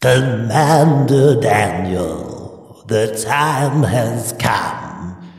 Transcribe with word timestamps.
Commander 0.00 1.38
Daniel, 1.38 2.82
the 2.86 3.22
time 3.22 3.82
has 3.82 4.32
come. 4.38 5.30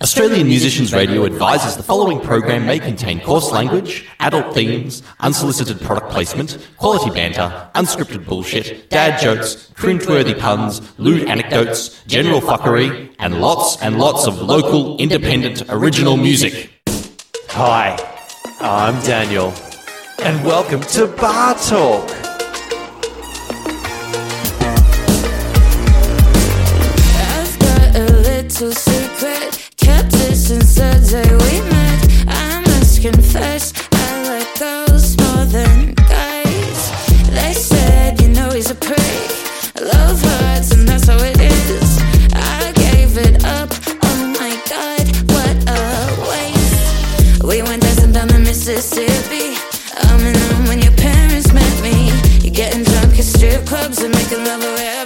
Australian 0.02 0.46
Musicians 0.46 0.94
Radio 0.94 1.26
advises 1.26 1.76
the 1.76 1.82
following 1.82 2.18
program 2.20 2.64
may 2.64 2.78
contain 2.78 3.20
coarse 3.20 3.50
language, 3.50 4.08
adult 4.20 4.54
themes, 4.54 5.02
unsolicited 5.20 5.78
product 5.82 6.10
placement, 6.10 6.56
quality 6.78 7.10
banter, 7.10 7.68
unscripted 7.74 8.24
bullshit, 8.24 8.88
dad 8.88 9.20
jokes, 9.20 9.70
cringeworthy 9.74 10.38
puns, 10.38 10.80
lewd 10.98 11.28
anecdotes, 11.28 12.02
general 12.04 12.40
fuckery, 12.40 13.14
and 13.18 13.42
lots 13.42 13.76
and 13.82 13.98
lots 13.98 14.26
of 14.26 14.40
local, 14.40 14.96
independent, 14.96 15.64
original 15.68 16.16
music. 16.16 16.70
Hi, 17.50 17.94
I'm 18.58 18.98
Daniel, 19.04 19.52
and 20.22 20.42
welcome 20.46 20.80
to 20.80 21.08
Bar 21.08 21.56
Talk. 21.56 22.08
I've 27.36 27.58
got 27.58 27.96
a 27.96 28.06
little 28.22 28.72
confess 33.00 33.72
I 33.92 34.28
like 34.28 34.58
girls 34.58 35.16
more 35.16 35.46
than 35.46 35.94
guys. 35.94 36.80
They 37.30 37.54
said, 37.54 38.20
you 38.20 38.28
know 38.28 38.50
he's 38.50 38.70
a 38.70 38.74
prick. 38.74 39.30
I 39.76 39.80
love 39.80 40.20
hurts, 40.20 40.72
and 40.72 40.86
that's 40.86 41.06
how 41.06 41.16
it 41.16 41.40
is. 41.40 41.98
I 42.34 42.72
gave 42.76 43.16
it 43.16 43.42
up, 43.44 43.70
oh 44.04 44.20
my 44.38 44.52
god, 44.68 45.04
what 45.32 45.56
a 45.66 45.80
waste. 46.28 47.42
We 47.42 47.62
went 47.62 47.82
dancing 47.82 48.12
down 48.12 48.28
the 48.28 48.38
Mississippi. 48.38 49.56
Oh, 49.96 50.12
I'm 50.12 50.26
in 50.26 50.68
when 50.68 50.82
your 50.82 50.92
parents 50.92 51.52
met 51.54 51.82
me 51.82 52.12
You're 52.42 52.54
getting 52.54 52.84
drunk 52.84 53.18
at 53.18 53.24
strip 53.24 53.64
clubs 53.64 54.02
and 54.02 54.14
making 54.14 54.44
love 54.44 54.62
away. 54.62 54.99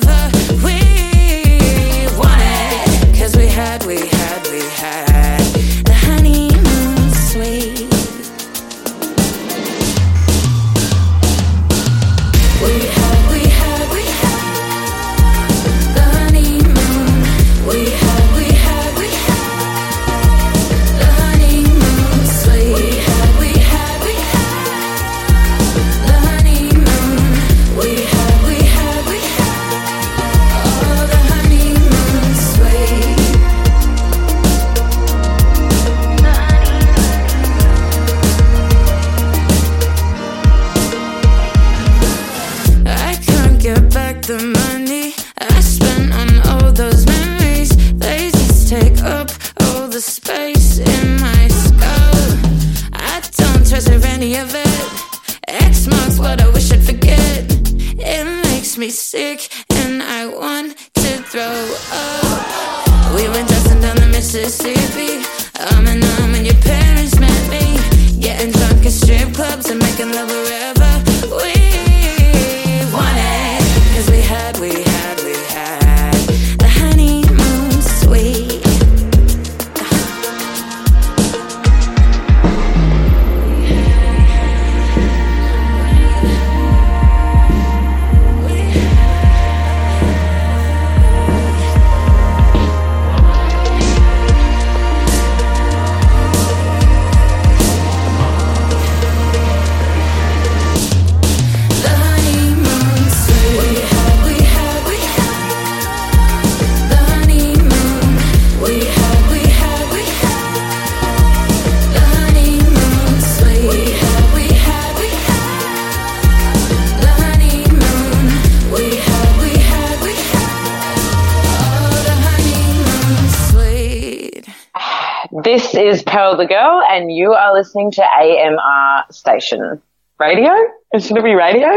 Girl, 126.47 126.83
and 126.91 127.11
you 127.11 127.33
are 127.33 127.53
listening 127.53 127.91
to 127.93 128.03
AMR 128.03 129.05
Station 129.11 129.81
Radio. 130.19 130.51
Should 130.99 131.17
it 131.17 131.25
be 131.25 131.35
radio. 131.35 131.69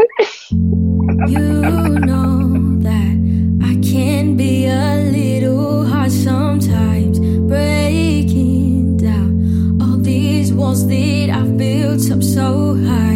you 1.26 1.38
know 2.00 2.78
that 2.82 3.60
I 3.64 3.80
can 3.82 4.36
be 4.36 4.66
a 4.66 5.10
little 5.10 5.84
hard 5.84 6.12
sometimes, 6.12 7.18
breaking 7.18 8.98
down 8.98 9.80
all 9.82 9.96
these 9.96 10.52
walls 10.52 10.86
that 10.86 11.30
I've 11.30 11.56
built 11.56 12.10
up 12.10 12.22
so 12.22 12.76
high. 12.84 13.07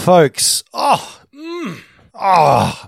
Folks. 0.00 0.64
Oh, 0.72 1.20
mm, 1.34 1.78
oh. 2.14 2.86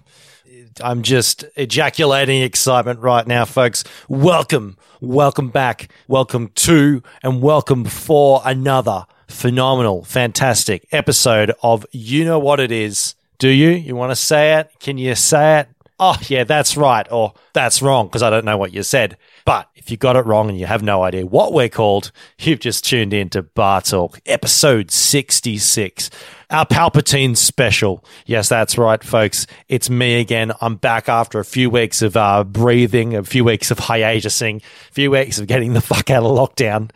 I'm 0.81 1.03
just 1.03 1.45
ejaculating 1.57 2.41
excitement 2.43 3.01
right 3.01 3.27
now, 3.27 3.45
folks. 3.45 3.85
Welcome, 4.09 4.79
welcome 5.03 5.51
back, 5.51 5.93
welcome 6.09 6.49
to, 6.55 7.03
and 7.23 7.43
welcome 7.43 7.85
for 7.85 8.41
another 8.47 9.05
phenomenal, 9.29 10.05
fantastic 10.05 10.87
episode 10.91 11.53
of 11.63 11.85
You 11.93 12.25
Know 12.25 12.39
What 12.39 12.61
It 12.61 12.73
Is. 12.73 13.15
Do 13.39 13.49
you? 13.49 13.69
You 13.69 13.95
want 13.95 14.11
to 14.11 14.17
say 14.17 14.59
it? 14.59 14.71
Can 14.81 14.97
you 14.97 15.15
say 15.15 15.61
it? 15.61 15.69
Oh, 16.01 16.17
yeah, 16.29 16.45
that's 16.45 16.79
right. 16.79 17.07
Or 17.13 17.35
that's 17.53 17.83
wrong 17.83 18.07
because 18.07 18.23
I 18.23 18.31
don't 18.31 18.47
know 18.47 18.57
what 18.57 18.73
you 18.73 18.83
said. 18.83 19.19
But 19.45 19.69
if 19.75 19.91
you 19.91 19.97
got 19.97 20.17
it 20.17 20.27
wrong 20.27 20.49
and 20.49 20.59
you 20.59 20.67
have 20.67 20.83
no 20.83 21.03
idea 21.03 21.27
what 21.27 21.53
we're 21.53 21.69
called, 21.69 22.13
you've 22.39 22.61
just 22.61 22.85
tuned 22.85 23.13
in 23.13 23.29
to 23.31 23.43
Bar 23.43 23.83
Talk, 23.83 24.21
episode 24.27 24.91
66, 24.91 26.11
our 26.51 26.67
Palpatine 26.67 27.37
special. 27.37 28.05
Yes, 28.27 28.49
that's 28.49 28.79
right, 28.79 29.03
folks. 29.03 29.47
It's 29.69 29.91
me 29.91 30.21
again. 30.21 30.53
I'm 30.61 30.77
back 30.77 31.09
after 31.09 31.41
a 31.41 31.45
few 31.45 31.71
weeks 31.71 32.03
of 32.03 32.17
uh, 32.17 32.45
breathing, 32.45 33.17
a 33.17 33.25
few 33.25 33.43
weeks 33.45 33.71
of 33.71 33.79
hiatusing, 33.79 34.63
a 34.63 34.93
few 34.93 35.11
weeks 35.11 35.39
of 35.39 35.47
getting 35.47 35.73
the 35.73 35.81
fuck 35.81 36.11
out 36.11 36.23
of 36.23 36.31
lockdown. 36.31 36.91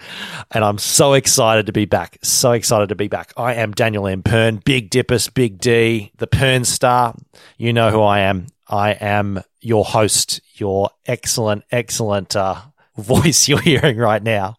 And 0.53 0.65
I'm 0.65 0.79
so 0.79 1.15
excited 1.15 1.67
to 1.67 1.73
be 1.73 1.87
back. 1.87 2.19
So 2.23 2.53
excited 2.53 2.91
to 2.91 2.95
be 2.95 3.09
back. 3.09 3.33
I 3.37 3.55
am 3.55 3.73
Daniel 3.73 4.07
M. 4.07 4.23
Pern, 4.23 4.63
Big 4.63 4.91
Dippus, 4.91 5.33
Big 5.33 5.59
D, 5.59 6.13
the 6.19 6.27
Pern 6.27 6.65
star. 6.65 7.15
You 7.57 7.73
know 7.73 7.91
who 7.91 8.03
I 8.03 8.21
am. 8.21 8.47
I 8.69 8.93
am 8.93 9.43
your 9.61 9.85
host, 9.85 10.41
your 10.61 10.91
excellent, 11.07 11.65
excellent 11.71 12.37
uh, 12.37 12.61
voice 12.97 13.49
you're 13.49 13.61
hearing 13.61 13.97
right 13.97 14.23
now. 14.23 14.57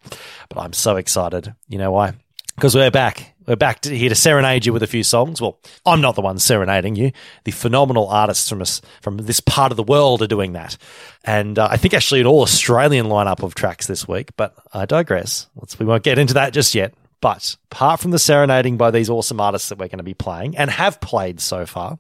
But 0.50 0.60
I'm 0.60 0.74
so 0.74 0.96
excited. 0.96 1.54
You 1.68 1.78
know 1.78 1.92
why? 1.92 2.14
Because 2.56 2.76
we're 2.76 2.92
back. 2.92 3.34
We're 3.48 3.56
back 3.56 3.82
to, 3.82 3.98
here 3.98 4.10
to 4.10 4.16
serenade 4.16 4.66
you 4.66 4.74
with 4.74 4.84
a 4.84 4.88
few 4.88 5.04
songs. 5.04 5.40
Well, 5.40 5.58
I'm 5.86 6.02
not 6.02 6.16
the 6.16 6.22
one 6.22 6.38
serenading 6.38 6.98
you. 6.98 7.14
The 7.46 7.52
phenomenal 7.52 8.10
artists 8.10 8.50
from 8.50 8.62
us 8.62 8.82
from 9.02 9.18
this 9.18 9.40
part 9.40 9.72
of 9.72 9.78
the 9.78 9.84
world 9.84 10.22
are 10.22 10.28
doing 10.28 10.52
that, 10.54 10.76
and 11.24 11.58
uh, 11.58 11.70
I 11.72 11.78
think 11.78 11.94
actually 11.94 12.20
an 12.20 12.28
all 12.28 12.42
Australian 12.42 13.06
lineup 13.06 13.44
of 13.44 13.56
tracks 13.56 13.88
this 13.88 14.06
week. 14.06 14.32
But 14.36 14.54
I 14.74 14.86
digress. 14.86 15.48
Let's, 15.56 15.80
we 15.80 15.86
won't 15.86 16.04
get 16.04 16.20
into 16.20 16.34
that 16.34 16.52
just 16.52 16.76
yet. 16.76 16.94
But 17.22 17.56
apart 17.72 18.00
from 18.00 18.12
the 18.12 18.20
serenading 18.20 18.78
by 18.78 18.92
these 18.92 19.10
awesome 19.10 19.40
artists 19.40 19.70
that 19.70 19.80
we're 19.80 19.88
going 19.88 19.98
to 19.98 20.04
be 20.04 20.14
playing 20.14 20.58
and 20.58 20.70
have 20.70 21.00
played 21.00 21.40
so 21.40 21.66
far, 21.66 21.98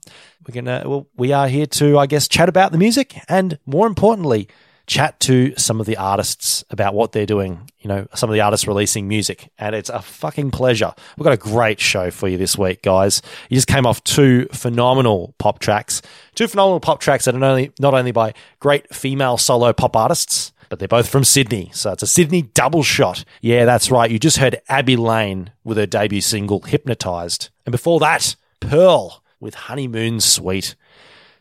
we're 0.47 0.61
gonna 0.61 0.83
well, 0.85 1.07
we 1.17 1.33
are 1.33 1.47
here 1.47 1.65
to 1.65 1.97
I 1.97 2.05
guess 2.05 2.27
chat 2.27 2.49
about 2.49 2.71
the 2.71 2.77
music 2.77 3.19
and 3.27 3.59
more 3.65 3.87
importantly, 3.87 4.47
chat 4.85 5.19
to 5.19 5.53
some 5.57 5.79
of 5.79 5.85
the 5.85 5.97
artists 5.97 6.63
about 6.69 6.93
what 6.93 7.11
they're 7.11 7.25
doing. 7.25 7.69
You 7.79 7.89
know, 7.89 8.07
some 8.15 8.29
of 8.29 8.33
the 8.33 8.41
artists 8.41 8.67
releasing 8.67 9.07
music, 9.07 9.51
and 9.59 9.75
it's 9.75 9.89
a 9.89 10.01
fucking 10.01 10.51
pleasure. 10.51 10.93
We've 11.17 11.23
got 11.23 11.33
a 11.33 11.37
great 11.37 11.79
show 11.79 12.09
for 12.11 12.27
you 12.27 12.37
this 12.37 12.57
week, 12.57 12.81
guys. 12.81 13.21
You 13.49 13.55
just 13.55 13.67
came 13.67 13.85
off 13.85 14.03
two 14.03 14.47
phenomenal 14.53 15.35
pop 15.37 15.59
tracks, 15.59 16.01
two 16.35 16.47
phenomenal 16.47 16.79
pop 16.79 16.99
tracks 17.01 17.25
that 17.25 17.35
are 17.35 17.43
only 17.43 17.71
not 17.79 17.93
only 17.93 18.11
by 18.11 18.33
great 18.59 18.93
female 18.93 19.37
solo 19.37 19.73
pop 19.73 19.95
artists 19.95 20.53
but 20.69 20.79
they're 20.79 20.87
both 20.89 21.07
from 21.07 21.23
Sydney. 21.23 21.69
So 21.73 21.93
it's 21.93 22.03
a 22.03 22.07
Sydney 22.07 22.41
double 22.41 22.83
shot. 22.83 23.23
Yeah, 23.39 23.63
that's 23.63 23.89
right. 23.89 24.11
You 24.11 24.19
just 24.19 24.37
heard 24.37 24.61
Abby 24.67 24.97
Lane 24.97 25.51
with 25.63 25.77
her 25.77 25.85
debut 25.85 26.19
single, 26.19 26.59
Hypnotized. 26.59 27.49
And 27.65 27.71
before 27.71 28.01
that, 28.01 28.35
Pearl 28.59 29.23
with 29.39 29.55
Honeymoon 29.55 30.19
Suite. 30.19 30.75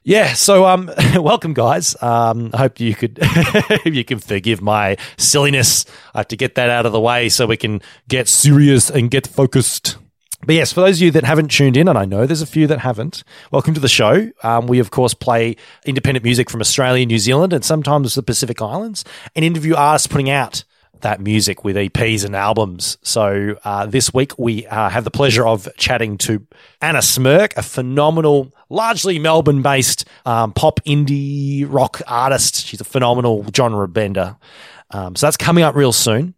Yeah, 0.02 0.34
so 0.34 0.66
um, 0.66 0.90
welcome, 1.16 1.52
guys. 1.52 2.00
Um, 2.00 2.50
I 2.54 2.58
hope 2.58 2.78
you 2.78 2.94
could 2.94 3.18
you 3.84 4.04
can 4.04 4.20
forgive 4.20 4.62
my 4.62 4.96
silliness. 5.16 5.84
I 6.14 6.18
have 6.18 6.28
to 6.28 6.36
get 6.36 6.54
that 6.54 6.70
out 6.70 6.86
of 6.86 6.92
the 6.92 7.00
way 7.00 7.28
so 7.28 7.46
we 7.46 7.56
can 7.56 7.82
get 8.06 8.28
serious 8.28 8.88
and 8.88 9.10
get 9.10 9.26
focused. 9.26 9.96
But 10.44 10.54
yes, 10.54 10.72
for 10.72 10.82
those 10.82 10.98
of 10.98 11.02
you 11.02 11.10
that 11.10 11.24
haven't 11.24 11.48
tuned 11.50 11.76
in, 11.76 11.88
and 11.88 11.98
I 11.98 12.04
know 12.04 12.24
there's 12.24 12.42
a 12.42 12.46
few 12.46 12.68
that 12.68 12.78
haven't, 12.80 13.24
welcome 13.50 13.74
to 13.74 13.80
the 13.80 13.88
show. 13.88 14.30
Um, 14.44 14.68
we, 14.68 14.78
of 14.78 14.92
course, 14.92 15.12
play 15.12 15.56
independent 15.84 16.24
music 16.24 16.50
from 16.50 16.60
Australia, 16.60 17.04
New 17.04 17.18
Zealand, 17.18 17.52
and 17.52 17.64
sometimes 17.64 18.14
the 18.14 18.22
Pacific 18.22 18.62
Islands, 18.62 19.04
and 19.34 19.44
interview 19.44 19.74
artists 19.74 20.06
putting 20.06 20.30
out 20.30 20.62
that 21.00 21.20
music 21.20 21.64
with 21.64 21.76
EPs 21.76 22.24
and 22.24 22.34
albums. 22.34 22.98
So 23.02 23.56
uh, 23.64 23.86
this 23.86 24.12
week 24.12 24.38
we 24.38 24.66
uh, 24.66 24.88
have 24.88 25.04
the 25.04 25.10
pleasure 25.10 25.46
of 25.46 25.68
chatting 25.76 26.18
to 26.18 26.46
Anna 26.80 26.98
Smyrk, 26.98 27.56
a 27.56 27.62
phenomenal, 27.62 28.52
largely 28.68 29.18
Melbourne 29.18 29.62
based 29.62 30.06
um, 30.24 30.52
pop 30.52 30.80
indie 30.84 31.66
rock 31.68 32.00
artist. 32.06 32.66
She's 32.66 32.80
a 32.80 32.84
phenomenal 32.84 33.46
genre 33.54 33.88
bender. 33.88 34.36
Um, 34.90 35.16
so 35.16 35.26
that's 35.26 35.36
coming 35.36 35.64
up 35.64 35.74
real 35.74 35.92
soon. 35.92 36.34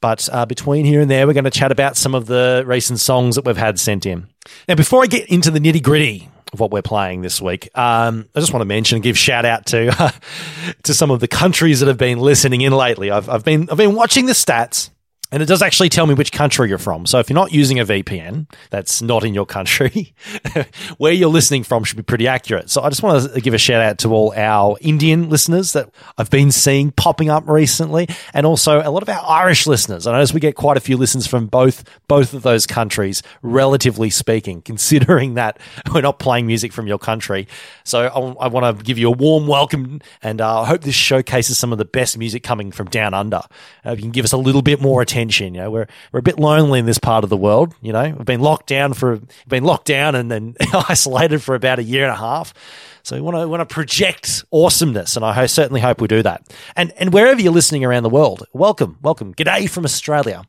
But 0.00 0.28
uh, 0.32 0.46
between 0.46 0.84
here 0.84 1.00
and 1.00 1.10
there, 1.10 1.26
we're 1.26 1.32
going 1.32 1.44
to 1.44 1.50
chat 1.50 1.70
about 1.70 1.96
some 1.96 2.14
of 2.14 2.26
the 2.26 2.64
recent 2.66 2.98
songs 2.98 3.36
that 3.36 3.44
we've 3.44 3.56
had 3.56 3.78
sent 3.78 4.04
in. 4.04 4.26
Now, 4.66 4.74
before 4.74 5.02
I 5.02 5.06
get 5.06 5.28
into 5.28 5.50
the 5.50 5.60
nitty 5.60 5.82
gritty 5.82 6.28
of 6.52 6.60
what 6.60 6.70
we're 6.70 6.82
playing 6.82 7.22
this 7.22 7.40
week, 7.40 7.68
um, 7.76 8.28
I 8.34 8.40
just 8.40 8.52
want 8.52 8.62
to 8.62 8.66
mention 8.66 8.96
and 8.96 9.02
give 9.02 9.16
shout 9.16 9.44
out 9.44 9.66
to 9.66 10.12
to 10.82 10.94
some 10.94 11.10
of 11.10 11.20
the 11.20 11.28
countries 11.28 11.80
that 11.80 11.86
have 11.86 11.98
been 11.98 12.18
listening 12.18 12.60
in 12.60 12.72
lately. 12.72 13.10
I've, 13.10 13.28
I've 13.28 13.44
been 13.44 13.68
I've 13.70 13.78
been 13.78 13.94
watching 13.94 14.26
the 14.26 14.32
stats. 14.32 14.90
And 15.32 15.42
it 15.42 15.46
does 15.46 15.62
actually 15.62 15.88
tell 15.88 16.06
me 16.06 16.12
which 16.12 16.30
country 16.30 16.68
you're 16.68 16.76
from. 16.76 17.06
So 17.06 17.18
if 17.18 17.30
you're 17.30 17.34
not 17.34 17.52
using 17.52 17.80
a 17.80 17.86
VPN, 17.86 18.52
that's 18.68 19.00
not 19.00 19.24
in 19.24 19.32
your 19.32 19.46
country, 19.46 20.14
where 20.98 21.12
you're 21.12 21.30
listening 21.30 21.64
from 21.64 21.84
should 21.84 21.96
be 21.96 22.02
pretty 22.02 22.28
accurate. 22.28 22.68
So 22.68 22.82
I 22.82 22.90
just 22.90 23.02
want 23.02 23.32
to 23.32 23.40
give 23.40 23.54
a 23.54 23.58
shout 23.58 23.80
out 23.80 23.96
to 24.00 24.10
all 24.10 24.34
our 24.36 24.76
Indian 24.82 25.30
listeners 25.30 25.72
that 25.72 25.88
I've 26.18 26.28
been 26.28 26.52
seeing 26.52 26.90
popping 26.90 27.30
up 27.30 27.48
recently, 27.48 28.08
and 28.34 28.44
also 28.44 28.82
a 28.82 28.90
lot 28.90 29.02
of 29.02 29.08
our 29.08 29.24
Irish 29.26 29.66
listeners. 29.66 30.06
I 30.06 30.12
notice 30.12 30.34
we 30.34 30.40
get 30.40 30.54
quite 30.54 30.76
a 30.76 30.80
few 30.80 30.98
listens 30.98 31.26
from 31.26 31.46
both 31.46 31.82
both 32.08 32.34
of 32.34 32.42
those 32.42 32.66
countries, 32.66 33.22
relatively 33.40 34.10
speaking, 34.10 34.60
considering 34.66 35.34
that 35.34 35.58
we're 35.94 36.02
not 36.02 36.18
playing 36.18 36.46
music 36.46 36.74
from 36.74 36.86
your 36.86 36.98
country. 36.98 37.48
So 37.84 38.02
I, 38.02 38.44
I 38.44 38.48
want 38.48 38.78
to 38.78 38.84
give 38.84 38.98
you 38.98 39.08
a 39.08 39.12
warm 39.12 39.46
welcome, 39.46 40.02
and 40.22 40.42
uh, 40.42 40.60
I 40.60 40.66
hope 40.66 40.82
this 40.82 40.94
showcases 40.94 41.56
some 41.56 41.72
of 41.72 41.78
the 41.78 41.86
best 41.86 42.18
music 42.18 42.42
coming 42.42 42.70
from 42.70 42.88
down 42.88 43.14
under. 43.14 43.40
Uh, 43.86 43.92
you 43.92 44.02
can 44.02 44.10
give 44.10 44.26
us 44.26 44.32
a 44.32 44.36
little 44.36 44.60
bit 44.60 44.82
more 44.82 45.00
attention. 45.00 45.21
You 45.30 45.50
know, 45.50 45.70
we're 45.70 45.86
we're 46.12 46.20
a 46.20 46.22
bit 46.22 46.38
lonely 46.38 46.78
in 46.78 46.86
this 46.86 46.98
part 46.98 47.24
of 47.24 47.30
the 47.30 47.36
world. 47.36 47.74
You 47.80 47.92
know, 47.92 48.14
we've 48.16 48.26
been 48.26 48.40
locked 48.40 48.66
down 48.66 48.94
for 48.94 49.20
been 49.48 49.64
locked 49.64 49.86
down 49.86 50.14
and 50.14 50.30
then 50.30 50.56
isolated 50.88 51.42
for 51.42 51.54
about 51.54 51.78
a 51.78 51.82
year 51.82 52.04
and 52.04 52.12
a 52.12 52.16
half. 52.16 52.54
So 53.02 53.16
we 53.16 53.22
want 53.22 53.36
to 53.36 53.48
want 53.48 53.68
to 53.68 53.72
project 53.72 54.44
awesomeness, 54.52 55.16
and 55.16 55.24
I 55.24 55.32
ho- 55.32 55.46
certainly 55.46 55.80
hope 55.80 56.00
we 56.00 56.08
do 56.08 56.22
that. 56.22 56.46
And 56.76 56.92
and 56.92 57.12
wherever 57.12 57.40
you're 57.40 57.52
listening 57.52 57.84
around 57.84 58.04
the 58.04 58.10
world, 58.10 58.46
welcome, 58.52 58.98
welcome, 59.02 59.34
g'day 59.34 59.68
from 59.68 59.84
Australia. 59.84 60.44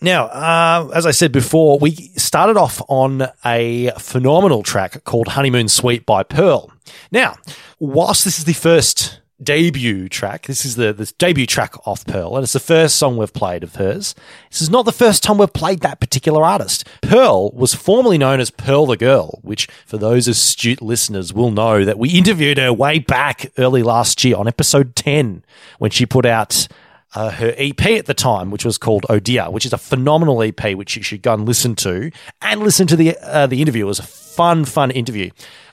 Now, 0.00 0.26
uh, 0.26 0.90
as 0.92 1.06
I 1.06 1.12
said 1.12 1.32
before, 1.32 1.78
we 1.78 1.92
started 2.16 2.56
off 2.56 2.82
on 2.88 3.28
a 3.44 3.90
phenomenal 3.98 4.62
track 4.62 5.04
called 5.04 5.28
Honeymoon 5.28 5.68
Suite 5.68 6.04
by 6.04 6.22
Pearl. 6.22 6.70
Now, 7.10 7.36
whilst 7.78 8.24
this 8.24 8.38
is 8.38 8.44
the 8.44 8.52
first 8.52 9.20
debut 9.42 10.08
track, 10.08 10.46
this 10.46 10.64
is 10.64 10.76
the, 10.76 10.92
the 10.92 11.12
debut 11.18 11.46
track 11.46 11.74
off 11.86 12.06
Pearl, 12.06 12.36
and 12.36 12.44
it's 12.44 12.52
the 12.52 12.60
first 12.60 12.96
song 12.96 13.16
we've 13.16 13.32
played 13.32 13.62
of 13.62 13.76
hers. 13.76 14.14
This 14.50 14.62
is 14.62 14.70
not 14.70 14.84
the 14.84 14.92
first 14.92 15.22
time 15.22 15.38
we've 15.38 15.52
played 15.52 15.80
that 15.80 16.00
particular 16.00 16.44
artist. 16.44 16.86
Pearl 17.02 17.50
was 17.52 17.74
formerly 17.74 18.18
known 18.18 18.40
as 18.40 18.50
Pearl 18.50 18.86
the 18.86 18.96
Girl, 18.96 19.40
which 19.42 19.66
for 19.86 19.98
those 19.98 20.28
astute 20.28 20.80
listeners 20.80 21.32
will 21.32 21.50
know 21.50 21.84
that 21.84 21.98
we 21.98 22.10
interviewed 22.10 22.58
her 22.58 22.72
way 22.72 22.98
back 22.98 23.50
early 23.58 23.82
last 23.82 24.22
year 24.24 24.36
on 24.36 24.48
episode 24.48 24.94
10 24.96 25.44
when 25.78 25.90
she 25.90 26.06
put 26.06 26.26
out 26.26 26.68
uh, 27.14 27.30
her 27.30 27.54
EP 27.56 27.80
at 27.86 28.06
the 28.06 28.14
time, 28.14 28.50
which 28.50 28.64
was 28.64 28.78
called 28.78 29.06
Oh 29.08 29.20
Dear, 29.20 29.50
which 29.50 29.66
is 29.66 29.72
a 29.72 29.78
phenomenal 29.78 30.42
EP, 30.42 30.74
which 30.74 30.96
you 30.96 31.02
should 31.02 31.22
go 31.22 31.34
and 31.34 31.46
listen 31.46 31.76
to 31.76 32.10
and 32.42 32.60
listen 32.60 32.86
to 32.88 32.96
the 32.96 33.16
uh, 33.22 33.46
the 33.46 33.62
interview. 33.62 33.84
It 33.84 33.88
was 33.88 34.00
a 34.00 34.04
fun, 34.04 34.64
fun 34.64 34.90
interview. 34.90 35.30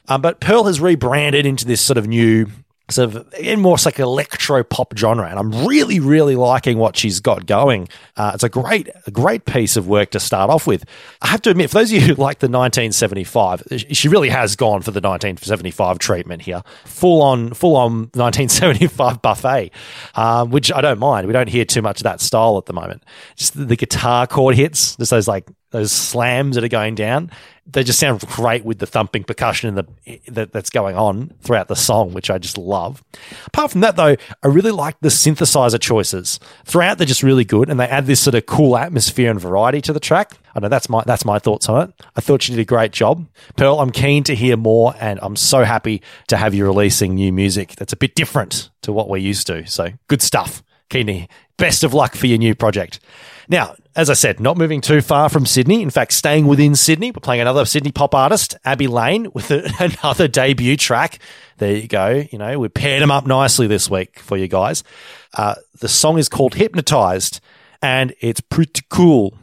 Um, 0.08 0.22
but 0.22 0.40
Pearl 0.40 0.66
has 0.66 0.80
rebranded 0.80 1.46
into 1.46 1.66
this 1.66 1.82
sort 1.82 1.98
of 1.98 2.08
new 2.08 2.48
sort 2.92 3.16
of 3.16 3.34
in 3.36 3.60
more 3.60 3.78
like 3.86 4.00
electro 4.00 4.64
pop 4.64 4.94
genre, 4.98 5.28
and 5.28 5.40
I'm 5.40 5.66
really, 5.66 6.00
really 6.00 6.36
liking 6.36 6.78
what 6.78 6.96
she's 6.96 7.20
got 7.20 7.46
going. 7.46 7.88
Uh, 8.18 8.32
it's 8.34 8.44
a 8.44 8.50
great, 8.50 8.90
a 9.08 9.12
great 9.12 9.46
piece 9.46 9.78
of 9.78 9.88
work 9.88 10.12
to 10.12 10.20
start 10.20 10.50
off 10.50 10.68
with. 10.68 10.84
I 11.22 11.28
have 11.28 11.42
to 11.44 11.50
admit, 11.50 11.70
for 11.70 11.80
those 11.80 11.92
of 11.92 12.02
you 12.02 12.02
who 12.02 12.14
like 12.22 12.40
the 12.40 12.48
1975, 12.48 13.64
she 13.92 14.08
really 14.08 14.30
has 14.30 14.56
gone 14.56 14.82
for 14.82 14.92
the 14.92 15.02
1975 15.02 16.00
treatment 16.00 16.42
here, 16.42 16.64
full 16.86 17.22
on, 17.22 17.54
full 17.54 17.76
on 17.76 17.92
1975 18.14 19.22
buffet, 19.22 19.72
um, 20.16 20.52
which 20.52 20.72
I 20.72 20.82
don't 20.82 21.00
mind. 21.00 21.28
We 21.28 21.34
don't 21.34 21.50
hear 21.50 21.66
too 21.66 21.82
much 21.82 22.02
of 22.02 22.04
that 22.04 22.22
style 22.22 22.58
at 22.58 22.66
the 22.66 22.74
moment. 22.74 23.04
Just 23.36 23.58
the, 23.58 23.66
the 23.66 23.76
guitar 23.76 24.28
chord 24.28 24.56
hits, 24.56 24.96
just 24.98 25.12
those 25.12 25.28
like 25.28 25.48
those 25.72 25.92
slams 25.92 26.56
that 26.56 26.64
are 26.66 26.70
going 26.70 26.96
down 26.96 27.32
they 27.72 27.84
just 27.84 28.00
sound 28.00 28.22
great 28.28 28.66
with 28.66 28.80
the 28.80 28.86
thumping 28.86 29.24
percussion 29.24 29.70
and 29.70 29.78
the 29.78 30.20
that, 30.28 30.52
that's 30.52 30.70
going 30.70 30.96
on 30.96 31.34
throughout 31.42 31.68
the 31.68 31.76
song, 31.76 32.14
which 32.14 32.30
I 32.30 32.38
just 32.38 32.58
love. 32.58 33.04
Apart 33.48 33.72
from 33.72 33.82
that, 33.82 33.96
though, 33.96 34.16
I 34.44 34.48
really 34.48 34.72
like 34.72 35.00
the 35.00 35.10
synthesizer 35.10 35.80
choices 35.80 36.40
throughout. 36.66 36.98
They're 36.98 37.08
just 37.08 37.24
really 37.24 37.46
good, 37.46 37.70
and 37.70 37.80
they 37.80 37.88
add 37.88 38.06
this 38.06 38.22
sort 38.22 38.36
of 38.36 38.46
cool 38.46 38.78
atmosphere 38.78 39.32
and 39.32 39.40
variety 39.40 39.82
to 39.82 39.94
the 39.94 40.00
track. 40.00 40.38
I 40.56 40.60
know 40.60 40.70
that's 40.70 40.90
my 40.90 41.04
that's 41.06 41.26
my 41.26 41.40
thoughts 41.40 41.70
on 41.70 41.90
it. 41.90 42.06
I 42.16 42.22
thought 42.22 42.48
you 42.48 42.56
did 42.56 42.62
a 42.62 42.66
great 42.66 42.92
job, 42.92 43.28
Pearl. 43.56 43.80
I'm 43.80 43.92
keen 43.92 44.24
to 44.26 44.36
hear 44.36 44.58
more, 44.58 44.94
and 45.00 45.20
I'm 45.22 45.36
so 45.36 45.64
happy 45.64 46.02
to 46.28 46.38
have 46.38 46.54
you 46.54 46.66
releasing 46.66 47.16
new 47.16 47.32
music 47.32 47.76
that's 47.78 47.94
a 47.94 47.98
bit 47.98 48.16
different 48.16 48.70
to 48.82 48.92
what 48.92 49.10
we're 49.10 49.18
used 49.18 49.48
to. 49.48 49.66
So 49.68 49.90
good 50.08 50.22
stuff. 50.22 50.64
Keen 50.90 51.08
to 51.08 51.28
best 51.58 51.84
of 51.84 51.94
luck 51.94 52.16
for 52.16 52.28
your 52.28 52.38
new 52.38 52.56
project. 52.56 53.00
Now, 53.52 53.76
as 53.98 54.10
I 54.10 54.14
said, 54.14 54.40
not 54.40 54.56
moving 54.56 54.80
too 54.80 55.02
far 55.02 55.28
from 55.28 55.46
Sydney. 55.46 55.82
In 55.82 55.90
fact, 55.90 56.14
staying 56.14 56.48
within 56.48 56.74
Sydney, 56.74 57.12
we're 57.12 57.20
playing 57.20 57.42
another 57.42 57.66
Sydney 57.66 57.92
pop 57.92 58.16
artist, 58.16 58.56
Abby 58.64 58.88
Lane, 58.88 59.28
with 59.34 59.52
a, 59.52 59.70
another 60.02 60.30
debut 60.30 60.78
track. 60.78 61.20
There 61.58 61.76
you 61.76 61.90
go. 61.90 62.24
You 62.32 62.38
know, 62.38 62.58
we 62.60 62.70
paired 62.70 63.02
them 63.02 63.12
up 63.12 63.28
nicely 63.28 63.68
this 63.68 63.90
week 63.90 64.20
for 64.20 64.38
you 64.38 64.48
guys. 64.48 64.86
Uh, 65.34 65.56
the 65.82 65.90
song 65.90 66.18
is 66.18 66.30
called 66.30 66.56
Hypnotized, 66.56 67.42
and 67.82 68.16
it's 68.22 68.40
pretty 68.40 68.84
cool. 68.90 69.38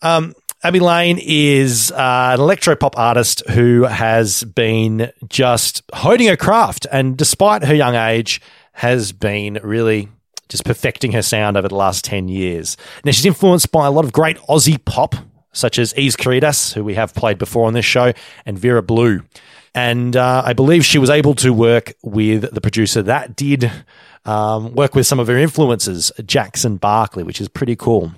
Um, 0.00 0.32
Abby 0.62 0.80
Lane 0.80 1.18
is 1.20 1.92
uh, 1.92 2.30
an 2.32 2.40
electro 2.40 2.74
pop 2.76 2.98
artist 2.98 3.46
who 3.50 3.82
has 3.82 4.42
been 4.42 5.12
just 5.28 5.82
honing 5.92 6.28
her 6.28 6.36
craft, 6.38 6.86
and 6.90 7.14
despite 7.14 7.64
her 7.64 7.74
young 7.74 7.94
age, 7.94 8.40
has 8.72 9.12
been 9.12 9.58
really 9.62 10.08
just 10.50 10.64
perfecting 10.64 11.12
her 11.12 11.22
sound 11.22 11.56
over 11.56 11.68
the 11.68 11.74
last 11.74 12.04
10 12.04 12.28
years. 12.28 12.76
Now, 13.04 13.12
she's 13.12 13.24
influenced 13.24 13.72
by 13.72 13.86
a 13.86 13.90
lot 13.90 14.04
of 14.04 14.12
great 14.12 14.36
Aussie 14.48 14.84
pop, 14.84 15.14
such 15.52 15.78
as 15.78 15.96
Eves 15.96 16.16
Karydas, 16.16 16.74
who 16.74 16.84
we 16.84 16.94
have 16.94 17.14
played 17.14 17.38
before 17.38 17.66
on 17.66 17.72
this 17.72 17.86
show, 17.86 18.12
and 18.44 18.58
Vera 18.58 18.82
Blue. 18.82 19.22
And 19.74 20.16
uh, 20.16 20.42
I 20.44 20.52
believe 20.52 20.84
she 20.84 20.98
was 20.98 21.10
able 21.10 21.34
to 21.36 21.52
work 21.52 21.94
with 22.02 22.52
the 22.52 22.60
producer 22.60 23.02
that 23.02 23.36
did 23.36 23.70
um, 24.24 24.74
work 24.74 24.94
with 24.94 25.06
some 25.06 25.18
of 25.18 25.28
her 25.28 25.38
influences, 25.38 26.12
Jackson 26.26 26.76
Barkley, 26.76 27.22
which 27.22 27.40
is 27.40 27.48
pretty 27.48 27.76
cool. 27.76 28.12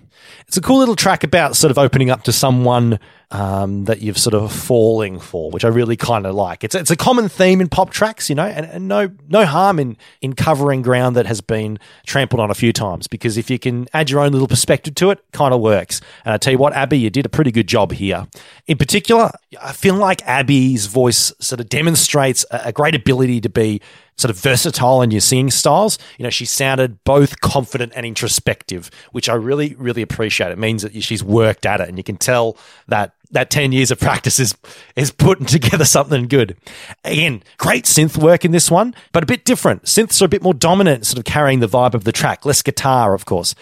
It's 0.46 0.56
a 0.56 0.60
cool 0.60 0.78
little 0.78 0.96
track 0.96 1.24
about 1.24 1.56
sort 1.56 1.70
of 1.70 1.78
opening 1.78 2.10
up 2.10 2.24
to 2.24 2.32
someone 2.32 2.98
um, 3.32 3.86
that 3.86 4.02
you've 4.02 4.18
sort 4.18 4.34
of 4.34 4.52
falling 4.52 5.18
for, 5.18 5.50
which 5.50 5.64
I 5.64 5.68
really 5.68 5.96
kind 5.96 6.26
of 6.26 6.34
like. 6.34 6.64
It's 6.64 6.74
it's 6.74 6.90
a 6.90 6.96
common 6.96 7.30
theme 7.30 7.62
in 7.62 7.68
pop 7.68 7.90
tracks, 7.90 8.28
you 8.28 8.34
know, 8.34 8.44
and, 8.44 8.66
and, 8.66 8.88
no 8.88 9.10
no 9.28 9.46
harm 9.46 9.78
in 9.78 9.96
in 10.20 10.34
covering 10.34 10.82
ground 10.82 11.16
that 11.16 11.24
has 11.26 11.40
been 11.40 11.78
trampled 12.06 12.40
on 12.40 12.50
a 12.50 12.54
few 12.54 12.72
times 12.72 13.08
because 13.08 13.38
if 13.38 13.48
you 13.48 13.58
can 13.58 13.88
add 13.94 14.10
your 14.10 14.20
own 14.20 14.32
little 14.32 14.48
perspective 14.48 14.94
to 14.96 15.10
it, 15.10 15.24
kind 15.32 15.54
of 15.54 15.60
works. 15.60 16.02
And 16.26 16.34
I 16.34 16.36
tell 16.36 16.52
you 16.52 16.58
what, 16.58 16.74
Abby, 16.74 16.98
you 16.98 17.08
did 17.08 17.24
a 17.24 17.30
pretty 17.30 17.50
good 17.50 17.66
job 17.66 17.92
here. 17.92 18.26
In 18.66 18.76
particular, 18.76 19.30
I 19.60 19.72
feel 19.72 19.94
like 19.94 20.20
Abby's 20.26 20.86
voice 20.86 21.32
sort 21.40 21.60
of 21.60 21.70
demonstrates 21.70 22.44
a, 22.50 22.60
a 22.66 22.72
great 22.72 22.94
ability 22.94 23.40
to 23.40 23.48
be 23.48 23.80
sort 24.16 24.30
of 24.30 24.38
versatile 24.38 25.02
in 25.02 25.10
your 25.10 25.20
singing 25.20 25.50
styles. 25.50 25.98
You 26.18 26.24
know, 26.24 26.30
she 26.30 26.44
sounded 26.44 27.02
both 27.04 27.40
confident 27.40 27.92
and 27.96 28.06
introspective, 28.06 28.90
which 29.12 29.28
I 29.28 29.34
really, 29.34 29.74
really 29.76 30.02
appreciate. 30.02 30.52
It 30.52 30.58
means 30.58 30.82
that 30.82 31.00
she's 31.02 31.24
worked 31.24 31.66
at 31.66 31.80
it, 31.80 31.88
and 31.88 31.98
you 31.98 32.04
can 32.04 32.16
tell 32.16 32.56
that 32.88 33.14
that 33.32 33.48
10 33.48 33.72
years 33.72 33.90
of 33.90 33.98
practice 33.98 34.38
is, 34.38 34.54
is 34.94 35.10
putting 35.10 35.46
together 35.46 35.84
something 35.84 36.28
good. 36.28 36.56
Again, 37.04 37.42
great 37.56 37.84
synth 37.84 38.16
work 38.16 38.44
in 38.44 38.52
this 38.52 38.70
one, 38.70 38.94
but 39.10 39.22
a 39.22 39.26
bit 39.26 39.44
different. 39.44 39.84
Synths 39.84 40.20
are 40.20 40.26
a 40.26 40.28
bit 40.28 40.42
more 40.42 40.54
dominant, 40.54 41.06
sort 41.06 41.18
of 41.18 41.24
carrying 41.24 41.60
the 41.60 41.66
vibe 41.66 41.94
of 41.94 42.04
the 42.04 42.12
track, 42.12 42.44
less 42.44 42.62
guitar, 42.62 43.14
of 43.14 43.24
course. 43.24 43.54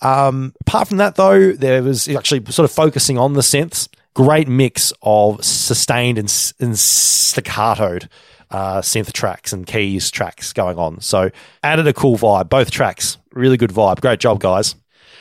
Um, 0.00 0.54
apart 0.62 0.88
from 0.88 0.96
that, 0.96 1.16
though, 1.16 1.52
there 1.52 1.82
was 1.82 2.08
actually 2.08 2.44
sort 2.50 2.64
of 2.64 2.72
focusing 2.72 3.18
on 3.18 3.34
the 3.34 3.42
synths. 3.42 3.88
Great 4.14 4.48
mix 4.48 4.92
of 5.02 5.44
sustained 5.44 6.18
and, 6.18 6.52
and 6.58 6.72
staccatoed 6.72 8.08
uh, 8.50 8.80
synth 8.80 9.12
tracks 9.12 9.52
and 9.52 9.66
keys 9.66 10.10
tracks 10.10 10.52
going 10.52 10.78
on. 10.78 11.00
So 11.00 11.30
added 11.62 11.86
a 11.86 11.92
cool 11.92 12.16
vibe. 12.16 12.48
Both 12.48 12.70
tracks, 12.70 13.18
really 13.32 13.56
good 13.56 13.70
vibe. 13.70 14.00
Great 14.00 14.20
job, 14.20 14.40
guys. 14.40 14.74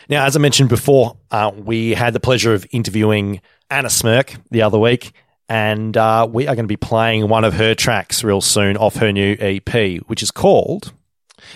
Now, 0.10 0.26
as 0.26 0.36
I 0.36 0.40
mentioned 0.40 0.70
before, 0.70 1.18
uh, 1.32 1.52
we 1.56 1.92
had 1.92 2.14
the 2.14 2.20
pleasure 2.20 2.54
of 2.54 2.66
interviewing 2.72 3.42
Anna 3.70 3.90
Smyrk 3.90 4.40
the 4.52 4.62
other 4.62 4.80
week, 4.80 5.12
and 5.50 5.96
uh, 5.98 6.28
we 6.30 6.48
are 6.48 6.56
going 6.56 6.64
to 6.64 6.68
be 6.68 6.78
playing 6.78 7.28
one 7.28 7.44
of 7.44 7.54
her 7.56 7.76
tracks 7.76 8.24
real 8.24 8.40
soon 8.40 8.78
off 8.78 8.96
her 8.98 9.12
new 9.12 9.36
EP, 9.40 9.98
which 10.08 10.24
is 10.24 10.32
called 10.32 10.94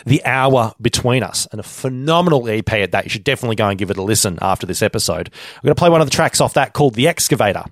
the 0.05 0.23
Hour 0.25 0.73
Between 0.81 1.23
Us, 1.23 1.47
and 1.51 1.59
a 1.59 1.63
phenomenal 1.63 2.47
EP 2.47 2.71
at 2.73 2.91
that. 2.91 3.05
You 3.05 3.09
should 3.09 3.23
definitely 3.23 3.55
go 3.55 3.67
and 3.67 3.77
give 3.77 3.91
it 3.91 3.97
a 3.97 4.03
listen 4.03 4.37
after 4.41 4.65
this 4.65 4.81
episode. 4.81 5.29
We're 5.57 5.67
going 5.67 5.75
to 5.75 5.79
play 5.79 5.89
one 5.89 6.01
of 6.01 6.07
the 6.07 6.15
tracks 6.15 6.41
off 6.41 6.53
that 6.53 6.73
called 6.73 6.95
The 6.95 7.07
Excavator. 7.07 7.65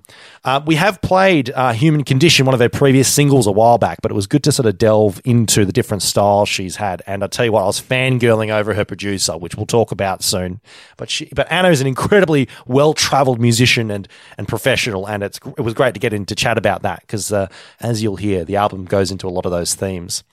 Uh, 0.44 0.60
we 0.64 0.76
have 0.76 1.00
played 1.02 1.50
uh, 1.50 1.72
Human 1.72 2.04
Condition, 2.04 2.46
one 2.46 2.54
of 2.54 2.60
her 2.60 2.68
previous 2.68 3.12
singles, 3.12 3.46
a 3.46 3.52
while 3.52 3.78
back, 3.78 3.98
but 4.02 4.10
it 4.10 4.14
was 4.14 4.26
good 4.26 4.42
to 4.44 4.52
sort 4.52 4.66
of 4.66 4.78
delve 4.78 5.20
into 5.24 5.64
the 5.64 5.72
different 5.72 6.02
styles 6.02 6.48
she's 6.48 6.76
had. 6.76 7.02
And 7.06 7.22
I 7.22 7.26
tell 7.26 7.44
you 7.44 7.52
what, 7.52 7.62
I 7.62 7.66
was 7.66 7.80
fangirling 7.80 8.50
over 8.50 8.74
her 8.74 8.84
producer, 8.84 9.36
which 9.36 9.54
we'll 9.54 9.66
talk 9.66 9.92
about 9.92 10.22
soon. 10.22 10.60
But 10.96 11.10
she, 11.10 11.28
but 11.34 11.50
Anna 11.50 11.68
is 11.68 11.80
an 11.80 11.86
incredibly 11.86 12.48
well 12.66 12.94
traveled 12.94 13.40
musician 13.40 13.90
and 13.90 14.08
and 14.38 14.48
professional, 14.48 15.06
and 15.06 15.22
it's 15.22 15.38
it 15.58 15.62
was 15.62 15.74
great 15.74 15.94
to 15.94 16.00
get 16.00 16.12
into 16.12 16.34
chat 16.34 16.58
about 16.58 16.82
that 16.82 17.00
because 17.00 17.32
uh, 17.32 17.48
as 17.80 18.02
you'll 18.02 18.16
hear, 18.16 18.44
the 18.44 18.56
album 18.56 18.84
goes 18.84 19.10
into 19.10 19.26
a 19.26 19.30
lot 19.30 19.44
of 19.44 19.52
those 19.52 19.74
themes. 19.74 20.24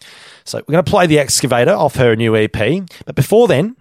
So 0.48 0.60
we're 0.60 0.72
going 0.72 0.86
to 0.86 0.90
play 0.90 1.08
The 1.08 1.20
Excavator 1.20 1.74
off 1.74 1.98
her 1.98 2.16
new 2.16 2.34
EP. 2.34 2.54
But 3.06 3.16
before 3.16 3.50
then, 3.50 3.76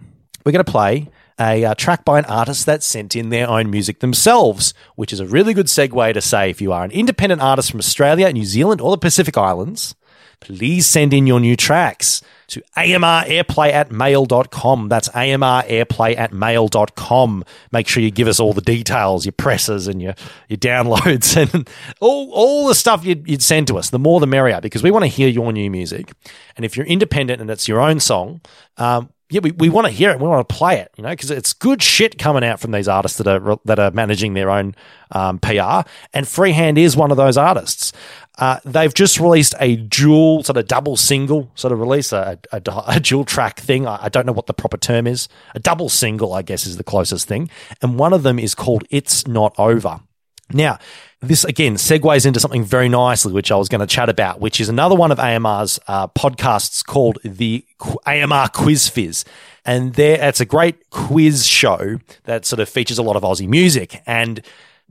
we're 0.45 0.51
going 0.51 0.65
to 0.65 0.69
play 0.69 1.09
a 1.39 1.63
uh, 1.63 1.73
track 1.75 2.03
by 2.03 2.19
an 2.19 2.25
artist 2.25 2.65
that 2.65 2.83
sent 2.83 3.15
in 3.15 3.29
their 3.29 3.49
own 3.49 3.71
music 3.71 3.99
themselves, 3.99 4.73
which 4.95 5.13
is 5.13 5.21
a 5.21 5.25
really 5.25 5.53
good 5.53 5.67
segue 5.67 6.13
to 6.13 6.19
say 6.19 6.49
if 6.49 6.59
you 6.59 6.73
are 6.73 6.83
an 6.83 6.91
independent 6.91 7.41
artist 7.41 7.71
from 7.71 7.79
Australia, 7.79 8.33
New 8.33 8.43
Zealand, 8.43 8.81
or 8.81 8.91
the 8.91 8.97
Pacific 8.97 9.37
Islands, 9.37 9.95
please 10.41 10.85
send 10.85 11.13
in 11.13 11.25
your 11.25 11.39
new 11.39 11.55
tracks 11.55 12.21
to 12.47 12.61
amrairplay 12.77 13.71
at 13.71 13.91
mail.com. 13.91 14.89
That's 14.89 15.09
amrairplay 15.09 16.17
at 16.17 16.33
mail.com. 16.33 17.43
Make 17.71 17.87
sure 17.87 18.01
you 18.01 18.11
give 18.11 18.27
us 18.27 18.39
all 18.39 18.53
the 18.53 18.61
details, 18.61 19.25
your 19.25 19.33
presses 19.33 19.87
and 19.87 20.01
your, 20.01 20.15
your 20.47 20.57
downloads 20.57 21.35
and 21.53 21.69
all, 21.99 22.31
all 22.31 22.67
the 22.67 22.75
stuff 22.75 23.05
you'd, 23.05 23.27
you'd 23.27 23.43
send 23.43 23.67
to 23.67 23.77
us. 23.77 23.89
The 23.89 23.99
more 23.99 24.19
the 24.19 24.27
merrier 24.27 24.61
because 24.61 24.83
we 24.83 24.91
want 24.91 25.03
to 25.03 25.07
hear 25.07 25.27
your 25.27 25.51
new 25.51 25.69
music. 25.69 26.11
And 26.55 26.65
if 26.65 26.77
you're 26.77 26.85
independent 26.85 27.41
and 27.41 27.49
it's 27.49 27.67
your 27.67 27.81
own 27.81 27.99
song, 27.99 28.41
um, 28.77 29.09
yeah, 29.29 29.41
we, 29.43 29.51
we 29.51 29.67
want 29.67 29.85
to 29.87 29.91
hear 29.91 30.11
it. 30.11 30.19
We 30.19 30.27
want 30.27 30.47
to 30.47 30.55
play 30.55 30.79
it, 30.79 30.91
you 30.95 31.03
know, 31.03 31.09
because 31.09 31.31
it's 31.31 31.51
good 31.51 31.83
shit 31.83 32.17
coming 32.17 32.45
out 32.45 32.61
from 32.61 32.71
these 32.71 32.87
artists 32.87 33.17
that 33.17 33.27
are 33.27 33.59
that 33.65 33.77
are 33.77 33.91
managing 33.91 34.35
their 34.35 34.49
own 34.49 34.73
um, 35.11 35.39
PR. 35.39 35.81
And 36.13 36.25
Freehand 36.25 36.77
is 36.77 36.95
one 36.95 37.11
of 37.11 37.17
those 37.17 37.37
artists. 37.37 37.91
Uh, 38.37 38.59
they've 38.65 38.93
just 38.93 39.19
released 39.19 39.55
a 39.59 39.77
dual, 39.77 40.43
sort 40.43 40.57
of 40.57 40.67
double 40.67 40.95
single, 40.95 41.51
sort 41.55 41.71
of 41.71 41.79
release, 41.79 42.11
a, 42.11 42.37
a, 42.51 42.61
a 42.87 42.99
dual 42.99 43.25
track 43.25 43.59
thing. 43.59 43.87
I, 43.87 44.05
I, 44.05 44.09
don't 44.09 44.27
know 44.27 44.31
what 44.33 44.45
the 44.45 44.53
proper 44.53 44.77
term 44.77 45.07
is. 45.07 45.27
A 45.55 45.59
double 45.59 45.89
single, 45.89 46.33
I 46.33 46.43
guess, 46.43 46.67
is 46.67 46.77
the 46.77 46.83
closest 46.83 47.27
thing. 47.27 47.49
And 47.81 47.97
one 47.97 48.13
of 48.13 48.21
them 48.21 48.37
is 48.37 48.53
called 48.53 48.83
It's 48.91 49.25
Not 49.25 49.55
Over. 49.57 50.01
Now, 50.53 50.77
this 51.19 51.43
again 51.43 51.75
segues 51.75 52.25
into 52.25 52.39
something 52.39 52.63
very 52.63 52.89
nicely, 52.89 53.33
which 53.33 53.51
I 53.51 53.55
was 53.55 53.67
going 53.67 53.81
to 53.81 53.87
chat 53.87 54.07
about, 54.07 54.39
which 54.39 54.61
is 54.61 54.69
another 54.69 54.95
one 54.95 55.11
of 55.11 55.19
AMR's 55.19 55.79
uh, 55.87 56.07
podcasts 56.07 56.85
called 56.85 57.17
the 57.23 57.65
AMR 58.05 58.49
Quiz 58.49 58.87
Fizz. 58.87 59.25
And 59.65 59.95
there, 59.95 60.23
it's 60.23 60.39
a 60.39 60.45
great 60.45 60.89
quiz 60.91 61.45
show 61.45 61.99
that 62.23 62.45
sort 62.45 62.59
of 62.59 62.69
features 62.69 62.97
a 62.97 63.03
lot 63.03 63.15
of 63.15 63.23
Aussie 63.23 63.47
music. 63.47 64.01
And 64.05 64.41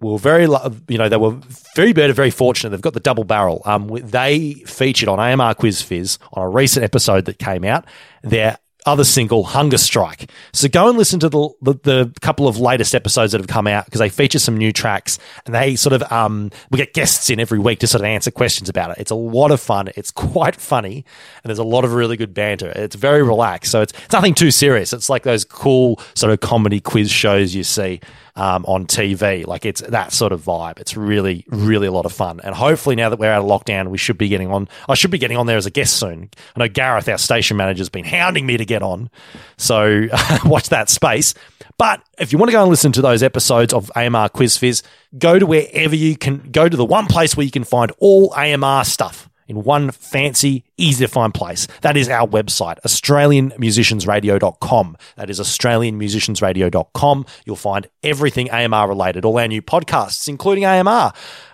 were 0.01 0.19
very, 0.19 0.47
you 0.89 0.99
know, 0.99 1.09
they 1.09 1.17
were 1.17 1.39
very, 1.75 1.93
very, 1.93 2.13
very 2.13 2.31
fortunate. 2.31 2.71
They've 2.71 2.81
got 2.81 2.95
the 2.95 3.01
double 3.01 3.25
barrel. 3.25 3.63
Um, 3.65 3.89
they 3.89 4.55
featured 4.67 5.09
on 5.09 5.19
AMR 5.19 5.55
Quiz 5.55 5.83
Fizz 5.83 6.19
on 6.33 6.43
a 6.43 6.49
recent 6.49 6.85
episode 6.85 7.25
that 7.27 7.39
came 7.39 7.65
out. 7.65 7.87
Their 8.23 8.59
other 8.87 9.05
single, 9.05 9.43
Hunger 9.43 9.79
Strike. 9.79 10.31
So 10.53 10.69
go 10.69 10.89
and 10.89 10.97
listen 10.97 11.19
to 11.21 11.29
the 11.29 11.49
the, 11.61 11.75
the 11.83 12.13
couple 12.21 12.47
of 12.49 12.59
latest 12.59 12.95
episodes 12.95 13.33
that 13.33 13.41
have 13.41 13.49
come 13.49 13.67
out 13.67 13.85
because 13.85 13.99
they 13.99 14.09
feature 14.09 14.39
some 14.39 14.57
new 14.57 14.73
tracks 14.73 15.19
and 15.45 15.55
they 15.55 15.75
sort 15.77 15.93
of 15.93 16.11
um 16.13 16.51
we 16.71 16.79
get 16.79 16.95
guests 16.95 17.29
in 17.29 17.41
every 17.41 17.59
week 17.59 17.81
to 17.81 17.87
sort 17.87 18.01
of 18.01 18.07
answer 18.07 18.31
questions 18.31 18.69
about 18.69 18.93
it. 18.93 18.99
It's 18.99 19.11
a 19.11 19.17
lot 19.17 19.51
of 19.51 19.61
fun. 19.61 19.91
It's 19.97 20.13
quite 20.13 20.55
funny 20.57 21.05
and 21.43 21.51
there's 21.51 21.59
a 21.59 21.65
lot 21.65 21.85
of 21.85 21.93
really 21.93 22.17
good 22.17 22.33
banter. 22.33 22.69
It's 22.69 22.97
very 22.97 23.23
relaxed, 23.23 23.73
so 23.73 23.83
it's, 23.83 23.93
it's 24.05 24.13
nothing 24.13 24.35
too 24.35 24.53
serious. 24.53 24.93
It's 24.93 25.11
like 25.11 25.25
those 25.25 25.45
cool 25.45 26.01
sort 26.15 26.33
of 26.33 26.41
comedy 26.41 26.81
quiz 26.81 27.11
shows 27.11 27.55
you 27.55 27.65
see 27.65 28.01
um, 28.37 28.65
on 28.67 28.87
TV. 28.87 29.47
Like 29.47 29.65
it's 29.65 29.81
that 29.81 30.13
sort 30.13 30.33
of 30.33 30.43
vibe. 30.43 30.79
It's 30.79 30.97
really, 30.97 31.45
really 31.49 31.87
a 31.87 31.93
lot 31.93 32.07
of 32.07 32.13
fun. 32.13 32.41
And 32.45 32.55
hopefully 32.55 32.95
now 32.95 33.09
that 33.09 33.19
we're 33.19 33.33
out 33.33 33.43
of 33.43 33.49
lockdown, 33.49 33.89
we 33.89 33.99
should 33.99 34.19
be 34.19 34.29
getting 34.29 34.53
on. 34.53 34.69
I 34.89 34.95
should 34.95 35.11
be 35.11 35.19
getting 35.19 35.37
on 35.37 35.47
there 35.47 35.57
as 35.57 35.67
a 35.67 35.71
guest 35.71 35.97
soon. 35.97 36.31
I 36.55 36.61
know 36.61 36.69
Gareth, 36.69 37.09
our 37.09 37.19
station 37.19 37.57
manager, 37.57 37.81
has 37.81 37.89
been 37.89 38.05
hounding 38.05 38.47
me 38.47 38.57
to 38.57 38.65
get 38.65 38.83
on. 38.83 39.11
So 39.57 40.07
watch 40.45 40.69
that 40.69 40.89
space. 40.91 41.35
But 41.79 42.03
if 42.19 42.33
you 42.33 42.39
want 42.39 42.49
to 42.51 42.53
go 42.53 42.63
and 42.63 42.71
listen 42.71 42.93
to 42.93 43.03
those 43.03 43.23
episodes 43.23 43.73
of 43.73 43.91
AMR 43.97 44.29
Quiz 44.31 44.57
Fizz, 44.57 44.83
go 45.19 45.39
to 45.39 45.47
wherever 45.47 45.97
you 45.97 46.17
can 46.17 46.51
go 46.51 46.69
to 46.69 46.77
the 46.77 46.85
one 46.85 47.07
place 47.07 47.37
where 47.37 47.45
you 47.45 47.51
can 47.51 47.65
find 47.65 47.93
all 47.99 48.33
AMR 48.35 48.85
stuff 48.85 49.29
in 49.49 49.65
one 49.65 49.91
fancy, 49.91 50.65
easy 50.77 51.05
to 51.05 51.13
find 51.13 51.35
place. 51.35 51.67
That 51.83 51.97
is 51.97 52.09
our 52.09 52.27
website, 52.27 52.81
AustralianMusiciansRadio.com. 52.85 54.97
That 55.17 55.31
is 55.31 55.41
AustralianMusiciansRadio.com. 55.41 57.27
You'll 57.45 57.57
find 57.57 57.89
everything 58.03 58.51
AMR 58.51 58.89
related, 58.89 59.25
all 59.25 59.39
our 59.39 59.49
new 59.49 59.63
podcasts, 59.63 60.29
including 60.29 60.65
AMR. 60.65 61.13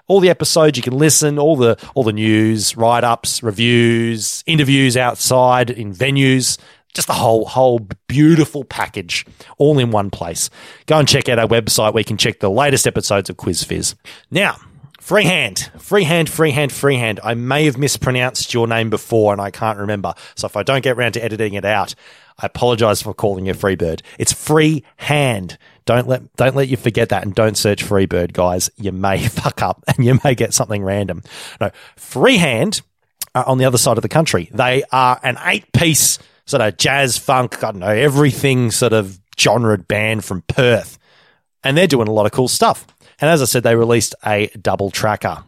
All 0.08 0.20
the 0.20 0.30
episodes 0.30 0.76
you 0.76 0.82
can 0.82 0.98
listen, 0.98 1.38
all 1.38 1.56
the 1.56 1.78
all 1.94 2.02
the 2.02 2.12
news, 2.12 2.76
write 2.76 3.04
ups, 3.04 3.42
reviews, 3.42 4.42
interviews 4.46 4.96
outside 4.96 5.70
in 5.70 5.94
venues, 5.94 6.58
just 6.92 7.06
the 7.06 7.14
whole 7.14 7.46
whole 7.46 7.80
beautiful 8.08 8.64
package 8.64 9.24
all 9.58 9.78
in 9.78 9.90
one 9.90 10.10
place. 10.10 10.50
Go 10.86 10.98
and 10.98 11.08
check 11.08 11.28
out 11.28 11.38
our 11.38 11.46
website 11.46 11.94
where 11.94 12.00
you 12.00 12.04
can 12.04 12.18
check 12.18 12.40
the 12.40 12.50
latest 12.50 12.86
episodes 12.86 13.30
of 13.30 13.36
Quiz 13.36 13.64
Fizz. 13.64 13.94
Now, 14.30 14.56
Freehand, 15.02 15.68
freehand, 15.80 16.30
freehand, 16.30 16.70
freehand. 16.70 17.18
I 17.24 17.34
may 17.34 17.64
have 17.64 17.76
mispronounced 17.76 18.54
your 18.54 18.68
name 18.68 18.88
before 18.88 19.32
and 19.32 19.42
I 19.42 19.50
can't 19.50 19.76
remember. 19.76 20.14
So 20.36 20.46
if 20.46 20.56
I 20.56 20.62
don't 20.62 20.80
get 20.84 20.96
around 20.96 21.14
to 21.14 21.24
editing 21.24 21.54
it 21.54 21.64
out, 21.64 21.96
I 22.38 22.46
apologize 22.46 23.02
for 23.02 23.12
calling 23.12 23.46
you 23.46 23.52
Freebird. 23.52 24.02
It's 24.20 24.32
freehand. 24.32 25.58
Don't 25.86 26.06
let 26.06 26.32
don't 26.36 26.54
let 26.54 26.68
you 26.68 26.76
forget 26.76 27.08
that 27.08 27.24
and 27.24 27.34
don't 27.34 27.58
search 27.58 27.84
Freebird, 27.84 28.32
guys. 28.32 28.70
You 28.76 28.92
may 28.92 29.18
fuck 29.26 29.60
up 29.60 29.82
and 29.88 30.06
you 30.06 30.20
may 30.22 30.36
get 30.36 30.54
something 30.54 30.84
random. 30.84 31.24
No, 31.60 31.72
Freehand 31.96 32.82
are 33.34 33.44
on 33.44 33.58
the 33.58 33.64
other 33.64 33.78
side 33.78 33.98
of 33.98 34.02
the 34.02 34.08
country. 34.08 34.50
They 34.52 34.84
are 34.92 35.18
an 35.24 35.36
eight 35.46 35.72
piece 35.72 36.20
sort 36.46 36.60
of 36.60 36.76
jazz 36.76 37.18
funk, 37.18 37.64
I 37.64 37.72
don't 37.72 37.80
know, 37.80 37.88
everything 37.88 38.70
sort 38.70 38.92
of 38.92 39.18
genre 39.36 39.78
band 39.78 40.24
from 40.24 40.42
Perth. 40.42 40.96
And 41.64 41.76
they're 41.76 41.88
doing 41.88 42.06
a 42.06 42.12
lot 42.12 42.26
of 42.26 42.30
cool 42.30 42.46
stuff. 42.46 42.86
And 43.22 43.30
as 43.30 43.40
I 43.40 43.44
said, 43.46 43.62
they 43.62 43.76
released 43.76 44.16
a 44.26 44.48
double 44.60 44.90
tracker. 44.90 45.44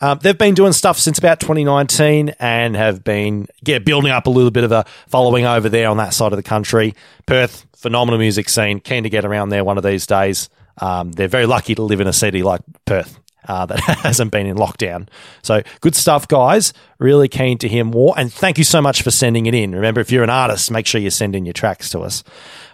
Um, 0.00 0.18
they've 0.22 0.38
been 0.38 0.54
doing 0.54 0.72
stuff 0.72 0.98
since 0.98 1.18
about 1.18 1.40
2019 1.40 2.34
and 2.38 2.74
have 2.74 3.04
been 3.04 3.48
yeah 3.66 3.80
building 3.80 4.12
up 4.12 4.26
a 4.26 4.30
little 4.30 4.52
bit 4.52 4.64
of 4.64 4.72
a 4.72 4.86
following 5.08 5.44
over 5.44 5.68
there 5.68 5.88
on 5.88 5.98
that 5.98 6.14
side 6.14 6.32
of 6.32 6.36
the 6.36 6.42
country. 6.42 6.94
Perth, 7.26 7.66
phenomenal 7.76 8.18
music 8.18 8.48
scene. 8.48 8.80
Keen 8.80 9.02
to 9.02 9.10
get 9.10 9.24
around 9.24 9.50
there 9.50 9.64
one 9.64 9.76
of 9.76 9.84
these 9.84 10.06
days. 10.06 10.48
Um, 10.78 11.12
they're 11.12 11.28
very 11.28 11.46
lucky 11.46 11.74
to 11.74 11.82
live 11.82 12.00
in 12.00 12.06
a 12.06 12.12
city 12.12 12.42
like 12.42 12.62
Perth. 12.86 13.18
Uh, 13.48 13.66
that 13.66 13.80
hasn't 14.02 14.30
been 14.30 14.46
in 14.46 14.56
lockdown. 14.56 15.08
So 15.42 15.62
good 15.80 15.94
stuff, 15.94 16.28
guys. 16.28 16.72
Really 16.98 17.28
keen 17.28 17.58
to 17.58 17.68
hear 17.68 17.84
more. 17.84 18.14
And 18.16 18.32
thank 18.32 18.58
you 18.58 18.64
so 18.64 18.82
much 18.82 19.02
for 19.02 19.10
sending 19.10 19.46
it 19.46 19.54
in. 19.54 19.74
Remember, 19.74 20.00
if 20.00 20.10
you're 20.12 20.24
an 20.24 20.30
artist, 20.30 20.70
make 20.70 20.86
sure 20.86 21.00
you 21.00 21.10
send 21.10 21.34
in 21.34 21.46
your 21.46 21.54
tracks 21.54 21.90
to 21.90 22.00
us. 22.00 22.22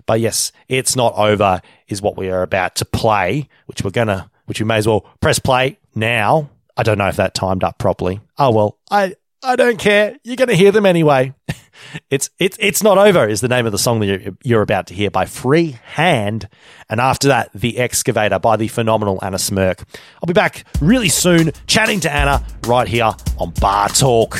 But 0.07 0.21
yes, 0.21 0.53
it's 0.69 0.97
not 0.97 1.15
over 1.15 1.61
is 1.89 2.03
what 2.03 2.17
we 2.17 2.31
are 2.31 2.43
about 2.43 2.77
to 2.77 2.85
play, 2.85 3.49
which 3.67 3.83
we're 3.83 3.91
gonna, 3.91 4.31
which 4.47 4.61
we 4.61 4.67
may 4.67 4.77
as 4.77 4.87
well 4.87 5.07
press 5.21 5.39
play 5.39 5.79
now. 5.95 6.51
I 6.77 6.83
don't 6.83 6.99
know 6.99 7.09
if 7.09 7.17
that 7.17 7.35
timed 7.35 7.65
up 7.65 7.79
properly. 7.79 8.21
Oh 8.39 8.51
well, 8.51 8.79
I 8.91 9.15
I 9.43 9.57
don't 9.57 9.79
care. 9.79 10.17
You're 10.25 10.37
gonna 10.37 10.55
hear 10.55 10.73
them 10.73 10.87
anyway. 10.87 11.35
it's 12.11 12.31
it's 12.39 12.57
it's 12.61 12.83
not 12.83 12.99
over 12.99 13.27
is 13.29 13.41
the 13.41 13.49
name 13.49 13.67
of 13.67 13.73
the 13.73 13.79
song 13.79 14.01
that 14.01 14.07
you're, 14.07 14.37
you're 14.43 14.63
about 14.63 14.87
to 14.89 14.95
hear 14.95 15.11
by 15.11 15.25
Free 15.25 15.79
Hand, 15.95 16.49
and 16.89 17.01
after 17.01 17.29
that, 17.29 17.51
the 17.55 17.79
Excavator 17.79 18.39
by 18.39 18.57
the 18.57 18.69
phenomenal 18.69 19.19
Anna 19.23 19.37
Smyrk. 19.37 19.85
I'll 20.17 20.27
be 20.27 20.33
back 20.33 20.65
really 20.81 21.09
soon, 21.09 21.53
chatting 21.67 22.01
to 22.01 22.13
Anna 22.13 22.45
right 22.67 22.89
here 22.89 23.13
on 23.39 23.51
Bar 23.61 23.89
Talk. 23.91 24.39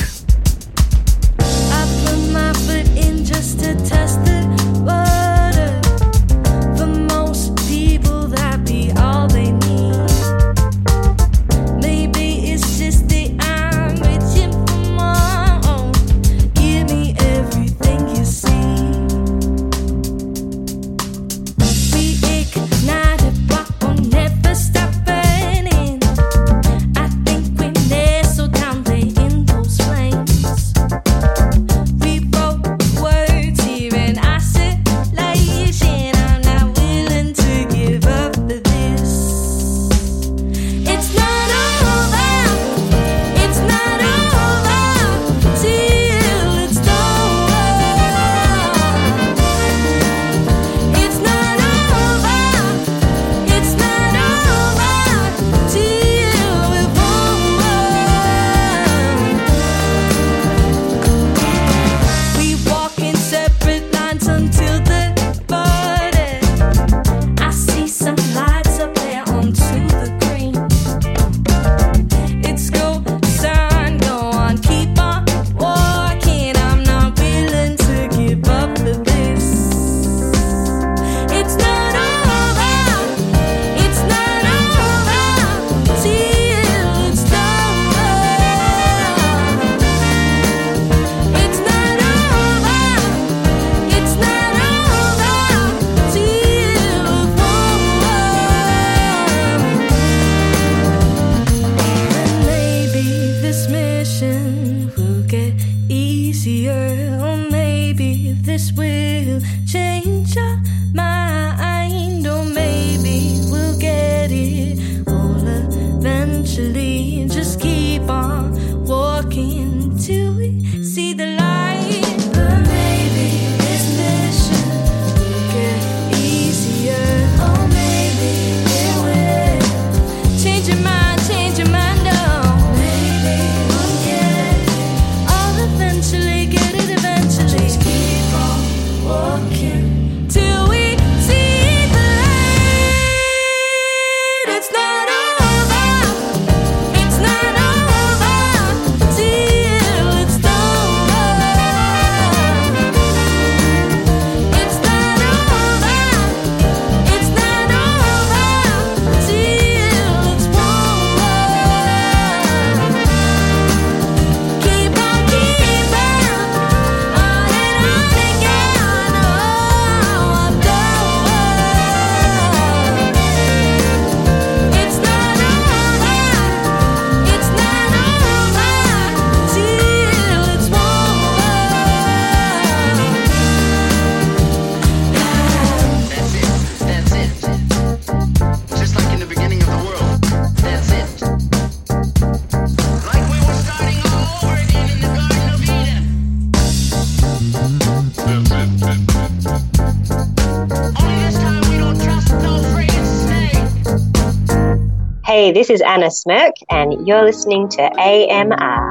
This 205.57 205.71
is 205.71 205.81
Anna 205.81 206.11
Smyrk, 206.11 206.51
and 206.69 207.07
you're 207.07 207.25
listening 207.25 207.67
to 207.69 207.81
AMR. 207.81 208.86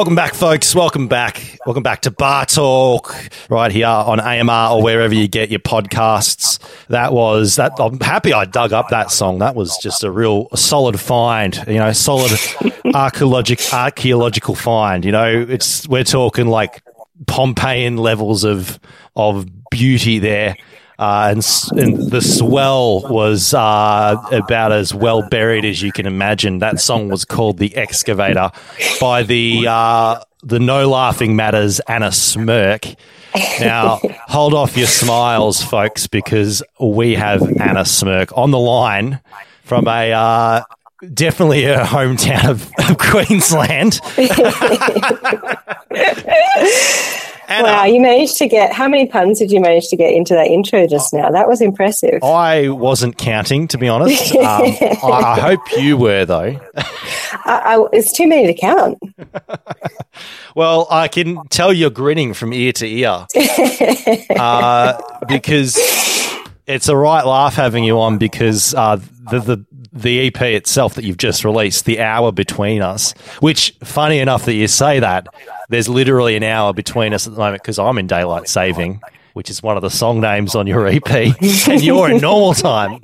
Welcome 0.00 0.14
back, 0.14 0.32
folks. 0.32 0.74
Welcome 0.74 1.08
back. 1.08 1.58
Welcome 1.66 1.82
back 1.82 2.00
to 2.02 2.10
Bar 2.10 2.46
Talk 2.46 3.14
right 3.50 3.70
here 3.70 3.86
on 3.86 4.18
AMR 4.18 4.72
or 4.72 4.82
wherever 4.82 5.12
you 5.12 5.28
get 5.28 5.50
your 5.50 5.60
podcasts. 5.60 6.58
That 6.86 7.12
was 7.12 7.56
that. 7.56 7.72
I'm 7.78 8.00
happy 8.00 8.32
I 8.32 8.46
dug 8.46 8.72
up 8.72 8.88
that 8.88 9.10
song. 9.10 9.40
That 9.40 9.54
was 9.54 9.76
just 9.76 10.02
a 10.02 10.10
real 10.10 10.48
solid 10.54 10.98
find. 10.98 11.54
You 11.66 11.74
know, 11.74 11.92
solid 11.92 12.32
archaeologic 12.94 13.60
archaeological 13.74 14.54
find. 14.54 15.04
You 15.04 15.12
know, 15.12 15.46
it's 15.46 15.86
we're 15.86 16.02
talking 16.02 16.46
like 16.46 16.82
Pompeian 17.26 17.98
levels 17.98 18.42
of 18.42 18.80
of 19.16 19.46
beauty 19.70 20.18
there. 20.18 20.56
Uh, 21.00 21.28
and, 21.30 21.80
and 21.80 22.10
the 22.10 22.20
swell 22.20 23.00
was 23.08 23.54
uh, 23.54 24.14
about 24.32 24.70
as 24.70 24.92
well 24.92 25.26
buried 25.26 25.64
as 25.64 25.80
you 25.80 25.90
can 25.92 26.04
imagine. 26.04 26.58
That 26.58 26.78
song 26.78 27.08
was 27.08 27.24
called 27.24 27.56
"The 27.56 27.74
Excavator" 27.74 28.50
by 29.00 29.22
the 29.22 29.64
uh, 29.66 30.20
the 30.42 30.60
No 30.60 30.90
Laughing 30.90 31.34
Matters 31.36 31.80
Anna 31.80 32.08
Smyrk. 32.08 32.96
Now, 33.60 33.98
hold 34.26 34.52
off 34.52 34.76
your 34.76 34.88
smiles, 34.88 35.62
folks, 35.62 36.06
because 36.06 36.62
we 36.78 37.14
have 37.14 37.40
Anna 37.42 37.84
Smyrk 37.84 38.36
on 38.36 38.50
the 38.50 38.58
line 38.58 39.20
from 39.64 39.88
a 39.88 40.12
uh, 40.12 40.62
definitely 41.14 41.64
a 41.64 41.84
hometown 41.84 42.48
of, 42.48 42.70
of 42.88 42.98
Queensland. 42.98 44.00
Anna, 47.50 47.64
Wow, 47.64 47.84
you 47.84 48.00
managed 48.00 48.36
to 48.38 48.46
get 48.46 48.72
how 48.72 48.86
many 48.86 49.08
puns 49.08 49.40
did 49.40 49.50
you 49.50 49.60
manage 49.60 49.88
to 49.88 49.96
get 49.96 50.14
into 50.14 50.34
that 50.34 50.46
intro 50.46 50.86
just 50.86 51.12
now? 51.12 51.30
That 51.30 51.48
was 51.48 51.60
impressive. 51.60 52.22
I 52.22 52.68
wasn't 52.68 53.18
counting, 53.18 53.66
to 53.68 53.78
be 53.78 53.88
honest. 53.88 54.36
Um, 54.36 54.44
I, 54.44 54.98
I 55.02 55.40
hope 55.40 55.60
you 55.76 55.96
were, 55.96 56.24
though. 56.24 56.60
I, 56.76 56.84
I, 57.44 57.86
it's 57.92 58.12
too 58.12 58.28
many 58.28 58.46
to 58.46 58.54
count. 58.54 58.98
Well, 60.56 60.88
I 60.90 61.06
can 61.08 61.38
tell 61.48 61.72
you're 61.72 61.90
grinning 61.90 62.34
from 62.34 62.52
ear 62.52 62.72
to 62.72 62.86
ear 62.86 63.24
uh, 64.36 65.00
because 65.28 65.76
it's 66.70 66.88
a 66.88 66.96
right 66.96 67.24
laugh 67.24 67.54
having 67.54 67.84
you 67.84 68.00
on 68.00 68.18
because 68.18 68.74
uh, 68.74 68.96
the, 69.30 69.40
the 69.40 69.64
the 69.92 70.26
EP 70.28 70.40
itself 70.42 70.94
that 70.94 71.04
you've 71.04 71.16
just 71.18 71.44
released, 71.44 71.84
the 71.84 72.00
hour 72.00 72.30
between 72.30 72.80
us, 72.80 73.12
which 73.40 73.74
funny 73.82 74.20
enough 74.20 74.44
that 74.44 74.54
you 74.54 74.68
say 74.68 75.00
that, 75.00 75.26
there's 75.68 75.88
literally 75.88 76.36
an 76.36 76.44
hour 76.44 76.72
between 76.72 77.12
us 77.12 77.26
at 77.26 77.32
the 77.32 77.38
moment 77.40 77.60
because 77.62 77.78
I'm 77.78 77.98
in 77.98 78.06
daylight 78.06 78.48
saving, 78.48 79.00
which 79.32 79.50
is 79.50 79.62
one 79.64 79.76
of 79.76 79.82
the 79.82 79.90
song 79.90 80.20
names 80.20 80.54
on 80.54 80.68
your 80.68 80.86
EP, 80.86 81.10
and 81.68 81.82
you're 81.82 82.08
in 82.10 82.18
normal 82.20 82.54
time. 82.54 83.00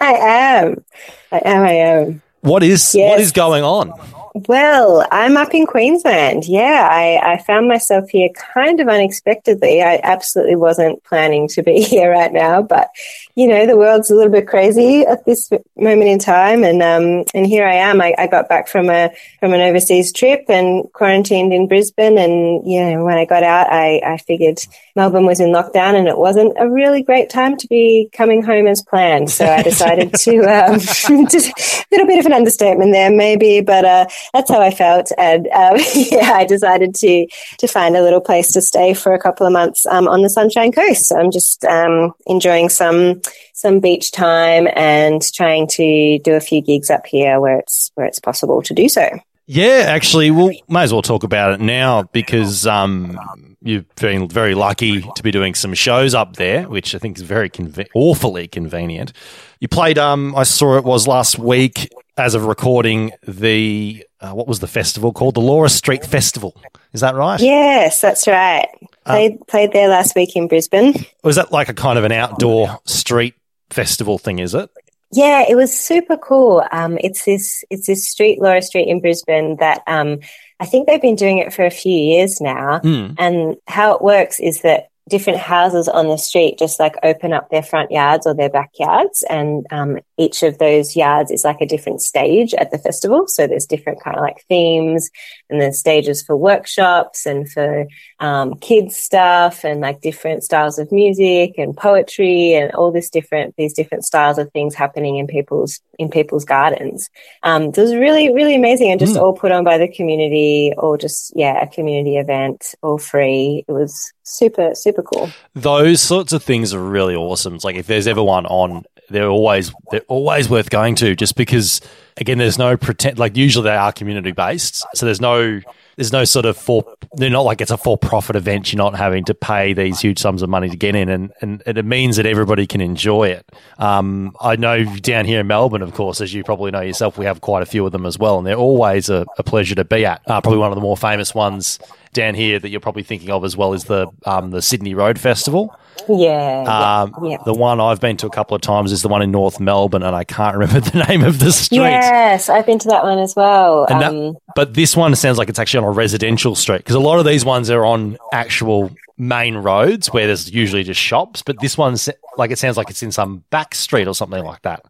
I 0.00 0.12
am. 0.20 0.84
I 1.32 1.40
am. 1.46 1.62
I 1.64 1.72
am. 1.72 2.22
What 2.42 2.62
is 2.62 2.92
what 2.92 2.98
Yes. 3.00 3.20
is 3.20 3.32
going 3.32 3.64
on? 3.64 3.92
Well, 4.34 5.06
I'm 5.12 5.36
up 5.36 5.52
in 5.52 5.66
Queensland. 5.66 6.46
Yeah, 6.46 6.88
I, 6.90 7.34
I 7.34 7.42
found 7.42 7.68
myself 7.68 8.08
here 8.08 8.30
kind 8.30 8.80
of 8.80 8.88
unexpectedly. 8.88 9.82
I 9.82 10.00
absolutely 10.02 10.56
wasn't 10.56 11.04
planning 11.04 11.48
to 11.48 11.62
be 11.62 11.82
here 11.82 12.10
right 12.10 12.32
now, 12.32 12.62
but 12.62 12.88
you 13.34 13.48
know, 13.48 13.66
the 13.66 13.78
world's 13.78 14.10
a 14.10 14.14
little 14.14 14.30
bit 14.30 14.46
crazy 14.46 15.02
at 15.06 15.24
this 15.24 15.50
moment 15.76 16.08
in 16.08 16.18
time, 16.18 16.64
and 16.64 16.82
um, 16.82 17.24
and 17.34 17.46
here 17.46 17.66
I 17.66 17.76
am. 17.76 18.00
I, 18.00 18.14
I 18.18 18.26
got 18.26 18.48
back 18.48 18.68
from 18.68 18.90
a 18.90 19.10
from 19.40 19.54
an 19.54 19.60
overseas 19.60 20.12
trip 20.12 20.44
and 20.48 20.84
quarantined 20.92 21.52
in 21.52 21.66
Brisbane, 21.66 22.18
and 22.18 22.66
you 22.70 22.84
know, 22.84 23.04
when 23.04 23.16
I 23.16 23.24
got 23.24 23.42
out, 23.42 23.72
I, 23.72 24.02
I 24.04 24.18
figured 24.18 24.58
Melbourne 24.96 25.24
was 25.24 25.40
in 25.40 25.48
lockdown, 25.48 25.94
and 25.94 26.08
it 26.08 26.18
wasn't 26.18 26.54
a 26.58 26.68
really 26.68 27.02
great 27.02 27.30
time 27.30 27.56
to 27.56 27.66
be 27.68 28.10
coming 28.12 28.42
home 28.42 28.66
as 28.66 28.82
planned. 28.82 29.30
So 29.30 29.46
I 29.46 29.62
decided 29.62 30.12
to 30.24 30.38
um, 30.40 30.78
just 31.30 31.48
a 31.48 31.84
little 31.90 32.06
bit 32.06 32.18
of 32.18 32.26
an 32.26 32.34
understatement 32.34 32.92
there, 32.92 33.10
maybe, 33.10 33.62
but 33.62 33.86
uh, 33.86 34.06
that's 34.34 34.50
how 34.50 34.60
I 34.60 34.70
felt, 34.70 35.10
and 35.16 35.48
um, 35.48 35.78
yeah, 35.94 36.32
I 36.34 36.44
decided 36.44 36.94
to 36.96 37.26
to 37.58 37.66
find 37.66 37.96
a 37.96 38.02
little 38.02 38.20
place 38.20 38.52
to 38.52 38.60
stay 38.60 38.92
for 38.92 39.14
a 39.14 39.18
couple 39.18 39.46
of 39.46 39.54
months 39.54 39.86
um, 39.86 40.06
on 40.06 40.20
the 40.20 40.28
Sunshine 40.28 40.70
Coast. 40.70 41.06
So 41.06 41.16
I'm 41.16 41.30
just 41.30 41.64
um, 41.64 42.12
enjoying 42.26 42.68
some 42.68 43.21
some 43.54 43.80
beach 43.80 44.10
time 44.12 44.68
and 44.74 45.22
trying 45.32 45.66
to 45.68 46.18
do 46.20 46.34
a 46.34 46.40
few 46.40 46.60
gigs 46.60 46.90
up 46.90 47.06
here 47.06 47.40
where 47.40 47.58
it's 47.58 47.90
where 47.94 48.06
it's 48.06 48.20
possible 48.20 48.62
to 48.62 48.74
do 48.74 48.88
so. 48.88 49.08
Yeah, 49.46 49.84
actually, 49.88 50.30
we'll 50.30 50.52
may 50.68 50.82
as 50.82 50.92
well 50.92 51.02
talk 51.02 51.24
about 51.24 51.54
it 51.54 51.60
now 51.60 52.04
because 52.04 52.66
um, 52.66 53.18
you've 53.60 53.92
been 53.96 54.28
very 54.28 54.54
lucky 54.54 55.02
to 55.02 55.22
be 55.22 55.30
doing 55.30 55.54
some 55.54 55.74
shows 55.74 56.14
up 56.14 56.36
there, 56.36 56.68
which 56.68 56.94
I 56.94 56.98
think 56.98 57.16
is 57.16 57.22
very 57.22 57.50
conve- 57.50 57.88
awfully 57.94 58.46
convenient. 58.48 59.12
You 59.60 59.68
played, 59.68 59.98
um, 59.98 60.34
I 60.36 60.44
saw 60.44 60.76
it 60.76 60.84
was 60.84 61.06
last 61.06 61.38
week 61.38 61.92
as 62.16 62.34
of 62.34 62.44
recording 62.44 63.12
the 63.26 64.04
uh, 64.22 64.32
what 64.32 64.46
was 64.46 64.60
the 64.60 64.68
festival 64.68 65.12
called? 65.12 65.34
The 65.34 65.40
Laura 65.40 65.68
Street 65.68 66.04
Festival. 66.04 66.54
Is 66.92 67.00
that 67.00 67.14
right? 67.14 67.40
Yes, 67.40 68.00
that's 68.00 68.26
right. 68.26 68.68
Played 69.04 69.46
played 69.48 69.72
there 69.72 69.88
last 69.88 70.14
week 70.14 70.36
in 70.36 70.46
Brisbane. 70.46 70.94
Was 71.24 71.36
that 71.36 71.50
like 71.50 71.68
a 71.68 71.74
kind 71.74 71.98
of 71.98 72.04
an 72.04 72.12
outdoor 72.12 72.80
street 72.84 73.34
festival 73.70 74.18
thing? 74.18 74.38
Is 74.38 74.54
it? 74.54 74.70
Yeah, 75.10 75.44
it 75.48 75.56
was 75.56 75.76
super 75.76 76.16
cool. 76.16 76.64
Um, 76.70 76.98
it's 77.00 77.24
this 77.24 77.64
it's 77.68 77.86
this 77.86 78.08
street, 78.08 78.40
Laura 78.40 78.62
Street 78.62 78.88
in 78.88 79.00
Brisbane 79.00 79.56
that 79.56 79.82
um, 79.86 80.20
I 80.60 80.66
think 80.66 80.86
they've 80.86 81.02
been 81.02 81.16
doing 81.16 81.38
it 81.38 81.52
for 81.52 81.64
a 81.64 81.70
few 81.70 81.96
years 81.96 82.40
now. 82.40 82.78
Mm. 82.78 83.16
And 83.18 83.56
how 83.66 83.94
it 83.94 84.02
works 84.02 84.38
is 84.38 84.62
that 84.62 84.88
different 85.12 85.38
houses 85.38 85.88
on 85.88 86.08
the 86.08 86.16
street 86.16 86.58
just 86.58 86.80
like 86.80 86.96
open 87.02 87.34
up 87.34 87.50
their 87.50 87.62
front 87.62 87.90
yards 87.90 88.26
or 88.26 88.34
their 88.34 88.48
backyards, 88.48 89.22
and 89.28 89.66
um, 89.70 89.98
each 90.16 90.42
of 90.42 90.56
those 90.56 90.96
yards 90.96 91.30
is 91.30 91.44
like 91.44 91.60
a 91.60 91.66
different 91.66 92.00
stage 92.00 92.54
at 92.54 92.70
the 92.70 92.78
festival. 92.78 93.26
So 93.26 93.46
there's 93.46 93.66
different 93.66 94.02
kind 94.02 94.16
of 94.16 94.22
like 94.22 94.42
themes, 94.48 95.10
and 95.50 95.60
there's 95.60 95.78
stages 95.78 96.22
for 96.22 96.34
workshops 96.34 97.26
and 97.26 97.46
for 97.46 97.86
um, 98.22 98.54
kids 98.54 98.96
stuff, 98.96 99.64
and 99.64 99.80
like 99.80 100.00
different 100.00 100.44
styles 100.44 100.78
of 100.78 100.90
music 100.92 101.58
and 101.58 101.76
poetry, 101.76 102.54
and 102.54 102.72
all 102.72 102.92
this 102.92 103.10
different 103.10 103.54
these 103.56 103.74
different 103.74 104.04
styles 104.04 104.38
of 104.38 104.50
things 104.52 104.74
happening 104.74 105.16
in 105.16 105.26
people's 105.26 105.80
in 105.98 106.08
people's 106.08 106.44
gardens. 106.44 107.10
Um, 107.42 107.64
it 107.64 107.76
was 107.76 107.94
really 107.94 108.32
really 108.32 108.54
amazing, 108.54 108.92
and 108.92 109.00
just 109.00 109.16
all 109.16 109.32
put 109.32 109.50
on 109.50 109.64
by 109.64 109.76
the 109.76 109.88
community, 109.88 110.72
or 110.78 110.96
just 110.96 111.32
yeah, 111.34 111.60
a 111.60 111.66
community 111.66 112.16
event, 112.16 112.74
all 112.82 112.96
free. 112.96 113.64
It 113.66 113.72
was 113.72 114.12
super 114.22 114.74
super 114.74 115.02
cool. 115.02 115.28
Those 115.54 116.00
sorts 116.00 116.32
of 116.32 116.44
things 116.44 116.72
are 116.72 116.82
really 116.82 117.16
awesome. 117.16 117.56
It's 117.56 117.64
like 117.64 117.76
if 117.76 117.88
there's 117.88 118.06
ever 118.06 118.22
one 118.22 118.46
on, 118.46 118.84
they're 119.10 119.28
always 119.28 119.72
they're 119.90 120.00
always 120.06 120.48
worth 120.48 120.70
going 120.70 120.94
to, 120.96 121.16
just 121.16 121.34
because 121.34 121.80
again, 122.18 122.38
there's 122.38 122.58
no 122.58 122.76
pretend. 122.76 123.18
Like 123.18 123.36
usually 123.36 123.64
they 123.64 123.76
are 123.76 123.90
community 123.90 124.30
based, 124.30 124.86
so 124.94 125.06
there's 125.06 125.20
no 125.20 125.60
there's 126.02 126.12
no 126.12 126.24
sort 126.24 126.46
of 126.46 126.56
for 126.56 126.84
they're 127.12 127.30
not 127.30 127.42
like 127.42 127.60
it's 127.60 127.70
a 127.70 127.76
for 127.76 127.96
profit 127.96 128.34
event. 128.34 128.72
You're 128.72 128.78
not 128.78 128.96
having 128.96 129.24
to 129.26 129.34
pay 129.34 129.72
these 129.72 130.00
huge 130.00 130.18
sums 130.18 130.42
of 130.42 130.48
money 130.48 130.68
to 130.68 130.76
get 130.76 130.96
in, 130.96 131.08
and 131.08 131.32
and, 131.40 131.62
it 131.64 131.84
means 131.84 132.16
that 132.16 132.26
everybody 132.26 132.66
can 132.66 132.80
enjoy 132.80 133.28
it. 133.28 133.48
Um, 133.78 134.34
I 134.40 134.56
know 134.56 134.84
down 134.96 135.26
here 135.26 135.38
in 135.40 135.46
Melbourne, 135.46 135.80
of 135.82 135.94
course, 135.94 136.20
as 136.20 136.34
you 136.34 136.42
probably 136.42 136.72
know 136.72 136.80
yourself, 136.80 137.18
we 137.18 137.24
have 137.24 137.40
quite 137.40 137.62
a 137.62 137.66
few 137.66 137.86
of 137.86 137.92
them 137.92 138.04
as 138.04 138.18
well, 138.18 138.38
and 138.38 138.46
they're 138.46 138.56
always 138.56 139.08
a, 139.10 139.24
a 139.38 139.44
pleasure 139.44 139.76
to 139.76 139.84
be 139.84 140.04
at. 140.04 140.22
Uh, 140.26 140.40
probably 140.40 140.58
one 140.58 140.72
of 140.72 140.74
the 140.74 140.82
more 140.82 140.96
famous 140.96 141.36
ones 141.36 141.78
down 142.12 142.34
here 142.34 142.58
that 142.58 142.68
you're 142.68 142.80
probably 142.80 143.02
thinking 143.02 143.30
of 143.30 143.44
as 143.44 143.56
well 143.56 143.72
is 143.72 143.84
the 143.84 144.06
um, 144.26 144.50
the 144.50 144.60
Sydney 144.62 144.94
Road 144.94 145.18
Festival. 145.18 145.74
Yeah, 146.08 147.02
Um, 147.04 147.14
yeah, 147.24 147.30
yeah. 147.32 147.36
The 147.44 147.54
one 147.54 147.78
I've 147.80 148.00
been 148.00 148.16
to 148.18 148.26
a 148.26 148.30
couple 148.30 148.54
of 148.54 148.60
times 148.62 148.92
is 148.92 149.02
the 149.02 149.08
one 149.08 149.22
in 149.22 149.30
North 149.30 149.60
Melbourne, 149.60 150.02
and 150.02 150.16
I 150.16 150.24
can't 150.24 150.56
remember 150.58 150.80
the 150.80 151.04
name 151.08 151.22
of 151.22 151.38
the 151.38 151.52
street. 151.52 151.78
Yes, 151.78 152.48
I've 152.48 152.66
been 152.66 152.78
to 152.80 152.88
that 152.88 153.04
one 153.04 153.18
as 153.18 153.34
well. 153.36 153.86
And 153.88 154.00
that- 154.00 154.12
um, 154.12 154.36
but 154.54 154.74
this 154.74 154.96
one 154.96 155.14
sounds 155.14 155.38
like 155.38 155.48
it's 155.48 155.58
actually 155.58 155.78
on 155.84 155.90
a 155.90 155.90
residential 155.92 156.54
street 156.54 156.78
because 156.78 156.94
a 156.96 157.00
lot 157.00 157.18
of 157.18 157.24
these 157.24 157.44
ones 157.44 157.70
are 157.70 157.84
on 157.84 158.18
actual 158.32 158.90
main 159.18 159.56
roads 159.56 160.12
where 160.12 160.26
there's 160.26 160.50
usually 160.50 160.82
just 160.82 161.00
shops. 161.00 161.42
But 161.42 161.60
this 161.60 161.78
one's 161.78 162.08
like 162.36 162.50
it 162.50 162.58
sounds 162.58 162.76
like 162.76 162.90
it's 162.90 163.02
in 163.02 163.12
some 163.12 163.44
back 163.50 163.74
street 163.74 164.08
or 164.08 164.14
something 164.14 164.42
like 164.44 164.62
that. 164.62 164.84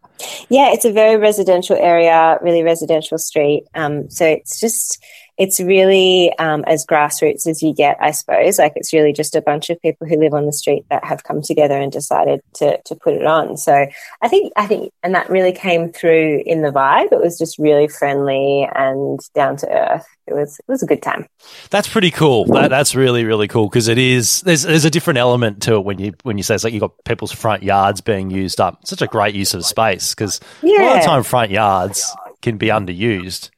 Yeah, 0.49 0.71
it's 0.71 0.85
a 0.85 0.91
very 0.91 1.17
residential 1.17 1.75
area, 1.75 2.37
really 2.41 2.63
residential 2.63 3.17
street. 3.17 3.65
Um, 3.75 4.09
so 4.09 4.25
it's 4.25 4.59
just, 4.59 5.03
it's 5.37 5.59
really 5.59 6.31
um, 6.37 6.63
as 6.67 6.85
grassroots 6.85 7.47
as 7.47 7.63
you 7.63 7.73
get, 7.73 7.97
I 7.99 8.11
suppose. 8.11 8.59
Like 8.59 8.73
it's 8.75 8.93
really 8.93 9.13
just 9.13 9.35
a 9.35 9.41
bunch 9.41 9.69
of 9.69 9.81
people 9.81 10.07
who 10.07 10.19
live 10.19 10.33
on 10.33 10.45
the 10.45 10.53
street 10.53 10.85
that 10.89 11.03
have 11.03 11.23
come 11.23 11.41
together 11.41 11.75
and 11.75 11.91
decided 11.91 12.41
to 12.55 12.79
to 12.83 12.95
put 12.95 13.13
it 13.13 13.25
on. 13.25 13.57
So 13.57 13.87
I 14.21 14.27
think, 14.27 14.53
I 14.55 14.67
think, 14.67 14.91
and 15.01 15.15
that 15.15 15.29
really 15.29 15.51
came 15.51 15.91
through 15.91 16.43
in 16.45 16.61
the 16.61 16.71
vibe. 16.71 17.11
It 17.11 17.19
was 17.19 17.37
just 17.37 17.57
really 17.57 17.87
friendly 17.87 18.67
and 18.75 19.19
down 19.33 19.57
to 19.57 19.69
earth. 19.69 20.05
It 20.25 20.33
was, 20.33 20.57
it 20.57 20.71
was 20.71 20.81
a 20.81 20.85
good 20.85 21.01
time. 21.01 21.27
That's 21.69 21.87
pretty 21.87 22.11
cool. 22.11 22.45
That, 22.45 22.69
that's 22.69 22.95
really 22.95 23.25
really 23.25 23.47
cool 23.47 23.67
because 23.67 23.87
it 23.87 23.97
is 23.97 24.41
there's 24.41 24.63
there's 24.63 24.85
a 24.85 24.89
different 24.89 25.17
element 25.17 25.63
to 25.63 25.75
it 25.75 25.83
when 25.83 25.99
you 25.99 26.13
when 26.23 26.37
you 26.37 26.43
say 26.43 26.55
it's 26.55 26.63
like 26.63 26.73
you 26.73 26.79
got 26.79 26.93
people's 27.05 27.31
front 27.31 27.63
yards 27.63 28.01
being 28.01 28.29
used 28.29 28.61
up. 28.61 28.85
Such 28.85 29.01
a 29.01 29.07
great 29.07 29.35
use 29.35 29.53
of 29.53 29.65
space 29.65 30.13
because 30.13 30.39
a 30.61 30.67
lot 30.67 30.99
of 30.99 31.03
time 31.03 31.23
front 31.23 31.51
yards 31.51 32.15
can 32.41 32.57
be 32.57 32.67
underused. 32.67 33.49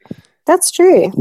That's 0.46 0.72
true. 0.72 1.12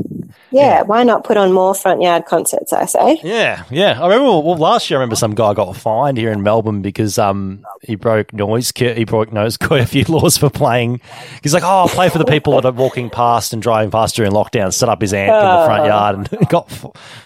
Yeah, 0.54 0.82
why 0.82 1.02
not 1.02 1.24
put 1.24 1.36
on 1.36 1.52
more 1.52 1.74
front 1.74 2.00
yard 2.00 2.26
concerts? 2.26 2.72
I 2.72 2.86
say. 2.86 3.20
Yeah, 3.22 3.64
yeah. 3.70 4.00
I 4.00 4.06
remember 4.06 4.38
well 4.40 4.56
last 4.56 4.88
year. 4.88 4.98
I 4.98 5.00
remember 5.00 5.16
some 5.16 5.34
guy 5.34 5.52
got 5.52 5.76
fined 5.76 6.16
here 6.16 6.30
in 6.30 6.42
Melbourne 6.42 6.80
because 6.80 7.18
um 7.18 7.64
he 7.82 7.96
broke 7.96 8.32
noise 8.32 8.72
he 8.76 9.04
broke 9.04 9.32
noise 9.32 9.56
quite 9.66 9.80
a 9.80 9.86
few 9.86 10.04
laws 10.04 10.38
for 10.38 10.50
playing. 10.50 11.00
He's 11.42 11.54
like, 11.54 11.64
oh, 11.64 11.66
I'll 11.66 11.88
play 11.88 12.08
for 12.08 12.18
the 12.18 12.24
people 12.24 12.54
that 12.54 12.64
are 12.64 12.72
walking 12.72 13.10
past 13.10 13.52
and 13.52 13.60
driving 13.60 13.90
past 13.90 14.14
during 14.16 14.32
lockdown. 14.32 14.72
Set 14.72 14.88
up 14.88 15.00
his 15.00 15.12
amp 15.12 15.32
in 15.32 15.60
the 15.60 15.66
front 15.66 15.86
yard 15.86 16.32
and 16.32 16.48
got 16.48 16.68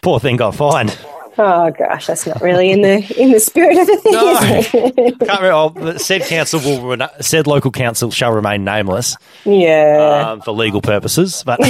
poor 0.01 0.19
thing 0.19 0.37
got 0.37 0.55
fined. 0.55 0.97
Oh 1.40 1.70
gosh, 1.70 2.09
that's 2.09 2.27
not 2.27 2.40
really 2.40 2.72
in 2.72 2.83
the 2.83 2.96
in 3.16 3.31
the 3.31 3.38
spirit 3.38 3.79
of 3.79 3.87
the 3.87 3.96
thing. 3.98 4.12
No. 4.12 4.33
is 4.33 4.74
it? 4.74 5.18
Can't 5.20 5.40
remember. 5.40 5.53
Oh, 5.53 5.96
said 5.96 6.22
council 6.22 6.59
will 6.61 6.85
rena- 6.85 7.12
said 7.20 7.46
local 7.46 7.70
council 7.70 8.11
shall 8.11 8.33
remain 8.33 8.64
nameless 8.64 9.16
yeah. 9.44 10.31
um, 10.33 10.40
for 10.40 10.51
legal 10.51 10.83
purposes, 10.83 11.44
but 11.46 11.61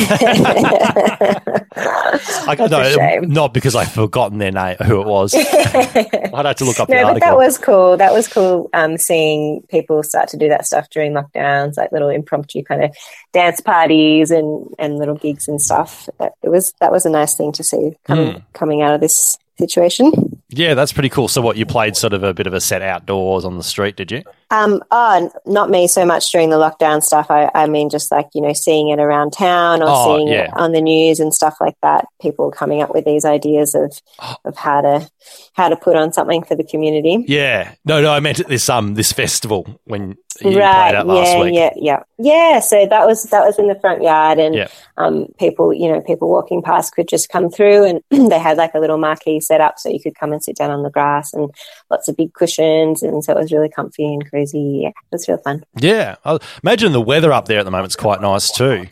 I, 2.48 2.92
shame. 2.94 3.28
not 3.30 3.52
because 3.52 3.76
I've 3.76 3.92
forgotten 3.92 4.38
their 4.38 4.52
name, 4.52 4.76
who 4.84 5.02
it 5.02 5.06
was. 5.06 5.34
I'd 5.34 6.46
have 6.46 6.56
to 6.56 6.64
look 6.64 6.80
up 6.80 6.88
the 6.88 6.94
No, 6.94 7.12
but 7.12 7.20
that 7.20 7.36
was 7.36 7.58
cool. 7.58 7.98
That 7.98 8.14
was 8.14 8.26
cool. 8.26 8.70
Um, 8.72 8.96
seeing 8.96 9.60
people 9.68 10.02
start 10.02 10.30
to 10.30 10.38
do 10.38 10.48
that 10.48 10.66
stuff 10.66 10.88
during 10.88 11.12
lockdowns, 11.12 11.76
like 11.76 11.92
little 11.92 12.08
impromptu 12.08 12.62
kind 12.62 12.84
of 12.84 12.96
dance 13.38 13.60
parties 13.60 14.30
and 14.30 14.48
and 14.78 14.98
little 14.98 15.14
gigs 15.24 15.48
and 15.48 15.60
stuff. 15.60 16.08
That 16.18 16.32
it 16.42 16.48
was 16.48 16.72
that 16.80 16.90
was 16.92 17.06
a 17.06 17.10
nice 17.10 17.34
thing 17.36 17.52
to 17.52 17.62
see 17.64 17.96
coming 18.04 18.32
Hmm. 18.32 18.38
coming 18.52 18.82
out 18.82 18.94
of 18.94 19.00
this 19.00 19.38
situation. 19.58 20.06
Yeah, 20.50 20.74
that's 20.74 20.92
pretty 20.92 21.08
cool. 21.10 21.28
So, 21.28 21.42
what 21.42 21.56
you 21.56 21.66
played 21.66 21.96
sort 21.96 22.12
of 22.12 22.22
a 22.22 22.32
bit 22.34 22.46
of 22.46 22.54
a 22.54 22.60
set 22.60 22.82
outdoors 22.82 23.44
on 23.44 23.56
the 23.58 23.62
street, 23.64 23.96
did 23.96 24.10
you? 24.10 24.22
Um, 24.50 24.82
oh, 24.90 25.30
not 25.44 25.68
me 25.68 25.86
so 25.86 26.06
much 26.06 26.32
during 26.32 26.48
the 26.48 26.56
lockdown 26.56 27.02
stuff. 27.02 27.30
I, 27.30 27.50
I 27.54 27.66
mean, 27.66 27.90
just 27.90 28.10
like, 28.10 28.28
you 28.34 28.40
know, 28.40 28.54
seeing 28.54 28.88
it 28.88 28.98
around 28.98 29.32
town 29.32 29.82
or 29.82 29.86
Oh, 29.88 30.16
seeing 30.16 30.28
yeah. 30.28 30.44
it 30.44 30.50
on 30.56 30.72
the 30.72 30.80
news 30.80 31.20
and 31.20 31.34
stuff 31.34 31.56
like 31.60 31.76
that. 31.82 32.06
People 32.22 32.50
coming 32.50 32.80
up 32.80 32.94
with 32.94 33.04
these 33.04 33.26
ideas 33.26 33.74
of, 33.74 34.00
of 34.44 34.56
how 34.56 34.80
to, 34.80 35.10
how 35.52 35.68
to 35.68 35.76
put 35.76 35.96
on 35.96 36.12
something 36.14 36.42
for 36.44 36.54
the 36.54 36.64
community. 36.64 37.24
Yeah. 37.28 37.72
No, 37.84 38.00
no, 38.00 38.10
I 38.12 38.20
meant 38.20 38.40
at 38.40 38.48
this 38.48 38.68
um 38.70 38.94
this 38.94 39.12
festival 39.12 39.80
when 39.84 40.16
you 40.40 40.58
right. 40.58 40.92
played 40.94 41.06
last 41.06 41.32
yeah, 41.32 41.42
week. 41.42 41.54
yeah, 41.54 41.70
yeah. 41.76 42.02
Yeah. 42.16 42.60
So 42.60 42.86
that 42.86 43.06
was, 43.06 43.24
that 43.24 43.44
was 43.44 43.58
in 43.58 43.66
the 43.68 43.78
front 43.80 44.02
yard 44.02 44.38
and, 44.38 44.54
Yeah. 44.54 44.68
um, 44.96 45.26
people, 45.38 45.74
you 45.74 45.88
know, 45.92 46.00
people 46.00 46.30
walking 46.30 46.62
past 46.62 46.94
could 46.94 47.08
just 47.08 47.28
come 47.28 47.50
through 47.50 47.84
and 47.84 48.00
they 48.30 48.38
had 48.38 48.56
like 48.56 48.72
a 48.74 48.78
little 48.80 48.98
marquee 48.98 49.40
set 49.40 49.60
up 49.60 49.78
so 49.78 49.88
you 49.90 50.00
could 50.00 50.14
come 50.14 50.32
and 50.32 50.42
sit 50.42 50.56
down 50.56 50.70
on 50.70 50.82
the 50.84 50.90
grass 50.90 51.34
and 51.34 51.50
lots 51.90 52.08
of 52.08 52.16
big 52.16 52.32
cushions. 52.34 53.02
And 53.02 53.22
so 53.24 53.32
it 53.32 53.38
was 53.40 53.52
really 53.52 53.68
comfy 53.68 54.04
and 54.06 54.24
cozy. 54.38 54.80
Yeah. 54.82 54.88
It 54.88 54.94
was 55.12 55.28
real 55.28 55.38
fun. 55.38 55.64
Yeah. 55.78 56.16
I 56.24 56.38
imagine 56.62 56.92
the 56.92 57.00
weather 57.00 57.32
up 57.32 57.46
there 57.46 57.58
at 57.58 57.64
the 57.64 57.70
moment. 57.70 57.78
moment's 57.78 57.96
quite 57.96 58.20
nice 58.20 58.50
too. 58.50 58.86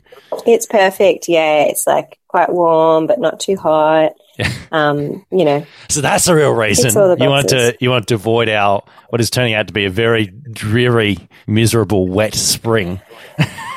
It's 0.46 0.66
perfect. 0.66 1.28
Yeah, 1.28 1.64
it's 1.64 1.86
like 1.86 2.18
quite 2.28 2.52
warm, 2.52 3.06
but 3.06 3.18
not 3.20 3.40
too 3.40 3.56
hot. 3.56 4.12
Um, 4.72 5.24
you 5.30 5.44
know, 5.44 5.64
So 5.88 6.00
that's 6.00 6.24
the 6.24 6.34
real 6.34 6.52
reason 6.52 6.92
the 6.92 7.16
you 7.20 7.28
want 7.28 7.48
to 7.50 7.76
you 7.80 7.90
want 7.90 8.08
to 8.08 8.14
avoid 8.14 8.48
our 8.48 8.82
what 9.10 9.20
is 9.20 9.30
turning 9.30 9.54
out 9.54 9.68
to 9.68 9.72
be 9.72 9.84
a 9.84 9.90
very 9.90 10.26
dreary, 10.26 11.18
miserable, 11.46 12.08
wet 12.08 12.34
spring. 12.34 13.00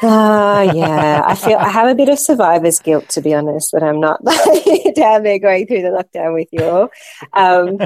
Oh 0.01 0.61
yeah, 0.73 1.23
I 1.25 1.35
feel 1.35 1.57
I 1.57 1.69
have 1.69 1.87
a 1.87 1.95
bit 1.95 2.09
of 2.09 2.19
survivor's 2.19 2.79
guilt 2.79 3.09
to 3.09 3.21
be 3.21 3.33
honest 3.33 3.71
that 3.71 3.83
I'm 3.83 3.99
not 3.99 4.23
down 4.95 5.23
there 5.23 5.39
going 5.39 5.67
through 5.67 5.81
the 5.81 5.89
lockdown 5.89 6.33
with 6.33 6.47
you 6.51 6.63
all. 6.63 6.89
Um, 7.33 7.77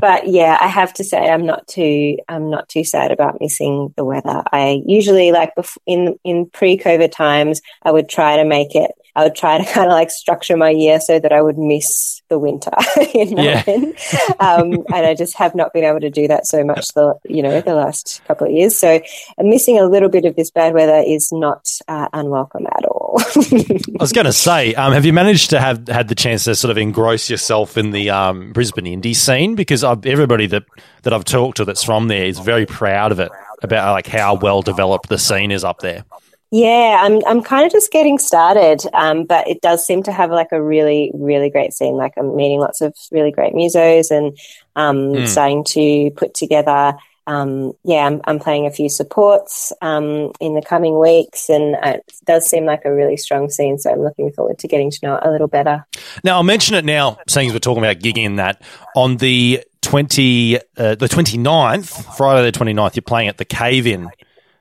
but 0.00 0.28
yeah, 0.28 0.58
I 0.60 0.66
have 0.66 0.92
to 0.94 1.04
say 1.04 1.28
I'm 1.30 1.46
not 1.46 1.66
too 1.68 2.16
I'm 2.28 2.50
not 2.50 2.68
too 2.68 2.84
sad 2.84 3.10
about 3.12 3.40
missing 3.40 3.92
the 3.96 4.04
weather. 4.04 4.42
I 4.52 4.82
usually 4.86 5.32
like 5.32 5.54
bef- 5.56 5.78
in 5.86 6.18
in 6.24 6.50
pre-COVID 6.50 7.12
times 7.12 7.60
I 7.82 7.92
would 7.92 8.08
try 8.08 8.36
to 8.36 8.44
make 8.44 8.74
it. 8.74 8.90
I 9.16 9.24
would 9.24 9.34
try 9.34 9.58
to 9.58 9.64
kind 9.72 9.86
of 9.86 9.92
like 9.92 10.10
structure 10.10 10.56
my 10.56 10.70
year 10.70 11.00
so 11.00 11.18
that 11.18 11.32
I 11.32 11.42
would 11.42 11.58
miss 11.58 12.22
the 12.28 12.38
winter 12.38 12.70
in 13.14 13.36
Yeah. 13.36 13.62
Melbourne, 13.66 13.94
um, 14.40 14.84
and 14.94 15.06
I 15.06 15.14
just 15.14 15.36
have 15.38 15.54
not 15.54 15.72
been 15.72 15.84
able 15.84 16.00
to 16.00 16.10
do 16.10 16.28
that 16.28 16.46
so 16.46 16.62
much 16.64 16.88
the 16.88 17.14
you 17.28 17.42
know 17.42 17.60
the 17.60 17.74
last 17.74 18.22
couple 18.26 18.46
of 18.46 18.52
years. 18.52 18.76
So 18.78 19.00
missing 19.38 19.78
a 19.78 19.84
little 19.86 20.08
bit 20.08 20.24
of 20.24 20.36
this 20.36 20.50
bad 20.50 20.74
weather 20.74 21.02
is 21.06 21.30
not 21.32 21.68
uh, 21.88 22.08
unwelcome 22.12 22.66
at 22.66 22.84
all. 22.84 23.16
I 23.36 24.00
was 24.00 24.12
going 24.12 24.26
to 24.26 24.32
say, 24.32 24.74
um, 24.74 24.92
have 24.92 25.04
you 25.04 25.12
managed 25.12 25.50
to 25.50 25.60
have 25.60 25.88
had 25.88 26.08
the 26.08 26.14
chance 26.14 26.44
to 26.44 26.54
sort 26.54 26.70
of 26.70 26.76
engross 26.78 27.30
yourself 27.30 27.76
in 27.76 27.90
the 27.90 28.10
um, 28.10 28.52
Brisbane 28.52 28.84
indie 28.84 29.16
scene? 29.16 29.54
Because 29.54 29.82
I've, 29.82 30.04
everybody 30.06 30.46
that, 30.48 30.64
that 31.02 31.12
I've 31.12 31.24
talked 31.24 31.56
to 31.56 31.64
that's 31.64 31.82
from 31.82 32.08
there 32.08 32.26
is 32.26 32.38
very 32.38 32.66
proud 32.66 33.12
of 33.12 33.18
it 33.20 33.30
about 33.62 33.92
like 33.92 34.06
how 34.06 34.34
well 34.36 34.62
developed 34.62 35.08
the 35.08 35.18
scene 35.18 35.50
is 35.50 35.64
up 35.64 35.80
there. 35.80 36.04
Yeah, 36.50 37.00
I'm 37.02 37.20
I'm 37.26 37.42
kind 37.42 37.66
of 37.66 37.72
just 37.72 37.90
getting 37.92 38.18
started, 38.18 38.82
um, 38.94 39.24
but 39.24 39.46
it 39.48 39.60
does 39.60 39.84
seem 39.84 40.02
to 40.04 40.12
have 40.12 40.30
like 40.30 40.48
a 40.52 40.62
really 40.62 41.10
really 41.14 41.50
great 41.50 41.72
scene. 41.72 41.94
Like 41.94 42.14
I'm 42.16 42.34
meeting 42.36 42.60
lots 42.60 42.80
of 42.80 42.94
really 43.12 43.30
great 43.30 43.52
musos 43.54 44.10
and 44.10 44.38
um, 44.76 44.96
Mm. 45.12 45.28
starting 45.28 45.64
to 45.64 46.10
put 46.16 46.34
together. 46.34 46.96
Um, 47.26 47.72
yeah, 47.84 48.06
I'm, 48.06 48.22
I'm 48.24 48.38
playing 48.38 48.66
a 48.66 48.70
few 48.70 48.88
supports 48.88 49.70
um, 49.82 50.32
in 50.40 50.54
the 50.54 50.62
coming 50.62 50.98
weeks, 50.98 51.50
and 51.50 51.74
uh, 51.76 51.98
it 51.98 52.12
does 52.24 52.48
seem 52.48 52.64
like 52.64 52.86
a 52.86 52.94
really 52.94 53.18
strong 53.18 53.50
scene. 53.50 53.76
So 53.78 53.90
I'm 53.92 54.00
looking 54.02 54.32
forward 54.32 54.58
to 54.60 54.66
getting 54.68 54.90
to 54.90 54.98
know 55.02 55.16
it 55.16 55.26
a 55.26 55.30
little 55.30 55.46
better. 55.48 55.84
Now 56.24 56.36
I'll 56.36 56.42
mention 56.42 56.74
it 56.76 56.86
now, 56.86 57.18
seeing 57.28 57.48
as 57.48 57.52
we're 57.52 57.58
talking 57.58 57.84
about 57.84 57.98
gigging 57.98 58.24
and 58.24 58.38
that 58.38 58.62
on 58.96 59.18
the 59.18 59.62
twenty 59.82 60.56
uh, 60.78 60.94
the 60.94 61.06
29th, 61.06 62.16
Friday 62.16 62.50
the 62.50 62.58
29th, 62.58 62.96
you're 62.96 63.02
playing 63.02 63.28
at 63.28 63.36
the 63.36 63.44
Cave 63.44 63.86
In 63.86 64.08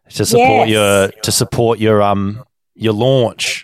to 0.09 0.25
support 0.25 0.67
Yes. 0.67 0.69
your 0.69 1.21
to 1.23 1.31
support 1.31 1.79
your 1.79 2.01
um 2.01 2.43
your 2.75 2.93
launch. 2.93 3.63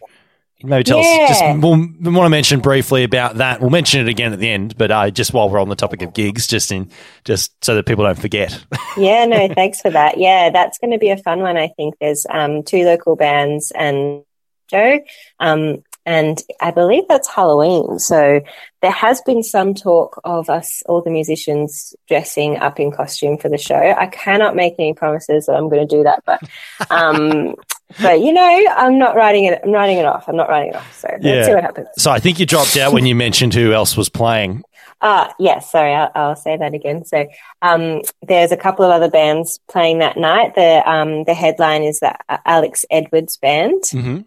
Maybe 0.66 0.86
tell 0.86 1.00
us 1.00 1.06
just 1.28 1.44
we'll, 1.62 1.76
we 1.76 2.12
want 2.12 2.26
to 2.26 2.30
mention 2.30 2.62
briefly 2.62 3.04
about 3.04 3.36
that. 3.36 3.60
We'll 3.60 3.70
mention 3.70 4.00
it 4.00 4.08
again 4.08 4.32
at 4.32 4.40
the 4.40 4.50
end, 4.50 4.78
but 4.78 4.92
uh, 4.92 5.12
just 5.12 5.34
while 5.34 5.50
we're 5.50 5.60
on 5.60 5.68
the 5.68 5.76
topic 5.76 6.02
of 6.02 6.14
gigs, 6.14 6.48
just 6.48 6.72
in 6.72 6.90
just 7.26 7.54
so 7.66 7.76
that 7.76 7.86
people 7.86 8.06
don't 8.06 8.18
forget. 8.18 8.64
yeah, 8.98 9.26
no, 9.26 9.50
thanks 9.50 9.82
for 9.82 9.90
that. 9.90 10.18
Yeah, 10.18 10.52
that's 10.52 10.78
going 10.78 10.92
to 10.92 10.98
be 10.98 11.10
a 11.10 11.18
fun 11.18 11.42
one. 11.42 11.58
I 11.58 11.68
think 11.68 11.96
there's 12.00 12.26
um, 12.30 12.64
two 12.64 12.86
local 12.86 13.18
bands 13.18 13.74
and 13.76 14.24
Joe, 14.70 15.02
um, 15.42 15.84
and 16.06 16.42
I 16.62 16.72
believe 16.72 17.04
that's 17.08 17.28
Halloween. 17.30 18.00
So 18.00 18.42
there 18.82 18.92
has 18.92 19.22
been 19.22 19.44
some 19.44 19.74
talk 19.74 20.20
of 20.24 20.50
us, 20.50 20.84
all 20.88 21.02
the 21.02 21.10
musicians, 21.12 21.96
dressing 22.08 22.58
up 22.58 22.80
in 22.80 22.92
costume 22.92 23.38
for 23.38 23.50
the 23.50 23.58
show. 23.58 23.76
I 23.76 24.08
cannot 24.08 24.56
make 24.56 24.76
any 24.80 24.94
promises 24.94 25.46
that 25.46 25.54
I'm 25.56 25.70
going 25.70 25.88
to 25.88 25.96
do 25.98 26.04
that, 26.04 26.24
but. 26.26 26.42
Um, 26.90 27.56
But 28.02 28.22
you 28.22 28.34
know, 28.34 28.66
I'm 28.76 28.98
not 28.98 29.16
writing 29.16 29.44
it. 29.44 29.62
I'm 29.64 29.72
writing 29.72 30.00
it 30.00 30.06
off. 30.06 30.28
I'm 30.28 30.36
not 30.36 30.50
writing 30.50 30.70
it 30.72 30.78
off. 30.78 31.00
So 31.00 31.10
let's 31.12 31.24
Yeah. 31.24 31.46
see 31.46 31.54
what 31.54 31.62
happens. 31.64 31.90
so 31.96 32.10
I 32.10 32.18
think 32.18 32.40
you 32.40 32.46
dropped 32.48 32.76
out 32.76 32.92
when 32.92 33.06
you 33.06 33.14
mentioned 33.14 33.54
who 33.54 33.72
else 33.72 33.96
was 33.96 34.10
playing. 34.10 34.64
Ah, 35.06 35.34
yes. 35.38 35.70
Sorry, 35.70 35.94
I'll, 35.94 36.10
I'll 36.16 36.36
say 36.38 36.56
that 36.56 36.74
again. 36.74 37.04
So, 37.04 37.28
um, 37.62 38.02
there's 38.22 38.54
a 38.54 38.58
couple 38.58 38.86
of 38.86 38.92
other 38.92 39.10
bands 39.10 39.60
playing 39.70 40.00
that 40.00 40.16
night. 40.16 40.56
The 40.56 40.82
um, 40.90 41.26
the 41.26 41.34
headline 41.34 41.84
is 41.84 42.00
the 42.00 42.16
uh, 42.30 42.38
Alex 42.46 42.86
Edwards 42.90 43.36
band, 43.36 43.84
hmm 43.92 44.20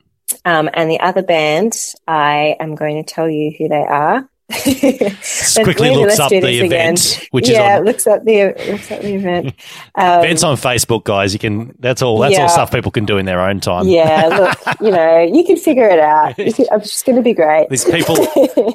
um, 0.45 0.69
and 0.75 0.91
the 0.91 1.01
other 1.01 1.23
band, 1.23 1.75
I 2.07 2.57
am 2.61 2.75
going 2.75 3.03
to 3.03 3.15
tell 3.15 3.29
you 3.29 3.53
who 3.59 3.69
they 3.69 3.85
are. 3.85 4.29
Quickly 4.53 5.91
looks 5.91 6.21
up 6.21 6.31
the 6.31 6.37
again. 6.39 6.67
event, 6.67 7.27
which 7.33 7.49
yeah, 7.49 7.75
is 7.75 7.81
on 7.81 7.85
looks 7.85 8.07
up 8.07 8.25
the 8.25 8.55
looks 8.71 8.93
up 8.93 9.01
the 9.03 9.15
event. 9.15 9.55
Um, 9.97 10.21
events 10.21 10.45
on 10.45 10.57
Facebook, 10.57 11.05
guys. 11.05 11.33
You 11.33 11.39
can 11.39 11.75
that's 11.81 12.03
all 12.03 12.19
that's 12.19 12.39
all 12.39 12.49
stuff 12.49 12.71
people 12.71 12.93
can 12.93 13.07
do 13.07 13.17
in 13.17 13.25
their 13.25 13.41
own 13.41 13.61
time. 13.61 13.89
yeah, 13.89 14.27
look, 14.27 14.81
you 14.81 14.91
know, 14.91 15.21
you 15.21 15.43
can 15.45 15.57
figure 15.57 15.89
it 15.89 15.99
out. 15.99 16.37
Can- 16.37 16.67
I'm 16.71 16.83
just 16.83 17.05
going 17.07 17.17
to 17.17 17.23
be 17.23 17.33
great. 17.33 17.71
These 17.71 17.87
people 17.87 18.15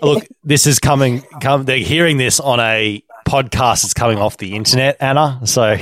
look, 0.01 0.27
this 0.43 0.65
is 0.65 0.79
coming 0.79 1.21
come 1.41 1.63
they're 1.63 1.77
hearing 1.77 2.17
this 2.17 2.39
on 2.39 2.59
a 2.59 3.01
podcast 3.31 3.85
is 3.85 3.93
coming 3.93 4.17
off 4.17 4.35
the 4.37 4.55
internet, 4.55 4.97
Anna. 4.99 5.39
So 5.45 5.77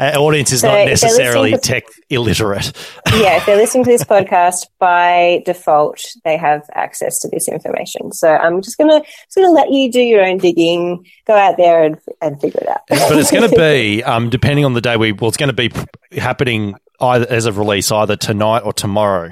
our 0.00 0.16
audience 0.16 0.50
is 0.52 0.62
So 0.62 0.68
not 0.68 0.78
if 0.80 0.84
they're 0.86 0.92
listening 0.92 1.08
necessarily 1.18 1.50
to- 1.52 1.58
tech 1.58 1.84
illiterate. 2.10 2.72
yeah, 3.12 3.36
if 3.36 3.46
they're 3.46 3.56
listening 3.56 3.84
to 3.84 3.90
this 3.90 4.02
podcast 4.04 4.66
by 4.80 5.42
default, 5.46 6.02
they 6.24 6.36
have 6.36 6.62
access 6.74 7.20
to 7.20 7.28
this 7.28 7.46
information. 7.48 8.10
So 8.12 8.28
I'm 8.28 8.60
just 8.62 8.78
gonna 8.78 9.00
just 9.02 9.36
gonna 9.36 9.50
let 9.52 9.70
you 9.70 9.90
do 9.92 10.00
your 10.00 10.24
own 10.24 10.38
digging, 10.38 11.06
go 11.26 11.34
out 11.36 11.56
there 11.56 11.84
and 11.84 11.98
and 12.20 12.40
figure 12.40 12.60
it 12.62 12.68
out. 12.68 12.80
but 12.88 13.16
it's 13.16 13.30
going 13.30 13.48
to 13.50 13.56
be 13.56 14.02
um, 14.02 14.28
depending 14.30 14.64
on 14.64 14.74
the 14.74 14.80
day 14.80 14.96
we 14.96 15.12
well 15.12 15.28
it's 15.28 15.36
going 15.36 15.54
to 15.54 15.68
be 15.68 15.70
happening 16.18 16.74
either 17.00 17.26
as 17.30 17.46
of 17.46 17.58
release 17.58 17.92
either 17.92 18.16
tonight 18.16 18.60
or 18.60 18.72
tomorrow 18.72 19.30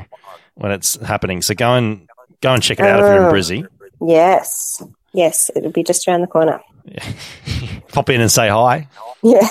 when 0.54 0.70
it's 0.70 0.94
happening 1.04 1.42
so 1.42 1.52
go 1.54 1.74
and 1.74 2.08
go 2.40 2.52
and 2.54 2.62
check 2.62 2.78
it 2.78 2.84
out 2.86 3.00
if 3.00 3.06
you're 3.06 3.16
in 3.16 3.22
Oh. 3.24 3.32
brizzy 3.32 3.66
yes, 4.00 4.82
yes, 5.12 5.50
it'll 5.56 5.72
be 5.72 5.82
just 5.82 6.06
around 6.06 6.20
the 6.20 6.26
corner. 6.26 6.60
pop 7.92 8.10
in 8.10 8.20
and 8.20 8.30
say 8.30 8.48
hi. 8.48 8.88
Yeah, 9.22 9.48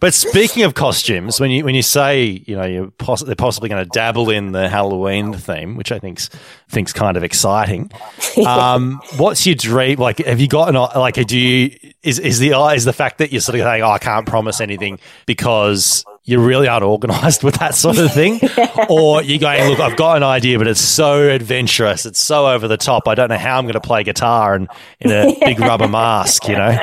but 0.00 0.12
speaking 0.12 0.64
of 0.64 0.74
costumes 0.74 1.40
when 1.40 1.50
you 1.50 1.64
when 1.64 1.74
you 1.74 1.82
say 1.82 2.42
you 2.44 2.56
know 2.56 2.66
you're 2.66 2.90
poss- 2.90 3.22
they're 3.22 3.34
possibly 3.34 3.68
going 3.68 3.82
to 3.82 3.88
dabble 3.88 4.28
in 4.28 4.52
the 4.52 4.68
halloween 4.68 5.32
theme 5.32 5.76
which 5.76 5.90
i 5.90 5.98
think's 5.98 6.28
think's 6.68 6.92
kind 6.92 7.16
of 7.16 7.24
exciting 7.24 7.90
um 8.46 9.00
what's 9.16 9.46
your 9.46 9.54
dream 9.54 9.98
like 9.98 10.18
have 10.18 10.40
you 10.40 10.48
gotten 10.48 10.74
like 10.74 11.14
do 11.26 11.38
you 11.38 11.74
is 12.02 12.18
is 12.18 12.40
the 12.40 12.50
is 12.74 12.84
the 12.84 12.92
fact 12.92 13.18
that 13.18 13.32
you're 13.32 13.40
sort 13.40 13.58
of 13.58 13.64
saying 13.64 13.82
oh 13.82 13.90
i 13.90 13.98
can't 13.98 14.26
promise 14.26 14.60
anything 14.60 14.98
because 15.24 16.04
you 16.30 16.40
really 16.40 16.68
aren't 16.68 16.84
organized 16.84 17.42
with 17.46 17.56
that 17.56 17.74
sort 17.74 17.98
of 17.98 18.12
thing. 18.12 18.40
Or 18.88 19.22
you're 19.22 19.38
going 19.38 19.68
look 19.68 19.78
i've 19.80 19.96
got 19.96 20.16
an 20.16 20.22
idea 20.22 20.58
but 20.58 20.66
it's 20.66 20.80
so 20.80 21.28
adventurous. 21.28 22.06
It's 22.06 22.20
so 22.20 22.46
over 22.48 22.66
the 22.66 22.76
top. 22.76 23.06
I 23.08 23.14
don't 23.14 23.28
know 23.28 23.38
how 23.38 23.58
i'm 23.58 23.64
going 23.64 23.74
to 23.74 23.80
play 23.80 24.04
guitar 24.04 24.54
and 24.54 24.68
in 25.00 25.10
a 25.10 25.36
big 25.44 25.60
rubber 25.70 25.88
mask 25.88 26.48
you 26.48 26.56
know 26.56 26.78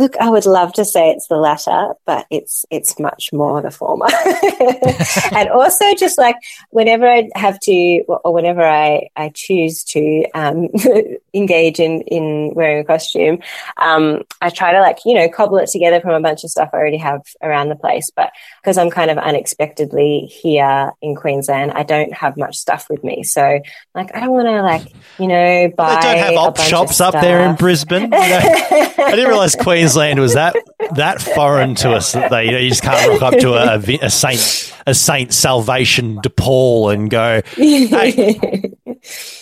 look, 0.00 0.16
I 0.16 0.30
would 0.30 0.46
love 0.46 0.72
to 0.74 0.84
say 0.84 1.10
it's 1.10 1.28
the 1.28 1.36
latter, 1.36 1.94
but 2.06 2.26
it's 2.30 2.64
it's 2.70 2.98
much 2.98 3.32
more 3.32 3.60
the 3.60 3.70
former. 3.70 4.06
and 5.32 5.48
also, 5.50 5.84
just 5.94 6.16
like 6.18 6.36
whenever 6.70 7.06
I 7.06 7.28
have 7.34 7.60
to, 7.60 8.02
or 8.08 8.32
whenever 8.32 8.62
I 8.62 9.10
I 9.14 9.30
choose 9.34 9.84
to 9.84 10.24
um, 10.34 10.68
engage 11.34 11.78
in 11.78 12.00
in 12.02 12.54
wearing 12.54 12.80
a 12.80 12.84
costume, 12.84 13.40
um, 13.76 14.22
I 14.40 14.48
try 14.48 14.72
to 14.72 14.80
like 14.80 14.98
you 15.04 15.14
know 15.14 15.28
cobble 15.28 15.58
it 15.58 15.68
together 15.68 16.00
from 16.00 16.12
a 16.12 16.20
bunch 16.20 16.44
of 16.44 16.50
stuff 16.50 16.70
I 16.72 16.78
already 16.78 16.98
have 16.98 17.22
around 17.42 17.68
the 17.68 17.76
place. 17.76 18.10
But 18.10 18.32
because 18.62 18.78
I'm 18.78 18.90
kind 18.90 19.10
of 19.10 19.18
unexpectedly 19.18 20.20
here 20.20 20.92
in 21.02 21.14
Queensland, 21.14 21.72
I 21.72 21.82
don't 21.82 22.12
have 22.14 22.38
much 22.38 22.56
stuff 22.56 22.86
with 22.88 23.04
me. 23.04 23.22
So 23.22 23.60
like, 23.94 24.14
I 24.16 24.20
don't 24.20 24.30
want 24.30 24.48
to 24.48 24.62
like 24.62 24.92
you 25.18 25.28
know 25.28 25.70
buy. 25.76 25.96
they 25.96 26.14
don't 26.14 26.18
have 26.18 26.36
op 26.36 26.58
shops 26.58 27.00
up 27.02 27.12
there 27.12 27.40
in. 27.40 27.56
Brisbane. 27.56 28.04
You 28.04 28.08
know? 28.08 28.16
I 28.20 29.10
didn't 29.10 29.28
realize 29.28 29.54
Queensland 29.56 29.89
was 29.96 30.34
that 30.34 30.56
that 30.94 31.20
foreign 31.22 31.74
to 31.76 31.92
us 31.92 32.12
that 32.12 32.30
they 32.30 32.46
you, 32.46 32.52
know, 32.52 32.58
you 32.58 32.68
just 32.70 32.82
can't 32.82 33.08
rock 33.20 33.32
up 33.34 33.40
to 33.40 33.54
a, 33.54 33.76
a 33.78 34.06
a 34.06 34.10
Saint 34.10 34.74
a 34.86 34.94
Saint 34.94 35.32
Salvation 35.32 36.16
DePaul 36.22 36.92
and 36.92 37.10
go, 37.10 37.42
hey, 37.54 38.72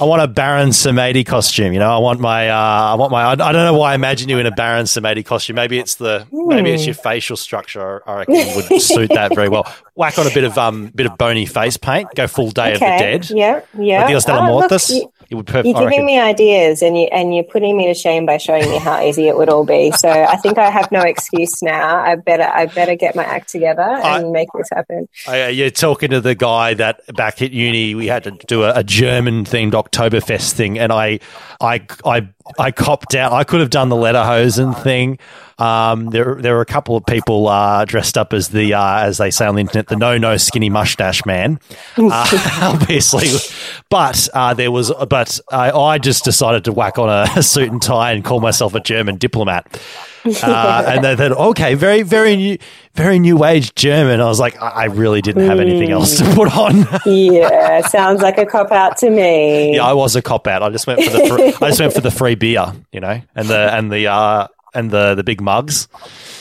I 0.00 0.04
want 0.04 0.22
a 0.22 0.28
Baron 0.28 0.68
Samedi 0.70 1.24
costume. 1.24 1.72
You 1.72 1.78
know, 1.78 1.90
I 1.90 1.98
want 1.98 2.20
my 2.20 2.48
uh, 2.48 2.54
I 2.92 2.94
want 2.94 3.10
my 3.12 3.22
I, 3.22 3.32
I 3.32 3.34
don't 3.36 3.54
know 3.54 3.74
why 3.78 3.92
I 3.92 3.94
imagine 3.94 4.28
you 4.28 4.38
in 4.38 4.46
a 4.46 4.50
Baron 4.50 4.84
Samedi 4.86 5.24
costume. 5.24 5.56
Maybe 5.56 5.78
it's 5.78 5.96
the 5.96 6.26
maybe 6.32 6.70
it's 6.70 6.86
your 6.86 6.94
facial 6.94 7.36
structure. 7.36 8.02
I 8.08 8.18
reckon 8.18 8.34
would 8.56 8.80
suit 8.82 9.10
that 9.10 9.34
very 9.34 9.48
well. 9.48 9.72
Whack 9.94 10.18
on 10.18 10.26
a 10.26 10.30
bit 10.34 10.44
of 10.44 10.56
um 10.58 10.86
bit 10.94 11.06
of 11.06 11.18
bony 11.18 11.46
face 11.46 11.76
paint. 11.76 12.08
Go 12.14 12.26
full 12.26 12.50
Day 12.50 12.74
of 12.74 12.80
the 12.80 12.86
Dead. 12.86 13.30
Yeah, 13.30 13.60
yeah. 13.78 14.06
Dios 14.06 14.24
de 14.24 14.32
la 14.32 14.38
Oh, 14.48 14.58
look, 14.58 14.70
Mortis. 14.70 14.90
you- 14.90 15.12
It 15.30 15.34
would 15.34 15.46
perfect. 15.46 15.66
You're 15.66 15.90
giving 15.90 16.06
me 16.06 16.18
ideas, 16.18 16.80
and 16.80 16.96
you 16.96 17.04
and 17.12 17.34
you're 17.34 17.44
putting 17.44 17.76
me 17.76 17.86
to 17.86 17.94
shame 17.94 18.24
by 18.24 18.38
showing 18.38 18.68
me 18.70 18.78
how 18.78 19.02
easy 19.02 19.28
it 19.28 19.36
would 19.36 19.48
all 19.48 19.64
be. 19.64 19.92
So 19.98 20.08
I 20.08 20.36
think 20.36 20.58
I 20.58 20.70
have 20.70 20.90
no 20.92 21.00
excuse 21.00 21.60
now. 21.60 21.98
I 21.98 22.14
better 22.14 22.44
I 22.44 22.66
better 22.66 22.94
get 22.94 23.16
my 23.16 23.24
act 23.24 23.48
together 23.50 23.82
and 23.82 24.26
I- 24.26 24.30
make 24.30 24.48
this 24.56 24.68
happen. 24.72 25.08
Uh, 25.26 25.48
you're 25.48 25.70
talking 25.70 26.10
to 26.10 26.20
the 26.20 26.34
guy 26.34 26.74
that 26.74 27.00
back 27.16 27.42
at 27.42 27.52
uni 27.52 27.94
we 27.94 28.06
had 28.06 28.24
to 28.24 28.30
do 28.46 28.62
a, 28.62 28.72
a 28.74 28.84
German 28.84 29.44
themed 29.44 29.72
Oktoberfest 29.72 30.52
thing, 30.52 30.78
and 30.78 30.92
I, 30.92 31.18
I, 31.60 31.84
I, 32.04 32.28
I 32.58 32.70
copped 32.70 33.14
out. 33.14 33.32
I 33.32 33.44
could 33.44 33.60
have 33.60 33.70
done 33.70 33.88
the 33.88 33.96
Lederhosen 33.96 34.80
thing. 34.82 35.18
Um, 35.58 36.10
there, 36.10 36.36
there 36.36 36.54
were 36.54 36.60
a 36.60 36.66
couple 36.66 36.96
of 36.96 37.04
people 37.04 37.48
uh, 37.48 37.84
dressed 37.84 38.16
up 38.16 38.32
as 38.32 38.50
the, 38.50 38.74
uh, 38.74 39.00
as 39.00 39.18
they 39.18 39.30
say 39.30 39.44
on 39.44 39.56
the 39.56 39.62
internet, 39.62 39.88
the 39.88 39.96
no 39.96 40.16
no 40.16 40.36
skinny 40.36 40.70
mustache 40.70 41.26
man, 41.26 41.58
uh, 41.96 42.58
obviously. 42.62 43.28
But 43.90 44.28
uh, 44.34 44.54
there 44.54 44.70
was, 44.70 44.92
but 45.08 45.40
I, 45.50 45.72
I 45.72 45.98
just 45.98 46.24
decided 46.24 46.64
to 46.66 46.72
whack 46.72 46.98
on 46.98 47.08
a, 47.08 47.42
suit 47.48 47.72
and 47.72 47.82
tie 47.82 48.12
and 48.12 48.24
call 48.24 48.40
myself 48.40 48.74
a 48.74 48.80
German 48.80 49.16
diplomat. 49.16 49.80
Uh, 50.24 50.84
and 50.88 51.04
they 51.04 51.16
said, 51.16 51.32
okay, 51.32 51.74
very, 51.74 52.02
very 52.02 52.36
new, 52.36 52.58
very 52.94 53.18
new 53.18 53.44
age 53.44 53.74
German. 53.74 54.20
I 54.20 54.26
was 54.26 54.38
like, 54.38 54.60
I 54.62 54.68
I 54.68 54.84
really 54.84 55.22
didn't 55.22 55.46
have 55.48 55.58
anything 55.58 55.90
else 55.90 56.18
to 56.18 56.24
put 56.34 56.56
on. 56.56 56.86
yeah, 57.04 57.80
sounds 57.88 58.22
like 58.22 58.38
a 58.38 58.46
cop 58.46 58.70
out 58.70 58.96
to 58.98 59.10
me. 59.10 59.74
yeah, 59.74 59.84
I 59.84 59.92
was 59.92 60.14
a 60.14 60.22
cop 60.22 60.46
out. 60.46 60.62
I 60.62 60.70
just 60.70 60.86
went 60.86 61.02
for 61.02 61.10
the, 61.10 61.26
free, 61.28 61.46
I 61.48 61.68
just 61.70 61.80
went 61.80 61.94
for 61.94 62.00
the 62.00 62.10
free 62.12 62.36
beer, 62.36 62.72
you 62.92 63.00
know, 63.00 63.20
and 63.34 63.48
the 63.48 63.74
and 63.74 63.90
the 63.90 64.06
uh, 64.06 64.48
and 64.74 64.90
the 64.90 65.14
the 65.14 65.24
big 65.24 65.40
mugs. 65.40 65.88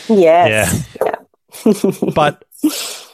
Yes. 0.10 0.88
Yeah. 1.02 1.16
But 2.16 2.44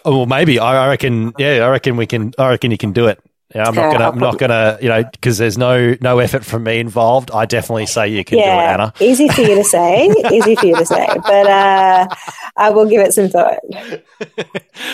oh, 0.06 0.18
well, 0.18 0.26
maybe 0.26 0.60
I 0.60 0.86
I 0.86 0.88
reckon. 0.90 1.34
Yeah, 1.38 1.66
I 1.66 1.70
reckon 1.70 1.98
we 1.98 2.06
can. 2.06 2.34
I 2.38 2.50
reckon 2.50 2.72
you 2.72 2.78
can 2.78 2.92
do 2.94 3.08
it. 3.08 3.20
Yeah, 3.56 3.66
I'm 3.68 3.76
not 3.76 3.92
gonna. 3.92 4.10
I'm 4.10 4.18
not 4.20 4.38
gonna. 4.40 4.78
You 4.82 4.90
know, 4.90 5.04
because 5.04 5.38
there's 5.38 5.58
no 5.60 5.96
no 6.02 6.18
effort 6.20 6.44
from 6.44 6.64
me 6.64 6.80
involved. 6.80 7.30
I 7.32 7.46
definitely 7.46 7.86
say 7.86 8.08
you 8.08 8.24
can 8.24 8.40
do 8.40 8.44
it, 8.44 8.48
Anna. 8.48 8.94
easy 9.00 9.28
for 9.30 9.42
you 9.42 9.56
to 9.56 9.64
say, 9.64 10.08
easy 10.32 10.56
for 10.56 10.66
you 10.66 10.76
to 10.76 10.86
say, 10.86 11.08
but 11.16 11.48
uh, 11.48 12.08
I 12.58 12.70
will 12.72 12.88
give 12.90 13.02
it 13.02 13.14
some 13.14 13.30
thought. 13.30 13.60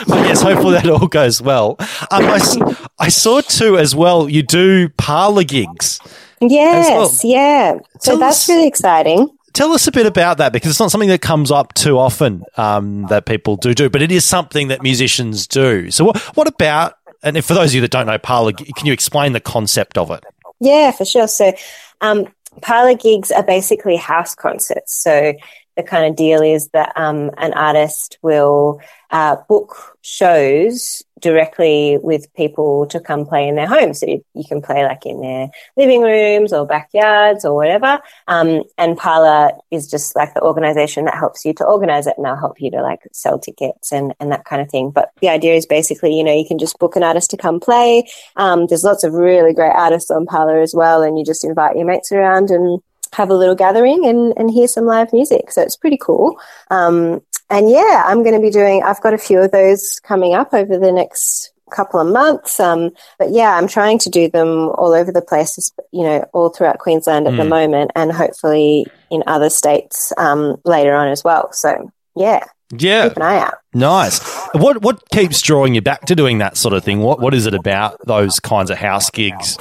But 0.07 0.25
yes, 0.27 0.41
hopefully 0.41 0.73
that 0.73 0.89
all 0.89 1.07
goes 1.07 1.41
well. 1.41 1.75
Um, 2.11 2.25
I, 2.25 2.75
I 2.99 3.09
saw 3.09 3.41
too 3.41 3.77
as 3.77 3.95
well. 3.95 4.27
You 4.29 4.43
do 4.43 4.89
parlor 4.89 5.43
gigs. 5.43 5.99
Yes, 6.41 7.23
yeah. 7.23 7.77
So 7.99 8.11
Tell 8.11 8.19
that's 8.19 8.37
us- 8.43 8.49
really 8.49 8.67
exciting. 8.67 9.29
Tell 9.59 9.73
us 9.73 9.87
a 9.87 9.91
bit 9.91 10.05
about 10.05 10.37
that 10.37 10.53
because 10.53 10.69
it's 10.69 10.79
not 10.79 10.89
something 10.89 11.09
that 11.09 11.19
comes 11.19 11.51
up 11.51 11.73
too 11.73 11.97
often 11.97 12.45
um, 12.55 13.07
that 13.07 13.25
people 13.25 13.57
do 13.57 13.73
do, 13.73 13.89
but 13.89 14.01
it 14.01 14.09
is 14.09 14.23
something 14.23 14.69
that 14.69 14.81
musicians 14.81 15.47
do. 15.47 15.91
So, 15.91 16.05
what, 16.05 16.17
what 16.37 16.47
about? 16.47 16.93
And 17.23 17.43
for 17.43 17.55
those 17.55 17.71
of 17.71 17.75
you 17.75 17.81
that 17.81 17.91
don't 17.91 18.07
know 18.07 18.17
parlor, 18.17 18.53
can 18.53 18.85
you 18.85 18.93
explain 18.93 19.33
the 19.33 19.41
concept 19.41 19.97
of 19.97 20.11
it? 20.11 20.23
Yeah, 20.61 20.91
for 20.91 21.03
sure. 21.03 21.27
So, 21.27 21.51
um, 21.99 22.27
parlor 22.61 22.95
gigs 22.95 23.31
are 23.31 23.43
basically 23.43 23.97
house 23.97 24.33
concerts. 24.33 24.95
So, 24.95 25.33
the 25.75 25.83
kind 25.83 26.05
of 26.05 26.15
deal 26.15 26.41
is 26.41 26.69
that 26.69 26.93
um, 26.95 27.29
an 27.37 27.51
artist 27.51 28.17
will 28.21 28.79
uh, 29.11 29.35
book 29.49 29.97
shows 30.03 31.03
directly 31.19 31.97
with 32.01 32.33
people 32.35 32.85
to 32.87 32.99
come 32.99 33.25
play 33.25 33.47
in 33.47 33.55
their 33.55 33.67
homes. 33.67 33.99
So, 33.99 34.07
you, 34.07 34.23
you 34.33 34.43
can 34.47 34.61
play 34.61 34.83
like 34.83 35.05
in 35.05 35.21
their 35.21 35.49
living 35.77 36.01
rooms 36.01 36.53
or 36.53 36.65
backyards 36.65 37.45
or 37.45 37.55
whatever. 37.55 37.99
Um, 38.27 38.63
and 38.77 38.97
Parlor 38.97 39.51
is 39.71 39.89
just 39.89 40.15
like 40.15 40.33
the 40.33 40.41
organization 40.41 41.05
that 41.05 41.15
helps 41.15 41.45
you 41.45 41.53
to 41.55 41.65
organize 41.65 42.07
it 42.07 42.15
and 42.17 42.25
they'll 42.25 42.35
help 42.35 42.61
you 42.61 42.71
to 42.71 42.81
like 42.81 43.01
sell 43.11 43.39
tickets 43.39 43.91
and, 43.91 44.13
and 44.19 44.31
that 44.31 44.45
kind 44.45 44.61
of 44.61 44.69
thing. 44.69 44.91
But 44.91 45.11
the 45.21 45.29
idea 45.29 45.55
is 45.55 45.65
basically, 45.65 46.15
you 46.15 46.23
know, 46.23 46.35
you 46.35 46.45
can 46.47 46.57
just 46.57 46.79
book 46.79 46.95
an 46.95 47.03
artist 47.03 47.29
to 47.31 47.37
come 47.37 47.59
play. 47.59 48.07
Um, 48.35 48.67
there's 48.67 48.83
lots 48.83 49.03
of 49.03 49.13
really 49.13 49.53
great 49.53 49.73
artists 49.75 50.11
on 50.11 50.25
Parlor 50.25 50.61
as 50.61 50.73
well. 50.75 51.03
And 51.03 51.17
you 51.17 51.25
just 51.25 51.43
invite 51.43 51.75
your 51.75 51.85
mates 51.85 52.11
around 52.11 52.49
and 52.49 52.81
have 53.13 53.29
a 53.29 53.35
little 53.35 53.55
gathering 53.55 54.05
and, 54.05 54.33
and 54.37 54.51
hear 54.51 54.67
some 54.67 54.85
live 54.85 55.11
music. 55.13 55.51
So 55.51 55.61
it's 55.61 55.75
pretty 55.75 55.97
cool. 55.99 56.39
Um, 56.69 57.21
and 57.49 57.69
yeah, 57.69 58.03
I'm 58.05 58.23
going 58.23 58.35
to 58.35 58.41
be 58.41 58.49
doing, 58.51 58.83
I've 58.83 59.01
got 59.01 59.13
a 59.13 59.17
few 59.17 59.39
of 59.39 59.51
those 59.51 59.99
coming 60.03 60.33
up 60.33 60.53
over 60.53 60.77
the 60.77 60.91
next 60.91 61.51
couple 61.71 61.99
of 61.99 62.07
months. 62.07 62.59
Um, 62.59 62.89
but 63.19 63.29
yeah, 63.31 63.55
I'm 63.55 63.67
trying 63.67 63.99
to 63.99 64.09
do 64.09 64.27
them 64.29 64.69
all 64.75 64.93
over 64.93 65.11
the 65.11 65.21
place, 65.21 65.71
you 65.91 66.03
know, 66.03 66.27
all 66.33 66.49
throughout 66.49 66.79
Queensland 66.79 67.27
at 67.27 67.37
the 67.37 67.43
Mm. 67.43 67.49
moment 67.49 67.91
and 67.95 68.11
hopefully 68.11 68.87
in 69.11 69.23
other 69.27 69.49
states 69.51 70.11
um, 70.17 70.57
later 70.65 70.95
on 70.95 71.09
as 71.09 71.23
well. 71.23 71.51
So 71.53 71.91
yeah, 72.15 72.43
Yeah, 72.75 73.09
keep 73.09 73.17
an 73.17 73.21
eye 73.23 73.37
out. 73.39 73.53
nice. 73.73 74.19
What 74.53 74.81
what 74.81 75.07
keeps 75.11 75.41
drawing 75.43 75.75
you 75.75 75.81
back 75.81 76.05
to 76.07 76.15
doing 76.15 76.39
that 76.39 76.57
sort 76.57 76.73
of 76.73 76.83
thing? 76.83 77.01
What 77.01 77.19
what 77.19 77.33
is 77.35 77.45
it 77.45 77.53
about 77.53 77.97
those 78.05 78.39
kinds 78.39 78.71
of 78.71 78.77
house 78.79 79.09
gigs 79.11 79.57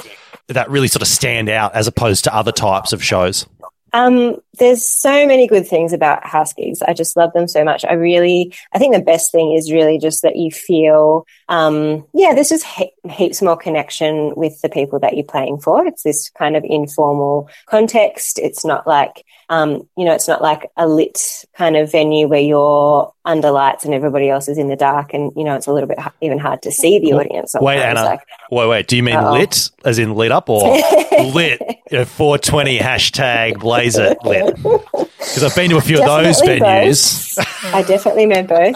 that 0.47 0.67
really 0.69 0.87
sort 0.87 1.03
of 1.03 1.07
stand 1.07 1.47
out 1.47 1.75
as 1.75 1.85
opposed 1.87 2.23
to 2.23 2.35
other 2.35 2.51
types 2.51 2.91
of 2.91 3.03
shows? 3.03 3.45
Um, 3.93 4.37
there's 4.59 4.87
so 4.87 5.25
many 5.25 5.47
good 5.47 5.67
things 5.67 5.93
about 5.93 6.25
house 6.25 6.53
gigs. 6.53 6.81
I 6.81 6.93
just 6.93 7.17
love 7.17 7.33
them 7.33 7.47
so 7.47 7.63
much. 7.63 7.83
I 7.85 7.93
really, 7.93 8.53
I 8.73 8.77
think 8.77 8.93
the 8.93 9.01
best 9.01 9.31
thing 9.31 9.53
is 9.53 9.71
really 9.71 9.97
just 9.97 10.21
that 10.21 10.35
you 10.35 10.51
feel, 10.51 11.25
um, 11.49 12.05
yeah, 12.13 12.33
there's 12.33 12.49
just 12.49 12.63
he- 12.63 12.93
heaps 13.09 13.41
more 13.41 13.57
connection 13.57 14.33
with 14.35 14.61
the 14.61 14.69
people 14.69 14.99
that 14.99 15.15
you're 15.15 15.25
playing 15.25 15.57
for. 15.59 15.85
It's 15.85 16.03
this 16.03 16.29
kind 16.37 16.55
of 16.55 16.63
informal 16.63 17.49
context. 17.65 18.39
It's 18.39 18.63
not 18.63 18.87
like, 18.87 19.25
um, 19.49 19.89
you 19.97 20.05
know, 20.05 20.13
it's 20.13 20.27
not 20.27 20.41
like 20.41 20.69
a 20.77 20.87
lit 20.87 21.45
kind 21.57 21.75
of 21.75 21.91
venue 21.91 22.27
where 22.27 22.39
you're 22.39 23.11
under 23.25 23.49
lights 23.51 23.83
and 23.83 23.93
everybody 23.95 24.29
else 24.29 24.47
is 24.47 24.57
in 24.59 24.67
the 24.69 24.75
dark, 24.75 25.13
and 25.13 25.31
you 25.35 25.43
know, 25.43 25.55
it's 25.55 25.67
a 25.67 25.73
little 25.73 25.89
bit 25.89 25.97
h- 25.99 26.13
even 26.21 26.37
hard 26.39 26.61
to 26.61 26.71
see 26.71 26.99
the 26.99 27.13
audience. 27.13 27.55
Wait, 27.59 27.77
sometimes, 27.79 27.97
Anna. 27.99 28.03
like- 28.09 28.21
Wait, 28.51 28.67
wait. 28.67 28.87
Do 28.87 28.95
you 28.97 29.03
mean 29.03 29.15
Uh-oh. 29.15 29.33
lit, 29.33 29.69
as 29.85 29.99
in 29.99 30.13
lit 30.15 30.31
up, 30.31 30.49
or 30.49 30.61
lit? 31.33 31.61
You 31.91 31.99
know, 31.99 32.05
420 32.05 32.77
hashtag 32.79 33.59
blaze 33.59 33.97
it 33.97 34.17
lit. 34.23 34.55
Because 34.55 35.43
I've 35.43 35.55
been 35.55 35.69
to 35.71 35.77
a 35.77 35.81
few 35.81 35.99
of 35.99 36.05
those 36.05 36.37
Definitely 36.39 36.59
both. 36.59 36.87
venues. 36.87 37.73
I 37.73 37.81
definitely 37.83 38.25
meant 38.27 38.47
both. 38.49 38.75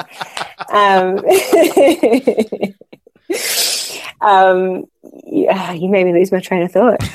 Um, 0.69 1.17
um, 4.22 4.86
yeah, 5.26 5.74
you 5.74 5.89
made 5.89 6.05
me 6.05 6.14
lose 6.14 6.32
my 6.32 6.39
train 6.39 6.64
of 6.64 6.72
thought. 6.72 7.01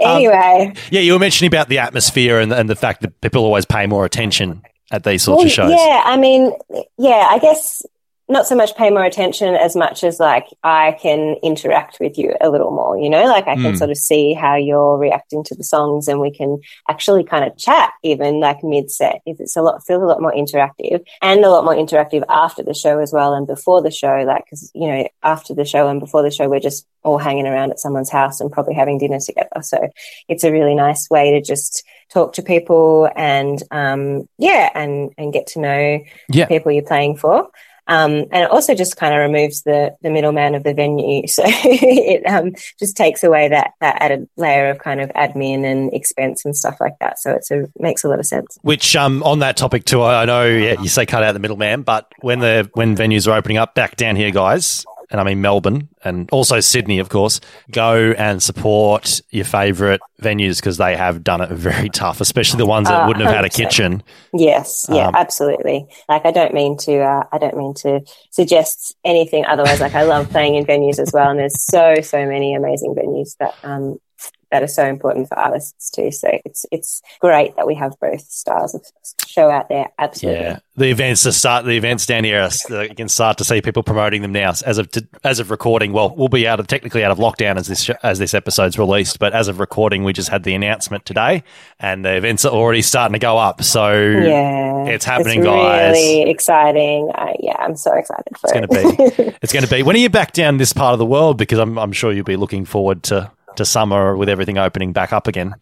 Anyway, 0.00 0.72
Yeah, 0.90 1.00
you 1.00 1.12
were 1.12 1.18
mentioning 1.18 1.48
about 1.48 1.68
the 1.68 1.78
atmosphere 1.78 2.38
and, 2.40 2.52
and 2.52 2.68
the 2.68 2.74
fact 2.74 3.02
that 3.02 3.20
people 3.20 3.44
always 3.44 3.66
pay 3.66 3.86
more 3.86 4.04
attention 4.04 4.62
at 4.90 5.04
these 5.04 5.22
sorts 5.22 5.38
well, 5.38 5.46
of 5.46 5.52
shows. 5.52 5.70
yeah, 5.70 6.02
I 6.04 6.16
mean, 6.16 6.52
yeah, 6.98 7.26
I 7.28 7.38
guess 7.38 7.82
not 8.28 8.46
so 8.46 8.54
much 8.54 8.74
pay 8.76 8.88
more 8.88 9.04
attention 9.04 9.54
as 9.54 9.74
much 9.76 10.04
as 10.04 10.18
like 10.20 10.46
I 10.62 10.96
can 11.00 11.36
interact 11.42 11.98
with 12.00 12.16
you 12.16 12.34
a 12.40 12.48
little 12.48 12.70
more, 12.70 12.96
you 12.98 13.10
know, 13.10 13.24
like 13.26 13.48
I 13.48 13.54
can 13.56 13.72
Mm. 13.72 13.78
sort 13.78 13.90
of 13.90 13.96
see 13.96 14.32
how 14.32 14.54
you're 14.54 14.96
reacting 14.96 15.42
to 15.44 15.54
the 15.54 15.64
songs 15.64 16.08
and 16.08 16.20
we 16.20 16.30
can 16.30 16.58
actually 16.88 17.24
kind 17.24 17.44
of 17.44 17.56
chat 17.58 17.92
even 18.02 18.40
like 18.40 18.62
mid 18.62 18.90
set. 18.90 19.20
If 19.26 19.40
it's 19.40 19.56
a 19.56 19.62
lot, 19.62 19.84
feels 19.84 20.02
a 20.02 20.06
lot 20.06 20.22
more 20.22 20.32
interactive 20.32 21.04
and 21.20 21.44
a 21.44 21.50
lot 21.50 21.64
more 21.64 21.74
interactive 21.74 22.22
after 22.28 22.62
the 22.62 22.74
show 22.74 23.00
as 23.00 23.12
well 23.12 23.34
and 23.34 23.46
before 23.46 23.82
the 23.82 23.90
show, 23.90 24.22
like, 24.26 24.44
cause 24.48 24.70
you 24.74 24.86
know, 24.88 25.08
after 25.22 25.52
the 25.52 25.64
show 25.64 25.88
and 25.88 26.00
before 26.00 26.22
the 26.22 26.30
show, 26.30 26.48
we're 26.48 26.60
just 26.60 26.86
all 27.04 27.18
hanging 27.18 27.46
around 27.48 27.72
at 27.72 27.80
someone's 27.80 28.10
house 28.10 28.40
and 28.40 28.52
probably 28.52 28.74
having 28.74 28.98
dinner 28.98 29.18
together. 29.18 29.60
So 29.62 29.88
it's 30.28 30.44
a 30.44 30.52
really 30.52 30.74
nice 30.76 31.10
way 31.10 31.32
to 31.32 31.40
just 31.42 31.82
talk 32.10 32.34
to 32.34 32.42
people 32.42 33.10
and, 33.16 33.60
um, 33.72 34.28
yeah, 34.38 34.70
and, 34.74 35.12
and 35.18 35.32
get 35.32 35.48
to 35.48 35.60
know 35.60 35.98
Yeah. 36.28 36.46
people 36.46 36.70
you're 36.70 36.82
playing 36.84 37.16
for. 37.16 37.48
Um, 37.88 38.26
and 38.30 38.44
it 38.44 38.50
also 38.50 38.74
just 38.74 38.96
kind 38.96 39.14
of 39.14 39.20
removes 39.20 39.62
the 39.62 39.94
the 40.02 40.10
middleman 40.10 40.54
of 40.54 40.62
the 40.62 40.72
venue, 40.74 41.26
so 41.26 41.42
it 41.44 42.24
um, 42.26 42.52
just 42.78 42.96
takes 42.96 43.24
away 43.24 43.48
that 43.48 43.72
that 43.80 44.00
added 44.00 44.28
layer 44.36 44.70
of 44.70 44.78
kind 44.78 45.00
of 45.00 45.10
admin 45.10 45.64
and 45.64 45.92
expense 45.92 46.44
and 46.44 46.56
stuff 46.56 46.76
like 46.80 46.94
that. 47.00 47.18
So 47.18 47.32
it's 47.32 47.50
a 47.50 47.66
makes 47.78 48.04
a 48.04 48.08
lot 48.08 48.20
of 48.20 48.26
sense. 48.26 48.58
Which, 48.62 48.94
um, 48.94 49.22
on 49.24 49.40
that 49.40 49.56
topic 49.56 49.84
too, 49.84 50.02
I 50.02 50.24
know 50.24 50.46
yeah, 50.46 50.80
you 50.80 50.88
say 50.88 51.06
cut 51.06 51.22
out 51.22 51.32
the 51.32 51.40
middleman, 51.40 51.82
but 51.82 52.10
when 52.20 52.38
the 52.38 52.70
when 52.74 52.96
venues 52.96 53.26
are 53.26 53.36
opening 53.36 53.58
up 53.58 53.74
back 53.74 53.96
down 53.96 54.16
here, 54.16 54.30
guys, 54.30 54.84
and 55.12 55.20
I 55.20 55.24
mean 55.24 55.40
Melbourne 55.40 55.88
and 56.04 56.28
also 56.32 56.58
Sydney, 56.58 56.98
of 56.98 57.08
course, 57.10 57.38
go 57.70 58.12
and 58.18 58.42
support 58.42 59.20
your 59.30 59.44
favourite 59.44 60.00
venues 60.20 60.56
because 60.56 60.78
they 60.78 60.96
have 60.96 61.22
done 61.22 61.40
it 61.40 61.50
very 61.50 61.88
tough, 62.02 62.20
especially 62.20 62.58
the 62.58 62.66
ones 62.66 62.88
that 62.88 63.04
Uh, 63.04 63.06
wouldn't 63.06 63.24
have 63.24 63.34
had 63.36 63.44
a 63.44 63.50
kitchen. 63.50 64.02
Yes, 64.32 64.86
yeah, 64.88 65.08
Um, 65.08 65.14
absolutely. 65.14 65.86
Like 66.08 66.26
I 66.26 66.32
don't 66.32 66.54
mean 66.54 66.76
to, 66.78 67.00
uh, 67.00 67.24
I 67.30 67.38
don't 67.38 67.56
mean 67.56 67.74
to 67.74 68.00
suggest 68.30 68.96
anything 69.04 69.44
otherwise. 69.46 69.80
Like 69.80 69.94
I 69.94 70.02
love 70.02 70.28
playing 70.30 70.56
in 70.56 70.64
venues 70.64 70.98
as 70.98 71.12
well, 71.12 71.30
and 71.30 71.38
there's 71.38 71.60
so 71.62 71.94
so 72.02 72.26
many 72.26 72.54
amazing 72.54 72.94
venues 72.94 73.36
that 73.38 73.54
um 73.62 73.98
that 74.52 74.62
are 74.62 74.68
so 74.68 74.84
important 74.86 75.28
for 75.28 75.36
artists 75.38 75.90
too. 75.90 76.12
So 76.12 76.28
it's 76.44 76.64
it's 76.70 77.02
great 77.20 77.56
that 77.56 77.66
we 77.66 77.74
have 77.74 77.98
both 78.00 78.20
styles 78.20 78.74
of 78.74 78.86
show 79.26 79.50
out 79.50 79.68
there. 79.68 79.88
Absolutely. 79.98 80.40
Yeah, 80.40 80.58
the 80.76 80.90
events 80.90 81.24
to 81.24 81.32
start. 81.32 81.64
The 81.64 81.72
events 81.76 82.06
down 82.06 82.22
here, 82.22 82.48
are, 82.70 82.84
you 82.84 82.94
can 82.94 83.08
start 83.08 83.38
to 83.38 83.44
see 83.44 83.60
people 83.60 83.82
promoting 83.82 84.22
them 84.22 84.32
now. 84.32 84.50
As 84.64 84.78
of 84.78 84.90
t- 84.90 85.06
as 85.24 85.40
of 85.40 85.50
recording, 85.50 85.92
well, 85.92 86.14
we'll 86.14 86.28
be 86.28 86.46
out 86.46 86.60
of 86.60 86.66
technically 86.68 87.02
out 87.02 87.10
of 87.10 87.18
lockdown 87.18 87.56
as 87.56 87.66
this 87.66 87.90
as 88.02 88.18
this 88.20 88.34
episode's 88.34 88.78
released. 88.78 89.18
But 89.18 89.32
as 89.32 89.48
of 89.48 89.58
recording, 89.58 90.04
we 90.04 90.12
just 90.12 90.28
had 90.28 90.44
the 90.44 90.54
announcement 90.54 91.04
today, 91.06 91.42
and 91.80 92.04
the 92.04 92.14
events 92.16 92.44
are 92.44 92.52
already 92.52 92.82
starting 92.82 93.14
to 93.14 93.18
go 93.18 93.38
up. 93.38 93.64
So 93.64 93.90
Yeah, 93.92 94.84
it's 94.84 95.04
happening, 95.04 95.40
it's 95.40 95.46
guys. 95.46 95.92
Really 95.94 96.30
exciting. 96.30 97.10
Yeah, 97.40 97.56
I'm 97.58 97.76
so 97.76 97.92
excited 97.94 98.36
for 98.38 98.48
It's 98.48 98.52
it. 98.52 98.68
going 98.70 98.86
to 98.86 99.16
be. 99.16 99.36
It's 99.42 99.52
going 99.52 99.64
to 99.64 99.70
be. 99.70 99.82
When 99.82 99.96
are 99.96 99.98
you 99.98 100.10
back 100.10 100.32
down 100.32 100.58
this 100.58 100.72
part 100.72 100.92
of 100.92 100.98
the 100.98 101.06
world? 101.06 101.36
Because 101.38 101.58
I'm, 101.58 101.78
I'm 101.78 101.90
sure 101.92 102.12
you'll 102.12 102.24
be 102.24 102.36
looking 102.36 102.64
forward 102.64 103.02
to, 103.04 103.30
to 103.56 103.64
summer 103.64 104.16
with 104.16 104.28
everything 104.28 104.58
opening 104.58 104.92
back 104.92 105.12
up 105.12 105.26
again. 105.26 105.54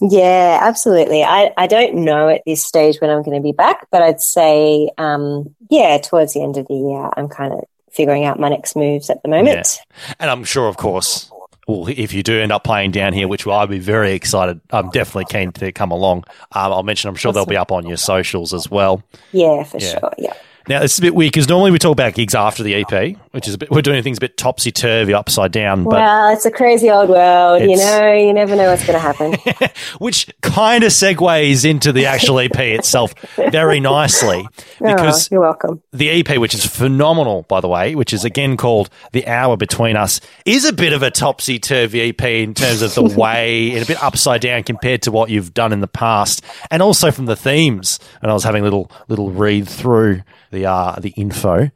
yeah, 0.00 0.58
absolutely. 0.62 1.22
I, 1.22 1.52
I 1.56 1.66
don't 1.66 1.96
know 1.96 2.28
at 2.28 2.42
this 2.46 2.64
stage 2.64 2.96
when 3.00 3.10
I'm 3.10 3.22
going 3.22 3.36
to 3.36 3.42
be 3.42 3.52
back, 3.52 3.86
but 3.90 4.02
I'd 4.02 4.20
say, 4.20 4.90
um, 4.98 5.54
yeah, 5.68 5.98
towards 5.98 6.34
the 6.34 6.42
end 6.42 6.56
of 6.56 6.66
the 6.68 6.74
year, 6.74 7.10
I'm 7.16 7.28
kind 7.28 7.52
of 7.52 7.64
figuring 7.92 8.24
out 8.24 8.38
my 8.38 8.48
next 8.48 8.76
moves 8.76 9.10
at 9.10 9.22
the 9.22 9.28
moment. 9.28 9.80
And 10.18 10.30
I'm 10.30 10.44
sure, 10.44 10.68
of 10.68 10.76
course, 10.76 11.30
well, 11.66 11.86
if 11.88 12.12
you 12.12 12.22
do 12.22 12.40
end 12.40 12.52
up 12.52 12.64
playing 12.64 12.92
down 12.92 13.12
here, 13.12 13.28
which 13.28 13.46
I'd 13.46 13.68
be 13.68 13.78
very 13.78 14.12
excited, 14.12 14.60
I'm 14.70 14.90
definitely 14.90 15.26
keen 15.26 15.52
to 15.52 15.72
come 15.72 15.90
along. 15.90 16.18
Um, 16.52 16.72
I'll 16.72 16.82
mention, 16.82 17.08
I'm 17.08 17.16
sure 17.16 17.32
they'll 17.32 17.46
be 17.46 17.56
up 17.56 17.72
on 17.72 17.86
your 17.86 17.96
socials 17.96 18.54
as 18.54 18.70
well. 18.70 19.02
Yeah, 19.32 19.64
for 19.64 19.78
Yeah. 19.78 19.98
sure. 19.98 20.12
Yeah. 20.18 20.32
Now, 20.68 20.82
it's 20.82 20.98
a 20.98 21.02
bit 21.02 21.14
weird 21.14 21.32
because 21.32 21.48
normally 21.48 21.70
we 21.72 21.78
talk 21.78 21.92
about 21.92 22.14
gigs 22.14 22.34
after 22.34 22.62
the 22.62 22.74
EP, 22.84 23.16
which 23.32 23.46
is 23.46 23.54
a 23.54 23.58
bit, 23.58 23.70
we're 23.70 23.82
doing 23.82 24.02
things 24.02 24.18
a 24.18 24.20
bit 24.20 24.36
topsy 24.36 24.72
turvy, 24.72 25.14
upside 25.14 25.52
down, 25.52 25.84
but 25.84 25.92
well, 25.92 26.32
it's 26.32 26.44
a 26.44 26.50
crazy 26.50 26.90
old 26.90 27.08
world. 27.08 27.62
You 27.62 27.76
know, 27.76 28.12
you 28.12 28.32
never 28.32 28.56
know 28.56 28.70
what's 28.70 28.84
going 28.84 28.94
to 28.94 28.98
happen. 28.98 29.70
which 29.98 30.28
kind 30.42 30.82
of 30.82 30.90
segues 30.90 31.64
into 31.64 31.92
the 31.92 32.06
actual 32.06 32.40
EP 32.40 32.58
itself 32.58 33.14
very 33.36 33.78
nicely 33.78 34.46
because 34.80 35.26
oh, 35.26 35.34
you're 35.34 35.40
welcome. 35.40 35.82
the 35.92 36.10
EP, 36.10 36.38
which 36.38 36.54
is 36.54 36.66
phenomenal, 36.66 37.42
by 37.42 37.60
the 37.60 37.68
way, 37.68 37.94
which 37.94 38.12
is 38.12 38.24
again 38.24 38.56
called 38.56 38.90
The 39.12 39.26
Hour 39.28 39.56
Between 39.56 39.96
Us, 39.96 40.20
is 40.44 40.64
a 40.64 40.72
bit 40.72 40.92
of 40.92 41.02
a 41.02 41.10
topsy 41.10 41.60
turvy 41.60 42.08
EP 42.08 42.22
in 42.22 42.54
terms 42.54 42.82
of 42.82 42.94
the 42.94 43.02
way 43.16 43.70
and 43.72 43.82
a 43.82 43.86
bit 43.86 44.02
upside 44.02 44.40
down 44.40 44.64
compared 44.64 45.02
to 45.02 45.12
what 45.12 45.30
you've 45.30 45.54
done 45.54 45.72
in 45.72 45.80
the 45.80 45.88
past, 45.88 46.44
and 46.70 46.82
also 46.82 47.10
from 47.12 47.26
the 47.26 47.36
themes. 47.36 48.00
And 48.22 48.30
I 48.30 48.34
was 48.34 48.42
having 48.42 48.62
a 48.62 48.64
little 48.64 48.90
little 49.08 49.30
read 49.30 49.68
through 49.68 50.22
the 50.50 50.66
uh, 50.66 50.98
the 50.98 51.10
info. 51.10 51.70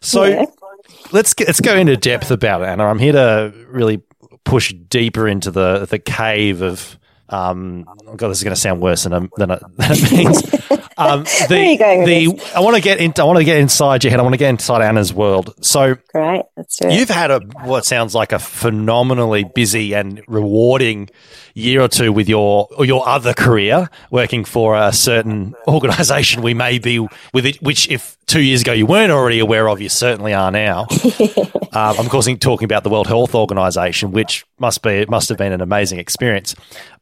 So 0.00 0.24
Yeah. 0.24 0.44
Let's 1.12 1.34
get, 1.34 1.48
let's 1.48 1.60
go 1.60 1.76
into 1.76 1.96
depth 1.96 2.30
about 2.30 2.62
it, 2.62 2.66
Anna. 2.66 2.84
I'm 2.86 2.98
here 2.98 3.12
to 3.12 3.52
really 3.68 4.02
push 4.44 4.72
deeper 4.72 5.28
into 5.28 5.50
the 5.50 5.86
the 5.86 5.98
cave 5.98 6.62
of. 6.62 6.98
Um, 7.30 7.86
oh 8.06 8.16
God, 8.16 8.28
this 8.28 8.38
is 8.38 8.44
going 8.44 8.54
to 8.54 8.60
sound 8.60 8.80
worse 8.80 9.04
than, 9.04 9.12
it- 9.12 9.30
than, 9.36 9.50
it, 9.52 9.62
than 9.76 9.92
it 9.92 10.12
means. 10.12 10.42
Um, 11.00 11.22
the, 11.24 11.46
Where 11.48 11.60
are 11.60 11.64
you 11.64 11.78
going 11.78 11.98
with 12.00 12.08
the, 12.08 12.54
I 12.54 12.60
want 12.60 12.76
to 12.76 12.82
get 12.82 12.98
in, 12.98 13.14
I 13.18 13.24
want 13.24 13.38
to 13.38 13.44
get 13.44 13.56
inside 13.56 14.04
your 14.04 14.10
head. 14.10 14.20
I 14.20 14.22
want 14.22 14.34
to 14.34 14.38
get 14.38 14.50
inside 14.50 14.82
Anna's 14.82 15.14
world. 15.14 15.54
So 15.64 15.96
Great. 16.12 16.42
Let's 16.58 16.76
do 16.76 16.88
it. 16.88 16.92
you've 16.92 17.08
had 17.08 17.30
a 17.30 17.40
what 17.64 17.86
sounds 17.86 18.14
like 18.14 18.32
a 18.32 18.38
phenomenally 18.38 19.44
busy 19.44 19.94
and 19.94 20.20
rewarding 20.28 21.08
year 21.54 21.80
or 21.80 21.88
two 21.88 22.12
with 22.12 22.28
your 22.28 22.68
or 22.76 22.84
your 22.84 23.08
other 23.08 23.32
career, 23.32 23.88
working 24.10 24.44
for 24.44 24.76
a 24.76 24.92
certain 24.92 25.54
organisation 25.66 26.42
we 26.42 26.52
may 26.52 26.78
be 26.78 26.98
with 27.32 27.46
it, 27.46 27.62
which 27.62 27.88
if 27.88 28.18
two 28.26 28.42
years 28.42 28.60
ago 28.60 28.72
you 28.72 28.84
weren't 28.84 29.10
already 29.10 29.38
aware 29.38 29.70
of, 29.70 29.80
you 29.80 29.88
certainly 29.88 30.34
are 30.34 30.50
now. 30.50 30.86
um, 31.18 31.66
I'm 31.72 32.00
of 32.00 32.08
course 32.10 32.28
talking 32.40 32.66
about 32.66 32.84
the 32.84 32.90
World 32.90 33.06
Health 33.06 33.34
Organization, 33.34 34.12
which 34.12 34.44
must 34.58 34.82
be 34.82 34.90
it 34.90 35.08
must 35.08 35.30
have 35.30 35.38
been 35.38 35.52
an 35.52 35.62
amazing 35.62 35.98
experience. 35.98 36.54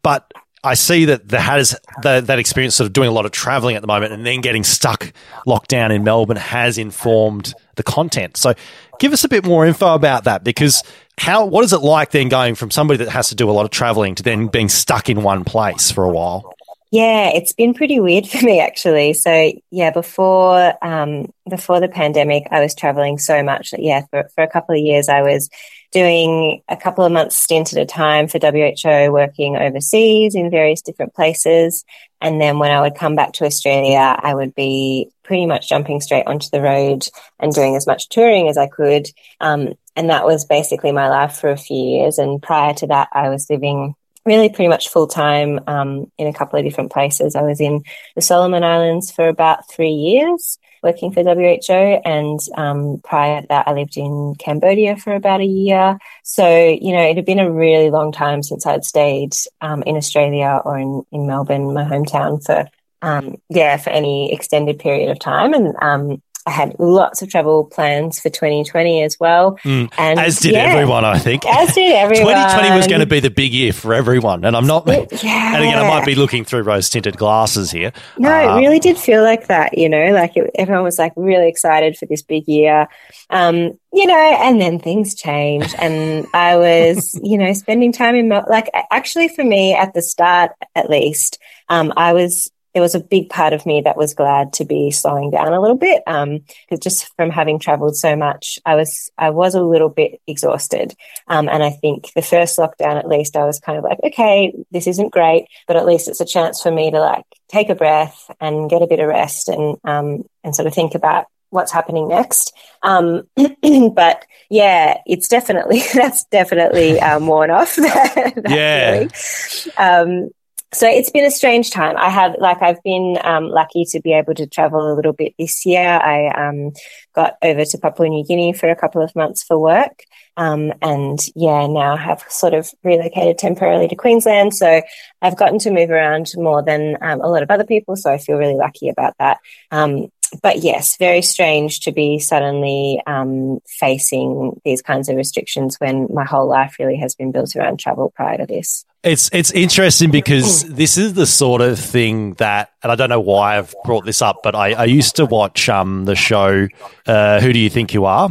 But 0.02 0.30
I 0.64 0.74
see 0.74 1.04
that 1.06 1.28
that 1.28 1.40
has 1.40 1.78
that, 2.02 2.26
that 2.26 2.38
experience 2.38 2.74
sort 2.74 2.86
of 2.86 2.92
doing 2.92 3.08
a 3.08 3.12
lot 3.12 3.26
of 3.26 3.32
traveling 3.32 3.76
at 3.76 3.82
the 3.82 3.88
moment, 3.88 4.12
and 4.12 4.26
then 4.26 4.40
getting 4.40 4.64
stuck 4.64 5.12
locked 5.46 5.70
down 5.70 5.92
in 5.92 6.04
Melbourne 6.04 6.36
has 6.36 6.78
informed 6.78 7.54
the 7.76 7.82
content. 7.82 8.36
So, 8.36 8.54
give 8.98 9.12
us 9.12 9.24
a 9.24 9.28
bit 9.28 9.44
more 9.44 9.66
info 9.66 9.94
about 9.94 10.24
that 10.24 10.44
because 10.44 10.82
how 11.16 11.44
what 11.46 11.64
is 11.64 11.72
it 11.72 11.78
like 11.78 12.10
then 12.10 12.28
going 12.28 12.54
from 12.54 12.70
somebody 12.70 13.04
that 13.04 13.10
has 13.10 13.28
to 13.28 13.34
do 13.34 13.48
a 13.48 13.52
lot 13.52 13.64
of 13.64 13.70
traveling 13.70 14.14
to 14.16 14.22
then 14.22 14.48
being 14.48 14.68
stuck 14.68 15.08
in 15.08 15.22
one 15.22 15.44
place 15.44 15.90
for 15.90 16.04
a 16.04 16.10
while? 16.10 16.54
Yeah, 16.90 17.30
it's 17.34 17.52
been 17.52 17.74
pretty 17.74 18.00
weird 18.00 18.26
for 18.26 18.44
me 18.44 18.60
actually. 18.60 19.12
So 19.12 19.52
yeah, 19.70 19.90
before 19.90 20.74
um, 20.82 21.32
before 21.48 21.80
the 21.80 21.88
pandemic, 21.88 22.48
I 22.50 22.60
was 22.60 22.74
traveling 22.74 23.18
so 23.18 23.42
much 23.42 23.72
that 23.72 23.82
yeah, 23.82 24.06
for, 24.10 24.28
for 24.34 24.42
a 24.42 24.48
couple 24.48 24.74
of 24.74 24.80
years, 24.80 25.08
I 25.08 25.22
was 25.22 25.50
doing 25.92 26.62
a 26.68 26.76
couple 26.76 27.04
of 27.04 27.12
months 27.12 27.36
stint 27.36 27.72
at 27.72 27.82
a 27.82 27.86
time 27.86 28.28
for 28.28 28.38
WHO, 28.38 29.12
working 29.12 29.56
overseas 29.56 30.34
in 30.34 30.50
various 30.50 30.82
different 30.82 31.14
places. 31.14 31.84
And 32.20 32.40
then 32.40 32.58
when 32.58 32.70
I 32.70 32.80
would 32.80 32.94
come 32.94 33.14
back 33.14 33.32
to 33.34 33.44
Australia, 33.44 34.18
I 34.20 34.34
would 34.34 34.54
be 34.54 35.10
pretty 35.22 35.46
much 35.46 35.68
jumping 35.68 36.00
straight 36.00 36.26
onto 36.26 36.48
the 36.50 36.60
road 36.60 37.08
and 37.38 37.52
doing 37.52 37.76
as 37.76 37.86
much 37.86 38.08
touring 38.08 38.48
as 38.48 38.58
I 38.58 38.66
could. 38.66 39.08
Um, 39.40 39.74
and 39.96 40.10
that 40.10 40.26
was 40.26 40.44
basically 40.44 40.92
my 40.92 41.08
life 41.08 41.36
for 41.36 41.50
a 41.50 41.56
few 41.56 41.76
years. 41.76 42.18
And 42.18 42.42
prior 42.42 42.74
to 42.74 42.86
that, 42.88 43.08
I 43.12 43.28
was 43.28 43.48
living 43.48 43.94
really 44.24 44.48
pretty 44.48 44.68
much 44.68 44.88
full 44.88 45.06
time 45.06 45.60
um, 45.66 46.10
in 46.18 46.26
a 46.26 46.34
couple 46.34 46.58
of 46.58 46.64
different 46.64 46.92
places. 46.92 47.34
I 47.34 47.42
was 47.42 47.60
in 47.60 47.82
the 48.14 48.20
Solomon 48.20 48.62
Islands 48.62 49.10
for 49.10 49.28
about 49.28 49.70
three 49.70 49.92
years 49.92 50.58
working 50.82 51.12
for 51.12 51.22
WHO. 51.22 52.00
And 52.04 52.40
um, 52.56 53.00
prior 53.04 53.42
to 53.42 53.46
that, 53.48 53.68
I 53.68 53.72
lived 53.72 53.96
in 53.96 54.34
Cambodia 54.38 54.96
for 54.96 55.14
about 55.14 55.40
a 55.40 55.46
year. 55.46 55.98
So, 56.22 56.46
you 56.48 56.92
know, 56.92 57.02
it 57.02 57.16
had 57.16 57.24
been 57.24 57.38
a 57.38 57.50
really 57.50 57.90
long 57.90 58.12
time 58.12 58.42
since 58.42 58.66
I'd 58.66 58.84
stayed 58.84 59.34
um, 59.60 59.82
in 59.84 59.96
Australia 59.96 60.60
or 60.64 60.78
in, 60.78 61.04
in 61.12 61.26
Melbourne, 61.26 61.72
my 61.74 61.84
hometown, 61.84 62.44
for, 62.44 62.66
um, 63.02 63.36
yeah, 63.48 63.76
for 63.76 63.90
any 63.90 64.32
extended 64.32 64.78
period 64.78 65.10
of 65.10 65.18
time. 65.18 65.54
And 65.54 65.74
um, 65.80 66.22
I 66.48 66.50
had 66.50 66.74
lots 66.78 67.20
of 67.20 67.28
travel 67.28 67.66
plans 67.66 68.18
for 68.18 68.30
2020 68.30 69.02
as 69.02 69.20
well. 69.20 69.58
And 69.64 69.90
Mm. 69.90 70.16
As 70.18 70.38
did 70.38 70.52
yeah, 70.52 70.60
everyone, 70.60 71.04
I 71.04 71.18
think. 71.18 71.44
As 71.46 71.74
did 71.74 71.92
everyone. 72.04 72.32
2020 72.32 72.76
was 72.76 72.86
going 72.86 73.00
to 73.00 73.06
be 73.06 73.20
the 73.20 73.30
big 73.30 73.52
year 73.52 73.72
for 73.72 73.92
everyone, 73.92 74.44
and 74.44 74.56
I'm 74.56 74.66
not. 74.66 74.86
Yeah. 74.86 75.04
And 75.58 75.64
again, 75.64 75.78
I 75.78 75.88
might 75.88 76.06
be 76.06 76.14
looking 76.14 76.44
through 76.44 76.62
rose 76.62 76.88
tinted 76.88 77.16
glasses 77.16 77.70
here. 77.70 77.92
No, 78.16 78.30
Uh, 78.30 78.56
it 78.56 78.60
really 78.60 78.78
did 78.78 78.96
feel 78.96 79.22
like 79.22 79.48
that, 79.48 79.76
you 79.76 79.88
know, 79.88 80.12
like 80.12 80.36
it, 80.36 80.50
everyone 80.54 80.84
was 80.84 80.98
like 80.98 81.12
really 81.16 81.48
excited 81.48 81.96
for 81.96 82.06
this 82.06 82.22
big 82.22 82.46
year. 82.48 82.88
Um, 83.30 83.78
you 83.92 84.06
know, 84.06 84.36
and 84.42 84.60
then 84.60 84.78
things 84.78 85.14
changed 85.14 85.74
and 85.78 86.26
I 86.32 86.56
was, 86.56 87.18
you 87.22 87.36
know, 87.38 87.52
spending 87.52 87.92
time 87.92 88.14
in, 88.14 88.28
like 88.28 88.70
actually 88.90 89.28
for 89.28 89.44
me 89.44 89.74
at 89.74 89.92
the 89.94 90.02
start, 90.02 90.52
at 90.74 90.88
least, 90.88 91.38
um, 91.68 91.92
I 91.96 92.12
was, 92.12 92.50
there 92.78 92.82
was 92.84 92.94
a 92.94 93.00
big 93.00 93.28
part 93.28 93.52
of 93.52 93.66
me 93.66 93.80
that 93.80 93.96
was 93.96 94.14
glad 94.14 94.52
to 94.52 94.64
be 94.64 94.92
slowing 94.92 95.32
down 95.32 95.52
a 95.52 95.60
little 95.60 95.76
bit. 95.76 96.00
Um, 96.06 96.44
just 96.80 97.12
from 97.16 97.28
having 97.28 97.58
traveled 97.58 97.96
so 97.96 98.14
much, 98.14 98.56
I 98.64 98.76
was, 98.76 99.10
I 99.18 99.30
was 99.30 99.56
a 99.56 99.62
little 99.64 99.88
bit 99.88 100.20
exhausted. 100.28 100.94
Um, 101.26 101.48
and 101.48 101.60
I 101.60 101.70
think 101.70 102.12
the 102.14 102.22
first 102.22 102.56
lockdown, 102.56 102.96
at 102.96 103.08
least 103.08 103.34
I 103.36 103.44
was 103.44 103.58
kind 103.58 103.78
of 103.78 103.82
like, 103.82 103.98
okay, 104.04 104.54
this 104.70 104.86
isn't 104.86 105.10
great, 105.10 105.46
but 105.66 105.74
at 105.74 105.86
least 105.86 106.06
it's 106.06 106.20
a 106.20 106.24
chance 106.24 106.62
for 106.62 106.70
me 106.70 106.92
to 106.92 107.00
like 107.00 107.24
take 107.48 107.68
a 107.68 107.74
breath 107.74 108.30
and 108.40 108.70
get 108.70 108.80
a 108.82 108.86
bit 108.86 109.00
of 109.00 109.08
rest 109.08 109.48
and, 109.48 109.76
um, 109.82 110.22
and 110.44 110.54
sort 110.54 110.68
of 110.68 110.72
think 110.72 110.94
about 110.94 111.24
what's 111.50 111.72
happening 111.72 112.06
next. 112.06 112.52
Um, 112.84 113.26
but 113.92 114.24
yeah, 114.50 114.98
it's 115.04 115.26
definitely, 115.26 115.82
that's 115.94 116.26
definitely 116.26 117.00
um, 117.00 117.26
worn 117.26 117.50
off. 117.50 117.74
that 117.76 118.42
Yeah. 118.48 119.08
feeling. 119.08 119.72
Um, 119.76 120.30
so 120.72 120.86
it's 120.88 121.10
been 121.10 121.24
a 121.24 121.30
strange 121.30 121.70
time. 121.70 121.96
I 121.96 122.10
have, 122.10 122.36
like, 122.38 122.60
I've 122.60 122.82
been 122.82 123.18
um, 123.24 123.48
lucky 123.48 123.84
to 123.86 124.00
be 124.00 124.12
able 124.12 124.34
to 124.34 124.46
travel 124.46 124.92
a 124.92 124.94
little 124.94 125.12
bit 125.12 125.34
this 125.38 125.64
year. 125.64 125.82
I 125.82 126.28
um, 126.28 126.72
got 127.14 127.36
over 127.42 127.64
to 127.64 127.78
Papua 127.78 128.08
New 128.08 128.24
Guinea 128.24 128.52
for 128.52 128.68
a 128.68 128.76
couple 128.76 129.02
of 129.02 129.14
months 129.16 129.42
for 129.42 129.58
work. 129.58 130.04
Um, 130.36 130.72
and 130.82 131.18
yeah, 131.34 131.66
now 131.66 131.96
have 131.96 132.22
sort 132.28 132.54
of 132.54 132.70
relocated 132.84 133.38
temporarily 133.38 133.88
to 133.88 133.96
Queensland. 133.96 134.54
So 134.54 134.82
I've 135.22 135.36
gotten 135.36 135.58
to 135.60 135.70
move 135.70 135.90
around 135.90 136.28
more 136.36 136.62
than 136.62 136.96
um, 137.00 137.20
a 137.20 137.28
lot 137.28 137.42
of 137.42 137.50
other 137.50 137.64
people. 137.64 137.96
So 137.96 138.12
I 138.12 138.18
feel 138.18 138.36
really 138.36 138.54
lucky 138.54 138.88
about 138.88 139.14
that. 139.18 139.38
Um, 139.70 140.08
but 140.42 140.58
yes, 140.58 140.96
very 140.98 141.22
strange 141.22 141.80
to 141.80 141.92
be 141.92 142.18
suddenly 142.18 143.02
um, 143.06 143.60
facing 143.66 144.60
these 144.64 144.82
kinds 144.82 145.08
of 145.08 145.16
restrictions 145.16 145.76
when 145.78 146.06
my 146.12 146.24
whole 146.24 146.46
life 146.46 146.76
really 146.78 146.96
has 146.96 147.14
been 147.14 147.32
built 147.32 147.56
around 147.56 147.78
travel 147.78 148.12
prior 148.14 148.36
to 148.36 148.46
this. 148.46 148.84
It's 149.04 149.30
it's 149.32 149.52
interesting 149.52 150.10
because 150.10 150.64
this 150.64 150.98
is 150.98 151.14
the 151.14 151.24
sort 151.26 151.60
of 151.60 151.78
thing 151.78 152.34
that, 152.34 152.72
and 152.82 152.90
I 152.90 152.96
don't 152.96 153.08
know 153.08 153.20
why 153.20 153.56
I've 153.56 153.72
brought 153.84 154.04
this 154.04 154.20
up, 154.20 154.40
but 154.42 154.56
I, 154.56 154.72
I 154.72 154.84
used 154.86 155.14
to 155.16 155.24
watch 155.26 155.68
um 155.68 156.04
the 156.04 156.16
show 156.16 156.66
uh, 157.06 157.40
Who 157.40 157.52
Do 157.52 157.58
You 157.60 157.70
Think 157.70 157.94
You 157.94 158.06
Are? 158.06 158.28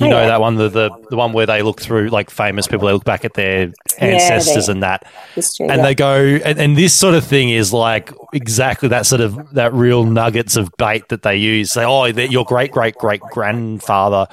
You 0.00 0.06
Oh, 0.06 0.10
know 0.10 0.20
yeah. 0.20 0.26
that 0.28 0.40
one, 0.40 0.56
the, 0.56 0.68
the 0.68 0.90
the 1.10 1.16
one 1.16 1.32
where 1.32 1.46
they 1.46 1.62
look 1.62 1.80
through 1.80 2.08
like 2.08 2.30
famous 2.30 2.66
people, 2.66 2.86
they 2.88 2.92
look 2.92 3.04
back 3.04 3.24
at 3.24 3.34
their 3.34 3.72
ancestors 3.98 4.66
they- 4.66 4.72
and 4.72 4.82
that, 4.82 5.04
History, 5.34 5.68
and 5.68 5.78
yeah. 5.78 5.82
they 5.82 5.94
go, 5.94 6.14
and, 6.44 6.58
and 6.58 6.76
this 6.76 6.94
sort 6.94 7.14
of 7.14 7.24
thing 7.24 7.50
is 7.50 7.72
like 7.72 8.12
exactly 8.32 8.88
that 8.90 9.06
sort 9.06 9.20
of 9.20 9.54
that 9.54 9.72
real 9.72 10.04
nuggets 10.04 10.56
of 10.56 10.70
bait 10.78 11.08
that 11.10 11.22
they 11.22 11.36
use. 11.36 11.70
Say, 11.72 11.84
oh, 11.84 12.10
that 12.12 12.30
your 12.32 12.44
great 12.44 12.70
great 12.72 12.94
great 12.96 13.20
grandfather 13.20 14.26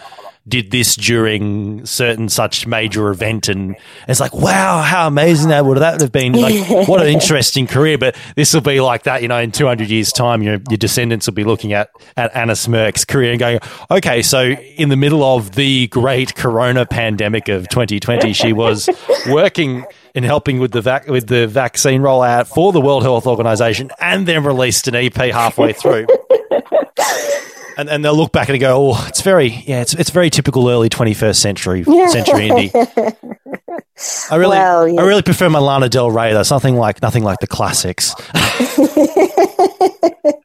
did 0.48 0.70
this 0.72 0.96
during 0.96 1.86
certain 1.86 2.30
such 2.30 2.68
major 2.68 3.10
event, 3.10 3.50
and 3.50 3.76
it's 4.08 4.20
like, 4.20 4.34
wow, 4.34 4.82
how 4.82 5.08
amazing 5.08 5.50
that 5.50 5.66
would 5.66 5.78
that 5.80 6.02
have 6.02 6.12
been! 6.12 6.34
Like, 6.34 6.70
what 6.88 7.02
an 7.02 7.08
interesting 7.08 7.68
career. 7.68 7.98
But 7.98 8.16
this 8.36 8.54
will 8.54 8.62
be 8.62 8.80
like 8.80 9.04
that, 9.04 9.22
you 9.22 9.28
know, 9.28 9.40
in 9.40 9.52
two 9.52 9.66
hundred 9.66 9.90
years' 9.90 10.12
time, 10.12 10.44
your 10.44 10.60
your 10.70 10.78
descendants 10.78 11.26
will 11.28 11.34
be 11.34 11.44
looking 11.44 11.74
at 11.74 11.90
at 12.16 12.36
Anna 12.36 12.54
Smyrk's 12.54 13.06
career 13.06 13.32
and 13.32 13.40
going, 13.40 13.60
okay, 13.90 14.22
so 14.22 14.44
in 14.44 14.90
the 14.90 14.96
middle 14.96 15.24
of 15.24 15.56
the 15.56 15.88
great 15.88 16.36
Corona 16.36 16.86
pandemic 16.86 17.50
of 17.50 17.68
2020, 17.70 18.34
she 18.34 18.54
was 18.54 18.90
working 19.28 19.86
in 20.14 20.24
helping 20.24 20.60
with 20.60 20.72
the 20.72 20.82
vac- 20.82 21.08
with 21.08 21.28
the 21.28 21.48
vaccine 21.48 22.02
rollout 22.02 22.48
for 22.48 22.72
the 22.72 22.82
World 22.82 23.04
Health 23.04 23.26
Organization, 23.26 23.92
and 24.00 24.28
then 24.28 24.44
released 24.44 24.88
an 24.88 24.96
EP 24.96 25.16
halfway 25.16 25.74
through. 25.74 26.06
And, 27.78 27.90
and 27.90 28.06
they'll 28.06 28.16
look 28.16 28.32
back 28.32 28.50
and 28.50 28.60
go, 28.60 28.92
oh, 28.94 29.06
it's 29.08 29.22
very, 29.22 29.48
yeah, 29.50 29.82
it's, 29.82 29.94
it's 29.94 30.10
very 30.10 30.30
typical 30.30 30.70
early 30.70 30.90
21st 30.90 31.36
century 31.36 31.84
century 31.84 32.50
indie. 32.50 32.72
I 34.32 34.36
really, 34.36 34.58
Well, 34.58 34.88
yeah. 34.88 35.02
I 35.02 35.06
really 35.06 35.22
prefer 35.22 35.50
my 35.50 35.60
Lana 35.60 35.90
Del 35.90 36.12
Rey. 36.12 36.34
Though 36.34 36.44
something 36.44 36.76
like 36.76 37.02
nothing 37.02 37.24
like 37.24 37.40
the 37.40 37.48
classics. 37.48 38.14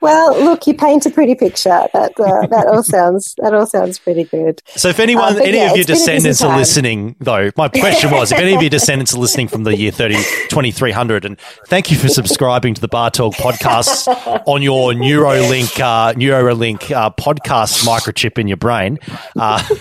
well, 0.00 0.42
look, 0.42 0.66
you 0.66 0.74
paint 0.74 1.06
a 1.06 1.10
pretty 1.10 1.34
picture. 1.34 1.86
That 1.92 2.12
uh, 2.18 2.46
that 2.48 2.66
all 2.66 2.82
sounds 2.94 3.34
that 3.38 3.54
all 3.54 3.66
sounds 3.66 3.98
pretty 3.98 4.24
good. 4.24 4.62
So 4.76 4.88
if 4.88 4.98
anyone, 5.00 5.36
Uh, 5.36 5.40
any 5.40 5.58
yeah, 5.58 5.70
of 5.70 5.76
your 5.76 5.80
it's 5.80 5.86
been 5.86 5.94
a 5.94 5.96
busy 5.96 6.04
descendants 6.04 6.42
are 6.42 6.56
listening, 6.56 7.16
though, 7.20 7.50
my 7.56 7.68
question 7.68 8.10
was, 8.10 8.32
if 8.32 8.38
any 8.38 8.54
of 8.54 8.60
your 8.62 8.70
descendants 8.70 9.14
are 9.14 9.18
listening 9.18 9.48
from 9.48 9.64
the 9.64 9.76
year 9.76 9.90
30, 9.92 10.14
2300, 10.48 11.24
and 11.24 11.38
thank 11.66 11.90
you 11.90 11.96
for 11.96 12.08
subscribing 12.08 12.74
to 12.74 12.80
the 12.80 12.88
Bar 12.88 13.10
Talk 13.10 13.34
podcast 13.34 14.08
on 14.46 14.62
your 14.62 14.92
Neuralink, 14.92 15.78
uh, 15.80 16.12
Neuralink 16.14 16.90
uh, 16.90 17.10
podcast 17.10 17.84
microchip 17.84 18.38
in 18.38 18.48
your 18.48 18.56
brain. 18.56 18.98
Uh, 19.36 19.62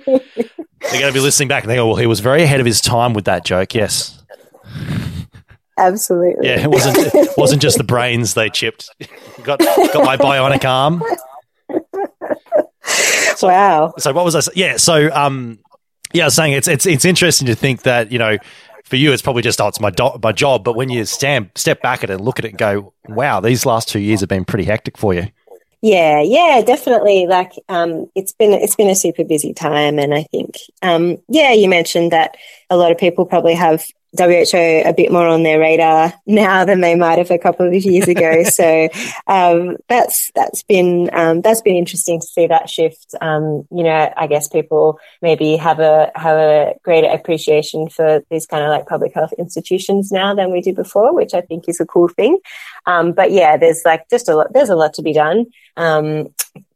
they're 0.00 1.00
going 1.00 1.06
to 1.06 1.12
be 1.12 1.20
listening 1.20 1.48
back 1.48 1.64
and 1.64 1.70
they 1.70 1.76
go, 1.76 1.86
well, 1.88 1.96
he 1.96 2.06
was 2.06 2.20
very 2.20 2.42
ahead 2.42 2.60
of 2.60 2.66
his 2.66 2.80
time 2.80 3.12
with 3.14 3.24
that 3.24 3.44
joke. 3.44 3.74
Yes. 3.74 4.22
Absolutely. 5.76 6.48
Yeah, 6.48 6.60
it 6.60 6.70
wasn't, 6.70 6.96
it 6.98 7.30
wasn't 7.36 7.62
just 7.62 7.78
the 7.78 7.84
brains 7.84 8.34
they 8.34 8.48
chipped. 8.50 8.90
got, 9.42 9.58
got 9.58 10.04
my 10.04 10.16
bionic 10.16 10.64
arm. 10.64 11.02
So, 13.36 13.48
Wow. 13.48 13.94
So 13.98 14.12
what 14.12 14.24
was 14.24 14.34
I? 14.34 14.40
Say? 14.40 14.52
Yeah. 14.54 14.76
So 14.76 15.10
um, 15.12 15.58
yeah, 16.12 16.24
I 16.24 16.26
was 16.26 16.34
saying 16.34 16.52
it's 16.52 16.68
it's 16.68 16.86
it's 16.86 17.04
interesting 17.04 17.46
to 17.46 17.54
think 17.54 17.82
that 17.82 18.12
you 18.12 18.18
know 18.18 18.38
for 18.84 18.96
you 18.96 19.12
it's 19.12 19.22
probably 19.22 19.42
just 19.42 19.60
oh 19.60 19.68
it's 19.68 19.80
my 19.80 19.90
do- 19.90 20.18
my 20.22 20.32
job, 20.32 20.64
but 20.64 20.76
when 20.76 20.88
you 20.88 21.04
stand 21.04 21.50
step 21.54 21.82
back 21.82 22.04
at 22.04 22.10
it 22.10 22.14
and 22.14 22.24
look 22.24 22.38
at 22.38 22.44
it 22.44 22.50
and 22.50 22.58
go, 22.58 22.92
wow, 23.08 23.40
these 23.40 23.66
last 23.66 23.88
two 23.88 23.98
years 23.98 24.20
have 24.20 24.28
been 24.28 24.44
pretty 24.44 24.64
hectic 24.64 24.96
for 24.96 25.14
you. 25.14 25.26
Yeah, 25.82 26.22
yeah, 26.22 26.62
definitely. 26.64 27.26
Like, 27.26 27.52
um, 27.68 28.06
it's 28.14 28.32
been 28.32 28.52
it's 28.52 28.76
been 28.76 28.88
a 28.88 28.94
super 28.94 29.24
busy 29.24 29.52
time, 29.52 29.98
and 29.98 30.14
I 30.14 30.22
think, 30.22 30.56
um, 30.80 31.18
yeah, 31.28 31.52
you 31.52 31.68
mentioned 31.68 32.12
that 32.12 32.36
a 32.70 32.76
lot 32.76 32.90
of 32.92 32.96
people 32.96 33.26
probably 33.26 33.54
have 33.54 33.84
WHO 34.16 34.56
a 34.56 34.92
bit 34.92 35.10
more 35.10 35.26
on 35.26 35.42
their 35.42 35.58
radar 35.58 36.12
now 36.26 36.64
than 36.64 36.80
they 36.80 36.94
might 36.94 37.18
have 37.18 37.30
a 37.30 37.38
couple 37.38 37.66
of 37.66 37.74
years 37.74 38.06
ago. 38.06 38.42
so 38.44 38.88
um, 39.26 39.76
that's 39.88 40.30
that's 40.34 40.62
been 40.62 41.10
um, 41.12 41.40
that's 41.40 41.62
been 41.62 41.76
interesting 41.76 42.20
to 42.20 42.26
see 42.26 42.46
that 42.46 42.70
shift. 42.70 43.14
Um, 43.20 43.66
you 43.70 43.82
know, 43.82 44.12
I 44.16 44.26
guess 44.26 44.48
people 44.48 44.98
maybe 45.20 45.56
have 45.56 45.80
a 45.80 46.12
have 46.14 46.36
a 46.36 46.74
greater 46.82 47.08
appreciation 47.08 47.88
for 47.88 48.22
these 48.30 48.46
kind 48.46 48.62
of 48.62 48.70
like 48.70 48.86
public 48.86 49.14
health 49.14 49.32
institutions 49.38 50.12
now 50.12 50.34
than 50.34 50.52
we 50.52 50.60
did 50.60 50.76
before, 50.76 51.14
which 51.14 51.34
I 51.34 51.40
think 51.40 51.68
is 51.68 51.80
a 51.80 51.86
cool 51.86 52.08
thing. 52.08 52.38
Um, 52.86 53.12
but 53.12 53.32
yeah, 53.32 53.56
there's 53.56 53.82
like 53.84 54.08
just 54.10 54.28
a 54.28 54.36
lot. 54.36 54.52
There's 54.52 54.70
a 54.70 54.76
lot 54.76 54.94
to 54.94 55.02
be 55.02 55.12
done. 55.12 55.46
Um, 55.76 56.28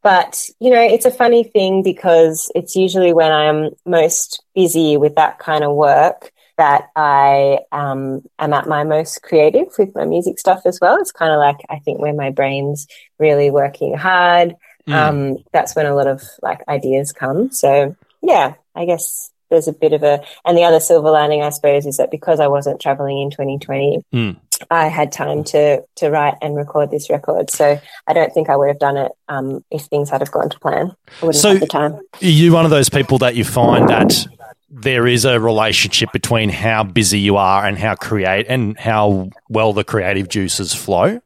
but 0.02 0.48
you 0.58 0.70
know, 0.70 0.82
it's 0.82 1.06
a 1.06 1.10
funny 1.10 1.44
thing 1.44 1.82
because 1.82 2.50
it's 2.54 2.74
usually 2.74 3.12
when 3.12 3.30
I'm 3.30 3.70
most 3.86 4.42
busy 4.54 4.96
with 4.96 5.14
that 5.14 5.38
kind 5.38 5.62
of 5.62 5.74
work 5.74 6.32
that 6.58 6.88
I 6.94 7.60
um, 7.72 8.22
am 8.38 8.52
at 8.52 8.68
my 8.68 8.84
most 8.84 9.22
creative 9.22 9.68
with 9.78 9.94
my 9.94 10.04
music 10.04 10.38
stuff 10.38 10.62
as 10.66 10.78
well. 10.80 10.96
It's 11.00 11.12
kind 11.12 11.32
of 11.32 11.38
like 11.38 11.56
I 11.70 11.78
think 11.78 12.00
when 12.00 12.16
my 12.16 12.30
brain's 12.30 12.86
really 13.18 13.50
working 13.50 13.94
hard, 13.96 14.54
um, 14.88 15.36
that's 15.52 15.74
when 15.76 15.86
a 15.86 15.94
lot 15.94 16.06
of 16.06 16.22
like 16.42 16.60
ideas 16.68 17.12
come. 17.12 17.50
So 17.52 17.94
yeah, 18.22 18.54
I 18.74 18.84
guess 18.84 19.30
there's 19.50 19.68
a 19.68 19.72
bit 19.72 19.92
of 19.94 20.02
a, 20.02 20.20
and 20.44 20.58
the 20.58 20.64
other 20.64 20.80
silver 20.80 21.10
lining, 21.10 21.42
I 21.42 21.48
suppose, 21.50 21.86
is 21.86 21.96
that 21.96 22.10
because 22.10 22.38
I 22.40 22.48
wasn't 22.48 22.80
traveling 22.80 23.18
in 23.22 23.30
2020, 23.30 24.02
Mm. 24.12 24.36
I 24.72 24.88
had 24.88 25.12
time 25.12 25.44
to 25.44 25.84
to 25.96 26.10
write 26.10 26.34
and 26.42 26.56
record 26.56 26.90
this 26.90 27.08
record. 27.10 27.48
So 27.48 27.80
I 28.08 28.12
don't 28.12 28.32
think 28.34 28.50
I 28.50 28.56
would 28.56 28.66
have 28.66 28.80
done 28.80 28.96
it 28.96 29.12
um, 29.28 29.64
if 29.70 29.82
things 29.82 30.10
had 30.10 30.20
have 30.20 30.32
gone 30.32 30.50
to 30.50 30.58
plan. 30.58 30.92
I 31.22 31.26
wouldn't 31.26 31.40
So- 31.40 31.50
have 31.52 31.60
the 31.60 31.66
time. 31.68 31.94
Are 31.94 32.00
you 32.20 32.52
one 32.52 32.64
of 32.64 32.72
those 32.72 32.88
people 32.88 33.18
that 33.18 33.36
you 33.36 33.44
find 33.44 33.88
that 33.88 34.26
there 34.70 35.06
is 35.06 35.24
a 35.24 35.40
relationship 35.40 36.12
between 36.12 36.50
how 36.50 36.84
busy 36.84 37.18
you 37.18 37.36
are 37.36 37.64
and 37.64 37.78
how 37.78 37.94
create 37.94 38.46
and 38.48 38.78
how 38.78 39.30
well 39.48 39.72
the 39.72 39.84
creative 39.84 40.28
juices 40.28 40.74
flow? 40.74 41.20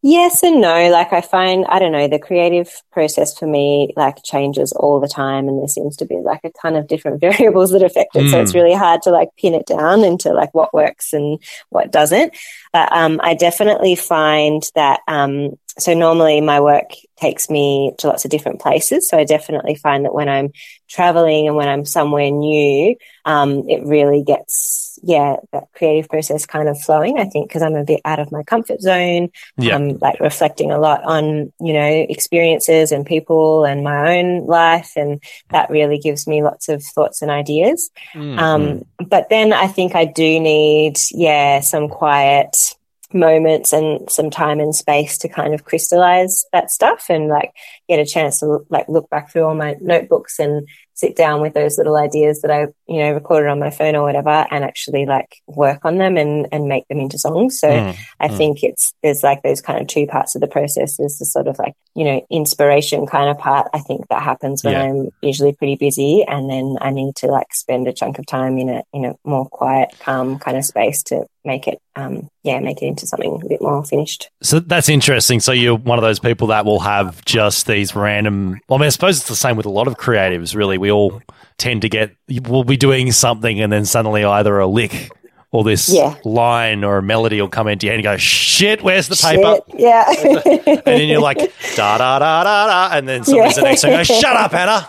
Yes 0.00 0.44
and 0.44 0.60
no. 0.60 0.90
Like 0.90 1.12
I 1.12 1.20
find, 1.20 1.66
I 1.68 1.80
don't 1.80 1.90
know, 1.90 2.06
the 2.06 2.20
creative 2.20 2.70
process 2.92 3.36
for 3.36 3.46
me 3.46 3.92
like 3.96 4.22
changes 4.22 4.70
all 4.72 5.00
the 5.00 5.08
time, 5.08 5.48
and 5.48 5.58
there 5.58 5.66
seems 5.66 5.96
to 5.96 6.06
be 6.06 6.16
like 6.18 6.40
a 6.44 6.50
ton 6.62 6.76
of 6.76 6.86
different 6.86 7.20
variables 7.28 7.72
that 7.72 7.82
affect 7.82 8.14
it. 8.14 8.30
So 8.30 8.36
Mm. 8.38 8.42
it's 8.42 8.54
really 8.54 8.74
hard 8.74 9.02
to 9.02 9.10
like 9.10 9.30
pin 9.36 9.54
it 9.54 9.66
down 9.66 10.04
into 10.04 10.32
like 10.32 10.54
what 10.54 10.72
works 10.72 11.12
and 11.12 11.40
what 11.70 11.90
doesn't. 11.90 12.32
But 12.72 12.92
um, 12.92 13.20
I 13.24 13.34
definitely 13.34 13.96
find 13.96 14.62
that. 14.76 15.00
Um, 15.08 15.58
so 15.78 15.94
normally 15.94 16.40
my 16.40 16.60
work 16.60 16.90
takes 17.16 17.50
me 17.50 17.92
to 17.98 18.08
lots 18.08 18.24
of 18.24 18.30
different 18.30 18.60
places. 18.60 19.08
So 19.08 19.18
I 19.18 19.24
definitely 19.24 19.74
find 19.74 20.04
that 20.04 20.14
when 20.14 20.28
I'm 20.28 20.50
traveling 20.88 21.46
and 21.46 21.56
when 21.56 21.68
I'm 21.68 21.84
somewhere 21.84 22.30
new, 22.30 22.96
um, 23.24 23.68
it 23.68 23.84
really 23.84 24.22
gets 24.22 24.98
yeah 25.02 25.36
that 25.52 25.64
creative 25.74 26.08
process 26.08 26.46
kind 26.46 26.68
of 26.68 26.80
flowing. 26.80 27.18
I 27.18 27.24
think 27.24 27.48
because 27.48 27.62
I'm 27.62 27.76
a 27.76 27.84
bit 27.84 28.00
out 28.04 28.18
of 28.18 28.32
my 28.32 28.42
comfort 28.42 28.80
zone. 28.80 29.30
Yeah. 29.56 29.76
I'm 29.76 29.98
like 29.98 30.20
reflecting 30.20 30.70
a 30.70 30.78
lot 30.78 31.04
on, 31.04 31.52
you 31.60 31.72
know, 31.72 32.06
experiences 32.08 32.92
and 32.92 33.06
people 33.06 33.64
and 33.64 33.84
my 33.84 34.18
own 34.18 34.46
life. 34.46 34.92
And 34.96 35.22
that 35.50 35.70
really 35.70 35.98
gives 35.98 36.26
me 36.26 36.42
lots 36.42 36.68
of 36.68 36.82
thoughts 36.82 37.22
and 37.22 37.30
ideas. 37.30 37.90
Mm. 38.14 38.38
Um, 38.38 38.84
but 39.06 39.28
then 39.28 39.52
I 39.52 39.68
think 39.68 39.94
I 39.94 40.04
do 40.04 40.40
need, 40.40 40.98
yeah, 41.12 41.60
some 41.60 41.88
quiet 41.88 42.74
moments 43.12 43.72
and 43.72 44.10
some 44.10 44.30
time 44.30 44.60
and 44.60 44.74
space 44.74 45.16
to 45.18 45.28
kind 45.28 45.54
of 45.54 45.64
crystallize 45.64 46.44
that 46.52 46.70
stuff 46.70 47.06
and 47.08 47.28
like 47.28 47.52
get 47.88 47.98
a 47.98 48.04
chance 48.06 48.40
to 48.40 48.58
like 48.68 48.88
look 48.88 49.08
back 49.10 49.30
through 49.32 49.44
all 49.44 49.54
my 49.54 49.76
notebooks 49.80 50.38
and 50.38 50.68
sit 50.94 51.14
down 51.14 51.40
with 51.40 51.54
those 51.54 51.78
little 51.78 51.96
ideas 51.96 52.40
that 52.42 52.50
I, 52.50 52.62
you 52.88 52.98
know, 52.98 53.12
recorded 53.12 53.48
on 53.48 53.60
my 53.60 53.70
phone 53.70 53.94
or 53.94 54.02
whatever 54.02 54.46
and 54.50 54.64
actually 54.64 55.06
like 55.06 55.36
work 55.46 55.84
on 55.84 55.96
them 55.98 56.16
and, 56.16 56.48
and 56.50 56.66
make 56.68 56.88
them 56.88 56.98
into 56.98 57.18
songs. 57.18 57.60
So 57.60 57.68
Mm. 57.68 57.96
I 58.18 58.28
Mm. 58.28 58.36
think 58.36 58.64
it's 58.64 58.92
there's 59.02 59.22
like 59.22 59.42
those 59.42 59.60
kind 59.60 59.80
of 59.80 59.86
two 59.86 60.06
parts 60.08 60.34
of 60.34 60.40
the 60.40 60.48
process. 60.48 60.96
There's 60.96 61.18
the 61.18 61.24
sort 61.24 61.46
of 61.46 61.56
like 61.58 61.74
you 61.94 62.04
know 62.04 62.26
inspiration 62.30 63.06
kind 63.06 63.30
of 63.30 63.38
part. 63.38 63.68
I 63.72 63.78
think 63.78 64.08
that 64.08 64.22
happens 64.22 64.64
when 64.64 64.74
Yeah. 64.74 64.82
I'm 64.82 65.08
usually 65.22 65.52
pretty 65.52 65.76
busy, 65.76 66.24
and 66.26 66.50
then 66.50 66.76
I 66.80 66.90
need 66.90 67.14
to 67.16 67.28
like 67.28 67.54
spend 67.54 67.86
a 67.86 67.92
chunk 67.92 68.18
of 68.18 68.26
time 68.26 68.58
in 68.58 68.68
a 68.68 68.82
in 68.92 69.04
a 69.04 69.14
more 69.24 69.46
quiet, 69.48 69.94
calm 70.00 70.38
kind 70.40 70.56
of 70.56 70.64
space 70.64 71.02
to 71.04 71.26
make 71.44 71.66
it 71.68 71.80
um 71.96 72.28
yeah 72.42 72.58
make 72.60 72.82
it 72.82 72.86
into 72.86 73.06
something 73.06 73.40
a 73.44 73.48
bit 73.48 73.60
more 73.62 73.84
finished. 73.84 74.28
So 74.42 74.60
that's 74.60 74.88
interesting. 74.88 75.40
So 75.40 75.52
you're 75.52 75.76
one 75.76 75.98
of 75.98 76.02
those 76.02 76.18
people 76.18 76.48
that 76.48 76.64
will 76.64 76.80
have 76.80 77.24
just 77.24 77.66
these 77.66 77.94
random. 77.94 78.60
Well, 78.68 78.78
I 78.78 78.80
mean, 78.80 78.86
I 78.86 78.90
suppose 78.90 79.18
it's 79.18 79.28
the 79.28 79.36
same 79.36 79.56
with 79.56 79.66
a 79.66 79.70
lot 79.70 79.86
of 79.88 79.96
creatives. 79.96 80.54
Really, 80.54 80.78
we 80.78 80.90
all 80.90 81.22
tend 81.56 81.82
to 81.82 81.88
get. 81.88 82.14
We'll 82.28 82.64
be 82.64 82.76
doing 82.76 83.12
something, 83.12 83.60
and 83.60 83.72
then 83.72 83.84
suddenly 83.84 84.24
either 84.24 84.58
a 84.58 84.66
lick 84.66 85.10
or 85.50 85.64
this 85.64 85.88
Yeah. 85.88 86.14
line 86.24 86.84
or 86.84 86.98
a 86.98 87.02
melody 87.02 87.40
will 87.40 87.48
come 87.48 87.68
into 87.68 87.86
your 87.86 87.92
head 87.94 87.98
and 88.00 88.04
go, 88.04 88.16
"Shit, 88.18 88.82
where's 88.82 89.08
the 89.08 89.16
paper?" 89.16 89.60
Shit, 89.70 89.80
yeah. 89.80 90.04
And 90.66 90.82
then 90.84 91.08
you're 91.08 91.20
like, 91.22 91.38
"Da 91.74 91.96
da 91.98 92.18
da 92.18 92.44
da 92.44 92.66
da," 92.66 92.96
and 92.96 93.08
then 93.08 93.24
somebody's 93.24 93.56
Yeah. 93.56 93.62
the 93.62 93.68
next 93.68 93.82
one 93.84 93.92
goes, 93.92 94.06
"Shut 94.06 94.36
up, 94.36 94.52
Hannah! 94.52 94.86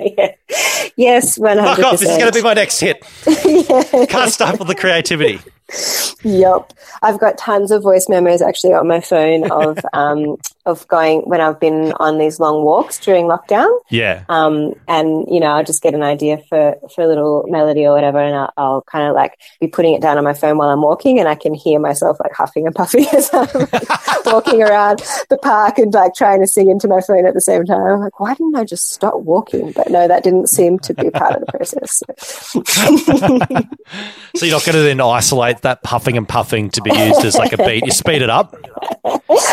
yeah. 0.00 0.32
Yes, 0.96 1.36
one 1.38 1.56
Fuck 1.58 1.78
off! 1.80 1.92
This 1.98 2.02
is 2.02 2.18
going 2.18 2.30
to 2.30 2.38
be 2.38 2.42
my 2.42 2.54
next 2.54 2.78
hit." 2.80 3.02
Can't 4.08 4.32
stifle 4.32 4.64
the 4.64 4.74
creativity. 4.76 5.40
Yep, 6.24 6.72
I've 7.02 7.20
got 7.20 7.36
tons 7.36 7.70
of 7.70 7.82
voice 7.82 8.08
memos 8.08 8.40
actually 8.40 8.72
on 8.72 8.88
my 8.88 9.00
phone 9.00 9.50
of 9.50 9.78
um 9.92 10.36
of 10.66 10.88
going 10.88 11.20
when 11.22 11.42
I've 11.42 11.60
been 11.60 11.92
on 12.00 12.16
these 12.16 12.40
long 12.40 12.64
walks 12.64 12.98
during 12.98 13.26
lockdown. 13.26 13.68
Yeah. 13.90 14.24
um, 14.30 14.72
and 14.88 15.26
you 15.28 15.38
know 15.38 15.48
I'll 15.48 15.64
just 15.64 15.82
get 15.82 15.94
an 15.94 16.02
idea 16.02 16.38
for 16.48 16.76
for 16.94 17.02
a 17.02 17.06
little 17.06 17.44
melody 17.48 17.86
or 17.86 17.94
whatever, 17.94 18.18
and 18.18 18.34
I'll, 18.34 18.52
I'll 18.56 18.82
kind 18.82 19.08
of 19.08 19.14
like 19.14 19.38
be 19.60 19.66
putting 19.66 19.94
it 19.94 20.00
down 20.00 20.16
on 20.16 20.24
my 20.24 20.32
phone 20.32 20.56
while 20.56 20.70
I'm 20.70 20.82
walking, 20.82 21.18
and 21.18 21.28
I 21.28 21.34
can 21.34 21.54
hear 21.54 21.78
myself 21.78 22.18
like 22.20 22.32
huffing 22.32 22.66
and 22.66 22.74
puffing 22.74 23.06
as 23.12 23.30
I'm 23.32 23.48
like, 23.72 24.24
walking 24.26 24.62
around 24.62 25.02
the 25.28 25.38
park 25.38 25.78
and 25.78 25.92
like 25.92 26.14
trying 26.14 26.40
to 26.40 26.46
sing 26.46 26.70
into 26.70 26.88
my 26.88 27.00
phone 27.00 27.26
at 27.26 27.34
the 27.34 27.40
same 27.40 27.64
time. 27.64 27.80
I'm 27.80 28.00
like, 28.00 28.18
why 28.18 28.34
didn't 28.34 28.56
I 28.56 28.64
just 28.64 28.90
stop 28.90 29.20
walking? 29.20 29.72
But 29.72 29.90
no, 29.90 30.08
that 30.08 30.24
didn't 30.24 30.48
seem 30.48 30.78
to 30.80 30.94
be 30.94 31.10
part 31.10 31.34
of 31.34 31.40
the 31.44 31.52
process. 31.52 32.02
So 34.36 34.46
you're 34.46 34.56
not 34.56 34.64
going 34.64 34.74
to 34.74 34.82
then 34.82 35.00
isolate 35.00 35.53
that 35.62 35.82
puffing 35.82 36.16
and 36.16 36.28
puffing 36.28 36.70
to 36.70 36.82
be 36.82 36.90
used 36.90 37.24
as 37.24 37.36
like 37.36 37.52
a 37.52 37.56
beat. 37.58 37.84
You 37.84 37.90
speed 37.92 38.22
it 38.22 38.30
up. 38.30 38.54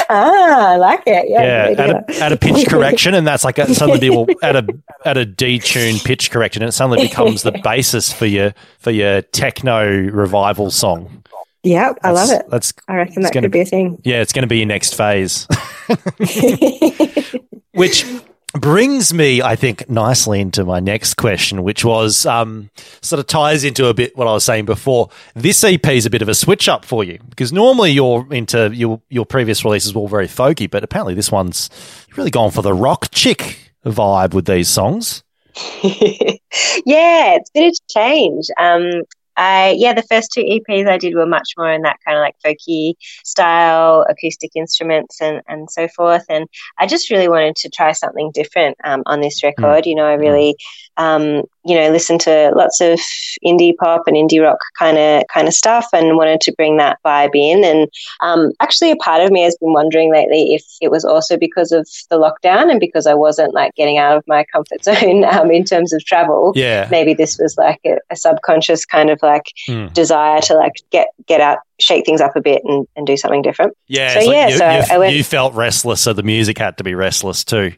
ah, 0.10 0.70
I 0.70 0.78
like 0.78 1.04
it. 1.06 1.30
Yeah, 1.30 1.70
yeah, 1.70 1.82
at 1.82 1.90
a, 1.90 2.24
at 2.24 2.32
a 2.32 2.38
pitch 2.38 2.68
correction, 2.70 3.14
and 3.14 3.26
that's 3.26 3.44
like 3.44 3.58
a, 3.58 3.74
suddenly 3.74 4.00
be 4.00 4.10
well, 4.10 4.28
at 4.44 4.56
a 4.56 4.68
at 5.06 5.18
a 5.18 5.26
detuned 5.26 6.04
pitch 6.04 6.32
correction, 6.32 6.62
and 6.62 6.70
it 6.70 6.74
suddenly 6.74 7.02
becomes 7.08 7.44
the 7.44 7.52
basis 7.64 8.12
for 8.12 8.26
your 8.26 8.54
for 8.80 8.92
your 8.92 9.22
techno 9.22 9.88
revival 9.90 10.72
song. 10.72 11.24
yeah, 11.64 11.94
I 12.04 12.12
love 12.12 12.30
it. 12.30 12.46
That's 12.50 12.74
I 12.88 12.96
reckon 12.96 13.24
that 13.24 13.34
could 13.34 13.52
be 13.52 13.62
a 13.62 13.66
thing. 13.66 14.02
yeah, 14.04 14.22
it's 14.22 14.34
going 14.34 14.44
to 14.44 14.48
be 14.48 14.58
your 14.58 14.68
next 14.68 14.96
phase, 14.96 15.48
which 17.74 18.06
brings 18.54 19.14
me, 19.14 19.42
I 19.42 19.56
think, 19.56 19.90
nicely 19.90 20.42
into 20.42 20.66
my 20.66 20.80
next 20.80 21.16
question, 21.16 21.64
which 21.64 21.86
was 21.86 22.26
um, 22.26 22.70
sort 23.02 23.20
of 23.20 23.28
ties 23.28 23.64
into 23.64 23.88
a 23.88 23.94
bit 23.94 24.16
what 24.18 24.28
I 24.28 24.34
was 24.34 24.44
saying 24.44 24.66
before. 24.66 25.10
This 25.36 25.64
EP 25.64 25.86
is 25.88 26.06
a 26.06 26.10
bit 26.10 26.22
of 26.22 26.30
a 26.30 26.36
switch 26.36 26.68
up 26.68 26.86
for 26.86 27.04
you 27.04 27.20
because 27.30 27.54
normally 27.54 27.92
you're 27.92 28.28
into 28.32 28.74
your 28.74 29.02
your 29.10 29.26
previous 29.26 29.64
releases 29.64 29.94
were 29.94 30.02
all 30.02 30.08
very 30.08 30.28
folky, 30.28 30.70
but 30.70 30.84
apparently 30.84 31.14
this 31.14 31.32
one's 31.32 31.70
really 32.18 32.32
gone 32.32 32.52
for 32.52 32.62
the 32.62 32.74
rock 32.74 33.10
chick 33.12 33.72
vibe 33.86 34.34
with 34.34 34.46
these 34.46 34.68
songs. 34.68 35.24
yeah, 35.84 37.36
it's 37.36 37.50
been 37.52 37.66
a 37.66 37.72
change. 37.90 38.48
Um, 38.58 39.04
I 39.42 39.76
yeah, 39.78 39.94
the 39.94 40.04
first 40.04 40.32
two 40.32 40.44
EPs 40.44 40.88
I 40.88 40.98
did 40.98 41.16
were 41.16 41.26
much 41.26 41.54
more 41.58 41.72
in 41.72 41.82
that 41.82 41.98
kind 42.06 42.18
of 42.18 42.22
like 42.22 42.36
folky 42.46 42.94
style, 43.24 44.06
acoustic 44.10 44.52
instruments 44.56 45.22
and 45.22 45.42
and 45.48 45.70
so 45.70 45.88
forth. 45.88 46.26
And 46.30 46.48
I 46.78 46.88
just 46.88 47.10
really 47.10 47.28
wanted 47.28 47.56
to 47.58 47.70
try 47.70 47.92
something 47.94 48.32
different 48.34 48.78
um, 48.84 49.04
on 49.06 49.22
this 49.22 49.44
record. 49.44 49.86
You 49.88 49.96
know, 49.96 50.06
I 50.06 50.14
really 50.14 50.56
um, 50.98 51.44
you 51.64 51.76
know 51.76 51.90
listened 51.92 52.20
to 52.22 52.52
lots 52.56 52.82
of 52.82 53.00
indie 53.46 53.76
pop 53.78 54.04
and 54.08 54.16
indie 54.16 54.42
rock 54.42 54.58
kind 54.78 54.98
of 54.98 55.24
kind 55.34 55.48
of 55.48 55.54
stuff, 55.54 55.88
and 55.94 56.18
wanted 56.18 56.42
to 56.42 56.54
bring 56.54 56.78
that 56.78 56.98
vibe 57.06 57.36
in. 57.36 57.64
And 57.64 57.90
um, 58.20 58.52
actually, 58.60 58.92
a 58.92 58.96
part 58.98 59.22
of 59.22 59.32
me 59.32 59.42
has 59.44 59.56
been 59.58 59.74
wondering 59.74 60.12
lately 60.12 60.54
if 60.54 60.64
it 60.82 60.90
was 60.92 61.06
also 61.06 61.38
because 61.38 61.72
of 61.72 61.88
the 62.10 62.18
lockdown 62.18 62.70
and 62.72 62.80
because 62.80 63.06
I 63.08 63.14
wasn't 63.14 63.54
like 63.54 63.74
getting 63.76 63.98
out 63.98 64.18
of 64.18 64.24
my 64.28 64.44
comfort 64.52 64.84
zone 64.84 65.24
um, 65.26 65.52
in 65.52 65.64
terms 65.64 65.94
of 65.94 66.04
travel. 66.06 66.54
Yeah. 66.56 66.88
Maybe 66.92 67.14
this 67.14 67.38
was 67.40 67.56
like 67.58 67.80
a, 67.86 67.98
a 68.10 68.16
subconscious 68.16 68.86
kind 68.86 69.10
of 69.10 69.20
like 69.22 69.44
Hmm. 69.68 69.88
desire 69.88 70.42
to 70.42 70.56
like 70.56 70.74
get 70.92 71.08
get 71.28 71.40
out, 71.42 71.60
shake 71.80 72.06
things 72.06 72.20
up 72.22 72.36
a 72.36 72.42
bit, 72.42 72.62
and, 72.66 72.88
and 72.96 73.06
do 73.06 73.16
something 73.16 73.42
different. 73.44 73.78
Yeah, 73.88 74.14
So, 74.14 74.18
it's 74.20 74.28
like 74.28 74.36
yeah, 74.36 74.48
you, 74.48 74.58
so 74.58 74.70
you, 74.72 74.84
I 74.96 74.98
went- 74.98 75.14
you 75.16 75.24
felt 75.24 75.54
restless, 75.54 76.02
so 76.02 76.14
the 76.14 76.24
music 76.24 76.58
had 76.58 76.78
to 76.78 76.84
be 76.84 76.96
restless 76.96 77.44
too. 77.44 77.74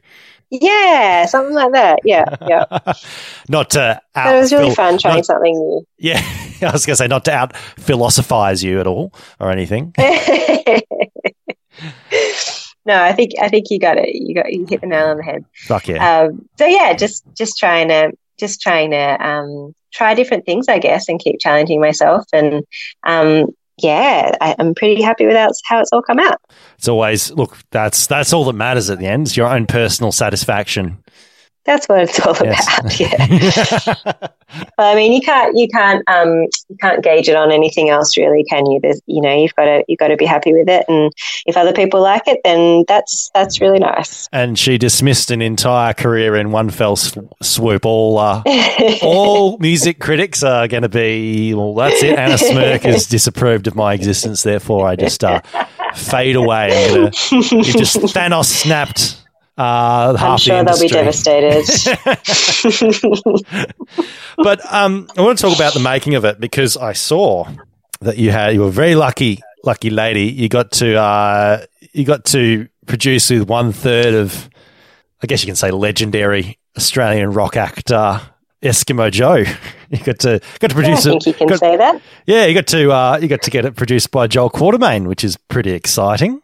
Yeah, 0.61 1.25
something 1.25 1.55
like 1.55 1.71
that. 1.71 1.99
Yeah, 2.03 2.25
yeah. 2.47 2.65
Not 3.49 3.71
to 3.71 3.99
out 4.13 4.35
it 4.35 4.39
was 4.39 4.53
really 4.53 4.67
phil- 4.67 4.75
fun 4.75 4.97
trying 4.99 5.15
not- 5.15 5.25
something 5.25 5.53
new. 5.53 5.87
Yeah, 5.97 6.21
I 6.61 6.71
was 6.71 6.85
going 6.85 6.93
to 6.93 6.97
say 6.97 7.07
not 7.07 7.25
to 7.25 7.33
out 7.33 7.57
philosophize 7.57 8.63
you 8.63 8.79
at 8.79 8.85
all 8.85 9.11
or 9.39 9.49
anything. 9.49 9.95
no, 9.97 10.05
I 13.01 13.13
think 13.13 13.31
I 13.41 13.49
think 13.49 13.71
you 13.71 13.79
got 13.79 13.97
it. 13.97 14.13
You 14.13 14.35
got 14.35 14.53
you 14.53 14.67
hit 14.69 14.81
the 14.81 14.87
nail 14.87 15.07
on 15.07 15.17
the 15.17 15.23
head. 15.23 15.43
Fuck 15.65 15.87
yeah. 15.87 16.21
Um, 16.21 16.47
so 16.57 16.67
yeah, 16.67 16.93
just 16.93 17.23
just 17.35 17.57
trying 17.57 17.87
to 17.87 18.11
just 18.37 18.61
trying 18.61 18.91
to 18.91 19.27
um, 19.27 19.73
try 19.91 20.13
different 20.13 20.45
things, 20.45 20.67
I 20.67 20.77
guess, 20.77 21.09
and 21.09 21.19
keep 21.19 21.39
challenging 21.39 21.81
myself. 21.81 22.25
And 22.31 22.63
um, 23.07 23.47
yeah, 23.77 24.35
I, 24.39 24.55
I'm 24.59 24.75
pretty 24.75 25.01
happy 25.01 25.25
with 25.25 25.35
how 25.35 25.49
it's, 25.49 25.61
how 25.65 25.79
it's 25.79 25.91
all 25.91 26.01
come 26.01 26.19
out. 26.19 26.39
It's 26.77 26.87
always 26.87 27.31
look. 27.31 27.57
That's 27.71 28.07
that's 28.07 28.33
all 28.33 28.45
that 28.45 28.53
matters 28.53 28.89
at 28.89 28.99
the 28.99 29.07
end. 29.07 29.27
It's 29.27 29.37
your 29.37 29.47
own 29.47 29.65
personal 29.65 30.11
satisfaction. 30.11 31.03
That's 31.65 31.87
what 31.87 32.01
it's 32.01 32.19
all 32.19 32.35
about. 32.35 32.99
Yeah. 32.99 33.95
Well, 34.77 34.91
I 34.91 34.93
mean, 34.95 35.13
you 35.13 35.21
can't 35.21 35.57
you 35.57 35.67
can't 35.67 36.07
um, 36.07 36.41
you 36.69 36.77
can't 36.79 37.03
gauge 37.03 37.27
it 37.27 37.35
on 37.35 37.51
anything 37.51 37.89
else, 37.89 38.15
really, 38.17 38.43
can 38.43 38.67
you? 38.67 38.79
There's 38.79 39.01
you 39.07 39.19
know 39.19 39.33
you've 39.35 39.55
got 39.55 39.65
to 39.65 39.83
you've 39.87 39.97
got 39.97 40.09
to 40.09 40.15
be 40.15 40.25
happy 40.25 40.53
with 40.53 40.69
it, 40.69 40.85
and 40.87 41.11
if 41.47 41.57
other 41.57 41.73
people 41.73 42.01
like 42.01 42.27
it, 42.27 42.39
then 42.43 42.83
that's 42.87 43.31
that's 43.33 43.59
really 43.59 43.79
nice. 43.79 44.29
and 44.31 44.59
she 44.59 44.77
dismissed 44.77 45.31
an 45.31 45.41
entire 45.41 45.93
career 45.93 46.35
in 46.35 46.51
one 46.51 46.69
fell 46.69 46.95
sw- 46.95 47.17
swoop. 47.41 47.83
All 47.85 48.19
uh, 48.19 48.43
all 49.01 49.57
music 49.57 49.99
critics 49.99 50.43
are 50.43 50.67
going 50.67 50.83
to 50.83 50.89
be 50.89 51.55
well. 51.55 51.73
That's 51.73 52.03
it. 52.03 52.19
Anna 52.19 52.35
Smyrk 52.35 52.81
has 52.81 53.07
disapproved 53.07 53.65
of 53.65 53.75
my 53.75 53.95
existence. 53.95 54.43
Therefore, 54.43 54.85
I 54.85 54.95
just 54.95 55.23
uh, 55.23 55.41
fade 55.95 56.35
away. 56.35 56.69
I'm 56.85 56.93
gonna, 56.93 57.11
you 57.31 57.63
just 57.63 57.97
Thanos 58.13 58.45
snapped. 58.45 59.17
Uh, 59.55 60.15
I'm 60.19 60.37
sure 60.39 60.63
the 60.63 60.71
they'll 60.71 60.79
be 60.81 60.87
devastated. 60.87 61.63
But 64.37 64.61
um, 64.73 65.07
I 65.15 65.21
want 65.21 65.37
to 65.37 65.41
talk 65.43 65.55
about 65.55 65.73
the 65.75 65.79
making 65.79 66.15
of 66.15 66.25
it 66.25 66.39
because 66.39 66.75
I 66.75 66.93
saw 66.93 67.47
that 68.01 68.17
you 68.17 68.31
had 68.31 68.53
you 68.55 68.61
were 68.61 68.67
a 68.67 68.71
very 68.71 68.95
lucky 68.95 69.41
lucky 69.63 69.89
lady. 69.89 70.23
You 70.25 70.49
got 70.49 70.71
to 70.73 70.95
uh, 70.99 71.65
you 71.93 72.03
got 72.03 72.25
to 72.25 72.67
produce 72.87 73.29
with 73.29 73.47
one 73.47 73.71
third 73.71 74.13
of, 74.15 74.49
I 75.21 75.27
guess 75.27 75.43
you 75.43 75.47
can 75.47 75.55
say, 75.55 75.69
legendary 75.71 76.57
Australian 76.75 77.31
rock 77.31 77.55
actor 77.55 78.21
Eskimo 78.61 79.11
Joe. 79.11 79.43
You 79.93 79.99
got 80.03 80.17
to 80.21 80.41
got 80.59 80.69
to 80.69 80.73
produce. 80.75 81.03
Think 81.03 81.21
it. 81.21 81.27
you 81.27 81.33
can 81.35 81.47
got- 81.47 81.59
say 81.59 81.77
that. 81.77 82.01
yeah, 82.25 82.45
you 82.45 82.55
got 82.55 82.65
to 82.67 82.91
uh, 82.91 83.19
you 83.21 83.27
got 83.27 83.43
to 83.43 83.51
get 83.51 83.63
it 83.63 83.75
produced 83.75 84.09
by 84.09 84.25
Joel 84.25 84.49
Quartermain, 84.49 85.05
which 85.05 85.23
is 85.23 85.37
pretty 85.37 85.69
exciting. 85.73 86.41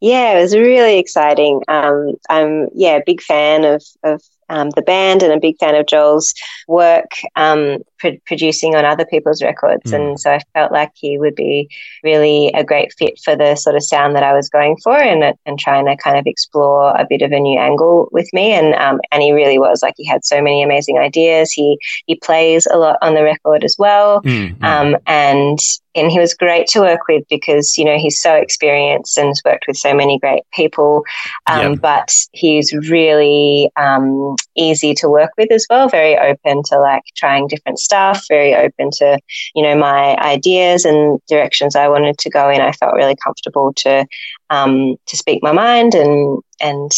Yeah, 0.00 0.36
it 0.38 0.42
was 0.42 0.54
really 0.56 0.98
exciting. 0.98 1.62
Um, 1.68 2.14
I'm 2.28 2.68
yeah, 2.74 2.96
a 2.96 3.02
big 3.04 3.20
fan 3.22 3.64
of 3.64 3.82
of 4.02 4.22
um, 4.48 4.70
the 4.70 4.82
band 4.82 5.22
and 5.22 5.32
a 5.32 5.40
big 5.40 5.56
fan 5.58 5.74
of 5.74 5.86
Joel's 5.86 6.34
work 6.68 7.10
um, 7.36 7.78
pro- 8.04 8.18
producing 8.26 8.74
on 8.74 8.84
other 8.84 9.04
people's 9.06 9.42
records, 9.42 9.90
Mm. 9.90 9.94
and 9.96 10.20
so 10.20 10.30
I 10.32 10.40
felt 10.54 10.72
like 10.72 10.90
he 10.94 11.18
would 11.18 11.34
be 11.34 11.68
really 12.02 12.48
a 12.54 12.64
great 12.64 12.92
fit 12.98 13.14
for 13.24 13.34
the 13.36 13.54
sort 13.56 13.76
of 13.76 13.82
sound 13.82 14.14
that 14.16 14.22
I 14.22 14.32
was 14.34 14.48
going 14.48 14.76
for, 14.84 14.96
and 14.96 15.34
and 15.46 15.58
trying 15.58 15.86
to 15.86 15.96
kind 15.96 16.18
of 16.18 16.26
explore 16.26 16.90
a 16.96 17.06
bit 17.08 17.22
of 17.22 17.32
a 17.32 17.40
new 17.40 17.58
angle 17.58 18.08
with 18.12 18.28
me, 18.32 18.52
and 18.52 18.74
um, 18.74 19.00
and 19.10 19.22
he 19.22 19.32
really 19.32 19.58
was 19.58 19.82
like 19.82 19.94
he 19.96 20.06
had 20.06 20.24
so 20.24 20.40
many 20.42 20.62
amazing 20.62 20.98
ideas. 20.98 21.52
He 21.52 21.78
he 22.06 22.14
plays 22.16 22.66
a 22.70 22.76
lot 22.76 22.96
on 23.02 23.14
the 23.14 23.22
record 23.22 23.64
as 23.64 23.76
well. 23.78 24.20
Mm, 24.22 24.58
mm. 24.58 24.64
Um, 24.64 24.96
and 25.06 25.58
and 25.96 26.10
he 26.10 26.18
was 26.18 26.34
great 26.34 26.66
to 26.66 26.80
work 26.80 27.00
with 27.08 27.22
because 27.30 27.78
you 27.78 27.84
know 27.84 27.96
he's 27.96 28.20
so 28.20 28.34
experienced 28.34 29.16
and 29.16 29.28
has 29.28 29.40
worked 29.44 29.64
with 29.68 29.76
so 29.76 29.94
many 29.94 30.18
great 30.18 30.42
people. 30.52 31.02
Um, 31.46 31.60
Yeah. 31.74 31.78
But 31.94 32.12
he's 32.32 32.72
really 32.90 33.70
um, 33.76 34.34
easy 34.56 34.92
to 34.94 35.08
work 35.08 35.30
with 35.38 35.50
as 35.52 35.66
well. 35.70 35.88
Very 35.88 36.16
open 36.18 36.62
to 36.70 36.78
like 36.80 37.02
trying 37.16 37.46
different 37.46 37.78
stuff. 37.78 37.93
Very 38.28 38.54
open 38.54 38.90
to 38.98 39.18
you 39.54 39.62
know 39.62 39.76
my 39.76 40.16
ideas 40.16 40.84
and 40.84 41.20
directions 41.28 41.76
I 41.76 41.88
wanted 41.88 42.18
to 42.18 42.30
go 42.30 42.50
in. 42.50 42.60
I 42.60 42.72
felt 42.72 42.94
really 42.94 43.16
comfortable 43.16 43.72
to 43.74 44.06
um, 44.50 44.96
to 45.06 45.16
speak 45.16 45.42
my 45.42 45.52
mind 45.52 45.94
and 45.94 46.42
and 46.60 46.90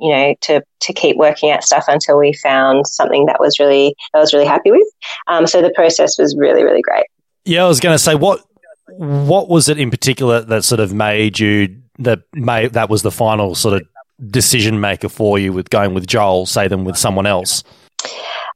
you 0.00 0.10
know 0.10 0.34
to 0.42 0.62
to 0.80 0.92
keep 0.92 1.16
working 1.16 1.50
at 1.50 1.64
stuff 1.64 1.84
until 1.88 2.18
we 2.18 2.32
found 2.34 2.86
something 2.86 3.26
that 3.26 3.40
was 3.40 3.58
really 3.58 3.94
I 4.14 4.18
was 4.18 4.32
really 4.32 4.46
happy 4.46 4.70
with. 4.70 4.88
Um, 5.26 5.46
so 5.46 5.62
the 5.62 5.72
process 5.74 6.18
was 6.18 6.36
really 6.36 6.64
really 6.64 6.82
great. 6.82 7.06
Yeah, 7.44 7.64
I 7.64 7.68
was 7.68 7.80
going 7.80 7.94
to 7.94 7.98
say 7.98 8.14
what 8.14 8.40
what 8.96 9.48
was 9.48 9.68
it 9.68 9.78
in 9.78 9.90
particular 9.90 10.42
that 10.42 10.64
sort 10.64 10.80
of 10.80 10.92
made 10.92 11.38
you 11.38 11.76
that 11.98 12.22
made 12.32 12.72
that 12.72 12.90
was 12.90 13.02
the 13.02 13.10
final 13.10 13.54
sort 13.54 13.80
of 13.80 13.88
decision 14.30 14.80
maker 14.80 15.08
for 15.08 15.38
you 15.38 15.52
with 15.52 15.70
going 15.70 15.94
with 15.94 16.06
Joel, 16.06 16.46
say 16.46 16.68
than 16.68 16.84
with 16.84 16.96
someone 16.96 17.26
else. 17.26 17.64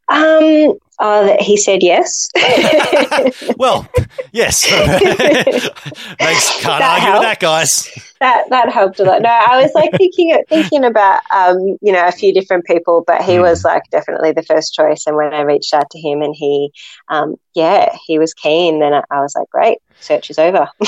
Um, 0.09 0.79
uh, 1.01 1.25
that 1.25 1.41
he 1.41 1.57
said 1.57 1.83
yes. 1.83 2.29
Well, 3.57 3.89
yes, 4.33 4.67
makes 6.21 6.61
can't 6.61 6.85
That 6.85 6.87
argue 6.87 7.13
with 7.13 7.23
that, 7.23 7.41
guys. 7.41 7.91
that 8.21 8.45
that 8.51 8.71
helped 8.73 9.01
a 9.01 9.05
lot. 9.05 9.23
No, 9.23 9.29
I 9.31 9.63
was 9.63 9.73
like 9.75 9.93
thinking 9.97 10.43
thinking 10.49 10.85
about 10.85 11.21
um, 11.35 11.59
you 11.81 11.93
know 11.93 12.07
a 12.07 12.13
few 12.13 12.33
different 12.33 12.65
people, 12.67 13.05
but 13.07 13.23
he 13.23 13.39
Hmm. 13.39 13.41
was 13.41 13.65
like 13.65 13.83
definitely 13.93 14.33
the 14.33 14.43
first 14.43 14.75
choice. 14.75 15.07
And 15.07 15.17
when 15.17 15.33
I 15.35 15.43
reached 15.43 15.73
out 15.75 15.91
to 15.91 16.01
him, 16.01 16.23
and 16.23 16.35
he, 16.37 16.71
um, 17.09 17.37
yeah, 17.55 17.95
he 18.07 18.19
was 18.19 18.35
keen. 18.35 18.81
Then 18.81 18.95
I, 18.95 19.03
I 19.11 19.21
was 19.21 19.35
like, 19.37 19.49
great, 19.51 19.79
search 20.01 20.31
is 20.31 20.39
over. 20.39 20.69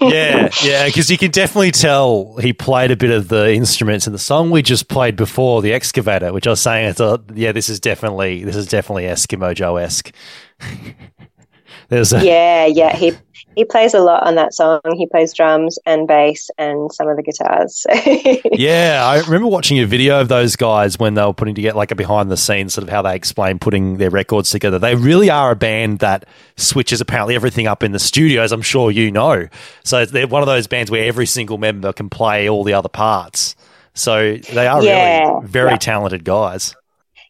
Yeah, 0.00 0.48
yeah, 0.62 0.86
because 0.86 1.10
you 1.10 1.18
can 1.18 1.30
definitely 1.30 1.70
tell 1.70 2.36
he 2.38 2.52
played 2.52 2.90
a 2.90 2.96
bit 2.96 3.10
of 3.10 3.28
the 3.28 3.52
instruments 3.52 4.06
in 4.06 4.12
the 4.12 4.18
song 4.18 4.50
we 4.50 4.62
just 4.62 4.88
played 4.88 5.14
before, 5.14 5.62
the 5.62 5.72
excavator, 5.72 6.32
which 6.32 6.46
I 6.46 6.50
was 6.50 6.60
saying, 6.60 6.88
I 6.88 6.92
thought, 6.92 7.24
yeah, 7.34 7.52
this 7.52 7.68
is 7.68 7.78
definitely 7.78 8.42
this 8.42 8.56
is 8.56 8.66
definitely 8.66 9.04
Eskimo 9.04 9.54
Joe 9.54 9.76
esque. 9.76 10.12
There's 11.88 12.12
a 12.12 12.24
yeah, 12.24 12.66
yeah. 12.66 12.96
He 12.96 13.12
he 13.60 13.64
plays 13.66 13.92
a 13.92 14.00
lot 14.00 14.26
on 14.26 14.36
that 14.36 14.54
song. 14.54 14.80
He 14.96 15.06
plays 15.06 15.34
drums 15.34 15.78
and 15.84 16.08
bass 16.08 16.48
and 16.56 16.90
some 16.90 17.08
of 17.08 17.16
the 17.18 17.22
guitars. 17.22 17.84
Yeah, 18.52 19.02
I 19.04 19.20
remember 19.20 19.46
watching 19.48 19.78
a 19.78 19.86
video 19.86 20.20
of 20.20 20.28
those 20.28 20.56
guys 20.56 20.98
when 20.98 21.14
they 21.14 21.22
were 21.22 21.32
putting 21.32 21.54
together 21.54 21.76
like 21.76 21.90
a 21.92 21.94
behind 21.94 22.30
the 22.30 22.36
scenes 22.36 22.74
sort 22.74 22.82
of 22.82 22.88
how 22.88 23.02
they 23.02 23.14
explain 23.14 23.58
putting 23.58 23.98
their 23.98 24.10
records 24.10 24.50
together. 24.50 24.78
They 24.78 24.94
really 24.96 25.30
are 25.30 25.52
a 25.52 25.56
band 25.56 26.00
that 26.00 26.24
switches 26.56 27.00
apparently 27.00 27.34
everything 27.36 27.66
up 27.66 27.82
in 27.82 27.92
the 27.92 27.98
studio, 28.00 28.42
as 28.42 28.52
I'm 28.52 28.62
sure 28.62 28.90
you 28.90 29.10
know. 29.12 29.48
So 29.84 30.04
they're 30.04 30.26
one 30.26 30.42
of 30.42 30.46
those 30.46 30.66
bands 30.66 30.90
where 30.90 31.04
every 31.04 31.26
single 31.26 31.58
member 31.58 31.92
can 31.92 32.10
play 32.10 32.48
all 32.48 32.64
the 32.64 32.74
other 32.74 32.88
parts. 32.88 33.54
So 33.94 34.36
they 34.38 34.66
are 34.66 34.82
Yeah, 34.82 35.20
really 35.28 35.46
very 35.46 35.70
yeah. 35.72 35.76
talented 35.76 36.24
guys. 36.24 36.74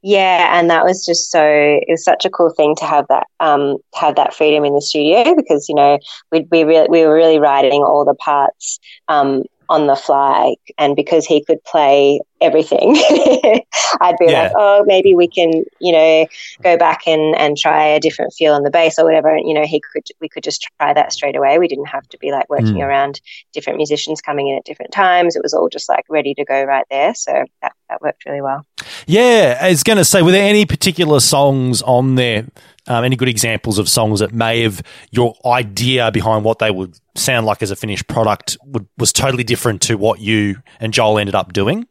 Yeah, 0.03 0.59
and 0.59 0.71
that 0.71 0.85
was 0.85 1.05
just 1.05 1.31
so 1.31 1.43
it 1.45 1.85
was 1.89 2.05
such 2.05 2.25
a 2.25 2.31
cool 2.31 2.53
thing 2.57 2.75
to 2.77 2.85
have 2.87 3.07
that 3.09 3.27
um 3.41 3.77
have 3.95 4.17
that 4.17 4.33
freedom 4.35 4.65
in 4.65 4.75
the 4.75 4.81
studio 4.81 5.35
because 5.37 5.69
you 5.69 5.75
know 5.75 5.99
we 6.33 6.47
we 6.51 6.65
really 6.65 6.89
we 6.89 7.05
were 7.05 7.15
really 7.15 7.39
writing 7.39 7.83
all 7.83 8.05
the 8.05 8.15
parts 8.15 8.79
um 9.09 9.43
on 9.71 9.87
the 9.87 9.97
fly 9.97 10.55
and 10.79 10.95
because 10.97 11.25
he 11.25 11.43
could 11.45 11.63
play 11.65 12.21
everything 12.43 12.97
I'd 14.01 14.17
be 14.19 14.27
Yeah. 14.27 14.43
like 14.43 14.53
oh 14.57 14.83
maybe 14.87 15.15
we 15.15 15.29
can 15.29 15.65
you 15.81 15.93
know 15.93 16.27
go 16.63 16.77
back 16.77 17.03
and 17.07 17.37
and 17.37 17.57
try 17.57 17.85
a 17.87 18.01
different 18.01 18.33
feel 18.33 18.53
on 18.55 18.63
the 18.63 18.71
bass 18.71 18.99
or 18.99 19.05
whatever 19.05 19.29
and 19.35 19.47
you 19.49 19.55
know 19.55 19.65
he 19.65 19.81
could 19.93 20.03
we 20.21 20.29
could 20.29 20.43
just 20.43 20.67
try 20.79 20.93
that 20.93 21.13
straight 21.13 21.37
away 21.37 21.59
we 21.59 21.69
didn't 21.69 21.87
have 21.89 22.07
to 22.09 22.19
be 22.19 22.31
like 22.33 22.49
working 22.51 22.79
Mm. 22.81 22.87
around 22.87 23.21
different 23.53 23.77
musicians 23.79 24.21
coming 24.21 24.49
in 24.49 24.57
at 24.57 24.65
different 24.65 24.93
times 24.93 25.37
it 25.37 25.43
was 25.43 25.55
all 25.55 25.69
just 25.69 25.89
like 25.89 26.05
ready 26.09 26.35
to 26.35 26.45
go 26.45 26.65
right 26.65 26.87
there 26.91 27.15
so 27.15 27.45
that 27.63 27.73
that 27.89 28.03
worked 28.03 28.25
really 28.27 28.41
well 28.43 28.67
Yeah, 29.07 29.59
I 29.61 29.71
was 29.71 29.83
going 29.83 29.99
to 29.99 30.05
say, 30.05 30.23
were 30.23 30.31
there 30.33 30.49
any 30.49 30.65
particular 30.67 31.21
songs 31.21 31.83
on 31.83 32.15
there? 32.17 32.47
Um, 32.91 33.05
any 33.05 33.15
good 33.15 33.29
examples 33.29 33.79
of 33.79 33.89
songs 33.89 34.19
that 34.19 34.35
may 34.35 34.63
have 34.63 34.83
your 35.13 35.37
idea 35.47 36.11
behind 36.11 36.45
what 36.45 36.59
they 36.59 36.73
would 36.73 36.99
sound 37.15 37.47
like 37.47 37.63
as 37.63 37.71
a 37.71 37.77
finished 37.77 38.09
product 38.09 38.59
would, 38.65 38.89
was 38.99 39.13
totally 39.13 39.45
different 39.45 39.81
to 39.83 39.97
what 39.97 40.19
you 40.19 40.57
and 40.81 40.93
Joel 40.93 41.21
ended 41.21 41.37
up 41.37 41.53
doing? 41.53 41.87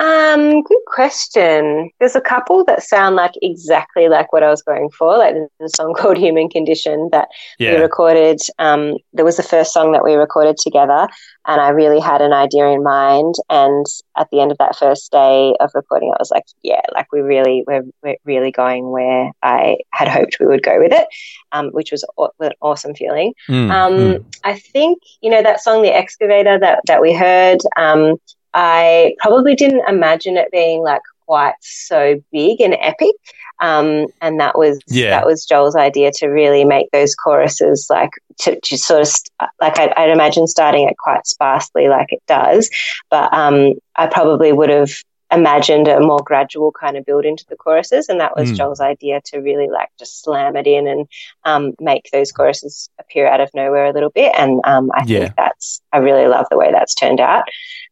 Um, 0.00 0.62
good 0.62 0.78
question. 0.86 1.90
There's 1.98 2.14
a 2.14 2.20
couple 2.20 2.64
that 2.66 2.82
sound 2.82 3.16
like 3.16 3.32
exactly 3.42 4.08
like 4.08 4.32
what 4.32 4.42
I 4.42 4.50
was 4.50 4.62
going 4.62 4.90
for. 4.90 5.18
Like 5.18 5.34
there's 5.34 5.72
a 5.72 5.76
song 5.76 5.94
called 5.98 6.16
Human 6.18 6.48
Condition 6.48 7.08
that 7.12 7.28
we 7.74 7.80
recorded. 7.80 8.40
Um, 8.58 8.94
that 9.14 9.24
was 9.24 9.36
the 9.36 9.42
first 9.42 9.72
song 9.72 9.92
that 9.92 10.04
we 10.04 10.14
recorded 10.14 10.56
together, 10.56 11.08
and 11.46 11.60
I 11.60 11.70
really 11.70 12.00
had 12.00 12.20
an 12.20 12.32
idea 12.32 12.66
in 12.68 12.82
mind. 12.82 13.34
And 13.50 13.86
at 14.16 14.28
the 14.30 14.40
end 14.40 14.52
of 14.52 14.58
that 14.58 14.76
first 14.76 15.10
day 15.10 15.54
of 15.58 15.70
recording, 15.74 16.12
I 16.12 16.16
was 16.20 16.30
like, 16.30 16.44
yeah, 16.62 16.82
like 16.94 17.10
we 17.12 17.20
really, 17.20 17.64
we're, 17.66 17.84
we're 18.02 18.16
really 18.24 18.52
going 18.52 18.90
where 18.90 19.32
I 19.42 19.78
had 19.92 20.06
hoped 20.08 20.38
we 20.38 20.46
would 20.46 20.62
go 20.62 20.78
with 20.78 20.92
it, 20.92 21.08
um, 21.52 21.70
which 21.70 21.90
was 21.90 22.04
aw- 22.16 22.28
an 22.40 22.52
awesome 22.60 22.94
feeling. 22.94 23.32
Mm, 23.48 23.70
Um, 23.70 23.92
mm. 23.94 24.24
I 24.44 24.54
think 24.58 25.02
you 25.22 25.30
know 25.30 25.42
that 25.42 25.60
song, 25.60 25.82
"The 25.82 25.94
Excavator," 25.96 26.58
that 26.60 26.82
that 26.86 27.00
we 27.00 27.12
heard. 27.14 27.58
Um, 27.76 28.16
I 28.60 29.14
probably 29.20 29.54
didn't 29.54 29.88
imagine 29.88 30.36
it 30.36 30.50
being 30.50 30.82
like 30.82 31.02
quite 31.26 31.54
so 31.60 32.20
big 32.32 32.60
and 32.60 32.76
epic, 32.80 33.14
um, 33.60 34.06
and 34.20 34.40
that 34.40 34.58
was 34.58 34.80
Yeah. 34.88 35.10
that 35.10 35.26
was 35.26 35.44
Joel's 35.46 35.76
idea 35.76 36.10
to 36.16 36.26
really 36.26 36.64
make 36.64 36.90
those 36.90 37.14
choruses 37.14 37.86
like 37.88 38.10
to, 38.40 38.58
to 38.60 38.76
sort 38.76 39.02
of 39.02 39.06
st- 39.08 39.30
like 39.60 39.78
I'd, 39.78 39.92
I'd 39.96 40.10
imagine 40.10 40.46
starting 40.48 40.88
it 40.88 40.96
quite 40.98 41.24
sparsely, 41.26 41.86
like 41.88 42.12
it 42.12 42.22
does, 42.26 42.68
but 43.10 43.32
um, 43.32 43.74
I 43.94 44.06
probably 44.08 44.52
would 44.52 44.70
have 44.70 44.90
imagined 45.30 45.88
a 45.88 46.00
more 46.00 46.22
gradual 46.24 46.72
kind 46.72 46.96
of 46.96 47.04
build 47.04 47.26
into 47.26 47.44
the 47.50 47.56
choruses 47.56 48.08
and 48.08 48.18
that 48.18 48.34
was 48.34 48.50
Mm. 48.50 48.56
Joel's 48.56 48.80
idea 48.80 49.20
to 49.26 49.40
really 49.40 49.68
like 49.68 49.90
just 49.98 50.22
slam 50.22 50.56
it 50.56 50.66
in 50.66 50.86
and 50.88 51.06
um, 51.44 51.74
make 51.78 52.08
those 52.12 52.32
choruses 52.32 52.88
appear 52.98 53.28
out 53.28 53.40
of 53.40 53.50
nowhere 53.54 53.84
a 53.86 53.92
little 53.92 54.08
bit. 54.08 54.32
And 54.38 54.60
um, 54.64 54.90
I 54.94 55.04
Yeah. 55.06 55.18
think 55.24 55.36
that's, 55.36 55.82
I 55.92 55.98
really 55.98 56.26
love 56.28 56.46
the 56.50 56.56
way 56.56 56.72
that's 56.72 56.94
turned 56.94 57.20
out. 57.20 57.44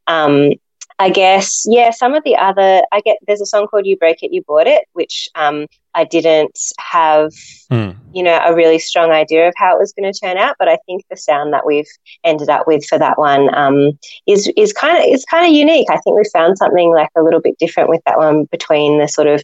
Um, 0.07 0.53
I 0.99 1.11
guess, 1.11 1.67
yeah, 1.69 1.91
some 1.91 2.15
of 2.15 2.25
the 2.25 2.37
other, 2.37 2.83
I 2.91 3.03
get, 3.03 3.19
there's 3.27 3.43
a 3.43 3.47
song 3.47 3.67
called 3.67 3.85
You 3.85 3.99
Break 3.99 4.23
It, 4.23 4.33
You 4.33 4.43
Bought 4.49 4.67
It, 4.67 4.85
which 4.95 5.29
um, 5.35 5.67
I 5.95 6.05
didn't 6.05 6.59
have, 6.79 7.33
Mm. 7.71 7.97
you 8.15 8.23
know, 8.23 8.41
a 8.45 8.55
really 8.55 8.79
strong 8.79 9.11
idea 9.11 9.49
of 9.49 9.55
how 9.57 9.75
it 9.75 9.79
was 9.81 9.93
going 9.93 10.11
to 10.11 10.19
turn 10.19 10.39
out. 10.39 10.55
But 10.59 10.69
I 10.69 10.79
think 10.87 11.03
the 11.11 11.17
sound 11.17 11.53
that 11.53 11.67
we've 11.67 11.89
ended 12.25 12.49
up 12.49 12.67
with 12.67 12.87
for 12.87 12.97
that 12.97 13.19
one 13.19 13.53
um, 13.55 13.99
is 14.27 14.51
is 14.57 14.73
kind 14.73 14.97
of 14.97 15.05
is 15.05 15.25
kind 15.25 15.45
of 15.45 15.53
unique. 15.53 15.89
I 15.91 15.99
think 15.99 16.17
we 16.17 16.23
found 16.33 16.57
something 16.59 16.95
like 16.95 17.09
a 17.17 17.23
little 17.23 17.41
bit 17.41 17.59
different 17.59 17.89
with 17.91 18.03
that 18.07 18.19
one 18.19 18.45
between 18.53 19.01
the 19.01 19.09
sort 19.09 19.27
of 19.27 19.43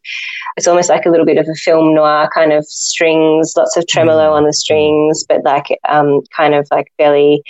it's 0.57 0.69
almost 0.69 0.89
like 0.89 1.05
a 1.05 1.11
little 1.11 1.27
bit 1.27 1.37
of 1.37 1.49
a 1.49 1.55
film 1.57 1.95
noir 1.97 2.31
kind 2.33 2.53
of 2.53 2.65
strings, 2.65 3.55
lots 3.57 3.77
of 3.77 3.89
tremolo 3.89 4.31
Mm. 4.31 4.37
on 4.37 4.45
the 4.45 4.53
strings, 4.53 5.25
but 5.29 5.43
like 5.45 5.77
um, 5.89 6.21
kind 6.35 6.55
of 6.55 6.69
like 6.71 6.87
fairly 6.97 7.43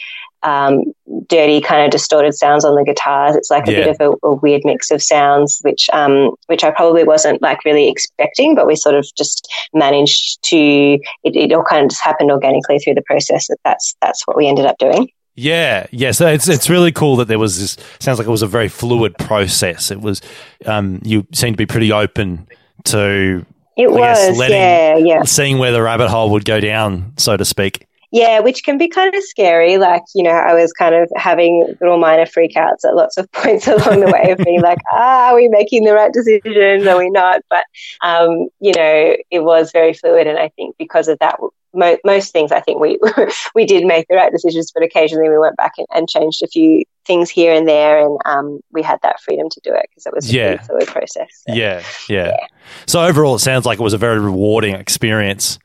um, 0.43 0.85
dirty, 1.29 1.61
kind 1.61 1.85
of 1.85 1.91
distorted 1.91 2.35
sounds 2.35 2.65
on 2.65 2.75
the 2.75 2.85
guitars. 2.85 3.37
It's 3.37 3.51
like 3.51 3.69
a 3.69 3.73
Yeah. 3.73 3.79
bit 3.85 4.01
of 4.01 4.15
a, 4.23 4.27
a 4.27 4.35
weird 4.35 4.63
mix 4.65 4.91
of 4.91 5.03
sounds, 5.03 5.61
which 5.63 5.89
um, 5.93 6.33
which 6.47 6.65
I 6.65 6.71
probably 6.71 7.05
wasn't 7.05 7.41
like 7.43 7.65
really 7.65 7.89
expecting, 7.89 8.55
but 8.55 8.67
we 8.67 8.77
sort 8.77 8.95
of 8.95 9.07
just 9.17 9.49
managed 9.73 10.43
to. 10.45 10.57
It, 10.57 11.01
it 11.37 11.53
all 11.53 11.65
kind 11.65 11.85
of 11.85 11.91
just 11.91 12.03
happened 12.03 12.31
organically 12.31 12.79
through 12.79 12.95
the 12.95 13.03
process. 13.03 13.47
That 13.49 13.59
that's 13.65 13.95
that's 14.01 14.27
what 14.27 14.37
we 14.37 14.47
ended 14.49 14.67
up 14.67 14.79
doing. 14.79 15.09
Yeah, 15.35 15.87
yeah. 15.93 16.11
So 16.11 16.27
it's 16.27 16.49
it's 16.49 16.69
really 16.69 16.93
cool 16.93 17.17
that 17.17 17.29
there 17.29 17.39
was 17.39 17.59
this. 17.59 17.77
Sounds 18.01 18.19
like 18.19 18.29
it 18.29 18.31
was 18.31 18.43
a 18.43 18.47
very 18.47 18.69
fluid 18.69 19.17
process. 19.19 19.91
It 19.91 20.01
was. 20.01 20.21
Um, 20.67 21.01
you 21.05 21.27
seem 21.33 21.55
to 21.55 21.57
be 21.57 21.67
pretty 21.67 21.91
open 21.93 22.47
to 22.85 23.47
It 23.77 23.89
I 23.89 23.97
guess 23.97 24.29
was, 24.29 24.39
letting- 24.39 24.57
yeah, 24.57 24.97
yeah. 24.97 25.23
seeing 25.23 25.59
where 25.59 25.73
the 25.73 25.81
rabbit 25.83 26.09
hole 26.09 26.31
would 26.31 26.45
go 26.45 26.61
down, 26.61 27.15
so 27.17 27.37
to 27.37 27.45
speak. 27.45 27.87
Yeah, 28.13 28.41
which 28.41 28.63
can 28.63 28.77
be 28.77 28.89
kind 28.89 29.15
of 29.15 29.23
scary. 29.25 29.79
Like, 29.79 30.03
you 30.15 30.23
know, 30.23 30.31
I 30.31 30.53
was 30.53 30.71
kind 30.75 30.95
of 30.95 31.11
having 31.17 31.75
little 31.81 31.99
minor 31.99 32.27
freakouts 32.27 32.85
at 32.85 32.95
lots 32.95 33.17
of 33.17 33.31
points 33.33 33.67
along 33.67 34.01
the 34.01 34.11
way 34.11 34.31
of 34.31 34.39
being 34.45 34.61
like, 34.61 34.79
ah, 34.93 35.31
are 35.31 35.35
we 35.35 35.49
making 35.49 35.85
the 35.85 35.95
right 35.95 36.13
decisions? 36.13 36.87
Are 36.87 36.99
we 36.99 37.09
not? 37.11 37.41
But, 37.49 37.65
um, 38.03 38.49
you 38.61 38.73
know, 38.77 39.17
it 39.31 39.41
was 39.41 39.73
very 39.73 39.95
fluid. 39.95 40.27
And 40.27 40.39
I 40.39 40.51
think 40.51 40.77
because 40.79 41.09
of 41.09 41.19
that, 41.21 41.39
mo- 41.73 41.97
most 42.05 42.33
things 42.35 42.53
I 42.53 42.61
think 42.61 42.81
we 42.81 42.99
we 43.55 43.65
did 43.65 43.87
make 43.87 44.07
the 44.09 44.17
right 44.17 44.31
decisions, 44.31 44.71
but 44.73 44.83
occasionally 44.83 45.31
we 45.31 45.39
went 45.39 45.57
back 45.57 45.73
and, 45.79 45.87
and 45.95 46.07
changed 46.07 46.43
a 46.43 46.49
few 46.49 46.85
things 47.07 47.31
here 47.31 47.55
and 47.55 47.67
there. 47.67 47.99
And 48.05 48.19
um, 48.27 48.61
we 48.73 48.83
had 48.83 48.99
that 49.03 49.21
freedom 49.21 49.49
to 49.49 49.61
do 49.65 49.73
it 49.75 49.87
because 49.89 50.05
it 50.05 50.13
was 50.15 50.29
a 50.29 50.35
Yeah. 50.35 50.61
fluid 50.63 50.87
process. 50.87 51.29
So, 51.49 51.55
Yeah, 51.55 51.83
yeah, 52.11 52.37
So 52.85 53.03
overall, 53.03 53.37
it 53.37 53.39
sounds 53.39 53.65
like 53.65 53.81
it 53.81 53.83
was 53.83 53.95
a 53.95 53.99
very 53.99 54.21
rewarding 54.21 54.75
experience. 54.75 55.59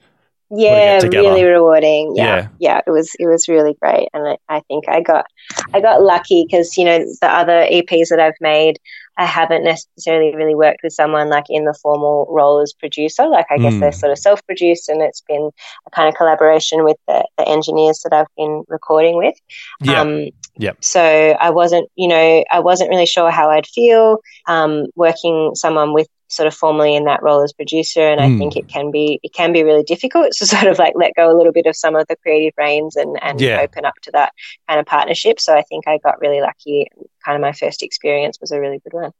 Yeah 0.49 0.99
really 1.03 1.43
rewarding 1.43 2.15
yeah. 2.15 2.23
Yeah. 2.23 2.47
yeah 2.59 2.81
it 2.87 2.89
was 2.89 3.13
it 3.19 3.27
was 3.27 3.47
really 3.47 3.75
great 3.81 4.07
and 4.13 4.27
I, 4.27 4.37
I 4.47 4.59
think 4.61 4.87
i 4.87 5.01
got 5.01 5.25
i 5.73 5.81
got 5.81 6.01
lucky 6.01 6.45
because 6.45 6.77
you 6.77 6.85
know 6.85 6.99
the 7.21 7.27
other 7.27 7.65
eps 7.69 8.09
that 8.09 8.19
i've 8.19 8.39
made 8.39 8.79
i 9.17 9.25
haven't 9.25 9.65
necessarily 9.65 10.33
really 10.35 10.55
worked 10.55 10.81
with 10.83 10.93
someone 10.93 11.29
like 11.29 11.45
in 11.49 11.65
the 11.65 11.73
formal 11.81 12.27
role 12.29 12.61
as 12.61 12.71
producer 12.71 13.27
like 13.27 13.47
i 13.49 13.57
guess 13.57 13.73
Mm. 13.73 13.79
they're 13.81 13.91
sort 13.91 14.11
of 14.13 14.19
self-produced 14.19 14.87
and 14.87 15.01
it's 15.01 15.21
been 15.21 15.49
a 15.85 15.89
kind 15.91 16.07
of 16.07 16.15
collaboration 16.15 16.83
with 16.85 16.97
the, 17.07 17.27
the 17.37 17.47
engineers 17.47 18.01
that 18.03 18.13
i've 18.13 18.33
been 18.37 18.63
recording 18.69 19.17
with 19.17 19.35
Yeah, 19.81 20.01
um, 20.01 20.29
Yep. 20.59 20.83
So 20.83 21.01
I 21.39 21.51
wasn't, 21.51 21.87
you 21.95 22.07
know, 22.07 22.43
I 22.51 22.59
wasn't 22.61 22.89
really 22.89 23.05
sure 23.05 23.29
how 23.29 23.51
I'd 23.51 23.67
feel 23.67 24.17
um, 24.47 24.87
working 24.95 25.51
someone 25.53 25.93
with 25.93 26.07
sort 26.29 26.47
of 26.47 26.53
formally 26.53 26.95
in 26.95 27.05
that 27.05 27.23
role 27.23 27.41
as 27.43 27.53
producer, 27.53 28.01
and 28.07 28.19
I 28.19 28.27
Mm. 28.29 28.37
think 28.37 28.55
it 28.57 28.67
can 28.67 28.91
be 28.91 29.19
it 29.23 29.33
can 29.33 29.53
be 29.53 29.63
really 29.63 29.83
difficult 29.83 30.31
to 30.33 30.45
sort 30.53 30.67
of 30.67 30.77
like 30.79 30.93
let 30.95 31.13
go 31.15 31.31
a 31.31 31.37
little 31.37 31.53
bit 31.53 31.65
of 31.65 31.75
some 31.75 31.95
of 31.95 32.05
the 32.07 32.15
creative 32.17 32.53
reins 32.57 32.95
and 32.95 33.17
and 33.21 33.39
Yeah. 33.41 33.61
open 33.61 33.85
up 33.85 33.93
to 34.03 34.11
that 34.11 34.33
kind 34.67 34.79
of 34.79 34.85
partnership. 34.85 35.39
So 35.39 35.55
I 35.55 35.61
think 35.63 35.87
I 35.87 35.99
got 36.03 36.19
really 36.19 36.41
lucky. 36.41 36.87
Kind 37.25 37.35
of 37.35 37.41
my 37.41 37.51
first 37.53 37.83
experience 37.83 38.37
was 38.39 38.51
a 38.51 38.59
really 38.59 38.79
good 38.79 38.93
one. 38.93 39.11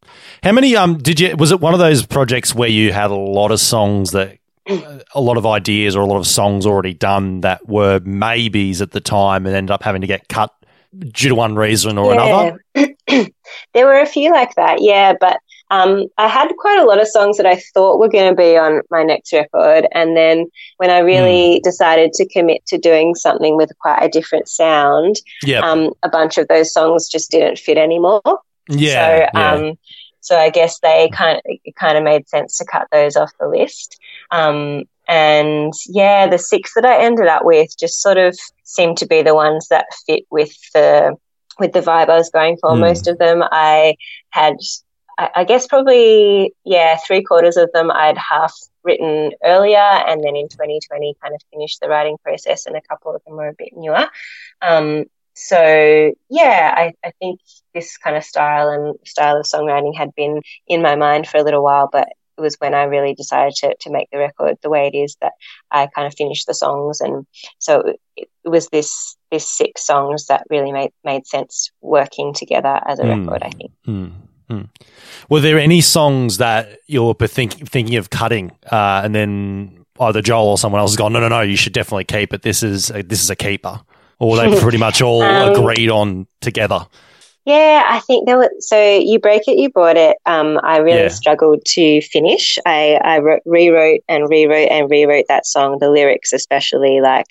How 0.44 0.52
many 0.52 0.76
um 0.76 0.98
did 0.98 1.20
you? 1.20 1.36
Was 1.38 1.52
it 1.52 1.60
one 1.60 1.74
of 1.74 1.80
those 1.80 2.06
projects 2.06 2.54
where 2.54 2.70
you 2.70 2.94
had 2.94 3.12
a 3.12 3.16
lot 3.16 3.52
of 3.52 3.60
songs 3.60 4.12
that, 4.12 4.38
a 4.68 5.22
lot 5.22 5.38
of 5.38 5.46
ideas 5.46 5.96
or 5.96 6.02
a 6.02 6.06
lot 6.06 6.18
of 6.18 6.28
songs 6.28 6.66
already 6.66 6.94
done 6.94 7.42
that 7.42 7.68
were 7.68 8.00
maybes 8.02 8.82
at 8.82 8.92
the 8.92 9.00
time 9.02 9.46
and 9.46 9.56
ended 9.56 9.72
up 9.72 9.84
having 9.84 10.02
to 10.02 10.08
get 10.08 10.28
cut 10.28 10.54
due 11.00 11.30
to 11.30 11.36
one 11.36 11.56
reason 11.56 11.98
or 11.98 12.12
another? 12.14 12.64
there 13.74 13.86
were 13.86 14.00
a 14.00 14.06
few 14.06 14.32
like 14.32 14.56
that, 14.56 14.82
yeah, 14.82 15.14
but 15.20 15.38
um, 15.70 16.08
I 16.18 16.28
had 16.28 16.50
quite 16.58 16.80
a 16.80 16.86
lot 16.86 17.02
of 17.02 17.08
songs 17.08 17.38
that 17.38 17.46
I 17.46 17.62
thought 17.74 18.00
were 18.00 18.10
going 18.10 18.30
to 18.30 18.36
be 18.36 18.58
on 18.58 18.82
my 18.90 19.04
next 19.04 19.34
record. 19.34 19.88
And 19.92 20.16
then 20.16 20.46
when 20.78 20.90
I 20.90 21.00
really 21.00 21.60
decided 21.64 22.14
to 22.14 22.28
commit 22.28 22.66
to 22.68 22.78
doing 22.78 23.16
something 23.16 23.58
with 23.58 23.72
quite 23.80 24.04
a 24.04 24.10
different 24.10 24.48
sound, 24.48 25.18
Yeah, 25.44 25.60
um, 25.60 25.94
a 26.04 26.10
bunch 26.10 26.38
of 26.38 26.48
those 26.48 26.72
songs 26.72 27.10
just 27.10 27.32
didn't 27.32 27.60
fit 27.60 27.78
anymore. 27.78 28.22
yeah, 28.70 29.30
so, 29.30 29.40
yeah. 29.40 29.52
um, 29.52 29.78
so 30.22 30.38
I 30.38 30.50
guess 30.50 30.80
they 30.80 31.10
kind 31.14 31.38
of 31.38 31.44
it 31.46 31.76
kind 31.76 31.98
of 31.98 32.04
made 32.04 32.28
sense 32.28 32.58
to 32.58 32.66
cut 32.66 32.88
those 32.92 33.16
off 33.16 33.32
the 33.40 33.48
list. 33.48 34.00
Um, 34.32 34.84
and 35.08 35.74
yeah, 35.88 36.28
the 36.28 36.38
six 36.38 36.74
that 36.76 36.86
I 36.86 37.02
ended 37.04 37.28
up 37.28 37.46
with 37.46 37.78
just 37.78 38.02
sort 38.02 38.18
of 38.18 38.38
seemed 38.64 38.98
to 38.98 39.08
be 39.08 39.22
the 39.22 39.36
ones 39.36 39.68
that 39.70 39.86
fit 40.06 40.24
with 40.30 40.54
the 40.74 41.16
with 41.60 41.72
the 41.74 41.82
vibe 41.82 42.10
I 42.10 42.18
was 42.18 42.30
going 42.30 42.58
for. 42.58 42.72
Mm. 42.72 42.80
Most 42.80 43.08
of 43.08 43.18
them 43.18 43.44
I 43.52 43.96
had, 44.30 44.58
I, 45.18 45.30
I 45.38 45.44
guess 45.44 45.68
probably 45.68 46.54
yeah, 46.64 46.98
three 46.98 47.24
quarters 47.24 47.58
of 47.58 47.72
them 47.74 47.92
I'd 47.92 48.18
half 48.18 48.54
written 48.84 49.32
earlier, 49.44 49.78
and 49.78 50.24
then 50.24 50.36
in 50.36 50.48
2020 50.48 51.16
kind 51.22 51.34
of 51.36 51.42
finished 51.52 51.80
the 51.82 51.90
writing 51.90 52.18
process, 52.24 52.66
and 52.66 52.76
a 52.76 52.82
couple 52.82 53.16
of 53.16 53.22
them 53.26 53.36
were 53.36 53.50
a 53.50 53.54
bit 53.54 53.70
newer. 53.76 54.08
Um, 54.62 55.06
so 55.34 56.14
yeah, 56.30 56.74
I, 56.76 56.94
I 57.04 57.12
think 57.20 57.40
this 57.74 57.98
kind 57.98 58.16
of 58.16 58.24
style 58.24 58.70
and 58.70 58.96
style 59.06 59.38
of 59.38 59.46
songwriting 59.46 59.96
had 59.96 60.16
been 60.16 60.42
in 60.68 60.82
my 60.82 60.96
mind 60.96 61.28
for 61.28 61.38
a 61.38 61.44
little 61.44 61.64
while, 61.64 61.90
but 61.92 62.08
it 62.38 62.42
was 62.42 62.56
when 62.60 62.74
I 62.74 62.84
really 62.84 63.14
decided 63.16 63.54
to, 63.58 63.76
to 63.82 63.92
make 63.92 64.10
the 64.12 64.20
record 64.20 64.58
the 64.62 64.70
way 64.70 64.88
it 64.92 64.96
is 64.98 65.16
that 65.22 65.34
I 65.72 65.88
kind 65.88 66.08
of 66.08 66.14
finished 66.16 66.48
the 66.48 66.54
songs, 66.54 67.02
and 67.02 67.26
so 67.60 67.82
it, 68.16 68.30
it 68.46 68.50
was 68.50 68.68
this 68.70 69.16
this 69.32 69.50
six 69.50 69.86
songs 69.86 70.28
that 70.28 70.44
really 70.50 70.72
made 70.72 70.92
made 71.04 71.28
sense 71.28 71.72
working 71.82 72.34
together 72.34 72.80
as 72.88 73.00
a 73.00 73.04
Mm. 73.04 73.26
record. 73.26 73.44
I 73.44 73.50
think. 73.50 73.72
Mm, 73.88 74.12
mm. 74.50 74.70
Were 75.30 75.40
there 75.40 75.60
any 75.60 75.82
songs 75.82 76.38
that 76.38 76.80
you 76.88 77.04
were 77.04 77.28
think, 77.28 77.70
thinking 77.70 77.96
of 77.96 78.10
cutting, 78.10 78.52
uh, 78.72 79.02
and 79.04 79.14
then 79.14 79.86
either 80.00 80.22
Joel 80.22 80.50
or 80.50 80.58
someone 80.58 80.80
else 80.80 80.92
has 80.92 80.98
gone, 80.98 81.14
no, 81.14 81.20
no, 81.20 81.28
no, 81.28 81.42
you 81.42 81.56
should 81.56 81.74
definitely 81.74 82.06
keep 82.06 82.34
it. 82.34 82.42
This 82.42 82.64
is 82.64 82.90
a, 82.92 83.04
this 83.04 83.22
is 83.22 83.30
a 83.30 83.36
keeper, 83.36 83.82
or 84.20 84.32
were 84.32 84.38
they 84.38 84.60
pretty 84.62 84.78
much 84.78 85.02
all 85.02 85.22
Um, 85.22 85.54
agreed 85.54 85.90
on 85.90 86.28
together? 86.42 86.88
Yeah, 87.48 87.84
I 87.88 88.02
think 88.02 88.26
there 88.28 88.38
was. 88.38 88.50
So 88.60 88.78
you 89.00 89.20
break 89.20 89.48
it, 89.48 89.58
you 89.58 89.70
bought 89.70 89.96
it. 89.96 90.18
Um, 90.26 90.60
I 90.64 90.80
really 90.80 91.04
Yeah. 91.04 91.08
struggled 91.08 91.64
to 91.66 92.02
finish. 92.02 92.60
I, 92.66 92.96
I 93.02 93.20
wrote, 93.20 93.42
rewrote 93.46 94.02
and 94.10 94.28
rewrote 94.30 94.68
and 94.70 94.90
rewrote 94.90 95.28
that 95.30 95.46
song, 95.46 95.78
the 95.80 95.90
lyrics 95.90 96.34
especially, 96.34 97.00
like 97.00 97.28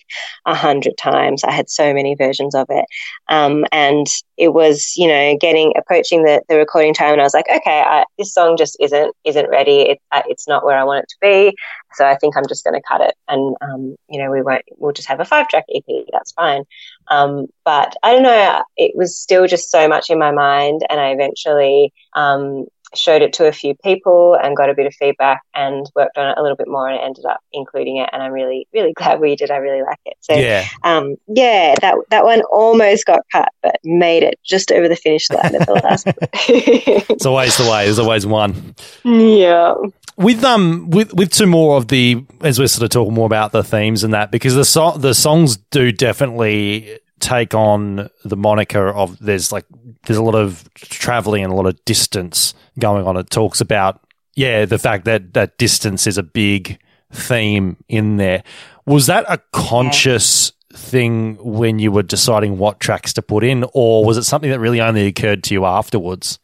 a 0.47 0.55
hundred 0.55 0.97
times. 0.97 1.45
I 1.45 1.53
had 1.53 1.69
so 1.69 1.93
many 1.93 2.15
versions 2.15 2.55
of 2.55 2.67
it, 2.71 2.87
um, 3.29 3.67
and 3.73 4.07
it 4.39 4.55
was, 4.55 4.95
you 4.97 5.07
know, 5.07 5.37
getting 5.39 5.75
approaching 5.77 6.25
the, 6.25 6.41
the 6.49 6.57
recording 6.57 6.95
time, 6.95 7.13
and 7.13 7.21
I 7.21 7.25
was 7.25 7.35
like, 7.35 7.51
okay, 7.55 7.83
I, 7.87 8.05
this 8.17 8.33
song 8.33 8.57
just 8.57 8.79
isn't 8.81 9.15
isn't 9.25 9.51
ready. 9.51 9.83
It, 9.83 9.99
uh, 10.13 10.23
it's 10.29 10.49
not 10.49 10.65
where 10.65 10.79
I 10.79 10.85
want 10.85 11.05
it 11.05 11.09
to 11.11 11.17
be. 11.21 11.57
So 11.93 12.07
I 12.07 12.17
think 12.17 12.39
I'm 12.39 12.47
just 12.49 12.65
going 12.65 12.75
to 12.75 12.83
cut 12.89 13.03
it, 13.03 13.15
and 13.29 13.55
um, 13.61 13.97
you 14.09 14.23
know, 14.23 14.31
we 14.31 14.41
won't. 14.41 14.63
We'll 14.79 14.93
just 14.93 15.09
have 15.09 15.21
a 15.21 15.27
five 15.27 15.49
track 15.49 15.65
EP. 15.75 16.07
That's 16.11 16.33
fine. 16.33 16.65
Um, 17.09 17.47
but 17.65 17.95
I 18.03 18.13
don't 18.13 18.23
know. 18.23 18.63
It 18.77 18.93
was 18.97 19.17
still 19.19 19.47
just 19.47 19.71
so 19.71 19.89
much 19.89 20.11
in 20.11 20.19
my 20.19 20.31
mind, 20.33 20.83
and 20.91 21.01
I 21.01 21.11
eventually, 21.11 21.93
um, 22.15 22.67
showed 22.95 23.21
it 23.21 23.33
to 23.35 23.47
a 23.47 23.53
few 23.53 23.75
people 23.85 24.39
and 24.43 24.57
got 24.57 24.71
a 24.71 24.75
bit 24.75 24.87
of 24.87 24.95
feedback 24.95 25.43
and 25.55 25.91
worked 25.95 26.17
on 26.17 26.29
it 26.29 26.39
a 26.39 26.43
little 26.43 26.57
bit 26.57 26.69
more 26.69 26.89
and 26.89 26.99
ended 27.01 27.27
up 27.27 27.41
including 27.53 27.97
it. 27.99 28.09
And 28.13 28.23
I'm 28.23 28.33
really, 28.33 28.67
really 28.73 28.93
glad 28.97 29.21
we 29.21 29.37
did. 29.37 29.51
I 29.51 29.57
really 29.57 29.83
like 29.83 29.99
it. 30.07 30.17
So, 30.21 30.35
Yeah. 30.35 30.65
um, 30.83 31.17
yeah, 31.27 31.75
that 31.83 31.97
that 32.11 32.25
one 32.25 32.41
almost 32.43 33.05
got 33.05 33.21
cut, 33.31 33.49
but 33.63 33.77
made 33.85 34.23
it 34.23 34.39
just 34.45 34.71
over 34.73 34.89
the 34.89 34.97
finish 34.97 35.29
line 35.31 35.55
at 35.57 35.67
the 35.67 35.75
last. 35.75 36.07
It's 37.11 37.27
always 37.27 37.57
the 37.59 37.65
way. 37.71 37.85
There's 37.85 37.99
always 37.99 38.25
one. 38.25 38.75
yeah. 39.05 39.75
With 40.17 40.43
um 40.45 40.91
with 40.91 41.13
with 41.15 41.31
two 41.31 41.47
more 41.47 41.77
of 41.77 41.89
the 41.89 42.25
as 42.41 42.59
we're 42.59 42.67
sort 42.67 42.85
of 42.85 42.91
talking 42.91 43.15
more 43.15 43.27
about 43.27 43.53
the 43.53 43.63
themes 43.63 44.03
and 44.03 44.15
that 44.15 44.31
because 44.31 44.55
the 44.55 44.65
so- 44.65 44.97
the 44.97 45.15
songs 45.15 45.57
do 45.57 45.93
definitely 45.93 46.99
take 47.21 47.55
on 47.55 48.11
the 48.25 48.37
moniker 48.37 48.89
of 48.89 49.19
there's 49.19 49.53
like 49.53 49.65
there's 50.07 50.19
a 50.19 50.23
lot 50.23 50.35
of 50.35 50.69
traveling 50.75 51.43
and 51.43 51.53
a 51.53 51.57
lot 51.57 51.67
of 51.67 51.83
distance 51.85 52.55
going 52.79 53.07
on. 53.07 53.17
It 53.17 53.31
talks 53.31 53.61
about 53.61 54.01
yeah 54.35 54.65
the 54.65 54.79
fact 54.79 55.05
that 55.05 55.35
that 55.35 55.59
distance 55.59 56.07
is 56.07 56.19
a 56.19 56.23
big 56.23 56.79
theme 57.13 57.77
in 57.89 58.17
there. 58.17 58.43
Was 58.87 59.07
that 59.07 59.25
a 59.29 59.41
conscious 59.53 60.53
thing 60.73 61.37
when 61.41 61.79
you 61.79 61.91
were 61.91 62.03
deciding 62.03 62.59
what 62.59 62.81
tracks 62.81 63.13
to 63.15 63.23
put 63.23 63.43
in 63.43 63.65
or 63.73 64.05
was 64.05 64.19
it 64.19 64.25
something 64.25 64.51
that 64.51 64.61
really 64.61 64.81
only 64.81 65.07
occurred 65.07 65.43
to 65.43 65.55
you 65.55 65.65
afterwards 65.65 66.39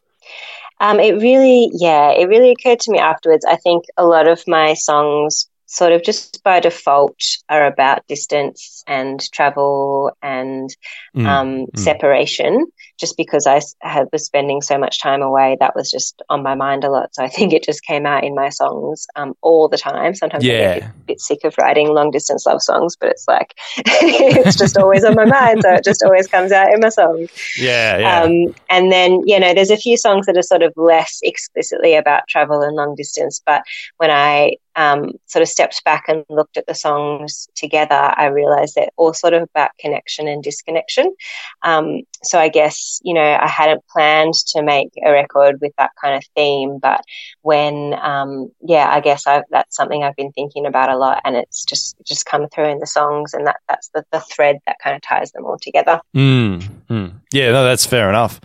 Um, 0.82 1.00
it 1.00 1.14
really, 1.22 1.70
yeah, 1.74 2.10
it 2.12 2.28
really 2.28 2.52
occurred 2.52 2.80
to 2.82 2.92
me 2.92 2.98
afterwards. 3.00 3.46
I 3.46 3.56
think 3.56 3.84
a 3.98 4.06
lot 4.06 4.28
of 4.28 4.42
my 4.48 4.74
songs, 4.74 5.48
sort 5.66 5.92
of 5.92 6.04
just 6.04 6.42
by 6.44 6.60
default, 6.60 7.20
are 7.48 7.66
about 7.66 8.06
distance 8.08 8.84
and 8.86 9.20
travel 9.32 10.12
and 10.22 10.70
Mm, 11.16 11.26
um, 11.26 11.66
mm. 11.76 11.78
separation. 11.78 12.66
Just 13.02 13.16
because 13.18 13.46
I 13.46 13.60
had, 13.82 14.08
was 14.12 14.24
spending 14.24 14.62
so 14.62 14.78
much 14.78 15.00
time 15.02 15.22
away, 15.22 15.56
that 15.60 15.74
was 15.74 15.90
just 15.90 16.22
on 16.28 16.42
my 16.42 16.54
mind 16.54 16.84
a 16.84 16.90
lot. 16.90 17.14
So 17.14 17.24
I 17.24 17.28
think 17.28 17.52
it 17.52 17.64
just 17.64 17.84
came 17.84 18.06
out 18.06 18.24
in 18.24 18.34
my 18.34 18.48
songs 18.48 19.06
um, 19.16 19.34
all 19.42 19.68
the 19.68 19.76
time. 19.76 20.14
Sometimes 20.14 20.44
I 20.48 20.54
get 20.54 20.70
a 20.70 20.70
Yeah. 20.70 20.74
bit, 20.74 20.84
bit 21.08 21.20
sick 21.20 21.40
of 21.44 21.54
writing 21.58 21.88
long 21.88 22.10
distance 22.12 22.46
love 22.46 22.62
songs, 22.62 22.96
but 23.00 23.10
it's 23.10 23.26
like 23.28 23.54
it's 23.76 24.56
just 24.56 24.76
always 24.76 25.04
on 25.04 25.16
my 25.16 25.26
mind, 25.26 25.62
so 25.62 25.70
it 25.74 25.84
just 25.84 26.02
always 26.04 26.28
comes 26.28 26.52
out 26.52 26.72
in 26.72 26.80
my 26.80 26.88
songs. 26.90 27.28
yeah 27.56 27.98
yeah 27.98 28.24
Um, 28.24 28.54
and 28.70 28.90
then, 28.92 29.20
you 29.26 29.38
know, 29.38 29.52
there's 29.54 29.70
a 29.70 29.76
few 29.76 29.96
songs 29.96 30.26
that 30.26 30.38
are 30.38 30.42
sort 30.42 30.62
of 30.62 30.72
less 30.76 31.18
explicitly 31.22 31.94
about 31.94 32.28
travel 32.28 32.62
and 32.62 32.76
long 32.76 32.94
distance. 32.94 33.42
But 33.44 33.62
when 33.98 34.10
I 34.10 34.56
um, 34.76 35.12
sort 35.26 35.42
of 35.42 35.48
stepped 35.48 35.84
back 35.84 36.04
and 36.08 36.24
looked 36.28 36.56
at 36.56 36.66
the 36.66 36.74
songs 36.74 37.48
together, 37.54 38.12
I 38.16 38.26
realized 38.26 38.74
they're 38.74 38.90
all 38.96 39.14
sort 39.14 39.34
of 39.34 39.42
about 39.42 39.70
connection 39.78 40.28
and 40.28 40.42
disconnection. 40.42 41.14
Um, 41.62 42.02
so 42.22 42.38
I 42.38 42.48
guess, 42.48 43.00
you 43.02 43.14
know, 43.14 43.38
I 43.40 43.48
hadn't 43.48 43.86
planned 43.88 44.34
to 44.48 44.62
make 44.62 44.90
a 45.04 45.10
record 45.10 45.60
with 45.60 45.72
that 45.78 45.90
kind 46.02 46.16
of 46.16 46.24
theme. 46.36 46.78
But 46.78 47.02
when, 47.42 47.94
um, 48.00 48.50
yeah, 48.60 48.88
I 48.90 49.00
guess 49.00 49.26
I, 49.26 49.42
that's 49.50 49.76
something 49.76 50.02
I've 50.02 50.16
been 50.16 50.32
thinking 50.32 50.66
about 50.66 50.90
a 50.90 50.96
lot. 50.96 51.20
And 51.24 51.36
it's 51.36 51.64
just, 51.64 51.96
just 52.06 52.26
come 52.26 52.48
through 52.48 52.68
in 52.68 52.78
the 52.78 52.86
songs. 52.86 53.34
And 53.34 53.46
that, 53.46 53.56
that's 53.68 53.88
the, 53.88 54.04
the 54.12 54.20
thread 54.20 54.58
that 54.66 54.76
kind 54.82 54.96
of 54.96 55.02
ties 55.02 55.32
them 55.32 55.44
all 55.44 55.58
together. 55.58 56.00
Mm, 56.16 56.62
mm. 56.88 57.12
Yeah, 57.32 57.52
no, 57.52 57.64
that's 57.64 57.86
fair 57.86 58.08
enough. 58.08 58.40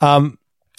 Um, 0.00 0.38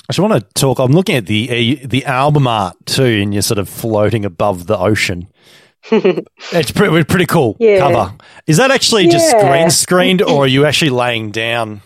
I 0.10 0.12
just 0.12 0.20
want 0.20 0.34
to 0.34 0.53
talk. 0.60 0.80
I'm 0.80 0.91
looking 0.91 1.16
at 1.18 1.28
the 1.28 1.78
uh, 1.84 1.88
the 1.88 2.03
album 2.05 2.47
art 2.47 2.76
too, 2.86 3.03
and 3.22 3.32
you're 3.32 3.43
sort 3.43 3.60
of 3.60 3.70
floating 3.70 4.26
above 4.26 4.66
the 4.66 4.76
ocean. 4.78 5.28
it's 5.91 6.72
pretty 6.72 7.03
pretty 7.03 7.28
cool 7.28 7.55
Yeah. 7.60 7.78
cover. 7.80 8.16
Is 8.47 8.57
that 8.57 8.72
actually 8.72 9.07
just 9.07 9.38
green 9.38 9.70
screened, 9.70 10.22
or 10.24 10.43
are 10.45 10.47
you 10.47 10.66
actually 10.66 10.89
laying 10.89 11.30
down 11.32 11.82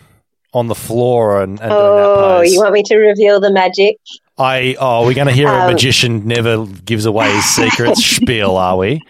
on 0.54 0.68
the 0.68 0.74
floor 0.74 1.42
and, 1.42 1.60
and 1.60 1.70
Oh, 1.72 2.40
you 2.40 2.60
want 2.60 2.72
me 2.72 2.82
to 2.84 2.96
reveal 2.96 3.40
the 3.40 3.52
magic? 3.52 3.98
I 4.38 4.74
oh, 4.80 5.04
we're 5.04 5.14
going 5.14 5.26
to 5.28 5.32
hear 5.32 5.48
a 5.48 5.60
Um, 5.66 5.72
magician 5.72 6.26
never 6.26 6.64
gives 6.66 7.04
away 7.06 7.30
his 7.30 7.44
secrets 7.44 8.04
spiel, 8.16 8.56
are 8.56 8.76
we? 8.78 9.00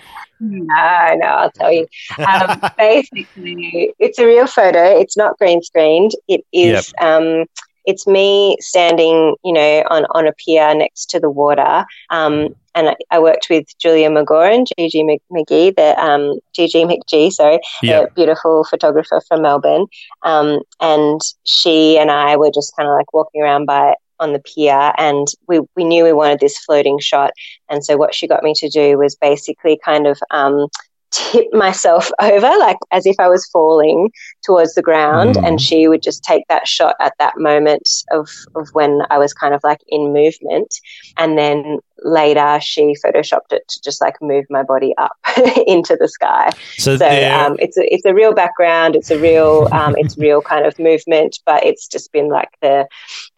No, 0.41 1.15
no, 1.17 1.27
I'll 1.27 1.51
tell 1.53 1.73
you. 1.73 1.87
Um, 2.19 2.61
basically, 2.77 3.95
it's 4.01 4.19
a 4.19 4.27
real 4.27 4.47
photo. 4.49 4.99
It's 4.99 5.17
not 5.17 5.39
green 5.39 5.63
screened. 5.63 6.11
It 6.29 6.45
is. 6.53 6.93
Um, 7.01 7.45
it's 7.85 8.07
me 8.07 8.57
standing, 8.61 9.37
you 9.45 9.53
know, 9.53 9.85
on, 9.91 10.07
on 10.11 10.27
a 10.27 10.33
pier 10.33 10.75
next 10.75 11.11
to 11.11 11.21
the 11.21 11.31
water. 11.31 11.85
Um, 12.11 12.55
and 12.75 12.89
I, 12.89 12.97
I 13.11 13.19
worked 13.21 13.49
with 13.51 13.67
Julia 13.79 14.09
McGoran, 14.11 14.67
Gigi 14.77 15.05
Mc- 15.05 15.23
McGee, 15.31 15.77
the 15.77 15.97
um, 16.03 16.39
Gigi 16.55 16.85
McGee, 16.85 17.31
sorry, 17.31 17.61
Yeah. 17.83 18.03
the 18.03 18.11
beautiful 18.17 18.65
photographer 18.65 19.21
from 19.29 19.43
Melbourne. 19.43 19.87
Um, 20.23 20.61
and 20.81 21.21
she 21.45 21.99
and 21.99 22.11
I 22.11 22.37
were 22.37 22.51
just 22.51 22.75
kind 22.77 22.89
of 22.89 22.95
like 22.95 23.13
walking 23.13 23.43
around 23.43 23.67
by 23.67 23.95
on 24.21 24.33
the 24.33 24.39
pier, 24.39 24.93
and 24.97 25.27
we 25.49 25.61
we 25.77 25.85
knew 25.85 26.05
we 26.05 26.13
wanted 26.13 26.39
this 26.41 26.57
floating 26.59 26.99
shot. 27.01 27.33
And 27.69 27.85
so 27.85 27.97
what 27.97 28.15
she 28.15 28.29
got 28.29 28.45
me 28.45 28.55
to 28.55 28.69
do 28.69 28.97
was 28.97 29.17
basically 29.17 29.79
kind 29.85 30.07
of 30.07 30.19
um, 30.31 30.69
tip 31.15 31.47
myself 31.53 32.11
over, 32.21 32.51
like 32.59 32.79
as 32.91 33.07
if 33.07 33.17
I 33.19 33.29
was 33.29 33.47
falling 33.53 34.11
towards 34.45 34.75
the 34.75 34.83
ground, 34.83 35.37
Mm. 35.37 35.47
and 35.47 35.61
she 35.61 35.89
would 35.89 36.03
just 36.03 36.23
take 36.25 36.45
that 36.49 36.67
shot 36.69 36.97
at 37.01 37.15
that 37.19 37.35
moment 37.39 37.89
of 38.11 38.29
of 38.55 38.69
when 38.73 39.01
I 39.11 39.19
was 39.19 39.33
kind 39.33 39.55
of 39.55 39.61
like 39.65 39.81
in 39.89 40.13
movement, 40.13 40.75
and 41.17 41.39
then 41.39 41.79
later 42.03 42.59
she 42.61 42.95
photoshopped 43.03 43.53
it 43.53 43.63
to 43.69 43.81
just 43.83 44.01
like 44.01 44.17
move 44.21 44.45
my 44.51 44.63
body 44.63 44.93
up 44.99 45.13
into 45.67 45.97
the 45.99 46.09
sky. 46.09 46.51
So, 46.77 46.97
So 46.99 47.07
um, 47.07 47.57
it's 47.61 47.77
a 47.79 47.85
it's 47.95 48.05
a 48.05 48.13
real 48.13 48.35
background. 48.35 48.97
It's 48.97 49.11
a 49.11 49.19
real 49.19 49.69
um, 49.73 49.95
it's 50.03 50.19
real 50.19 50.43
kind 50.43 50.67
of 50.67 50.79
movement, 50.79 51.39
but 51.47 51.65
it's 51.65 51.87
just 51.87 52.13
been 52.13 52.29
like 52.29 52.51
the 52.61 52.87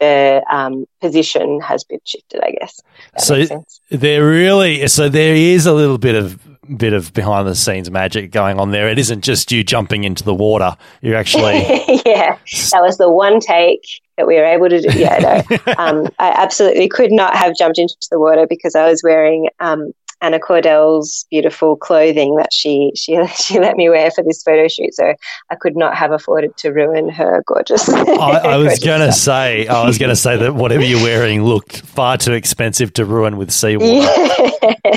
the 0.00 0.42
um, 0.50 0.86
position 1.00 1.60
has 1.60 1.84
been 1.84 2.00
shifted. 2.04 2.40
I 2.42 2.52
guess. 2.58 2.80
That 3.14 3.22
So- 3.22 3.64
There 3.90 4.24
really 4.26 4.88
so 4.88 5.08
there 5.08 5.34
is 5.34 5.66
a 5.66 5.72
little 5.74 5.98
bit 5.98 6.14
of 6.14 6.38
bit 6.76 6.92
of 6.92 7.12
behind 7.12 7.46
the 7.46 7.54
scenes 7.54 7.90
magic 7.90 8.30
going 8.30 8.58
on 8.58 8.70
there. 8.70 8.88
It 8.88 8.98
isn't 8.98 9.22
just 9.22 9.52
you 9.52 9.64
jumping 9.64 10.04
into 10.04 10.24
the 10.24 10.34
water. 10.34 10.76
You're 11.02 11.16
actually 11.16 11.58
yeah, 12.06 12.38
that 12.72 12.82
was 12.82 12.98
the 12.98 13.10
one 13.10 13.40
take 13.40 13.82
that 14.16 14.26
we 14.26 14.36
were 14.36 14.44
able 14.44 14.68
to 14.68 14.80
do. 14.80 14.98
Yeah, 14.98 15.42
no, 15.50 15.56
um, 15.78 16.08
I 16.18 16.30
absolutely 16.30 16.88
could 16.88 17.12
not 17.12 17.36
have 17.36 17.56
jumped 17.56 17.78
into 17.78 17.94
the 18.10 18.18
water 18.18 18.46
because 18.48 18.74
I 18.74 18.88
was 18.88 19.02
wearing 19.02 19.48
um, 19.60 19.92
Anna 20.20 20.38
Cordell's 20.38 21.26
beautiful 21.30 21.76
clothing 21.76 22.36
that 22.36 22.52
she 22.52 22.92
she 22.94 23.18
she 23.36 23.58
let 23.60 23.76
me 23.76 23.88
wear 23.88 24.10
for 24.10 24.24
this 24.24 24.42
photo 24.42 24.68
shoot. 24.68 24.94
So 24.94 25.14
I 25.50 25.54
could 25.54 25.76
not 25.76 25.96
have 25.96 26.12
afforded 26.12 26.56
to 26.58 26.70
ruin 26.70 27.08
her 27.08 27.42
gorgeous. 27.46 27.88
I, 27.88 28.02
I 28.04 28.56
was 28.56 28.78
gonna 28.78 29.12
say 29.12 29.66
I 29.66 29.84
was 29.84 29.98
gonna 29.98 30.16
say 30.16 30.36
that 30.36 30.54
whatever 30.54 30.84
you're 30.84 31.02
wearing 31.02 31.42
looked 31.42 31.82
far 31.82 32.16
too 32.16 32.32
expensive 32.32 32.92
to 32.94 33.04
ruin 33.04 33.36
with 33.36 33.50
seawater. 33.50 34.06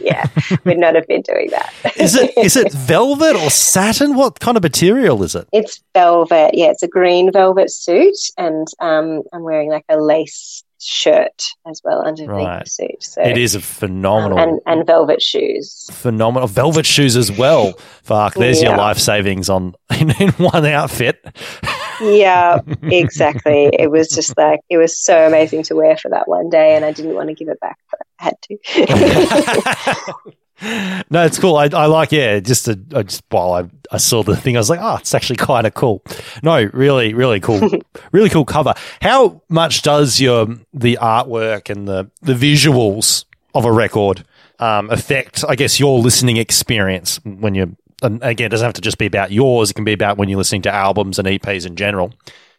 Yeah. 0.00 0.26
yeah, 0.36 0.56
would 0.64 0.78
not 0.78 0.96
have 0.96 1.06
been 1.06 1.22
doing 1.22 1.50
that. 1.50 1.72
Is 1.96 2.16
it 2.16 2.36
is 2.36 2.56
it 2.56 2.72
velvet 2.72 3.36
or 3.36 3.48
satin? 3.48 4.16
What 4.16 4.40
kind 4.40 4.56
of 4.56 4.62
material 4.64 5.22
is 5.22 5.36
it? 5.36 5.46
It's 5.52 5.80
velvet. 5.94 6.54
Yeah, 6.54 6.72
it's 6.72 6.82
a 6.82 6.88
green 6.88 7.30
velvet 7.30 7.70
suit, 7.70 8.16
and 8.36 8.66
um, 8.80 9.22
I'm 9.32 9.42
wearing 9.42 9.70
like 9.70 9.84
a 9.88 10.00
lace 10.00 10.64
shirt 10.84 11.48
as 11.66 11.80
well 11.84 12.02
underneath 12.02 12.30
Right. 12.30 12.64
the 12.64 12.70
suit. 12.70 13.02
So 13.02 13.22
It 13.22 13.38
is 13.38 13.54
a 13.54 13.58
um, 13.58 13.62
phenomenal 13.62 14.38
and 14.38 14.60
and 14.66 14.86
velvet 14.86 15.22
shoes. 15.22 15.88
phenomenal 15.92 16.48
velvet 16.48 16.86
shoes 16.86 17.16
as 17.16 17.30
well. 17.32 17.72
Fuck, 18.02 18.34
there's 18.34 18.62
your 18.62 18.76
life 18.76 18.98
savings 18.98 19.48
on 19.48 19.74
in, 19.98 20.10
in 20.20 20.30
one 20.32 20.64
outfit. 20.66 21.24
Yeah, 22.00 22.58
exactly. 22.82 23.70
it 23.72 23.90
was 23.90 24.08
just 24.08 24.36
like 24.36 24.60
it 24.68 24.78
was 24.78 24.98
so 24.98 25.26
amazing 25.26 25.62
to 25.64 25.74
wear 25.74 25.96
for 25.96 26.10
that 26.10 26.28
one 26.28 26.50
day, 26.50 26.74
and 26.76 26.84
I 26.84 26.92
didn't 26.92 27.14
want 27.14 27.28
to 27.28 27.34
give 27.34 27.48
it 27.48 27.60
back, 27.60 27.78
but 27.90 28.00
I 28.20 28.24
had 28.24 28.34
to. 28.42 30.24
no, 31.10 31.24
it's 31.24 31.38
cool. 31.38 31.56
I, 31.56 31.68
I 31.72 31.86
like 31.86 32.12
yeah. 32.12 32.38
Just 32.40 32.68
a, 32.68 32.78
I 32.94 33.02
just 33.02 33.22
while 33.30 33.52
I, 33.52 33.68
I 33.90 33.96
saw 33.96 34.22
the 34.22 34.36
thing, 34.36 34.56
I 34.56 34.60
was 34.60 34.70
like, 34.70 34.80
oh, 34.80 34.96
it's 34.96 35.14
actually 35.14 35.36
kind 35.36 35.66
of 35.66 35.74
cool. 35.74 36.02
No, 36.42 36.70
really, 36.72 37.12
really 37.12 37.40
cool, 37.40 37.70
really 38.12 38.28
cool 38.28 38.44
cover. 38.44 38.74
How 39.02 39.42
much 39.48 39.82
does 39.82 40.20
your 40.20 40.46
the 40.72 40.98
artwork 41.00 41.70
and 41.70 41.88
the 41.88 42.10
the 42.22 42.34
visuals 42.34 43.24
of 43.54 43.64
a 43.64 43.72
record 43.72 44.24
um, 44.60 44.90
affect? 44.90 45.44
I 45.48 45.56
guess 45.56 45.80
your 45.80 45.98
listening 45.98 46.36
experience 46.36 47.18
when 47.24 47.54
you 47.54 47.76
and 48.02 48.22
again, 48.22 48.46
it 48.46 48.50
doesn't 48.50 48.64
have 48.64 48.74
to 48.74 48.80
just 48.80 48.98
be 48.98 49.06
about 49.06 49.32
yours. 49.32 49.70
It 49.70 49.74
can 49.74 49.84
be 49.84 49.92
about 49.92 50.18
when 50.18 50.28
you're 50.28 50.38
listening 50.38 50.62
to 50.62 50.72
albums 50.72 51.18
and 51.18 51.26
EPs 51.26 51.66
in 51.66 51.74
general. 51.74 52.12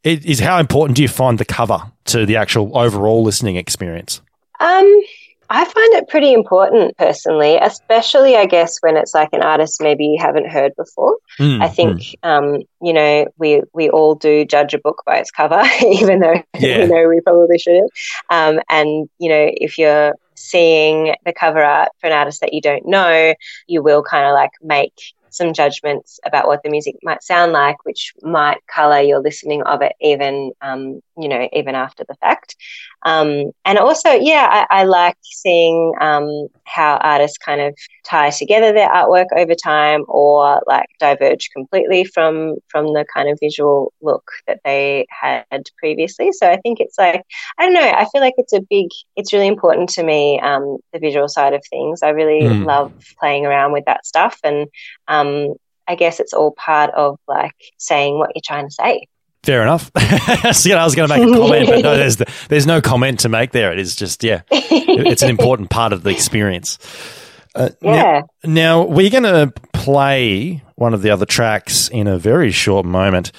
It 0.04 0.26
is 0.26 0.39
how 0.39 0.60
important 0.60 0.98
do 0.98 1.02
you 1.02 1.08
find 1.08 1.38
the 1.38 1.46
cover 1.46 1.91
to 2.06 2.26
the 2.26 2.36
actual 2.36 2.78
overall 2.78 3.24
listening 3.24 3.56
experience? 3.56 4.22
Um, 4.60 5.02
I 5.50 5.64
find 5.64 5.93
it 5.96 6.08
pretty 6.08 6.34
important 6.34 6.98
personally, 6.98 7.58
especially 7.58 8.36
I 8.36 8.46
guess 8.46 8.78
when 8.82 8.98
it's 8.98 9.14
like 9.14 9.30
an 9.34 9.43
artist 9.43 9.82
maybe 9.82 10.06
you 10.06 10.18
haven't 10.20 10.50
heard 10.50 10.74
before. 10.76 11.18
Mm, 11.39 11.62
I 11.62 11.70
think 11.70 12.02
um, 12.24 12.60
you 12.82 12.93
know 12.93 13.28
we 13.38 13.62
we 13.74 13.89
all 13.89 14.16
do 14.16 14.46
judge 14.46 14.74
a 14.74 14.80
book 14.80 15.04
by 15.06 15.18
its 15.18 15.32
cover, 15.32 15.62
even 15.86 16.20
though 16.20 16.41
Yeah. 16.60 16.80
we 16.80 16.86
know 16.88 17.08
we 17.08 17.22
probably 17.22 17.60
shouldn't. 17.60 17.91
Um, 18.30 18.60
and 18.70 19.10
you 19.20 19.30
know 19.30 19.50
if 19.52 19.78
you're 19.78 20.14
seeing 20.36 21.16
the 21.26 21.34
cover 21.34 21.64
art 21.64 21.89
for 22.00 22.08
an 22.08 22.14
artist 22.14 22.41
that 22.41 22.54
you 22.54 22.62
don't 22.62 22.88
know, 22.88 23.34
you 23.68 23.82
will 23.84 24.04
kind 24.04 24.26
of 24.28 24.34
like 24.34 24.52
make 24.62 24.93
some 25.30 25.54
judgments 25.54 26.20
about 26.26 26.48
what 26.48 26.64
the 26.64 26.70
music 26.70 26.96
might 27.04 27.22
sound 27.22 27.52
like, 27.52 27.84
which 27.84 28.14
might 28.22 28.66
color 28.68 29.00
your 29.02 29.20
listening 29.20 29.62
of 29.64 29.82
it 29.82 29.93
even, 30.00 30.52
um, 30.62 31.02
you 31.18 31.28
know, 31.30 31.47
even 31.53 31.76
after 31.76 32.03
the 32.07 32.16
fact. 32.16 32.55
Um, 33.03 33.51
and 33.66 33.78
also, 33.78 34.09
yeah, 34.11 34.66
I, 34.70 34.82
I 34.82 34.84
like 34.84 35.16
seeing 35.22 35.93
um, 35.99 36.47
how 36.66 36.95
artists 36.97 37.38
kind 37.38 37.61
of 37.61 37.76
tie 38.05 38.30
together 38.32 38.72
their 38.74 38.89
artwork 38.89 39.28
over 39.36 39.53
time, 39.55 40.03
or 40.07 40.61
like 40.68 40.88
diverge 40.99 41.49
completely 41.55 42.03
from 42.05 42.55
from 42.70 42.93
the 42.93 43.05
kind 43.13 43.30
of 43.30 43.38
visual 43.41 43.93
look 44.01 44.24
that 44.47 44.59
they 44.66 45.05
had 45.09 45.45
previously. 45.78 46.32
So 46.32 46.49
I 46.49 46.57
think 46.57 46.80
it's 46.80 46.97
like 46.97 47.24
I 47.57 47.66
don't 47.66 47.74
know. 47.74 47.82
I 47.82 48.05
feel 48.11 48.22
like 48.22 48.36
it's 48.38 48.53
a 48.53 48.61
big. 48.70 48.88
It's 49.16 49.34
really 49.34 49.47
important 49.47 49.89
to 49.91 50.03
me 50.03 50.39
um, 50.39 50.78
the 50.93 50.99
visual 50.99 51.28
side 51.28 51.53
of 51.53 51.63
things. 51.70 52.01
I 52.03 52.09
really 52.09 52.49
Mm. 52.49 52.66
love 52.66 52.91
playing 53.20 53.45
around 53.45 53.72
with 53.74 53.86
that 53.86 54.05
stuff, 54.05 54.39
and 54.43 54.68
um, 55.07 55.53
I 55.88 55.95
guess 55.95 56.20
it's 56.20 56.34
all 56.34 56.51
part 56.51 56.91
of 56.95 57.18
like 57.28 57.53
saying 57.78 58.18
what 58.18 58.32
you're 58.36 58.41
trying 58.45 58.68
to 58.68 58.74
say. 58.74 59.07
Fair 59.46 59.62
enough. 59.62 59.91
so, 60.54 60.70
you 60.70 60.76
know, 60.76 60.82
I 60.82 60.84
was 60.86 60.96
going 60.96 61.08
to 61.08 61.18
make 61.18 61.28
a 61.28 61.32
comment, 61.38 61.68
but 61.68 61.82
no, 61.82 61.98
there's 61.98 62.18
there's 62.50 62.66
no 62.68 62.82
comment 62.82 63.20
to 63.22 63.30
make 63.30 63.52
there. 63.52 63.72
It 63.72 63.80
is 63.80 63.96
just 63.96 64.24
yeah, 64.24 64.41
it's 64.52 65.22
an 65.22 65.30
important 65.30 65.70
part 65.70 65.93
of 65.93 66.04
the 66.04 66.10
experience. 66.10 66.78
Uh, 67.54 67.70
now- 67.82 67.93
Yeah. 67.93 68.22
Now, 68.43 68.84
we're 68.84 69.10
going 69.10 69.24
to 69.24 69.54
play 69.74 70.64
one 70.76 70.93
of 70.93 71.02
the 71.02 71.10
other 71.12 71.26
tracks 71.26 71.88
in 71.89 72.08
a 72.08 72.18
very 72.18 72.52
short 72.52 72.86
moment. 72.86 73.32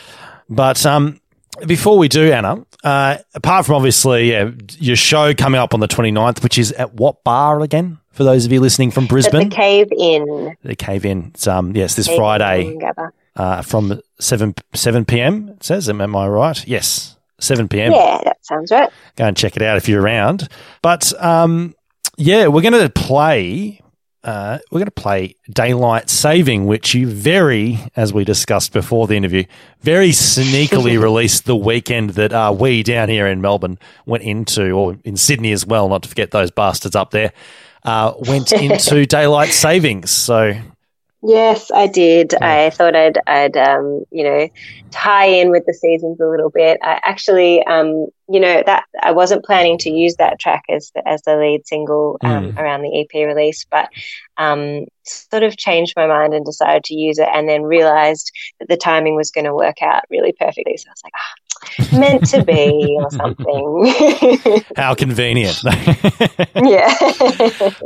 But 0.48 0.86
um, 0.86 1.20
before 1.66 1.98
we 1.98 2.08
do, 2.08 2.32
Anna, 2.32 2.64
uh, 2.84 3.18
apart 3.34 3.66
from 3.66 3.74
obviously 3.74 4.30
yeah, 4.30 4.50
your 4.78 4.96
show 4.96 5.34
coming 5.34 5.60
up 5.60 5.74
on 5.74 5.80
the 5.80 5.88
29th, 5.88 6.42
which 6.42 6.56
is 6.56 6.72
at 6.72 6.94
what 6.94 7.24
bar 7.24 7.60
again? 7.60 7.98
For 8.12 8.24
those 8.24 8.46
of 8.46 8.52
you 8.52 8.60
listening 8.60 8.90
from 8.90 9.04
At 9.04 9.08
the 9.08 9.12
Brisbane, 9.12 9.50
Cave 9.50 9.88
In. 9.90 10.56
the 10.62 10.74
Cave 10.76 11.04
In. 11.04 11.32
It's, 11.34 11.46
um, 11.46 11.76
yes, 11.76 11.96
this 11.96 12.06
Cave 12.06 12.16
Friday. 12.16 12.78
Uh, 13.36 13.62
from 13.62 14.00
7, 14.18 14.54
7 14.74 15.04
p.m. 15.04 15.50
It 15.50 15.62
says, 15.62 15.88
am, 15.88 16.00
I 16.00 16.26
right? 16.26 16.66
Yes, 16.66 17.16
7 17.38 17.68
p.m. 17.68 17.92
Yeah, 17.92 18.20
that 18.24 18.44
sounds 18.44 18.70
right. 18.70 18.90
Go 19.16 19.26
and 19.26 19.36
check 19.36 19.56
it 19.56 19.62
out 19.62 19.76
if 19.76 19.88
you're 19.88 20.02
around. 20.02 20.48
But 20.82 21.12
um, 21.22 21.74
yeah, 22.16 22.46
we're 22.48 22.62
going 22.62 22.72
to 22.72 22.90
play. 22.90 23.80
Uh, 24.24 24.58
we're 24.72 24.80
going 24.80 24.86
to 24.86 24.90
play 24.90 25.36
daylight 25.52 26.10
saving, 26.10 26.66
which 26.66 26.94
you 26.94 27.06
very, 27.06 27.78
as 27.94 28.12
we 28.12 28.24
discussed 28.24 28.72
before 28.72 29.06
the 29.06 29.14
interview, 29.14 29.44
very 29.82 30.08
sneakily 30.08 31.00
released 31.02 31.44
the 31.44 31.54
weekend 31.54 32.10
that 32.10 32.32
uh, 32.32 32.52
we 32.58 32.82
down 32.82 33.08
here 33.08 33.28
in 33.28 33.40
Melbourne 33.40 33.78
went 34.04 34.24
into, 34.24 34.72
or 34.72 34.96
in 35.04 35.16
Sydney 35.16 35.52
as 35.52 35.64
well. 35.64 35.88
Not 35.88 36.02
to 36.02 36.08
forget 36.08 36.32
those 36.32 36.50
bastards 36.50 36.96
up 36.96 37.12
there. 37.12 37.32
Uh, 37.84 38.14
went 38.18 38.50
into 38.62 39.06
daylight 39.06 39.50
savings. 39.50 40.10
So 40.10 40.54
Yes, 41.28 41.72
I 41.74 41.88
did. 41.88 42.34
I 42.40 42.70
thought 42.70 42.94
I'd, 42.94 43.18
I'd, 43.26 43.56
um, 43.56 44.04
you 44.12 44.22
know, 44.22 44.48
tie 44.92 45.24
in 45.26 45.50
with 45.50 45.66
the 45.66 45.74
seasons 45.74 46.20
a 46.20 46.26
little 46.26 46.50
bit. 46.50 46.78
I 46.80 47.00
actually, 47.02 47.64
um, 47.64 48.06
you 48.28 48.38
know, 48.38 48.62
that 48.64 48.84
I 49.02 49.10
wasn't 49.10 49.44
planning 49.44 49.76
to 49.78 49.90
use 49.90 50.14
that 50.16 50.38
track 50.38 50.62
as 50.68 50.92
the, 50.94 51.06
as 51.06 51.22
the 51.22 51.36
lead 51.36 51.66
single 51.66 52.18
um, 52.22 52.56
around 52.56 52.82
the 52.82 53.00
EP 53.00 53.26
release, 53.26 53.66
but 53.68 53.88
um, 54.36 54.84
sort 55.02 55.42
of 55.42 55.56
changed 55.56 55.94
my 55.96 56.06
mind 56.06 56.32
and 56.32 56.44
decided 56.44 56.84
to 56.84 56.94
use 56.94 57.18
it, 57.18 57.28
and 57.32 57.48
then 57.48 57.64
realized 57.64 58.30
that 58.60 58.68
the 58.68 58.76
timing 58.76 59.16
was 59.16 59.32
going 59.32 59.46
to 59.46 59.54
work 59.54 59.82
out 59.82 60.04
really 60.08 60.32
perfectly. 60.32 60.76
So 60.76 60.88
I 60.88 60.92
was 60.92 61.02
like, 61.02 61.12
ah, 61.16 61.45
meant 61.92 62.26
to 62.30 62.44
be 62.44 62.96
or 62.98 63.10
something. 63.10 64.64
how 64.76 64.94
convenient. 64.94 65.60
yeah. 66.54 66.92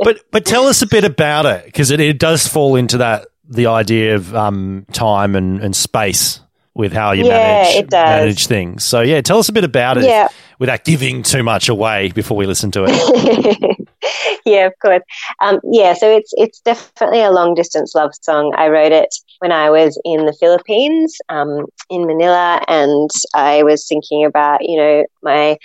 but 0.03 0.21
but 0.31 0.45
tell 0.45 0.65
us 0.67 0.81
a 0.81 0.87
bit 0.87 1.03
about 1.03 1.45
it 1.45 1.65
because 1.65 1.91
it, 1.91 1.99
it 1.99 2.19
does 2.19 2.47
fall 2.47 2.75
into 2.75 2.97
that 2.97 3.27
the 3.47 3.67
idea 3.67 4.15
of 4.15 4.33
um, 4.35 4.85
time 4.93 5.35
and, 5.35 5.61
and 5.61 5.75
space 5.75 6.39
with 6.73 6.93
how 6.93 7.11
you 7.11 7.25
Yeah, 7.25 7.37
manage 7.37 7.91
manage 7.91 8.47
things. 8.47 8.83
So 8.85 9.01
yeah, 9.01 9.21
tell 9.21 9.39
us 9.39 9.49
a 9.49 9.53
bit 9.53 9.65
about 9.65 9.97
it 9.97 10.05
Yeah. 10.05 10.29
without 10.57 10.85
giving 10.85 11.21
too 11.21 11.43
much 11.43 11.67
away 11.67 12.11
before 12.13 12.37
we 12.37 12.45
listen 12.45 12.71
to 12.71 12.85
it. 12.87 13.87
yeah, 14.45 14.67
of 14.67 14.73
course. 14.81 15.03
Um, 15.41 15.59
yeah, 15.69 15.93
so 15.93 16.09
it's 16.09 16.31
it's 16.37 16.61
definitely 16.61 17.21
a 17.21 17.31
long 17.31 17.55
distance 17.55 17.93
love 17.93 18.11
song. 18.21 18.53
I 18.57 18.69
wrote 18.69 18.93
it 18.93 19.13
when 19.41 19.51
I 19.51 19.69
was 19.71 19.99
in 20.05 20.25
the 20.25 20.33
Philippines, 20.39 21.17
um, 21.29 21.65
in 21.89 22.07
Manila, 22.07 22.61
and 22.67 23.09
I 23.35 23.63
was 23.63 23.87
thinking 23.87 24.25
about 24.25 24.59
you 24.63 24.77
know 24.77 25.05
my 25.23 25.57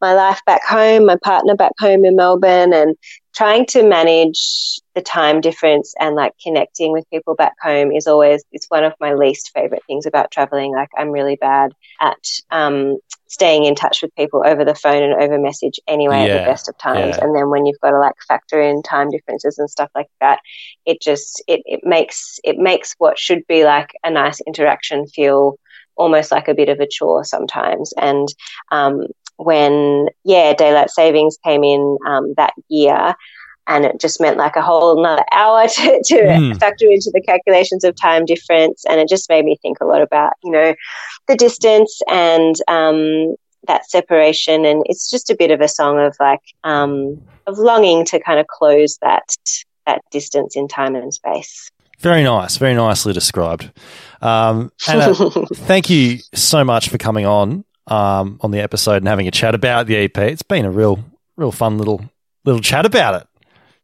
my 0.00 0.14
life 0.14 0.40
back 0.46 0.62
home, 0.66 1.06
my 1.06 1.16
partner 1.24 1.56
back 1.56 1.72
home 1.80 2.04
in 2.04 2.16
Melbourne, 2.16 2.72
and 2.74 2.96
trying 3.34 3.66
to 3.68 3.82
manage 3.82 4.80
the 4.94 5.02
time 5.02 5.40
difference 5.40 5.94
and 5.98 6.14
like 6.14 6.32
connecting 6.42 6.92
with 6.92 7.08
people 7.10 7.34
back 7.34 7.54
home 7.62 7.92
is 7.92 8.06
always 8.06 8.44
it's 8.52 8.66
one 8.66 8.84
of 8.84 8.92
my 9.00 9.14
least 9.14 9.50
favorite 9.54 9.82
things 9.86 10.06
about 10.06 10.30
traveling. 10.30 10.72
Like 10.72 10.90
I'm 10.96 11.10
really 11.10 11.36
bad 11.36 11.72
at 12.00 12.18
um, 12.50 12.98
staying 13.26 13.64
in 13.64 13.74
touch 13.74 14.02
with 14.02 14.14
people 14.14 14.42
over 14.44 14.64
the 14.64 14.74
phone 14.74 15.02
and 15.02 15.14
over 15.14 15.38
message 15.38 15.80
anyway 15.88 16.28
at 16.28 16.38
the 16.38 16.50
best 16.50 16.68
of 16.68 16.76
times. 16.76 17.16
yeah. 17.16 17.24
And 17.24 17.34
then 17.34 17.48
when 17.48 17.64
you've 17.64 17.80
got 17.80 17.90
to 17.90 17.98
like 17.98 18.14
factor 18.28 18.60
in 18.60 18.82
time 18.82 19.08
differences 19.10 19.58
and 19.58 19.70
stuff 19.70 19.90
like 19.94 20.08
that, 20.20 20.40
it 20.84 21.00
just 21.00 21.42
it, 21.48 21.62
it 21.64 21.80
makes 21.82 22.38
it 22.44 22.58
makes 22.58 22.94
what 22.98 23.18
should 23.18 23.46
be 23.46 23.64
like 23.64 23.92
a 24.04 24.10
nice 24.10 24.40
interaction 24.46 25.06
feel 25.06 25.58
almost 25.96 26.30
like 26.30 26.48
a 26.48 26.54
bit 26.54 26.68
of 26.68 26.80
a 26.80 26.86
chore 26.86 27.24
sometimes. 27.24 27.94
And 27.96 28.28
um, 28.70 29.06
when 29.36 30.08
yeah, 30.24 30.52
daylight 30.54 30.90
savings 30.90 31.38
came 31.44 31.64
in 31.64 31.98
um, 32.06 32.34
that 32.36 32.52
year. 32.68 33.14
And 33.68 33.84
it 33.84 34.00
just 34.00 34.20
meant 34.20 34.36
like 34.38 34.56
a 34.56 34.62
whole 34.62 34.98
another 34.98 35.24
hour 35.32 35.66
to, 35.68 36.02
to 36.04 36.14
Mm. 36.14 36.58
factor 36.58 36.86
into 36.86 37.10
the 37.14 37.20
calculations 37.22 37.84
of 37.84 37.94
time 38.00 38.24
difference. 38.24 38.84
And 38.88 39.00
it 39.00 39.08
just 39.08 39.28
made 39.28 39.44
me 39.44 39.56
think 39.62 39.78
a 39.80 39.84
lot 39.86 40.02
about, 40.02 40.32
you 40.42 40.50
know, 40.50 40.74
the 41.28 41.36
distance 41.36 42.00
and 42.10 42.56
um, 42.68 43.36
that 43.68 43.88
separation. 43.88 44.64
And 44.64 44.82
it's 44.86 45.08
just 45.10 45.30
a 45.30 45.36
bit 45.36 45.50
of 45.52 45.60
a 45.60 45.68
song 45.68 45.98
of 46.00 46.16
like, 46.18 46.40
um, 46.64 47.20
of 47.46 47.58
longing 47.58 48.04
to 48.06 48.18
kind 48.20 48.40
of 48.40 48.46
close 48.48 48.98
that, 49.02 49.22
that 49.86 50.00
distance 50.10 50.56
in 50.56 50.66
time 50.68 50.94
and 50.96 51.12
space. 51.14 51.70
very 52.00 52.24
nice, 52.24 52.56
very 52.56 52.74
nicely 52.74 53.12
described. 53.12 53.70
Um, 54.20 54.72
Anna, 54.88 55.14
thank 55.54 55.88
you 55.90 56.18
so 56.34 56.64
much 56.64 56.88
for 56.88 56.98
coming 56.98 57.26
on 57.26 57.64
um, 57.88 58.38
on 58.42 58.50
the 58.50 58.60
episode 58.60 58.96
and 58.96 59.08
having 59.08 59.26
a 59.28 59.30
chat 59.32 59.54
about 59.54 59.86
the 59.86 59.96
EP. 59.96 60.16
It's 60.18 60.42
been 60.42 60.64
a 60.64 60.70
real, 60.70 61.04
real 61.36 61.52
fun 61.52 61.78
little 61.78 62.00
little 62.44 62.60
chat 62.60 62.86
about 62.86 63.14
it. 63.22 63.26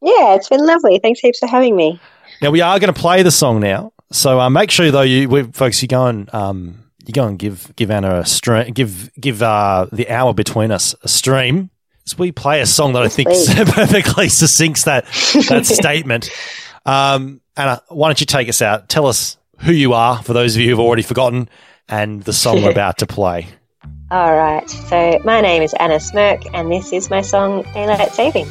Yeah, 0.01 0.35
it's 0.35 0.49
been 0.49 0.65
lovely. 0.65 0.99
Thanks 0.99 1.21
heaps 1.21 1.39
for 1.39 1.47
having 1.47 1.77
me. 1.77 2.01
Now 2.41 2.51
we 2.51 2.61
are 2.61 2.79
going 2.79 2.93
to 2.93 2.99
play 2.99 3.23
the 3.23 3.31
song 3.31 3.61
now, 3.61 3.93
so 4.13 4.41
uh, 4.41 4.49
make 4.49 4.71
sure 4.71 4.91
though 4.91 5.03
you 5.03 5.29
we, 5.29 5.43
folks 5.45 5.83
you 5.83 5.89
go 5.89 6.07
and 6.07 6.33
um, 6.33 6.85
you 7.05 7.13
go 7.13 7.27
and 7.27 7.39
give 7.39 7.75
give 7.75 7.91
Anna 7.91 8.21
a 8.21 8.27
stream, 8.27 8.73
give 8.73 9.11
give 9.21 9.43
uh, 9.43 9.87
the 9.91 10.09
hour 10.11 10.33
between 10.35 10.71
us 10.71 10.95
a 11.03 11.09
stream. 11.09 11.71
So 12.05 12.17
we 12.19 12.33
play 12.33 12.61
a 12.61 12.67
song 12.67 12.95
that 12.95 13.03
I 13.03 13.09
think 13.09 13.29
perfectly 13.75 14.29
succinct 14.29 14.85
that 14.85 15.05
that 15.49 15.67
statement. 15.67 16.31
Um, 16.87 17.43
Anna, 17.55 17.83
why 17.89 18.09
don't 18.09 18.19
you 18.19 18.25
take 18.25 18.49
us 18.49 18.63
out? 18.63 18.89
Tell 18.89 19.07
us 19.07 19.37
who 19.59 19.73
you 19.73 19.93
are 19.93 20.23
for 20.23 20.33
those 20.33 20.57
of 20.57 20.63
you 20.63 20.71
who've 20.71 20.81
already 20.81 21.03
forgotten, 21.03 21.51
and 21.87 22.23
the 22.23 22.33
song 22.33 22.63
we're 22.63 22.71
about 22.71 22.99
to 22.99 23.07
play. 23.07 23.47
All 24.11 24.35
right. 24.35 24.69
So 24.71 25.21
my 25.23 25.43
name 25.43 25.63
is 25.63 25.75
Anna 25.79 25.97
Smyrk, 25.97 26.49
and 26.55 26.73
this 26.73 26.95
is 26.95 27.11
my 27.11 27.21
song 27.21 27.63
Daylight 27.75 28.13
Saving. 28.13 28.47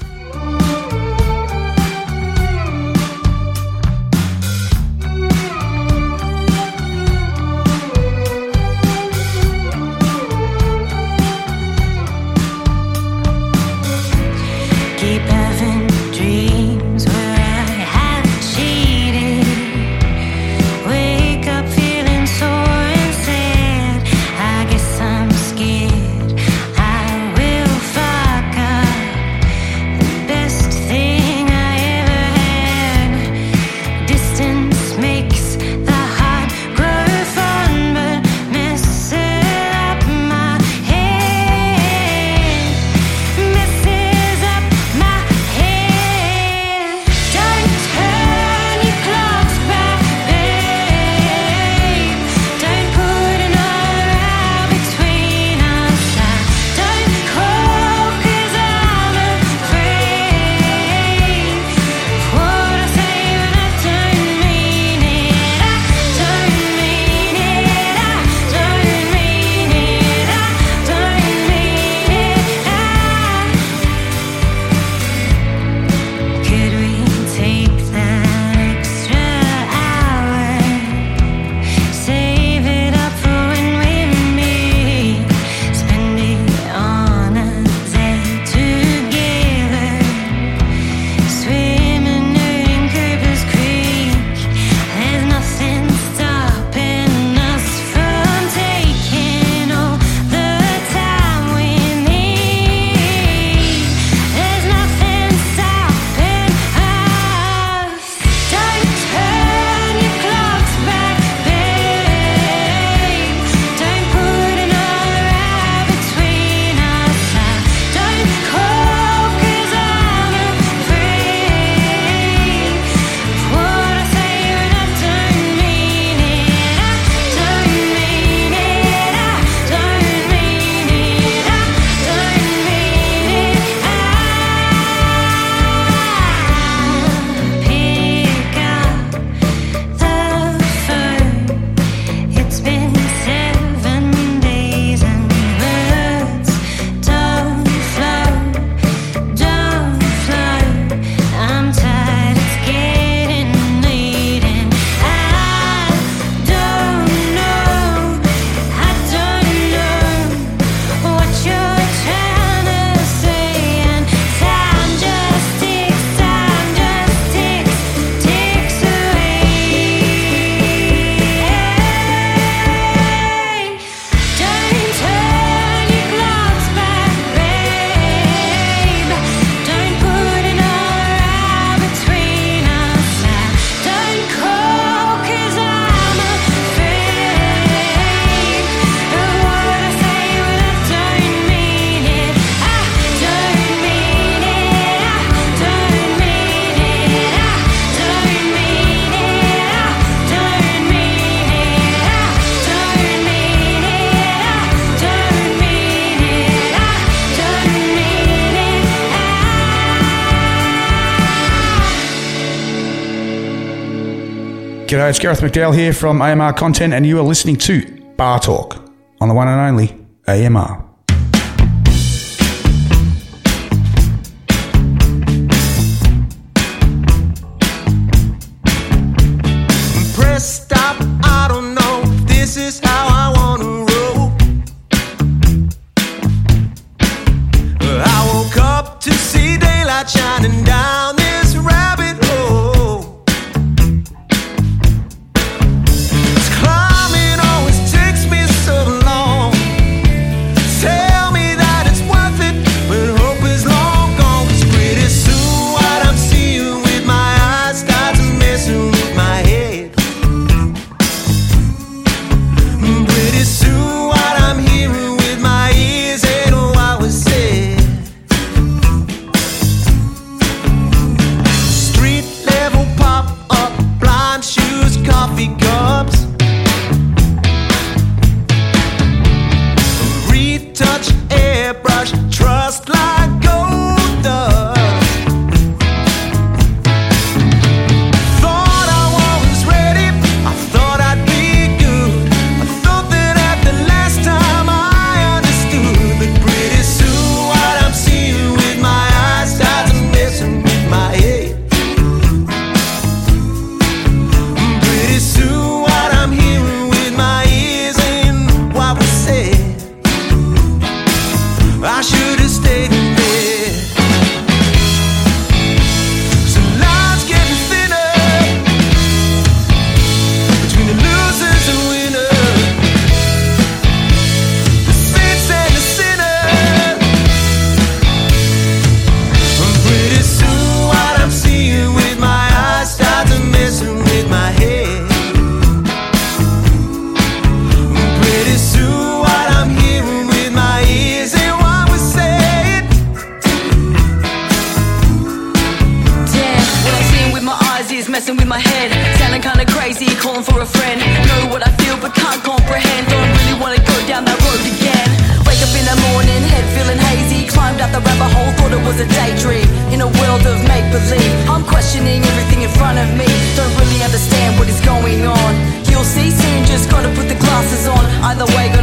Uh, 215.08 215.10
it's 215.10 215.20
Gareth 215.20 215.40
McDowell 215.40 215.74
here 215.74 215.94
from 215.94 216.22
AMR 216.22 216.52
Content, 216.52 216.94
and 216.94 217.06
you 217.06 217.18
are 217.18 217.24
listening 217.24 217.56
to 217.56 217.82
Bar 218.18 218.42
Talk 218.42 218.76
on 219.22 219.30
the 219.30 219.34
one 219.34 219.48
and 219.48 219.62
only 219.62 220.06
AMR. 220.28 220.87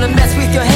Gonna 0.04 0.16
mess 0.16 0.36
with 0.36 0.52
your 0.52 0.62
head. 0.62 0.73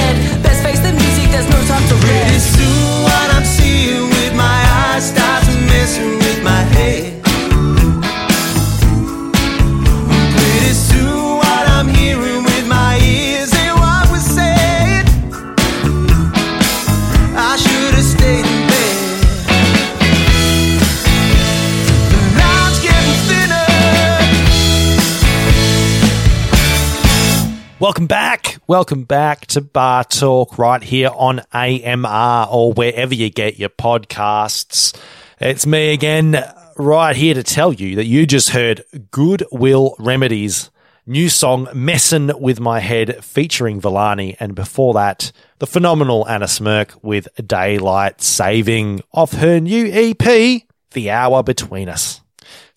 Welcome 28.69 29.05
back 29.05 29.47
to 29.47 29.63
Bar 29.63 30.05
Talk 30.05 30.59
right 30.59 30.83
here 30.83 31.09
on 31.15 31.41
AMR 31.55 32.49
or 32.51 32.75
wherever 32.75 33.15
you 33.15 33.31
get 33.31 33.59
your 33.59 33.71
podcasts. 33.71 34.95
It's 35.41 35.65
me 35.65 35.95
again, 35.95 36.45
right 36.77 37.17
here 37.17 37.33
to 37.33 37.43
tell 37.43 37.73
you 37.73 37.97
that 37.97 38.05
you 38.05 38.27
just 38.27 38.51
heard 38.51 38.85
Goodwill 39.11 39.97
Remedies 39.99 40.71
new 41.07 41.31
song 41.31 41.69
Messin' 41.73 42.31
With 42.39 42.61
My 42.61 42.81
Head 42.81 43.25
featuring 43.25 43.81
Villani 43.81 44.37
and 44.39 44.55
before 44.55 44.93
that 44.93 45.33
the 45.61 45.67
phenomenal 45.67 46.29
Anna 46.29 46.45
Smyrk 46.45 47.03
with 47.03 47.27
Daylight 47.37 48.21
Saving 48.21 49.01
off 49.15 49.33
her 49.33 49.61
new 49.61 49.87
EP 49.91 50.63
The 50.91 51.11
Hour 51.11 51.43
Between 51.43 51.89
Us. 51.89 52.21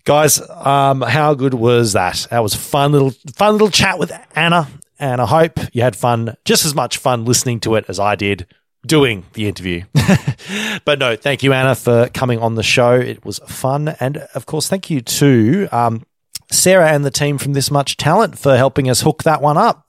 Guys, 0.05 0.41
um, 0.49 1.01
how 1.01 1.34
good 1.34 1.53
was 1.53 1.91
that? 1.91 2.27
That 2.31 2.39
was 2.39 2.55
fun 2.55 2.93
little 2.93 3.11
fun 3.34 3.51
little 3.51 3.69
chat 3.69 3.99
with 3.99 4.13
Anna, 4.34 4.69
and 5.02 5.19
I 5.19 5.26
hope 5.26 5.60
you 5.73 5.82
had 5.82 5.95
fun, 5.95 6.38
just 6.45 6.64
as 6.64 6.73
much 6.73 6.98
fun 6.98 7.26
listening 7.26 7.60
to 7.61 7.76
it 7.76 7.86
as 7.90 7.99
I 7.99 8.15
did 8.15 8.48
doing 8.86 9.26
the 9.34 9.48
interview. 9.48 9.84
but 10.86 10.99
no, 10.99 11.15
thank 11.15 11.44
you, 11.44 11.52
Anna, 11.53 11.76
for 11.76 12.10
coming 12.10 12.40
on 12.40 12.56
the 12.56 12.64
show. 12.64 12.94
It 12.94 13.26
was 13.26 13.40
fun, 13.40 13.90
and 13.99 14.18
of 14.36 14.45
course, 14.45 14.69
thank 14.69 14.90
you 14.90 15.02
to 15.02 15.68
um, 15.72 16.06
Sarah 16.52 16.91
and 16.91 17.03
the 17.03 17.11
team 17.11 17.38
from 17.38 17.53
This 17.53 17.72
Much 17.72 17.98
Talent 17.98 18.38
for 18.38 18.56
helping 18.56 18.90
us 18.90 19.02
hook 19.02 19.23
that 19.23 19.41
one 19.41 19.57
up. 19.57 19.88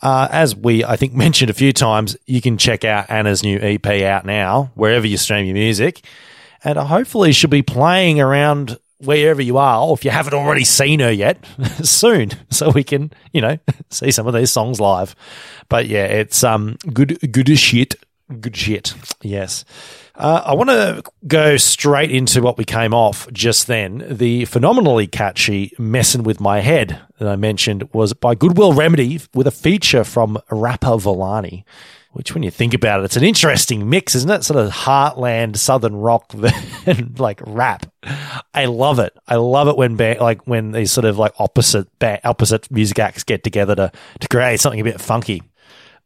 Uh, 0.00 0.28
as 0.30 0.54
we, 0.54 0.84
I 0.84 0.96
think, 0.96 1.12
mentioned 1.14 1.50
a 1.50 1.54
few 1.54 1.72
times, 1.72 2.16
you 2.26 2.40
can 2.40 2.58
check 2.58 2.84
out 2.84 3.10
Anna's 3.10 3.42
new 3.42 3.58
EP 3.58 3.86
out 3.86 4.26
now, 4.26 4.72
wherever 4.74 5.06
you 5.06 5.16
stream 5.16 5.46
your 5.46 5.54
music. 5.54 6.02
And 6.64 6.76
hopefully 6.76 7.30
she'll 7.30 7.48
be 7.48 7.62
playing 7.62 8.20
around 8.20 8.78
wherever 8.98 9.40
you 9.42 9.58
are, 9.58 9.80
or 9.86 9.94
if 9.94 10.04
you 10.04 10.10
haven't 10.10 10.34
already 10.34 10.64
seen 10.64 11.00
her 11.00 11.10
yet, 11.10 11.44
soon, 11.82 12.30
so 12.50 12.70
we 12.70 12.84
can, 12.84 13.12
you 13.32 13.40
know, 13.40 13.58
see 13.90 14.10
some 14.10 14.26
of 14.26 14.34
these 14.34 14.52
songs 14.52 14.80
live. 14.80 15.14
But 15.68 15.86
yeah, 15.86 16.04
it's 16.04 16.42
um 16.44 16.76
good, 16.92 17.18
good 17.32 17.58
shit, 17.58 17.94
good 18.40 18.56
shit. 18.56 18.94
Yes. 19.22 19.64
Uh, 20.14 20.42
I 20.46 20.54
want 20.54 20.68
to 20.68 21.04
go 21.28 21.56
straight 21.56 22.10
into 22.10 22.42
what 22.42 22.58
we 22.58 22.64
came 22.64 22.92
off 22.92 23.30
just 23.32 23.68
then. 23.68 24.04
The 24.10 24.46
phenomenally 24.46 25.06
catchy 25.06 25.72
"Messing 25.78 26.24
with 26.24 26.40
My 26.40 26.58
Head" 26.60 27.00
that 27.18 27.28
I 27.28 27.36
mentioned 27.36 27.88
was 27.92 28.14
by 28.14 28.34
Goodwill 28.34 28.72
Remedy 28.72 29.20
with 29.32 29.46
a 29.46 29.52
feature 29.52 30.02
from 30.02 30.38
rapper 30.50 30.98
Villani. 30.98 31.64
Which, 32.12 32.32
when 32.34 32.42
you 32.42 32.50
think 32.50 32.72
about 32.72 33.00
it, 33.00 33.04
it's 33.04 33.16
an 33.16 33.22
interesting 33.22 33.88
mix, 33.88 34.14
isn't 34.14 34.30
it? 34.30 34.42
Sort 34.42 34.58
of 34.58 34.72
heartland 34.72 35.56
southern 35.58 35.94
rock 35.94 36.32
and 36.86 37.18
like 37.20 37.40
rap. 37.46 37.86
I 38.54 38.64
love 38.64 38.98
it. 38.98 39.16
I 39.28 39.36
love 39.36 39.68
it 39.68 39.76
when 39.76 39.96
ba- 39.96 40.16
like 40.18 40.46
when 40.46 40.72
these 40.72 40.90
sort 40.90 41.04
of 41.04 41.18
like 41.18 41.34
opposite 41.38 41.86
ba- 41.98 42.20
opposite 42.24 42.70
music 42.70 42.98
acts 42.98 43.24
get 43.24 43.44
together 43.44 43.74
to 43.76 43.92
to 44.20 44.28
create 44.28 44.60
something 44.60 44.80
a 44.80 44.84
bit 44.84 45.00
funky. 45.00 45.42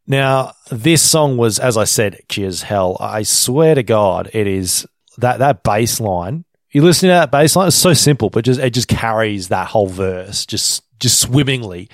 Now, 0.06 0.54
this 0.70 1.00
song 1.00 1.36
was, 1.36 1.58
as 1.58 1.76
I 1.76 1.84
said, 1.84 2.18
as 2.36 2.62
hell. 2.62 2.96
I 2.98 3.22
swear 3.22 3.74
to 3.76 3.82
God, 3.82 4.28
it 4.32 4.46
is 4.46 4.86
that 5.18 5.38
that 5.38 5.62
bass 5.62 6.00
line. 6.00 6.44
You 6.72 6.82
listen 6.82 7.08
to 7.08 7.14
that 7.14 7.30
bass 7.30 7.54
line; 7.54 7.68
it's 7.68 7.76
so 7.76 7.94
simple, 7.94 8.28
but 8.30 8.44
just 8.44 8.58
it 8.60 8.70
just 8.70 8.88
carries 8.88 9.48
that 9.48 9.68
whole 9.68 9.86
verse 9.86 10.46
just 10.46 10.82
just 10.98 11.20
swimmingly. 11.20 11.88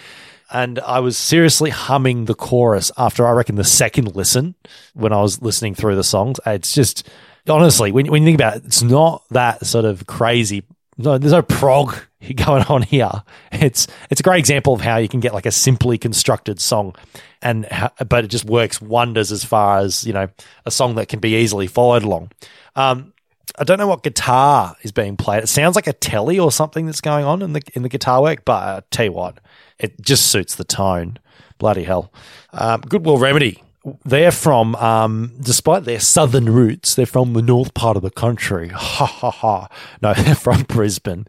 And 0.51 0.79
I 0.81 1.01
was 1.01 1.19
seriously 1.19 1.70
humming 1.70 2.25
the 2.25 2.35
chorus 2.35 2.91
after 2.97 3.27
I 3.27 3.33
reckon 3.33 3.57
the 3.57 3.65
second 3.65 4.16
listen 4.16 4.55
when 4.95 5.12
I 5.12 5.20
was 5.20 5.43
listening 5.43 5.75
through 5.75 5.97
the 5.97 6.05
songs. 6.05 6.41
It's 6.47 6.73
just 6.75 7.09
honestly, 7.49 7.93
when 7.93 8.07
when 8.07 8.23
you 8.23 8.27
think 8.29 8.41
about 8.41 8.57
it, 8.57 8.65
it's 8.65 8.83
not 8.83 9.25
that 9.31 9.66
sort 9.66 9.85
of 9.85 10.07
crazy 10.07 10.65
no, 10.99 11.16
there's 11.16 11.33
no 11.33 11.43
prog 11.43 11.97
going 12.37 12.65
on 12.65 12.83
here. 12.83 13.11
It's 13.53 13.87
it's 14.11 14.20
a 14.20 14.25
great 14.25 14.41
example 14.41 14.75
of 14.75 14.81
how 14.81 14.97
you 14.97 15.09
can 15.09 15.20
get 15.20 15.33
like 15.33 15.47
a 15.47 15.53
simply 15.53 15.97
constructed 15.97 16.61
song, 16.61 16.95
and 17.41 17.66
but 18.09 18.25
it 18.25 18.29
just 18.29 18.45
works 18.45 18.83
wonders 18.83 19.31
as 19.33 19.45
far 19.45 19.79
as 19.79 20.05
you 20.05 20.12
know 20.12 20.29
a 20.66 20.70
song 20.70 20.97
that 20.97 21.09
can 21.09 21.20
be 21.20 21.37
easily 21.37 21.69
followed 21.69 22.03
along. 22.03 22.33
Um, 22.75 23.12
I 23.59 23.65
don't 23.65 23.79
know 23.79 23.87
what 23.87 24.03
guitar 24.03 24.77
is 24.83 24.93
being 24.93 25.16
played. 25.16 25.45
It 25.45 25.47
sounds 25.49 25.75
like 25.77 25.87
a 25.87 25.93
telly 25.93 26.39
or 26.39 26.53
something 26.53 26.87
that's 26.87 27.01
going 27.01 27.25
on 27.25 27.43
in 27.43 27.53
the 27.53 27.62
in 27.75 27.83
the 27.83 27.89
guitar 27.89 28.20
work, 28.20 28.45
but 28.45 28.62
I 28.62 28.83
tell 28.91 29.07
you 29.07 29.12
what, 29.12 29.39
it 29.79 30.01
just 30.01 30.27
suits 30.27 30.55
the 30.55 30.65
tone. 30.65 31.19
Bloody 31.59 31.85
hell. 31.85 32.13
Um, 32.53 32.81
Goodwill 32.83 33.19
Remedy. 33.19 33.63
They're 34.05 34.33
from, 34.33 34.75
um, 34.77 35.33
despite 35.41 35.85
their 35.85 36.01
southern 36.01 36.47
roots, 36.53 36.95
they're 36.95 37.07
from 37.07 37.33
the 37.33 37.43
north 37.43 37.73
part 37.75 37.97
of 37.97 38.03
the 38.03 38.11
country. 38.11 38.69
Ha 38.75 39.07
ha 39.07 39.31
ha. 39.31 39.69
No, 40.03 40.15
they're 40.19 40.35
from 40.35 40.63
Brisbane. 40.63 41.27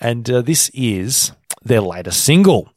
And 0.00 0.28
uh, 0.28 0.42
this 0.42 0.70
is 0.74 1.32
their 1.62 1.80
latest 1.80 2.24
single. 2.24 2.68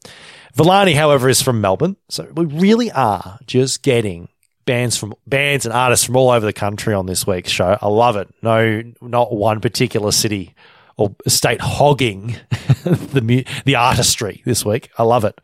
Villani, 0.54 0.94
however, 0.94 1.28
is 1.28 1.42
from 1.42 1.60
Melbourne. 1.60 1.96
So 2.08 2.30
we 2.34 2.44
really 2.46 2.90
are 2.92 3.38
just 3.46 3.82
getting 3.82 4.28
bands 4.64 4.96
from 4.96 5.14
bands 5.26 5.64
and 5.64 5.72
artists 5.72 6.04
from 6.04 6.16
all 6.16 6.30
over 6.30 6.44
the 6.44 6.52
country 6.52 6.92
on 6.92 7.06
this 7.06 7.26
week's 7.26 7.50
show. 7.50 7.78
I 7.80 7.88
love 7.88 8.16
it. 8.16 8.28
No, 8.42 8.82
not 9.00 9.32
one 9.32 9.60
particular 9.60 10.12
city 10.12 10.54
or 10.96 11.14
state 11.26 11.60
hogging 11.60 12.36
the 12.84 13.46
the 13.64 13.74
artistry 13.74 14.42
this 14.44 14.64
week. 14.64 14.90
I 14.98 15.02
love 15.02 15.24
it. 15.24 15.40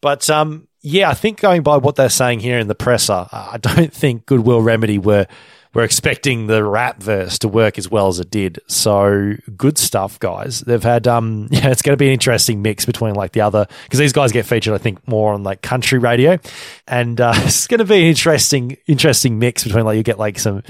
But 0.00 0.28
um, 0.28 0.68
yeah, 0.82 1.10
I 1.10 1.14
think 1.14 1.40
going 1.40 1.62
by 1.62 1.76
what 1.76 1.96
they're 1.96 2.10
saying 2.10 2.40
here 2.40 2.58
in 2.58 2.68
the 2.68 2.74
presser, 2.74 3.26
I 3.32 3.58
don't 3.60 3.92
think 3.92 4.26
Goodwill 4.26 4.60
Remedy 4.60 4.98
were 4.98 5.26
were 5.74 5.84
expecting 5.84 6.48
the 6.48 6.62
rap 6.62 7.02
verse 7.02 7.38
to 7.38 7.48
work 7.48 7.78
as 7.78 7.90
well 7.90 8.08
as 8.08 8.20
it 8.20 8.30
did. 8.30 8.60
So 8.66 9.34
good 9.56 9.78
stuff, 9.78 10.18
guys. 10.18 10.60
They've 10.60 10.82
had 10.82 11.08
um 11.08 11.48
yeah, 11.50 11.68
it's 11.68 11.82
going 11.82 11.94
to 11.94 11.96
be 11.96 12.08
an 12.08 12.12
interesting 12.12 12.62
mix 12.62 12.84
between 12.84 13.14
like 13.14 13.32
the 13.32 13.40
other 13.40 13.66
because 13.84 13.98
these 13.98 14.12
guys 14.12 14.32
get 14.32 14.44
featured, 14.44 14.74
I 14.74 14.78
think, 14.78 15.06
more 15.08 15.32
on 15.32 15.42
like 15.42 15.62
country 15.62 15.98
radio, 15.98 16.38
and 16.86 17.20
uh, 17.20 17.32
it's 17.36 17.66
going 17.66 17.78
to 17.78 17.84
be 17.84 18.02
an 18.02 18.08
interesting 18.08 18.76
interesting 18.86 19.38
mix 19.38 19.64
between 19.64 19.84
like 19.84 19.96
you 19.96 20.02
get 20.02 20.18
like 20.18 20.38
some 20.38 20.62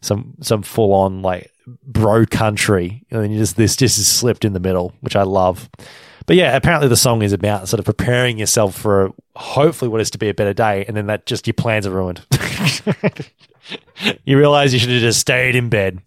some 0.00 0.34
some 0.40 0.62
full 0.62 0.92
on 0.92 1.22
like 1.22 1.50
bro 1.66 2.26
country, 2.26 3.04
and 3.10 3.22
then 3.22 3.30
you 3.30 3.38
just 3.38 3.56
this 3.56 3.76
just 3.76 3.98
is 3.98 4.06
slipped 4.06 4.44
in 4.44 4.52
the 4.52 4.60
middle, 4.60 4.92
which 5.00 5.16
I 5.16 5.22
love. 5.22 5.68
But 6.26 6.36
yeah, 6.36 6.56
apparently 6.56 6.88
the 6.88 6.96
song 6.96 7.22
is 7.22 7.32
about 7.32 7.68
sort 7.68 7.78
of 7.78 7.84
preparing 7.84 8.38
yourself 8.38 8.76
for 8.76 9.12
hopefully 9.36 9.88
what 9.88 10.00
is 10.00 10.10
to 10.10 10.18
be 10.18 10.28
a 10.28 10.34
better 10.34 10.52
day, 10.52 10.84
and 10.86 10.96
then 10.96 11.06
that 11.06 11.26
just 11.26 11.46
your 11.46 11.54
plans 11.54 11.86
are 11.86 11.92
ruined. 11.92 12.24
you 14.24 14.36
realize 14.36 14.72
you 14.72 14.80
should 14.80 14.90
have 14.90 15.00
just 15.00 15.20
stayed 15.20 15.54
in 15.54 15.68
bed, 15.68 16.02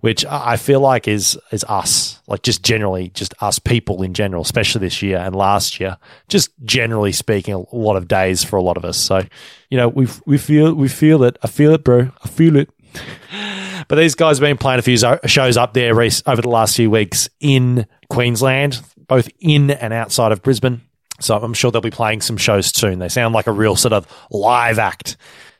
which 0.00 0.26
I 0.26 0.52
I 0.52 0.56
feel 0.56 0.80
like 0.80 1.08
is 1.08 1.38
is 1.52 1.64
us, 1.64 2.20
like 2.26 2.42
just 2.42 2.62
generally, 2.62 3.08
just 3.10 3.34
us 3.40 3.58
people 3.58 4.02
in 4.02 4.12
general, 4.12 4.42
especially 4.42 4.80
this 4.80 5.00
year 5.00 5.16
and 5.18 5.34
last 5.34 5.80
year. 5.80 5.96
Just 6.28 6.50
generally 6.64 7.12
speaking, 7.12 7.54
a 7.54 7.76
lot 7.76 7.96
of 7.96 8.08
days 8.08 8.44
for 8.44 8.56
a 8.56 8.62
lot 8.62 8.76
of 8.76 8.84
us. 8.84 8.98
So, 8.98 9.22
you 9.70 9.78
know, 9.78 9.88
we 9.88 10.06
we 10.26 10.36
feel 10.36 10.74
we 10.74 10.88
feel 10.88 11.22
it. 11.24 11.38
I 11.42 11.46
feel 11.46 11.72
it, 11.72 11.82
bro. 11.82 12.10
I 12.22 12.28
feel 12.28 12.56
it. 12.56 12.68
But 13.88 13.96
these 13.96 14.14
guys 14.14 14.38
have 14.38 14.46
been 14.46 14.58
playing 14.58 14.78
a 14.78 14.82
few 14.82 14.96
shows 15.26 15.56
up 15.56 15.74
there 15.74 15.92
over 15.92 16.42
the 16.42 16.48
last 16.48 16.76
few 16.76 16.90
weeks 16.90 17.28
in 17.40 17.86
Queensland, 18.08 18.80
both 19.08 19.28
in 19.40 19.70
and 19.70 19.92
outside 19.92 20.32
of 20.32 20.42
Brisbane. 20.42 20.82
So 21.20 21.36
I'm 21.36 21.54
sure 21.54 21.70
they'll 21.70 21.80
be 21.80 21.90
playing 21.90 22.20
some 22.20 22.36
shows 22.36 22.66
soon. 22.66 22.98
They 22.98 23.08
sound 23.08 23.34
like 23.34 23.46
a 23.46 23.52
real 23.52 23.76
sort 23.76 23.92
of 23.92 24.06
live 24.30 24.78
act. 24.78 25.16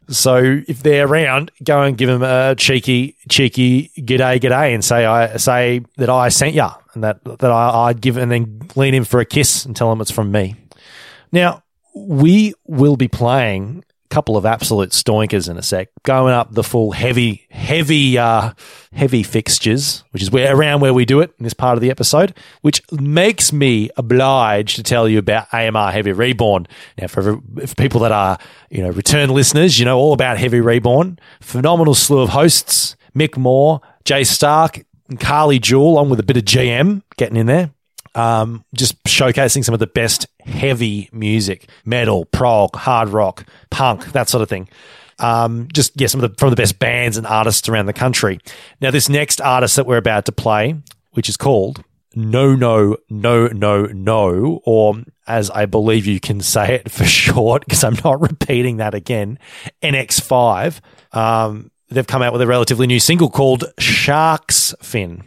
So 0.09 0.61
if 0.67 0.83
they're 0.83 1.07
around, 1.07 1.53
go 1.63 1.83
and 1.83 1.97
give 1.97 2.09
them 2.09 2.23
a 2.23 2.55
cheeky, 2.57 3.17
cheeky 3.29 3.91
g'day, 3.97 4.41
g'day, 4.41 4.75
and 4.75 4.85
say 4.85 5.05
I 5.05 5.37
say 5.37 5.83
that 5.97 6.11
I 6.11 6.29
sent 6.29 6.55
ya, 6.55 6.75
and 6.95 7.05
that 7.05 7.23
that 7.25 7.51
I, 7.51 7.89
I'd 7.89 8.01
give, 8.01 8.17
and 8.17 8.31
then 8.31 8.63
lean 8.75 8.95
in 8.95 9.05
for 9.05 9.21
a 9.21 9.25
kiss 9.25 9.65
and 9.65 9.77
tell 9.77 9.89
them 9.91 10.01
it's 10.01 10.11
from 10.11 10.33
me. 10.33 10.57
Now 11.31 11.63
we 11.95 12.55
will 12.67 12.97
be 12.97 13.09
playing 13.09 13.85
couple 14.13 14.37
of 14.37 14.45
absolute 14.45 14.91
stoinkers 14.91 15.49
in 15.49 15.57
a 15.57 15.63
sec, 15.63 15.89
going 16.03 16.35
up 16.35 16.53
the 16.53 16.63
full 16.63 16.93
heavy, 16.93 17.47
heavy, 17.51 18.19
uh, 18.19 18.53
heavy 18.93 19.23
fixtures, 19.23 20.05
which 20.11 20.23
is 20.23 20.31
where 20.31 20.55
around 20.55 20.81
where 20.81 20.93
we 20.93 21.07
do 21.07 21.21
it 21.21 21.33
in 21.39 21.45
this 21.45 21.55
part 21.55 21.79
of 21.79 21.81
the 21.81 21.91
episode, 21.91 22.37
which 22.61 22.83
makes 22.93 23.55
me 23.55 23.89
obliged 23.97 24.77
to 24.77 24.83
tell 24.83 25.09
you 25.09 25.19
about 25.19 25.53
AMR 25.53 25.91
Heavy 25.91 26.13
Reborn. 26.13 26.69
Now, 26.99 27.07
for, 27.07 27.41
for 27.67 27.75
people 27.77 28.01
that 28.01 28.13
are 28.13 28.39
you 28.69 28.83
know 28.83 28.91
return 28.91 29.31
listeners, 29.31 29.79
you 29.79 29.87
know 29.87 29.99
all 29.99 30.13
about 30.13 30.37
Heavy 30.37 30.61
Reborn. 30.61 31.19
Phenomenal 31.41 31.95
slew 31.95 32.21
of 32.21 32.29
hosts: 32.29 32.97
Mick 33.17 33.39
Moore, 33.39 33.81
Jay 34.05 34.25
Stark, 34.25 34.85
and 35.09 35.19
Carly 35.19 35.59
Jewell, 35.59 35.89
along 35.89 36.11
with 36.11 36.21
a 36.21 36.23
bit 36.23 36.37
of 36.37 36.45
GM 36.45 37.03
getting 37.17 37.39
in 37.39 37.47
there 37.47 37.71
um, 38.15 38.65
just 38.75 39.03
showcasing 39.05 39.65
some 39.65 39.75
of 39.75 39.81
the 39.81 39.87
best 39.87 40.27
heavy 40.41 41.09
music, 41.13 41.69
metal, 41.85 42.25
prog, 42.27 42.77
hard 42.77 43.09
rock, 43.09 43.47
punk, 43.71 44.13
that 44.13 44.29
sort 44.29 44.43
of 44.43 44.49
thing. 44.49 44.69
Um, 45.19 45.69
just 45.73 45.99
yeah, 46.01 46.09
some 46.09 46.23
of 46.23 46.31
the 46.31 46.37
from 46.39 46.51
the 46.51 46.57
best 46.57 46.79
bands 46.79 47.17
and 47.17 47.27
artists 47.27 47.69
around 47.69 47.87
the 47.87 47.93
country. 47.93 48.41
Now, 48.81 48.91
this 48.91 49.09
next 49.09 49.41
artist 49.41 49.77
that 49.77 49.87
we're 49.87 49.97
about 49.97 50.25
to 50.27 50.33
play, 50.33 50.75
which 51.13 51.29
is 51.29 51.37
called 51.37 51.85
No 52.15 52.55
No 52.55 52.97
No 53.09 53.47
No 53.47 53.85
No, 53.87 54.61
or 54.65 54.97
as 55.27 55.51
I 55.51 55.67
believe 55.67 56.07
you 56.07 56.19
can 56.19 56.41
say 56.41 56.75
it 56.75 56.91
for 56.91 57.05
short, 57.23 57.65
because 57.65 57.85
I'm 57.85 57.97
not 58.05 58.21
repeating 58.21 58.79
that 58.79 58.95
again, 58.95 59.39
NX5. 59.83 60.81
Um, 61.13 61.71
they've 61.89 62.07
come 62.07 62.23
out 62.23 62.33
with 62.33 62.43
a 62.43 62.47
relatively 62.47 62.87
new 62.87 63.01
single 63.01 63.31
called 63.31 63.65
Shark's 63.79 64.75
Fin. 64.83 65.25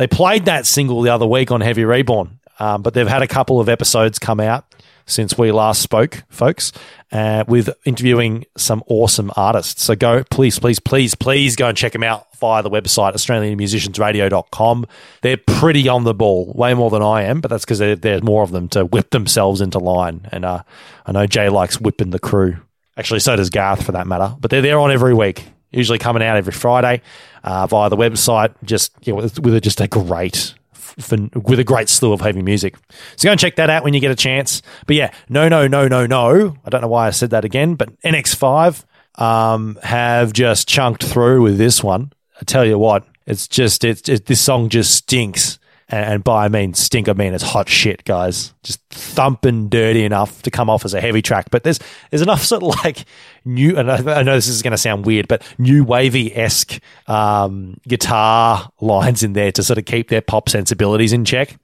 They 0.00 0.06
played 0.06 0.46
that 0.46 0.64
single 0.64 1.02
the 1.02 1.10
other 1.10 1.26
week 1.26 1.50
on 1.50 1.60
Heavy 1.60 1.84
Reborn, 1.84 2.40
um, 2.58 2.80
but 2.80 2.94
they've 2.94 3.06
had 3.06 3.20
a 3.20 3.26
couple 3.26 3.60
of 3.60 3.68
episodes 3.68 4.18
come 4.18 4.40
out 4.40 4.64
since 5.04 5.36
we 5.36 5.52
last 5.52 5.82
spoke, 5.82 6.22
folks, 6.30 6.72
uh, 7.12 7.44
with 7.46 7.68
interviewing 7.84 8.46
some 8.56 8.82
awesome 8.86 9.30
artists. 9.36 9.84
So 9.84 9.94
go, 9.94 10.24
please, 10.30 10.58
please, 10.58 10.80
please, 10.80 11.14
please 11.14 11.54
go 11.54 11.68
and 11.68 11.76
check 11.76 11.92
them 11.92 12.02
out 12.02 12.34
via 12.38 12.62
the 12.62 12.70
website, 12.70 13.12
AustralianMusiciansRadio.com. 13.12 14.86
They're 15.20 15.36
pretty 15.36 15.86
on 15.86 16.04
the 16.04 16.14
ball, 16.14 16.50
way 16.54 16.72
more 16.72 16.88
than 16.88 17.02
I 17.02 17.24
am, 17.24 17.42
but 17.42 17.50
that's 17.50 17.66
because 17.66 17.80
there's 18.00 18.22
more 18.22 18.42
of 18.42 18.52
them 18.52 18.68
to 18.70 18.86
whip 18.86 19.10
themselves 19.10 19.60
into 19.60 19.78
line. 19.80 20.26
And 20.32 20.46
uh, 20.46 20.62
I 21.04 21.12
know 21.12 21.26
Jay 21.26 21.50
likes 21.50 21.78
whipping 21.78 22.08
the 22.08 22.18
crew. 22.18 22.56
Actually, 22.96 23.20
so 23.20 23.36
does 23.36 23.50
Garth 23.50 23.84
for 23.84 23.92
that 23.92 24.06
matter. 24.06 24.34
But 24.40 24.50
they're 24.50 24.62
there 24.62 24.78
on 24.78 24.90
every 24.90 25.12
week, 25.12 25.44
usually 25.70 25.98
coming 25.98 26.22
out 26.22 26.36
every 26.36 26.52
Friday 26.52 27.02
uh, 27.44 27.66
via 27.66 27.88
the 27.90 27.96
website. 27.96 28.54
Just 28.64 28.92
you 29.02 29.12
know, 29.12 29.22
with, 29.22 29.38
with 29.40 29.62
just 29.62 29.80
a 29.80 29.88
great, 29.88 30.54
with 30.96 31.58
a 31.58 31.64
great 31.64 31.88
slew 31.88 32.12
of 32.12 32.20
heavy 32.20 32.42
music. 32.42 32.76
So 33.16 33.26
go 33.26 33.32
and 33.32 33.40
check 33.40 33.56
that 33.56 33.70
out 33.70 33.84
when 33.84 33.94
you 33.94 34.00
get 34.00 34.10
a 34.10 34.16
chance. 34.16 34.62
But 34.86 34.96
yeah, 34.96 35.12
no, 35.28 35.48
no, 35.48 35.66
no, 35.66 35.88
no, 35.88 36.06
no. 36.06 36.56
I 36.64 36.70
don't 36.70 36.80
know 36.80 36.88
why 36.88 37.06
I 37.06 37.10
said 37.10 37.30
that 37.30 37.44
again, 37.44 37.74
but 37.74 37.98
NX5 38.02 38.84
um, 39.16 39.78
have 39.82 40.32
just 40.32 40.68
chunked 40.68 41.04
through 41.04 41.42
with 41.42 41.58
this 41.58 41.82
one. 41.82 42.12
I 42.40 42.44
tell 42.44 42.64
you 42.64 42.78
what, 42.78 43.06
it's 43.26 43.46
just 43.46 43.84
it's 43.84 44.08
it, 44.08 44.26
this 44.26 44.40
song 44.40 44.68
just 44.68 44.94
stinks. 44.94 45.58
And, 45.90 46.14
and 46.14 46.24
by 46.24 46.44
I 46.44 46.48
mean 46.48 46.74
stink, 46.74 47.08
I 47.08 47.12
mean 47.12 47.34
it's 47.34 47.44
hot 47.44 47.68
shit, 47.68 48.04
guys. 48.04 48.54
Just 48.62 48.80
thumping 48.90 49.68
dirty 49.68 50.04
enough 50.04 50.42
to 50.42 50.50
come 50.50 50.70
off 50.70 50.84
as 50.84 50.94
a 50.94 51.00
heavy 51.00 51.22
track. 51.22 51.50
But 51.50 51.64
there's 51.64 51.80
there's 52.10 52.22
enough 52.22 52.42
sort 52.42 52.62
of 52.62 52.84
like 52.84 53.04
new, 53.44 53.76
and 53.76 53.90
I, 53.90 54.20
I 54.20 54.22
know 54.22 54.34
this 54.34 54.48
is 54.48 54.62
going 54.62 54.72
to 54.72 54.78
sound 54.78 55.06
weird, 55.06 55.28
but 55.28 55.42
new 55.58 55.84
wavy 55.84 56.34
esque 56.34 56.80
um, 57.06 57.78
guitar 57.86 58.70
lines 58.80 59.22
in 59.22 59.32
there 59.32 59.52
to 59.52 59.62
sort 59.62 59.78
of 59.78 59.84
keep 59.84 60.08
their 60.08 60.22
pop 60.22 60.48
sensibilities 60.48 61.12
in 61.12 61.24
check. 61.24 61.56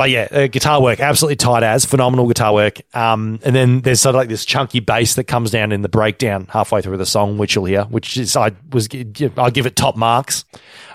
But 0.00 0.08
yeah, 0.08 0.28
uh, 0.30 0.46
guitar 0.46 0.80
work 0.80 0.98
absolutely 0.98 1.36
tight 1.36 1.62
as 1.62 1.84
phenomenal 1.84 2.26
guitar 2.26 2.54
work. 2.54 2.80
Um, 2.96 3.38
and 3.44 3.54
then 3.54 3.82
there's 3.82 4.00
sort 4.00 4.14
of 4.14 4.18
like 4.18 4.30
this 4.30 4.46
chunky 4.46 4.80
bass 4.80 5.16
that 5.16 5.24
comes 5.24 5.50
down 5.50 5.72
in 5.72 5.82
the 5.82 5.90
breakdown 5.90 6.46
halfway 6.48 6.80
through 6.80 6.96
the 6.96 7.04
song, 7.04 7.36
which 7.36 7.54
you'll 7.54 7.66
hear. 7.66 7.84
Which 7.84 8.16
is 8.16 8.34
I 8.34 8.52
was 8.72 8.88
I 9.36 9.50
give 9.50 9.66
it 9.66 9.76
top 9.76 9.96
marks. 9.98 10.46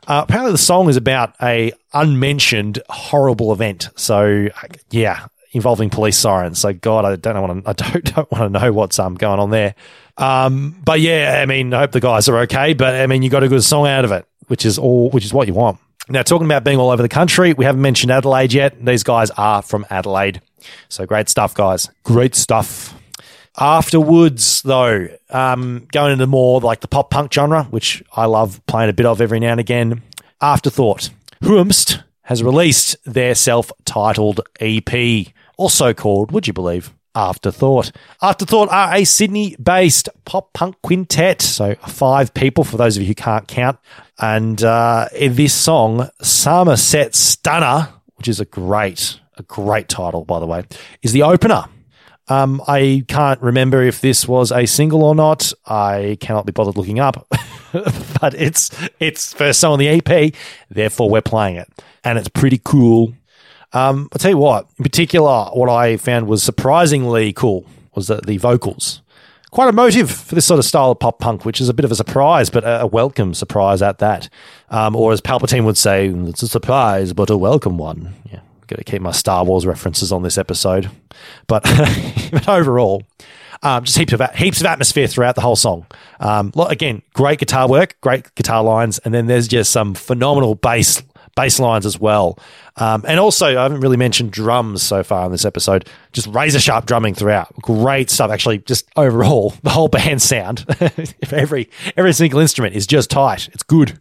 Uh, 0.07 0.26
apparently, 0.27 0.53
the 0.53 0.57
song 0.57 0.90
is 0.90 0.98
about 0.98 1.36
a 1.40 1.72
unmentioned 1.94 2.82
horrible 2.90 3.53
event. 3.53 3.90
So 3.95 4.48
yeah, 4.90 5.27
involving 5.52 5.91
police 5.91 6.18
sirens. 6.18 6.57
So 6.57 6.73
God, 6.73 7.06
I 7.06 7.15
don't 7.15 7.40
want 7.40 7.64
to. 7.64 7.69
I 7.69 7.73
don't 7.91 8.15
don't 8.15 8.32
want 8.32 8.52
to 8.52 8.60
know 8.60 8.73
what's 8.73 8.98
um 8.98 9.14
going 9.14 9.40
on 9.40 9.52
there. 9.52 9.76
Um, 10.18 10.82
but 10.84 10.99
yeah, 10.99 11.41
I 11.44 11.45
mean, 11.45 11.76
I 11.76 11.82
hope 11.82 11.91
the 11.91 11.99
guys 11.99 12.27
are 12.27 12.40
okay. 12.40 12.73
But 12.73 12.95
I 12.95 13.06
mean, 13.06 13.22
you 13.22 13.30
got 13.30 13.44
a 13.44 13.49
good 13.49 13.64
song 13.64 13.86
out 13.86 14.03
of 14.03 14.11
it, 14.11 14.26
which 14.48 14.65
is 14.65 14.80
all, 14.80 15.11
which 15.11 15.26
is 15.26 15.32
what 15.32 15.48
you 15.48 15.53
want. 15.53 15.77
Now, 16.07 16.22
talking 16.22 16.45
about 16.45 16.64
being 16.64 16.77
all 16.77 16.91
over 16.91 17.02
the 17.02 17.10
country, 17.10 17.53
we 17.53 17.65
haven't 17.65 17.82
mentioned 17.82 18.11
Adelaide 18.11 18.53
yet. 18.53 18.84
These 18.84 19.03
guys 19.03 19.32
are 19.32 19.61
from 19.61 19.86
Adelaide. 19.90 20.41
So 20.88 21.06
great 21.06 21.30
stuff, 21.30 21.53
guys. 21.53 21.90
Great 22.03 22.36
stuff. 22.36 22.94
Afterwards, 23.57 24.61
though, 24.64 25.07
um, 25.30 25.88
going 25.91 26.14
into 26.14 26.27
more 26.27 26.60
like 26.60 26.82
the 26.82 26.88
pop 26.88 27.10
punk 27.10 27.34
genre, 27.34 27.64
which 27.65 28.03
I 28.15 28.26
love 28.26 28.61
playing 28.68 28.90
a 28.90 28.94
bit 28.94 29.06
of 29.06 29.22
every 29.22 29.40
now 29.40 29.52
and 29.52 29.60
again. 29.60 30.03
Afterthought. 30.41 31.10
Whomst 31.41 32.03
has 32.23 32.44
released 32.44 32.98
their 33.06 33.34
self 33.34 33.72
titled 33.86 34.41
EP, 34.60 35.27
also 35.57 35.94
called, 35.94 36.32
would 36.32 36.48
you 36.48 36.53
believe, 36.53 36.94
Afterthought. 37.16 37.92
Afterthought 38.22 38.70
are 38.70 38.94
a 38.94 39.06
Sydney 39.06 39.56
based 39.56 40.10
pop 40.26 40.52
punk 40.54 40.76
quintet, 40.84 41.42
so 41.42 41.76
five 41.88 42.34
people 42.34 42.64
for 42.64 42.78
those 42.78 42.98
of 42.98 43.04
you 43.04 43.08
who 43.08 43.16
can't 43.16 43.48
count. 43.48 43.80
And 44.20 44.62
uh, 44.64 45.08
in 45.16 45.36
this 45.36 45.54
song, 45.54 46.10
Somerset 46.22 47.16
Stunner, 47.16 47.90
which 48.16 48.28
is 48.28 48.40
a 48.40 48.46
great, 48.46 49.20
a 49.38 49.44
great 49.44 49.88
title, 49.90 50.26
by 50.26 50.40
the 50.40 50.46
way, 50.46 50.64
is 51.02 51.14
the 51.14 51.24
opener. 51.24 51.66
Um, 52.28 52.62
I 52.68 53.06
can't 53.08 53.40
remember 53.42 53.84
if 53.84 54.02
this 54.02 54.28
was 54.28 54.52
a 54.52 54.66
single 54.66 55.04
or 55.04 55.14
not. 55.14 55.54
I 55.66 56.18
cannot 56.20 56.46
be 56.46 56.52
bothered 56.52 56.76
looking 56.76 57.00
up, 57.00 57.28
but 57.72 58.34
it's 58.34 58.72
it's 59.00 59.34
first 59.34 59.60
song 59.60 59.74
on 59.74 59.80
the 59.80 59.90
EP. 59.90 60.34
Therefore, 60.70 61.10
we're 61.10 61.22
playing 61.22 61.58
it, 61.58 61.70
and 62.04 62.18
it's 62.18 62.30
pretty 62.30 62.60
cool. 62.64 63.14
Um, 63.76 64.08
I'll 64.14 64.20
tell 64.20 64.32
you 64.32 64.38
what, 64.38 64.70
in 64.78 64.84
particular, 64.84 65.50
what 65.54 65.70
I 65.70 65.98
found 65.98 66.28
was 66.28 66.42
surprisingly 66.42 67.34
cool 67.34 67.66
was 67.94 68.08
that 68.08 68.26
the 68.26 68.38
vocals. 68.38 69.02
Quite 69.52 69.68
emotive 69.68 70.10
for 70.10 70.34
this 70.34 70.46
sort 70.46 70.60
of 70.60 70.66
style 70.66 70.92
of 70.92 71.00
pop 71.00 71.20
punk, 71.20 71.44
which 71.44 71.60
is 71.60 71.68
a 71.68 71.74
bit 71.74 71.84
of 71.84 71.92
a 71.92 71.96
surprise, 71.96 72.50
but 72.50 72.64
a, 72.66 72.88
welcome 72.88 73.34
surprise 73.34 73.82
at 73.82 74.00
that. 74.00 74.30
Um, 74.70 74.96
or 74.96 75.12
as 75.12 75.20
Palpatine 75.20 75.66
would 75.66 75.78
say, 75.78 76.08
it's 76.08 76.42
a 76.42 76.48
surprise, 76.48 77.12
but 77.12 77.30
a 77.30 77.38
welcome 77.38 77.78
one. 77.78 78.14
Yeah, 78.32 78.40
got 78.68 78.78
to 78.78 78.84
keep 78.86 79.02
my 79.02 79.12
Star 79.12 79.44
Wars 79.44 79.66
references 79.66 80.12
on 80.12 80.24
this 80.24 80.38
episode. 80.38 80.90
But, 81.48 81.64
but 82.32 82.48
overall, 82.48 83.04
um, 83.62 83.84
just 83.84 83.98
heaps 83.98 84.14
of 84.14 84.22
heaps 84.36 84.62
of 84.62 84.68
atmosphere 84.68 85.08
throughout 85.08 85.36
the 85.36 85.42
whole 85.42 85.56
song. 85.58 85.86
Um, 86.22 86.54
again, 86.70 87.02
great 87.14 87.40
guitar 87.40 87.68
work, 87.68 88.00
great 88.00 88.34
guitar 88.36 88.64
lines, 88.64 89.00
and 89.00 89.14
then 89.14 89.28
there's 89.28 89.50
just 89.50 89.72
some 89.72 89.96
phenomenal 89.96 90.56
bass 90.56 91.02
bass 91.36 91.60
lines 91.60 91.86
as 91.86 91.99
well. 91.99 92.40
Um, 92.78 93.03
and 93.07 93.20
also, 93.20 93.48
I 93.48 93.64
haven't 93.64 93.82
really 93.82 93.98
mentioned 93.98 94.32
drums 94.32 94.84
so 94.84 95.03
far 95.03 95.26
in 95.26 95.32
this 95.32 95.45
episode. 95.45 95.88
Just 96.12 96.28
razor 96.28 96.60
sharp 96.60 96.86
drumming 96.86 97.14
throughout. 97.14 97.53
Great 97.62 98.10
stuff. 98.10 98.32
Actually, 98.32 98.60
just 98.60 98.90
overall, 98.95 99.53
the 99.64 99.70
whole 99.70 99.88
band 99.88 100.22
sound. 100.22 100.66
every 101.32 101.70
every 101.95 102.14
single 102.14 102.40
instrument 102.40 102.76
is 102.76 102.88
just 102.88 103.10
tight, 103.10 103.49
it's 103.49 103.64
good. 103.64 103.99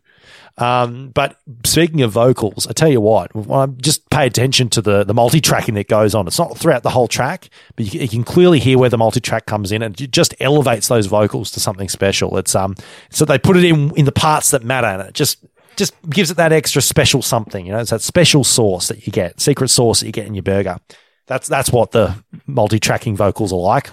Um, 0.56 1.08
but 1.08 1.40
speaking 1.64 2.02
of 2.02 2.12
vocals, 2.12 2.68
I 2.68 2.72
tell 2.72 2.88
you 2.88 3.00
what, 3.00 3.32
just 3.78 4.08
pay 4.10 4.26
attention 4.26 4.68
to 4.70 4.82
the, 4.82 5.02
the 5.02 5.14
multi 5.14 5.40
tracking 5.40 5.74
that 5.74 5.88
goes 5.88 6.14
on. 6.14 6.28
It's 6.28 6.38
not 6.38 6.56
throughout 6.56 6.84
the 6.84 6.90
whole 6.90 7.08
track, 7.08 7.48
but 7.74 7.92
you, 7.92 8.00
you 8.02 8.08
can 8.08 8.22
clearly 8.22 8.60
hear 8.60 8.78
where 8.78 8.90
the 8.90 8.98
multi 8.98 9.20
track 9.20 9.46
comes 9.46 9.72
in 9.72 9.82
and 9.82 10.00
it 10.00 10.12
just 10.12 10.32
elevates 10.40 10.86
those 10.86 11.06
vocals 11.06 11.50
to 11.52 11.60
something 11.60 11.88
special. 11.88 12.36
It's, 12.38 12.54
um, 12.54 12.76
so 13.10 13.24
they 13.24 13.38
put 13.38 13.56
it 13.56 13.64
in, 13.64 13.90
in 13.96 14.04
the 14.04 14.12
parts 14.12 14.52
that 14.52 14.62
matter 14.62 14.86
and 14.86 15.02
it 15.02 15.14
just, 15.14 15.44
just 15.76 15.94
gives 16.08 16.30
it 16.30 16.36
that 16.36 16.52
extra 16.52 16.82
special 16.82 17.22
something, 17.22 17.66
you 17.66 17.72
know, 17.72 17.78
it's 17.78 17.90
that 17.90 18.02
special 18.02 18.44
sauce 18.44 18.88
that 18.88 19.06
you 19.06 19.12
get, 19.12 19.40
secret 19.40 19.68
sauce 19.68 20.00
that 20.00 20.06
you 20.06 20.12
get 20.12 20.26
in 20.26 20.34
your 20.34 20.42
burger. 20.42 20.78
That's, 21.26 21.48
that's 21.48 21.70
what 21.70 21.92
the 21.92 22.22
multi 22.46 22.78
tracking 22.78 23.16
vocals 23.16 23.52
are 23.52 23.58
like. 23.58 23.90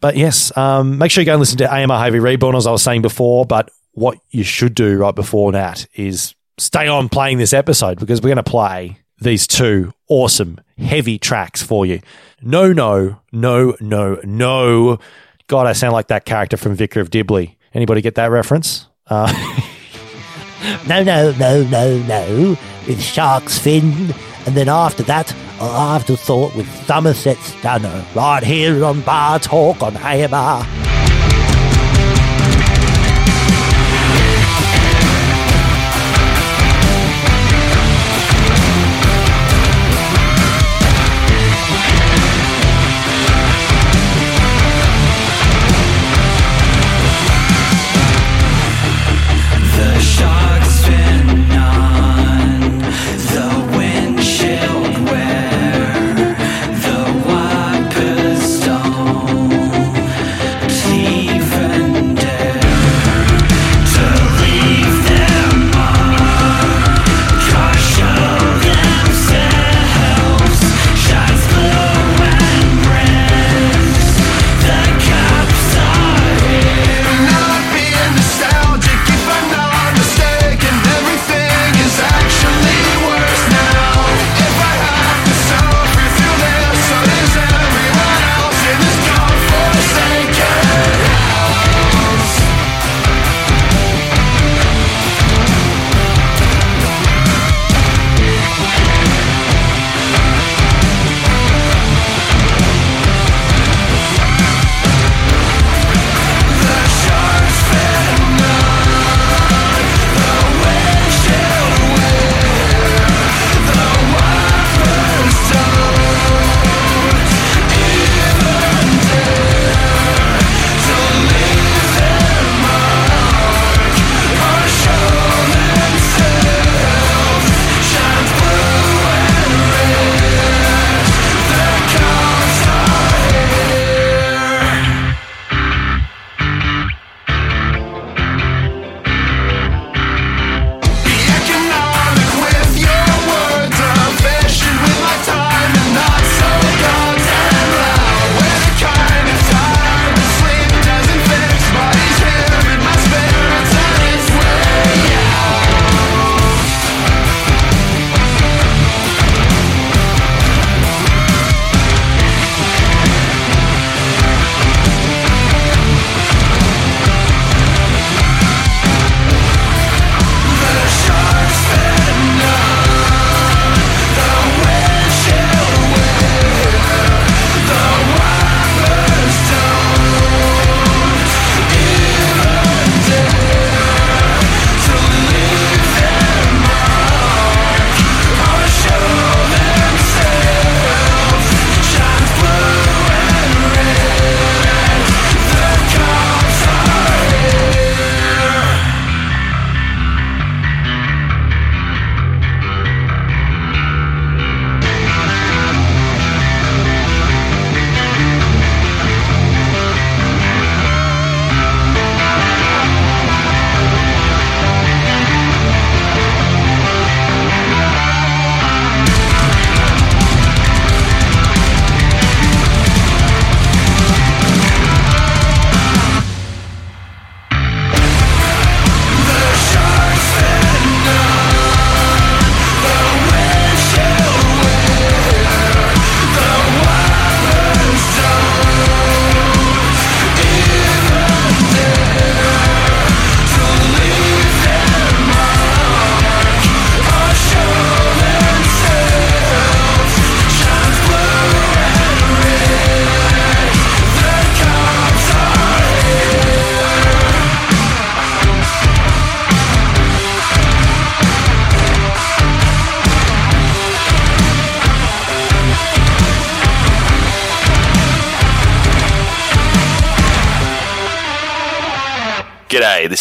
But 0.00 0.16
yes, 0.16 0.54
um, 0.56 0.98
make 0.98 1.10
sure 1.10 1.22
you 1.22 1.26
go 1.26 1.32
and 1.32 1.40
listen 1.40 1.58
to 1.58 1.72
AMR 1.72 1.98
Heavy 1.98 2.18
Reborn, 2.18 2.56
as 2.56 2.66
I 2.66 2.70
was 2.70 2.82
saying 2.82 3.02
before. 3.02 3.46
But 3.46 3.70
what 3.92 4.18
you 4.30 4.42
should 4.44 4.74
do 4.74 4.98
right 4.98 5.14
before 5.14 5.52
that 5.52 5.86
is 5.94 6.34
stay 6.58 6.88
on 6.88 7.08
playing 7.08 7.38
this 7.38 7.52
episode 7.52 7.98
because 7.98 8.20
we're 8.20 8.28
going 8.28 8.36
to 8.36 8.42
play 8.42 8.98
these 9.20 9.46
two 9.46 9.92
awesome 10.08 10.60
heavy 10.76 11.18
tracks 11.18 11.62
for 11.62 11.86
you. 11.86 12.00
No, 12.42 12.72
no, 12.72 13.20
no, 13.32 13.76
no, 13.80 14.20
no. 14.24 14.98
God, 15.46 15.66
I 15.66 15.72
sound 15.72 15.92
like 15.92 16.08
that 16.08 16.24
character 16.24 16.56
from 16.56 16.74
Vicar 16.74 17.00
of 17.00 17.10
Dibley. 17.10 17.56
Anybody 17.72 18.00
get 18.00 18.16
that 18.16 18.30
reference? 18.30 18.86
Uh, 19.06 19.32
No, 20.86 21.02
no, 21.02 21.32
no, 21.32 21.64
no, 21.64 21.98
no. 21.98 22.56
With 22.86 23.02
Shark's 23.02 23.58
Fin. 23.58 24.14
And 24.46 24.54
then 24.54 24.68
after 24.68 25.02
that, 25.04 25.34
afterthought 25.60 26.54
with 26.54 26.68
Somerset 26.86 27.38
Stunner. 27.38 28.04
Right 28.14 28.42
here 28.42 28.84
on 28.84 29.00
Bar 29.02 29.38
Talk 29.38 29.82
on 29.82 29.96
AMR. 29.96 30.83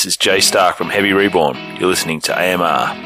This 0.03 0.15
is 0.15 0.17
Jay 0.17 0.41
Stark 0.41 0.75
from 0.75 0.89
Heavy 0.89 1.13
Reborn. 1.13 1.55
You're 1.79 1.87
listening 1.87 2.19
to 2.21 2.33
AMR. 2.37 3.02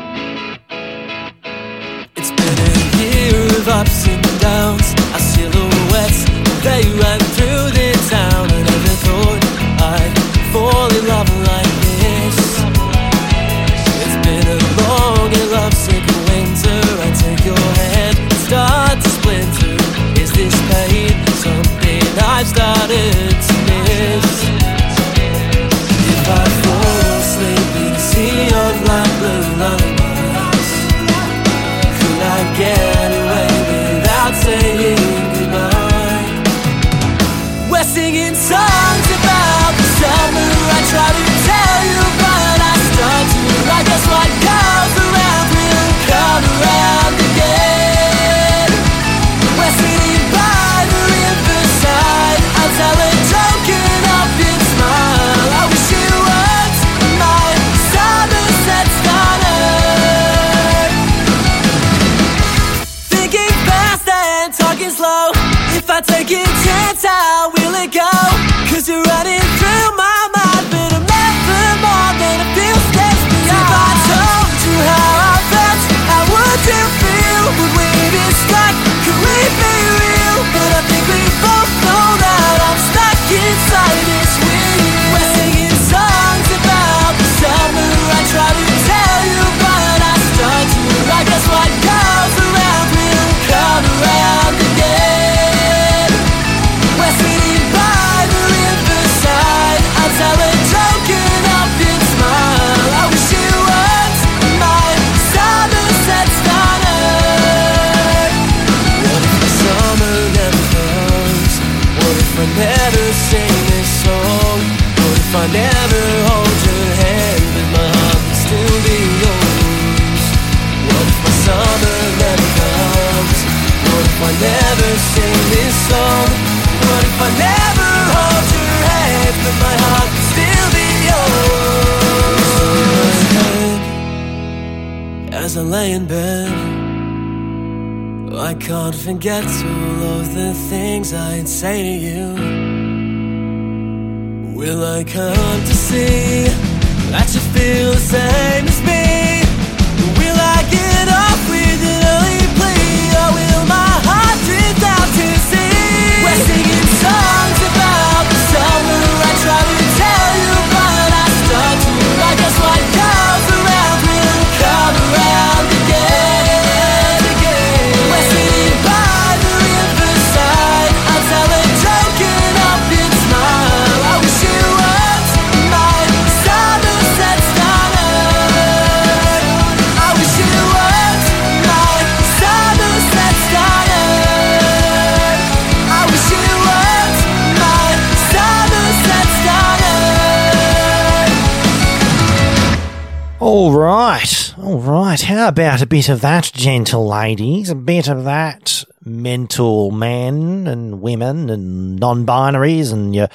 About 195.57 195.81
a 195.81 195.87
bit 195.87 196.07
of 196.07 196.21
that, 196.21 196.51
gentle 196.53 197.07
ladies? 197.07 197.71
A 197.71 197.75
bit 197.75 198.07
of 198.07 198.25
that, 198.25 198.83
mental 199.03 199.89
men 199.89 200.67
and 200.67 201.01
women 201.01 201.49
and 201.49 201.95
non-binaries 201.95 202.93
and 202.93 203.15
your 203.15 203.27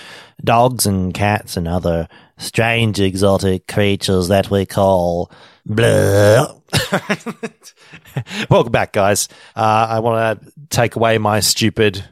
dogs 0.45 0.87
and 0.87 1.13
cats 1.13 1.57
and 1.57 1.67
other 1.67 2.07
strange 2.39 3.01
exotic 3.01 3.67
creatures 3.67 4.29
that 4.29 4.53
we 4.53 4.65
call 4.65 5.33
blah. 5.67 6.55
Welcome 8.49 8.71
back, 8.71 8.93
guys. 8.93 9.29
Uh, 9.57 9.89
I 9.91 9.99
want 9.99 10.41
to 10.41 10.53
take 10.71 10.95
away 10.95 11.19
my 11.19 11.41
stupid, 11.41 12.05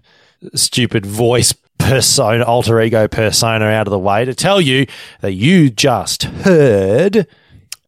stupid 0.57 1.07
voice 1.07 1.55
persona, 1.79 2.43
alter 2.43 2.81
ego 2.81 3.07
persona 3.07 3.67
out 3.67 3.87
of 3.87 3.93
the 3.93 3.99
way 4.01 4.25
to 4.25 4.35
tell 4.35 4.61
you 4.61 4.87
that 5.21 5.35
you 5.35 5.71
just 5.71 6.25
heard 6.25 7.29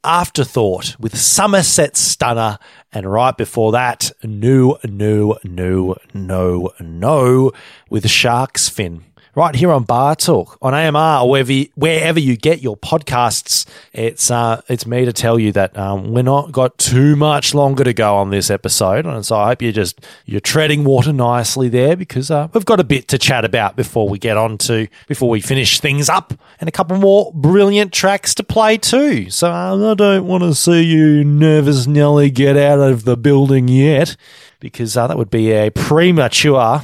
Afterthought 0.04 0.96
with 0.98 1.16
Somerset 1.16 1.96
Stunner, 1.96 2.58
and 2.92 3.10
right 3.10 3.36
before 3.36 3.70
that, 3.72 4.10
No, 4.22 4.78
No, 4.84 5.38
No, 5.44 5.96
No, 6.12 6.72
No 6.80 7.52
with 7.88 8.08
Shark's 8.10 8.68
Fin. 8.68 9.04
Right 9.34 9.54
here 9.54 9.72
on 9.72 9.84
Bar 9.84 10.16
Talk 10.16 10.59
on 10.60 10.74
AMR 10.74 11.22
or 11.22 11.30
wherever 11.30 11.50
you, 11.50 11.66
wherever 11.74 12.20
you 12.20 12.36
get 12.36 12.60
your 12.60 12.76
podcasts, 12.76 13.66
it's 13.94 14.30
uh, 14.30 14.60
it's 14.68 14.84
me 14.84 15.06
to 15.06 15.12
tell 15.14 15.38
you 15.38 15.52
that 15.52 15.74
um, 15.78 16.12
we're 16.12 16.20
not 16.20 16.52
got 16.52 16.76
too 16.76 17.16
much 17.16 17.54
longer 17.54 17.82
to 17.82 17.94
go 17.94 18.16
on 18.16 18.28
this 18.28 18.50
episode, 18.50 19.06
and 19.06 19.24
so 19.24 19.36
I 19.36 19.46
hope 19.46 19.62
you're 19.62 19.72
just 19.72 20.06
you're 20.26 20.40
treading 20.40 20.84
water 20.84 21.14
nicely 21.14 21.70
there 21.70 21.96
because 21.96 22.30
uh, 22.30 22.48
we've 22.52 22.66
got 22.66 22.78
a 22.78 22.84
bit 22.84 23.09
to 23.09 23.16
chat 23.16 23.46
about 23.46 23.74
before 23.74 24.06
we 24.06 24.18
get 24.18 24.36
on 24.36 24.59
to 24.59 24.86
before 25.09 25.30
we 25.30 25.40
finish 25.40 25.80
things 25.80 26.10
up, 26.10 26.34
and 26.60 26.68
a 26.68 26.72
couple 26.72 26.98
more 26.98 27.32
brilliant 27.34 27.90
tracks 27.90 28.34
to 28.34 28.42
play 28.42 28.76
too. 28.76 29.30
So 29.30 29.50
uh, 29.50 29.92
I 29.92 29.94
don't 29.94 30.26
want 30.26 30.42
to 30.42 30.54
see 30.54 30.82
you 30.82 31.24
nervous 31.24 31.86
Nelly 31.86 32.28
get 32.28 32.59
out 32.59 32.80
of 32.80 33.04
the 33.06 33.16
building 33.16 33.68
yet, 33.68 34.14
because 34.60 34.94
uh, 34.94 35.06
that 35.06 35.16
would 35.16 35.30
be 35.30 35.52
a 35.52 35.70
premature 35.70 36.82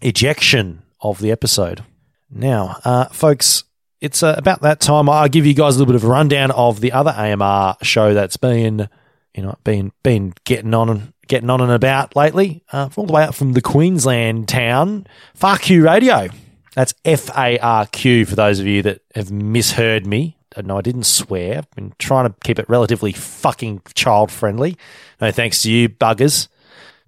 ejection 0.00 0.80
of 1.02 1.18
the 1.18 1.30
episode. 1.30 1.84
Now, 2.30 2.78
uh, 2.84 3.06
folks, 3.06 3.64
it's 4.00 4.22
uh, 4.22 4.34
about 4.38 4.62
that 4.62 4.80
time. 4.80 5.08
I'll 5.08 5.28
give 5.28 5.46
you 5.46 5.54
guys 5.54 5.76
a 5.76 5.78
little 5.78 5.92
bit 5.92 5.96
of 5.96 6.04
a 6.04 6.08
rundown 6.08 6.50
of 6.52 6.80
the 6.80 6.92
other 6.92 7.10
AMR 7.10 7.76
show 7.82 8.14
that's 8.14 8.36
been, 8.36 8.88
you 9.34 9.42
know, 9.42 9.56
been 9.64 9.92
been 10.02 10.34
getting 10.44 10.72
on 10.74 10.88
and 10.88 11.12
getting 11.26 11.50
on 11.50 11.60
and 11.60 11.70
about 11.72 12.16
lately, 12.16 12.62
uh, 12.72 12.88
all 12.96 13.06
the 13.06 13.12
way 13.12 13.22
up 13.22 13.34
from 13.34 13.52
the 13.52 13.60
Queensland 13.60 14.48
town, 14.48 15.06
FARQ 15.38 15.84
Radio. 15.84 16.28
That's 16.74 16.94
F 17.04 17.28
A 17.36 17.58
R 17.58 17.86
Q 17.86 18.24
for 18.26 18.36
those 18.36 18.60
of 18.60 18.66
you 18.66 18.82
that 18.82 19.02
have 19.14 19.30
misheard 19.32 20.06
me. 20.06 20.36
Uh, 20.56 20.62
No, 20.62 20.78
I 20.78 20.82
didn't 20.82 21.04
swear. 21.04 21.58
I've 21.58 21.70
been 21.72 21.92
trying 21.98 22.28
to 22.28 22.34
keep 22.44 22.58
it 22.58 22.68
relatively 22.68 23.12
fucking 23.12 23.82
child 23.94 24.30
friendly. 24.30 24.76
No 25.20 25.30
thanks 25.32 25.62
to 25.62 25.70
you, 25.70 25.88
buggers. 25.88 26.48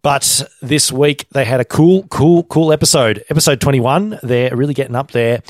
But 0.03 0.43
this 0.61 0.91
week 0.91 1.27
they 1.31 1.45
had 1.45 1.61
a 1.61 1.65
cool, 1.65 2.03
cool, 2.05 2.43
cool 2.45 2.73
episode. 2.73 3.25
Episode 3.31 3.61
21. 3.61 4.19
They're 4.23 4.55
really 4.55 4.75
getting 4.75 4.97
up 4.97 5.13
there. 5.13 5.43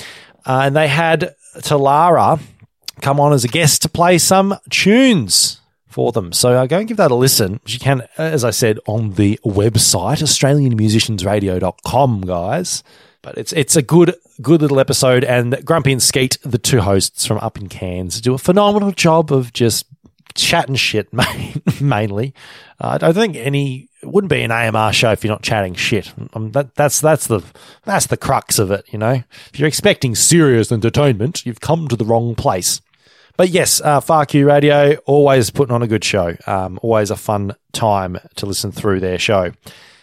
Uh, 0.45 0.63
and 0.65 0.77
they 0.77 0.89
had 0.89 1.35
Talara 1.57 2.41
come 3.01 3.19
on 3.19 3.33
as 3.33 3.45
a 3.45 3.49
guest 3.49 3.83
to 3.83 3.89
play 3.89 4.19
some 4.19 4.55
tunes 4.69 5.61
for 5.89 6.13
them. 6.13 6.33
So 6.33 6.53
uh, 6.53 6.67
go 6.67 6.79
and 6.79 6.89
give 6.89 6.99
that 6.99 7.11
a 7.11 7.15
listen. 7.15 7.61
You 7.67 7.79
can, 7.79 8.03
as 8.19 8.45
I 8.45 8.51
said, 8.51 8.79
on 8.87 9.13
the 9.13 9.41
website, 9.45 10.23
AustralianMusiciansRadio.com, 10.23 12.21
guys. 12.23 12.83
But 13.23 13.39
it's 13.39 13.53
it's 13.53 13.77
a 13.77 13.83
good 13.83 14.17
good 14.41 14.63
little 14.63 14.81
episode, 14.81 15.23
and 15.23 15.65
Grumpy 15.65 15.93
and 15.93 16.03
Skeet, 16.03 16.39
the 16.43 16.59
two 16.59 16.81
hosts 16.81 17.25
from 17.25 17.39
Up 17.39 17.57
in 17.57 17.69
Cairns, 17.69 18.21
do 18.21 18.35
a 18.35 18.39
phenomenal 18.39 18.91
job 18.91 19.33
of 19.33 19.53
just 19.53 19.87
chatting 20.35 20.75
shit 20.75 21.13
main, 21.13 21.63
mainly. 21.81 22.35
Uh, 22.81 22.89
I 22.95 22.99
don't 22.99 23.15
think 23.15 23.37
any 23.37 23.91
it 24.03 24.09
wouldn't 24.09 24.31
be 24.31 24.43
an 24.43 24.51
AMR 24.51 24.93
show 24.93 25.13
if 25.13 25.23
you're 25.23 25.33
not 25.33 25.43
chatting 25.43 25.75
shit. 25.75 26.13
Um, 26.35 26.51
that, 26.53 26.75
that's 26.75 27.01
that's 27.01 27.29
the 27.29 27.41
that's 27.85 28.07
the 28.07 28.17
crux 28.17 28.59
of 28.59 28.71
it. 28.71 28.85
You 28.93 28.99
know, 28.99 29.23
if 29.53 29.59
you're 29.59 29.69
expecting 29.69 30.15
serious 30.15 30.73
entertainment, 30.73 31.47
you've 31.47 31.61
come 31.61 31.89
to 31.89 31.97
the 31.97 32.05
wrong 32.05 32.35
place. 32.35 32.81
But 33.37 33.49
yes, 33.49 33.81
uh, 33.81 34.01
Radio 34.33 34.97
always 35.07 35.51
putting 35.51 35.75
on 35.75 35.83
a 35.83 35.87
good 35.87 36.05
show. 36.05 36.37
Um, 36.47 36.79
always 36.83 37.11
a 37.11 37.17
fun 37.17 37.55
time 37.73 38.19
to 38.37 38.47
listen 38.47 38.73
through 38.73 39.01
their 39.01 39.19
show. 39.19 39.53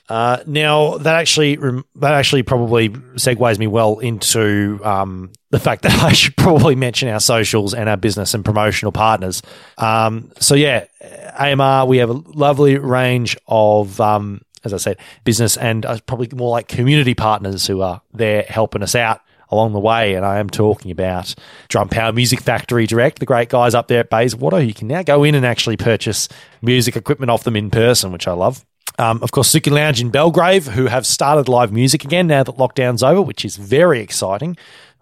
Uh, 0.09 0.41
now 0.47 0.97
that 0.97 1.15
actually 1.15 1.55
that 1.55 2.13
actually 2.13 2.43
probably 2.43 2.89
segues 2.89 3.59
me 3.59 3.67
well 3.67 3.99
into 3.99 4.79
um, 4.83 5.31
the 5.51 5.59
fact 5.59 5.83
that 5.83 5.93
I 6.03 6.13
should 6.13 6.35
probably 6.35 6.75
mention 6.75 7.09
our 7.09 7.19
socials 7.19 7.73
and 7.73 7.87
our 7.87 7.97
business 7.97 8.33
and 8.33 8.43
promotional 8.43 8.91
partners. 8.91 9.41
Um, 9.77 10.31
so 10.39 10.55
yeah, 10.55 10.85
AMR 11.39 11.85
we 11.85 11.97
have 11.97 12.09
a 12.09 12.13
lovely 12.13 12.77
range 12.77 13.37
of 13.47 14.01
um, 14.01 14.41
as 14.63 14.73
I 14.73 14.77
said, 14.77 14.97
business 15.23 15.57
and 15.57 15.85
uh, 15.85 15.99
probably 16.05 16.29
more 16.33 16.49
like 16.49 16.67
community 16.67 17.13
partners 17.13 17.67
who 17.67 17.81
are 17.81 18.01
there 18.11 18.43
helping 18.43 18.83
us 18.83 18.95
out 18.95 19.21
along 19.51 19.73
the 19.73 19.79
way. 19.79 20.15
And 20.15 20.25
I 20.25 20.39
am 20.39 20.49
talking 20.49 20.91
about 20.91 21.33
Drum 21.67 21.89
Power 21.89 22.11
Music 22.11 22.41
Factory 22.41 22.85
Direct, 22.85 23.19
the 23.19 23.25
great 23.25 23.49
guys 23.49 23.73
up 23.73 23.87
there 23.87 24.01
at 24.01 24.09
Bayswater. 24.09 24.61
You 24.61 24.73
can 24.73 24.87
now 24.87 25.03
go 25.03 25.23
in 25.23 25.35
and 25.35 25.45
actually 25.45 25.77
purchase 25.77 26.29
music 26.61 26.95
equipment 26.95 27.31
off 27.31 27.43
them 27.43 27.55
in 27.55 27.69
person, 27.69 28.11
which 28.11 28.27
I 28.27 28.33
love. 28.33 28.65
Um, 28.99 29.23
of 29.23 29.31
course, 29.31 29.49
Sooki 29.49 29.71
Lounge 29.71 30.01
in 30.01 30.09
Belgrave, 30.09 30.67
who 30.67 30.87
have 30.87 31.05
started 31.05 31.47
live 31.47 31.71
music 31.71 32.03
again 32.03 32.27
now 32.27 32.43
that 32.43 32.57
lockdown's 32.57 33.01
over, 33.01 33.21
which 33.21 33.45
is 33.45 33.55
very 33.55 34.01
exciting. 34.01 34.57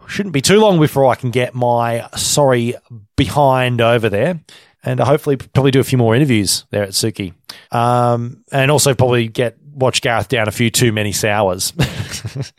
Shouldn't 0.07 0.33
be 0.33 0.41
too 0.41 0.59
long 0.59 0.79
before 0.79 1.07
I 1.07 1.15
can 1.15 1.31
get 1.31 1.53
my 1.53 2.07
sorry 2.15 2.75
behind 3.15 3.81
over 3.81 4.07
there. 4.07 4.39
And 4.83 4.99
hopefully, 4.99 5.35
probably 5.35 5.71
do 5.71 5.79
a 5.79 5.83
few 5.83 5.97
more 5.97 6.15
interviews 6.15 6.63
there 6.69 6.83
at 6.83 6.91
Sooki. 6.91 7.33
Um, 7.71 8.43
and 8.51 8.71
also, 8.71 8.93
probably 8.93 9.27
get 9.27 9.57
watch 9.73 10.01
Gareth 10.01 10.29
down 10.29 10.47
a 10.47 10.51
few 10.51 10.69
too 10.69 10.91
many 10.91 11.11
sours. 11.11 11.73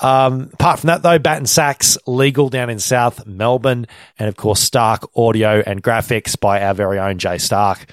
um, 0.00 0.50
apart 0.54 0.80
from 0.80 0.88
that, 0.88 1.02
though, 1.02 1.18
Bat 1.18 1.38
and 1.38 1.48
Sax 1.48 1.98
legal 2.06 2.48
down 2.48 2.70
in 2.70 2.78
South 2.78 3.26
Melbourne, 3.26 3.86
and 4.18 4.28
of 4.28 4.36
course, 4.36 4.60
Stark 4.60 5.10
Audio 5.16 5.62
and 5.66 5.82
Graphics 5.82 6.38
by 6.38 6.62
our 6.62 6.74
very 6.74 6.98
own 6.98 7.18
Jay 7.18 7.38
Stark. 7.38 7.86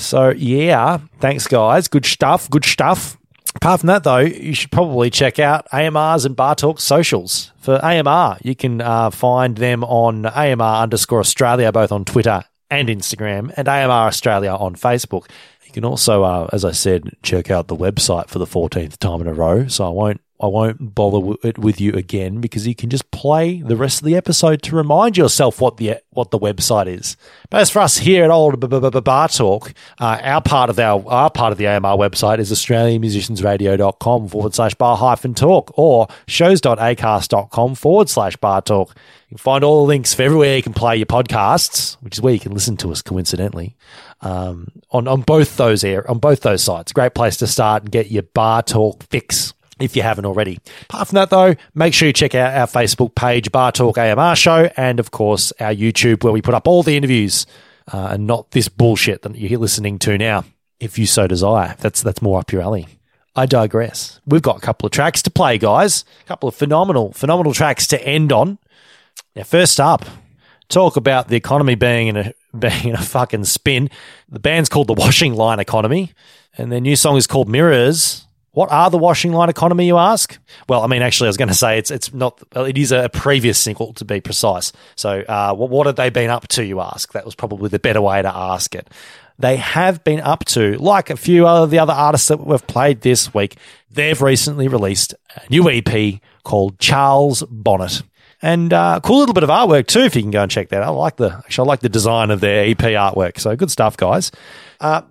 So 0.00 0.30
yeah, 0.30 0.98
thanks 1.18 1.46
guys. 1.46 1.88
Good 1.88 2.06
stuff. 2.06 2.48
Good 2.50 2.64
stuff. 2.64 3.16
Apart 3.56 3.80
from 3.80 3.88
that, 3.88 4.04
though, 4.04 4.18
you 4.18 4.54
should 4.54 4.70
probably 4.70 5.10
check 5.10 5.38
out 5.38 5.66
AMR's 5.72 6.24
and 6.24 6.36
Bar 6.36 6.54
Talk 6.54 6.80
socials. 6.80 7.50
For 7.58 7.84
AMR, 7.84 8.38
you 8.42 8.54
can 8.54 8.80
uh, 8.80 9.10
find 9.10 9.56
them 9.56 9.82
on 9.84 10.24
AMR 10.24 10.82
underscore 10.82 11.18
Australia, 11.18 11.72
both 11.72 11.90
on 11.90 12.04
Twitter 12.04 12.44
and 12.70 12.88
Instagram, 12.88 13.52
and 13.56 13.68
AMR 13.68 14.06
Australia 14.06 14.52
on 14.52 14.76
Facebook. 14.76 15.28
You 15.66 15.72
can 15.72 15.84
also, 15.84 16.22
uh, 16.22 16.48
as 16.52 16.64
I 16.64 16.70
said, 16.70 17.10
check 17.22 17.50
out 17.50 17.68
the 17.68 17.76
website 17.76 18.28
for 18.28 18.38
the 18.38 18.46
14th 18.46 18.98
time 18.98 19.20
in 19.20 19.26
a 19.26 19.34
row. 19.34 19.66
So 19.66 19.84
I 19.84 19.90
won't 19.90 20.20
I 20.40 20.46
won't 20.46 20.94
bother 20.94 21.36
it 21.42 21.58
with 21.58 21.80
you 21.82 21.92
again 21.92 22.40
because 22.40 22.66
you 22.66 22.74
can 22.74 22.88
just 22.88 23.10
play 23.10 23.60
the 23.60 23.76
rest 23.76 24.00
of 24.00 24.06
the 24.06 24.16
episode 24.16 24.62
to 24.62 24.74
remind 24.74 25.18
yourself 25.18 25.60
what 25.60 25.76
the 25.76 25.98
what 26.10 26.30
the 26.30 26.38
website 26.38 26.86
is. 26.86 27.18
But 27.50 27.60
as 27.60 27.68
for 27.70 27.80
us 27.80 27.98
here 27.98 28.24
at 28.24 28.30
Old 28.30 28.58
Bar 29.04 29.28
Talk, 29.28 29.74
uh, 29.98 30.18
our 30.22 30.40
part 30.40 30.70
of 30.70 30.78
our 30.78 31.06
our 31.06 31.30
part 31.30 31.52
of 31.52 31.58
the 31.58 31.66
AMR 31.66 31.98
website 31.98 32.38
is 32.38 32.50
AustralianMusiciansRadio.com 32.50 34.28
forward 34.28 34.54
slash 34.54 34.74
bar 34.74 34.96
hyphen 34.96 35.34
talk 35.34 35.72
or 35.76 36.08
shows.acast.com 36.26 37.74
forward 37.74 38.08
slash 38.08 38.36
bar 38.36 38.62
talk. 38.62 38.96
You 39.28 39.36
can 39.36 39.38
find 39.38 39.62
all 39.62 39.82
the 39.82 39.88
links 39.88 40.14
for 40.14 40.22
everywhere 40.22 40.56
you 40.56 40.62
can 40.62 40.72
play 40.72 40.96
your 40.96 41.06
podcasts, 41.06 41.98
which 42.00 42.16
is 42.16 42.22
where 42.22 42.32
you 42.32 42.40
can 42.40 42.52
listen 42.52 42.78
to 42.78 42.90
us 42.90 43.02
coincidentally. 43.02 43.76
Um, 44.22 44.68
on 44.90 45.06
on 45.06 45.20
both 45.20 45.58
those 45.58 45.84
air 45.84 46.10
on 46.10 46.18
both 46.18 46.40
those 46.40 46.62
sites, 46.62 46.94
great 46.94 47.14
place 47.14 47.36
to 47.38 47.46
start 47.46 47.82
and 47.82 47.92
get 47.92 48.10
your 48.10 48.22
bar 48.22 48.62
talk 48.62 49.02
fix 49.04 49.52
if 49.80 49.96
you 49.96 50.02
haven't 50.02 50.26
already. 50.26 50.58
Apart 50.82 51.08
from 51.08 51.16
that, 51.16 51.30
though, 51.30 51.54
make 51.74 51.94
sure 51.94 52.06
you 52.06 52.12
check 52.12 52.34
out 52.34 52.56
our 52.56 52.66
Facebook 52.66 53.14
page, 53.14 53.50
Bar 53.50 53.72
Talk 53.72 53.98
AMR 53.98 54.36
Show, 54.36 54.70
and 54.76 55.00
of 55.00 55.10
course 55.10 55.52
our 55.60 55.74
YouTube, 55.74 56.22
where 56.22 56.32
we 56.32 56.42
put 56.42 56.54
up 56.54 56.68
all 56.68 56.82
the 56.82 56.96
interviews 56.96 57.46
uh, 57.92 58.08
and 58.12 58.26
not 58.26 58.50
this 58.52 58.68
bullshit 58.68 59.22
that 59.22 59.36
you're 59.36 59.58
listening 59.58 59.98
to 60.00 60.16
now. 60.18 60.44
If 60.78 60.98
you 60.98 61.06
so 61.06 61.26
desire, 61.26 61.76
that's 61.78 62.02
that's 62.02 62.22
more 62.22 62.40
up 62.40 62.52
your 62.52 62.62
alley. 62.62 62.86
I 63.36 63.46
digress. 63.46 64.20
We've 64.26 64.42
got 64.42 64.58
a 64.58 64.60
couple 64.60 64.86
of 64.86 64.92
tracks 64.92 65.22
to 65.22 65.30
play, 65.30 65.58
guys. 65.58 66.04
A 66.22 66.24
couple 66.24 66.48
of 66.48 66.54
phenomenal, 66.54 67.12
phenomenal 67.12 67.52
tracks 67.52 67.86
to 67.88 68.02
end 68.02 68.32
on. 68.32 68.58
Now, 69.36 69.44
first 69.44 69.78
up, 69.78 70.04
talk 70.68 70.96
about 70.96 71.28
the 71.28 71.36
economy 71.36 71.74
being 71.74 72.08
in 72.08 72.16
a 72.16 72.34
being 72.58 72.88
in 72.88 72.94
a 72.94 73.02
fucking 73.02 73.44
spin. 73.44 73.90
The 74.28 74.40
band's 74.40 74.68
called 74.68 74.88
the 74.88 74.94
Washing 74.94 75.34
Line 75.34 75.60
Economy, 75.60 76.12
and 76.58 76.72
their 76.72 76.80
new 76.80 76.96
song 76.96 77.16
is 77.16 77.26
called 77.26 77.48
Mirrors. 77.48 78.26
What 78.52 78.72
are 78.72 78.90
the 78.90 78.98
washing 78.98 79.32
line 79.32 79.48
economy, 79.48 79.86
you 79.86 79.96
ask? 79.96 80.38
Well, 80.68 80.82
I 80.82 80.88
mean, 80.88 81.02
actually, 81.02 81.28
I 81.28 81.30
was 81.30 81.36
going 81.36 81.48
to 81.48 81.54
say 81.54 81.78
it's 81.78 81.90
it's 81.90 82.12
not. 82.12 82.42
It 82.56 82.76
is 82.76 82.90
a 82.90 83.08
previous 83.08 83.58
single, 83.58 83.92
to 83.94 84.04
be 84.04 84.20
precise. 84.20 84.72
So, 84.96 85.20
uh, 85.20 85.54
what 85.54 85.70
what 85.70 85.86
have 85.86 85.96
they 85.96 86.10
been 86.10 86.30
up 86.30 86.48
to? 86.48 86.64
You 86.64 86.80
ask. 86.80 87.12
That 87.12 87.24
was 87.24 87.34
probably 87.34 87.68
the 87.68 87.78
better 87.78 88.00
way 88.00 88.22
to 88.22 88.34
ask 88.34 88.74
it. 88.74 88.88
They 89.38 89.56
have 89.56 90.04
been 90.04 90.20
up 90.20 90.44
to, 90.46 90.76
like 90.78 91.08
a 91.08 91.16
few 91.16 91.46
of 91.46 91.70
the 91.70 91.78
other 91.78 91.94
artists 91.94 92.28
that 92.28 92.44
we've 92.44 92.66
played 92.66 93.00
this 93.00 93.32
week. 93.32 93.56
They've 93.90 94.20
recently 94.20 94.68
released 94.68 95.14
a 95.34 95.48
new 95.48 95.70
EP 95.70 96.20
called 96.44 96.78
Charles 96.78 97.42
Bonnet. 97.44 98.02
And 98.42 98.72
uh, 98.72 99.00
cool 99.02 99.20
little 99.20 99.34
bit 99.34 99.42
of 99.42 99.50
artwork 99.50 99.86
too, 99.86 100.00
if 100.00 100.16
you 100.16 100.22
can 100.22 100.30
go 100.30 100.42
and 100.42 100.50
check 100.50 100.70
that. 100.70 100.82
I 100.82 100.88
like 100.88 101.16
the 101.16 101.30
actually 101.30 101.66
I 101.66 101.68
like 101.68 101.80
the 101.80 101.88
design 101.88 102.30
of 102.30 102.40
their 102.40 102.64
EP 102.64 102.78
artwork. 102.78 103.38
So 103.38 103.54
good 103.56 103.70
stuff, 103.70 103.96
guys. 103.96 104.30
Uh, 104.80 105.02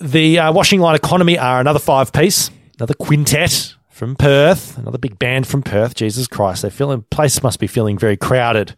the 0.00 0.38
uh, 0.38 0.52
Washing 0.52 0.80
Line 0.80 0.94
Economy 0.94 1.38
are 1.38 1.60
another 1.60 1.78
five 1.78 2.12
piece, 2.12 2.50
another 2.78 2.94
quintet 2.94 3.74
from 3.88 4.14
Perth, 4.14 4.78
another 4.78 4.98
big 4.98 5.18
band 5.18 5.46
from 5.46 5.62
Perth. 5.62 5.94
Jesus 5.94 6.26
Christ, 6.26 6.62
they're 6.62 6.70
feeling 6.70 7.04
place 7.10 7.42
must 7.42 7.58
be 7.58 7.66
feeling 7.66 7.98
very 7.98 8.16
crowded. 8.16 8.76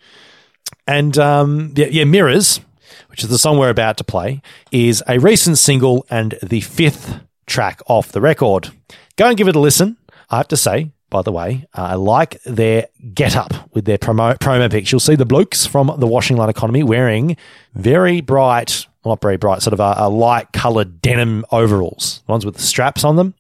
And 0.87 1.19
um, 1.19 1.75
yeah, 1.77 1.87
yeah, 1.91 2.05
Mirrors, 2.05 2.61
which 3.09 3.23
is 3.23 3.29
the 3.29 3.39
song 3.39 3.59
we're 3.59 3.71
about 3.71 3.97
to 3.99 4.05
play, 4.05 4.41
is 4.73 5.03
a 5.07 5.19
recent 5.19 5.59
single 5.59 6.07
and 6.11 6.37
the 6.43 6.63
fifth 6.63 7.21
track 7.47 7.81
off 7.87 8.13
the 8.13 8.21
record. 8.21 8.71
Go 9.17 9.29
and 9.29 9.37
give 9.37 9.49
it 9.49 9.57
a 9.57 9.61
listen. 9.61 9.99
I 10.31 10.39
have 10.39 10.49
to 10.49 10.57
say, 10.57 10.93
by 11.11 11.23
the 11.23 11.33
way, 11.33 11.67
uh, 11.77 11.83
I 11.83 11.95
like 11.95 12.41
their 12.45 12.87
get 13.13 13.37
up 13.37 13.53
with 13.75 13.85
their 13.85 13.99
promo, 13.99 14.39
promo 14.39 14.71
pics. 14.71 14.91
You'll 14.91 15.01
see 15.01 15.17
the 15.17 15.27
blokes 15.27 15.67
from 15.67 15.95
the 15.99 16.07
Washing 16.07 16.37
Line 16.37 16.49
Economy 16.49 16.83
wearing 16.83 17.37
very 17.75 18.21
bright, 18.21 18.87
not 19.05 19.21
very 19.21 19.37
bright, 19.37 19.61
sort 19.61 19.75
of 19.75 19.81
a, 19.81 19.95
a 19.99 20.09
light 20.09 20.53
coloured 20.53 21.03
denim 21.03 21.45
overalls, 21.51 22.23
ones 22.29 22.47
with 22.47 22.55
the 22.55 22.63
straps 22.63 23.05
on 23.05 23.17
them. 23.17 23.35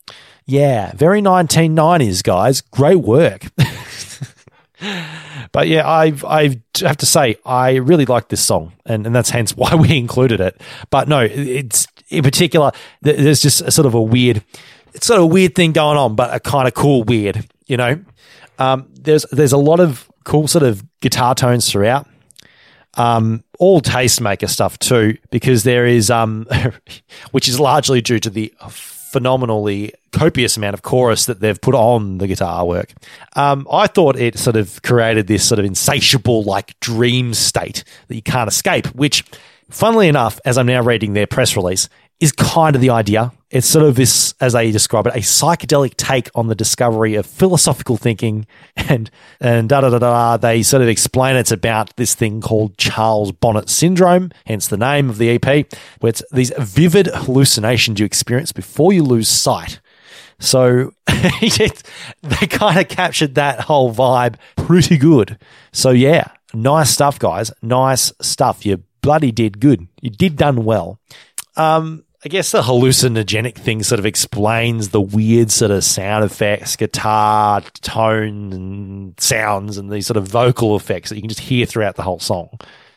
Yeah, 0.50 0.92
very 0.96 1.22
1990s, 1.22 2.24
guys. 2.24 2.60
Great 2.60 2.96
work. 2.96 3.46
but 5.52 5.68
yeah, 5.68 5.86
I 5.86 6.12
I 6.26 6.60
have 6.80 6.96
to 6.96 7.06
say 7.06 7.36
I 7.46 7.76
really 7.76 8.04
like 8.04 8.30
this 8.30 8.40
song, 8.40 8.72
and, 8.84 9.06
and 9.06 9.14
that's 9.14 9.30
hence 9.30 9.56
why 9.56 9.72
we 9.76 9.96
included 9.96 10.40
it. 10.40 10.60
But 10.90 11.06
no, 11.06 11.20
it's 11.20 11.86
in 12.08 12.24
particular 12.24 12.72
there's 13.00 13.40
just 13.40 13.60
a 13.60 13.70
sort 13.70 13.86
of 13.86 13.94
a 13.94 14.02
weird, 14.02 14.42
it's 14.92 15.06
sort 15.06 15.18
of 15.18 15.24
a 15.24 15.28
weird 15.28 15.54
thing 15.54 15.70
going 15.70 15.96
on, 15.96 16.16
but 16.16 16.34
a 16.34 16.40
kind 16.40 16.66
of 16.66 16.74
cool 16.74 17.04
weird, 17.04 17.48
you 17.68 17.76
know. 17.76 18.00
Um, 18.58 18.88
there's 18.92 19.24
there's 19.30 19.52
a 19.52 19.56
lot 19.56 19.78
of 19.78 20.10
cool 20.24 20.48
sort 20.48 20.64
of 20.64 20.84
guitar 20.98 21.36
tones 21.36 21.70
throughout. 21.70 22.08
Um, 22.94 23.44
all 23.60 23.80
tastemaker 23.80 24.48
stuff 24.48 24.80
too, 24.80 25.16
because 25.30 25.62
there 25.62 25.86
is 25.86 26.10
um, 26.10 26.48
which 27.30 27.46
is 27.46 27.60
largely 27.60 28.00
due 28.00 28.18
to 28.18 28.30
the 28.30 28.52
phenomenally 29.10 29.92
copious 30.12 30.56
amount 30.56 30.74
of 30.74 30.82
chorus 30.82 31.26
that 31.26 31.40
they've 31.40 31.60
put 31.60 31.74
on 31.74 32.18
the 32.18 32.26
guitar 32.26 32.64
work. 32.64 32.92
Um, 33.34 33.66
I 33.70 33.86
thought 33.86 34.16
it 34.16 34.38
sort 34.38 34.56
of 34.56 34.82
created 34.82 35.26
this 35.26 35.46
sort 35.46 35.58
of 35.58 35.64
insatiable, 35.64 36.44
like 36.44 36.78
dream 36.80 37.34
state 37.34 37.84
that 38.08 38.14
you 38.14 38.22
can't 38.22 38.48
escape, 38.48 38.86
which, 38.88 39.24
funnily 39.68 40.08
enough, 40.08 40.40
as 40.44 40.58
I'm 40.58 40.66
now 40.66 40.82
reading 40.82 41.14
their 41.14 41.26
press 41.26 41.56
release, 41.56 41.88
is 42.20 42.32
kind 42.32 42.76
of 42.76 42.82
the 42.82 42.90
idea. 42.90 43.32
It's 43.50 43.66
sort 43.66 43.84
of 43.84 43.96
this, 43.96 44.34
as 44.40 44.52
they 44.52 44.70
describe 44.70 45.06
it, 45.08 45.14
a 45.14 45.20
psychedelic 45.20 45.96
take 45.96 46.30
on 46.34 46.46
the 46.46 46.54
discovery 46.54 47.16
of 47.16 47.26
philosophical 47.26 47.96
thinking 47.96 48.46
and 48.76 49.10
and 49.40 49.68
da 49.68 49.80
da 49.80 49.90
da 49.90 49.98
da. 49.98 50.36
They 50.36 50.62
sort 50.62 50.82
of 50.82 50.88
explain 50.88 51.34
it's 51.36 51.50
about 51.50 51.96
this 51.96 52.14
thing 52.14 52.40
called 52.40 52.76
Charles 52.78 53.32
Bonnet 53.32 53.68
syndrome, 53.68 54.30
hence 54.46 54.68
the 54.68 54.76
name 54.76 55.10
of 55.10 55.18
the 55.18 55.30
EP, 55.30 55.66
where 56.00 56.10
it's 56.10 56.22
these 56.30 56.52
vivid 56.58 57.08
hallucinations 57.08 57.98
you 57.98 58.06
experience 58.06 58.52
before 58.52 58.92
you 58.92 59.02
lose 59.02 59.28
sight. 59.28 59.80
So 60.38 60.92
they 61.06 62.46
kind 62.48 62.78
of 62.78 62.88
captured 62.88 63.34
that 63.34 63.60
whole 63.60 63.92
vibe 63.92 64.36
pretty 64.56 64.96
good. 64.96 65.38
So 65.72 65.90
yeah, 65.90 66.28
nice 66.54 66.90
stuff, 66.90 67.18
guys. 67.18 67.50
Nice 67.62 68.12
stuff. 68.20 68.64
You 68.64 68.82
bloody 69.00 69.32
did 69.32 69.60
good. 69.60 69.88
You 70.00 70.10
did 70.10 70.36
done 70.36 70.64
well. 70.64 70.98
Um, 71.56 72.04
I 72.22 72.28
guess 72.28 72.52
the 72.52 72.60
hallucinogenic 72.60 73.54
thing 73.54 73.82
sort 73.82 73.98
of 73.98 74.04
explains 74.04 74.90
the 74.90 75.00
weird 75.00 75.50
sort 75.50 75.70
of 75.70 75.82
sound 75.84 76.22
effects, 76.22 76.76
guitar 76.76 77.62
tone 77.80 78.52
and 78.52 79.18
sounds, 79.18 79.78
and 79.78 79.90
these 79.90 80.06
sort 80.06 80.18
of 80.18 80.28
vocal 80.28 80.76
effects 80.76 81.08
that 81.08 81.16
you 81.16 81.22
can 81.22 81.30
just 81.30 81.40
hear 81.40 81.64
throughout 81.64 81.96
the 81.96 82.02
whole 82.02 82.20
song. 82.20 82.50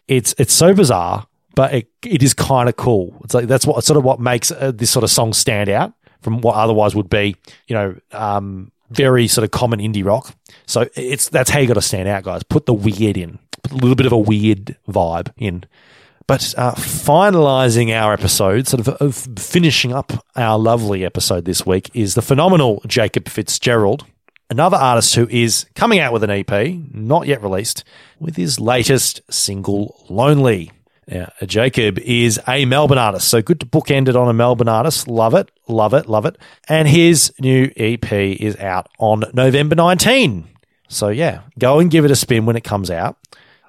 It's 0.10 0.36
it's 0.38 0.54
so 0.54 0.74
bizarre, 0.74 1.26
but 1.56 1.74
it, 1.74 1.88
it 2.04 2.22
is 2.22 2.34
kind 2.34 2.68
of 2.68 2.76
cool. 2.76 3.16
It's 3.24 3.34
like 3.34 3.48
that's 3.48 3.66
what 3.66 3.82
sort 3.86 3.96
of 3.96 4.04
what 4.04 4.20
makes 4.20 4.52
uh, 4.52 4.74
this 4.76 4.92
sort 4.92 5.06
of 5.06 5.10
song 5.10 5.32
stand 5.32 5.70
out 5.70 5.94
from 6.22 6.42
what 6.42 6.56
otherwise 6.56 6.94
would 6.94 7.10
be, 7.10 7.38
you 7.68 7.76
know, 7.76 7.96
um, 8.12 8.74
very 8.90 9.30
sort 9.30 9.46
of 9.46 9.52
common 9.52 9.80
indie 9.80 10.04
rock. 10.04 10.36
So 10.66 10.90
it's 10.96 11.30
that's 11.30 11.50
how 11.50 11.60
you 11.60 11.68
got 11.68 11.76
to 11.76 11.82
stand 11.82 12.10
out, 12.10 12.24
guys. 12.24 12.44
Put 12.44 12.66
the 12.66 12.74
weird 12.74 13.16
in, 13.16 13.40
put 13.62 13.72
a 13.72 13.76
little 13.76 13.96
bit 13.96 14.06
of 14.06 14.12
a 14.12 14.18
weird 14.18 14.78
vibe 14.90 15.32
in. 15.38 15.64
But 16.28 16.54
uh, 16.58 16.74
finalizing 16.76 17.94
our 17.94 18.14
episode, 18.14 18.68
sort 18.68 18.88
of, 18.88 18.90
of 19.02 19.16
finishing 19.38 19.94
up 19.94 20.26
our 20.36 20.58
lovely 20.58 21.04
episode 21.06 21.46
this 21.46 21.66
week, 21.66 21.90
is 21.94 22.16
the 22.16 22.22
phenomenal 22.22 22.82
Jacob 22.88 23.28
Fitzgerald, 23.28 24.06
another 24.50 24.78
artist 24.78 25.16
who 25.16 25.28
is 25.30 25.66
coming 25.76 26.00
out 26.00 26.14
with 26.14 26.24
an 26.24 26.30
EP, 26.30 26.78
not 26.92 27.28
yet 27.28 27.42
released, 27.42 27.84
with 28.20 28.36
his 28.36 28.60
latest 28.60 29.22
single, 29.30 30.06
Lonely. 30.10 30.72
Now, 31.08 31.30
Jacob 31.46 32.00
is 32.00 32.40
a 32.48 32.64
Melbourne 32.66 32.98
artist, 32.98 33.28
so 33.28 33.42
good 33.42 33.60
to 33.60 33.66
bookend 33.66 34.08
it 34.08 34.16
on 34.16 34.30
a 34.30 34.34
Melbourne 34.34 34.70
artist. 34.70 35.08
Love 35.08 35.34
it, 35.34 35.52
love 35.68 35.94
it, 35.94 36.08
love 36.08 36.26
it. 36.26 36.38
And 36.70 36.88
his 36.88 37.34
new 37.40 37.70
EP 37.76 38.12
is 38.14 38.56
out 38.58 38.88
on 39.00 39.26
November 39.34 39.76
19. 39.76 40.48
So, 40.88 41.10
yeah, 41.10 41.42
go 41.60 41.80
and 41.80 41.92
give 41.92 42.06
it 42.06 42.12
a 42.12 42.16
spin 42.16 42.46
when 42.46 42.56
it 42.56 42.64
comes 42.64 42.90
out. 42.90 43.18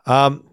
Um, 0.07 0.45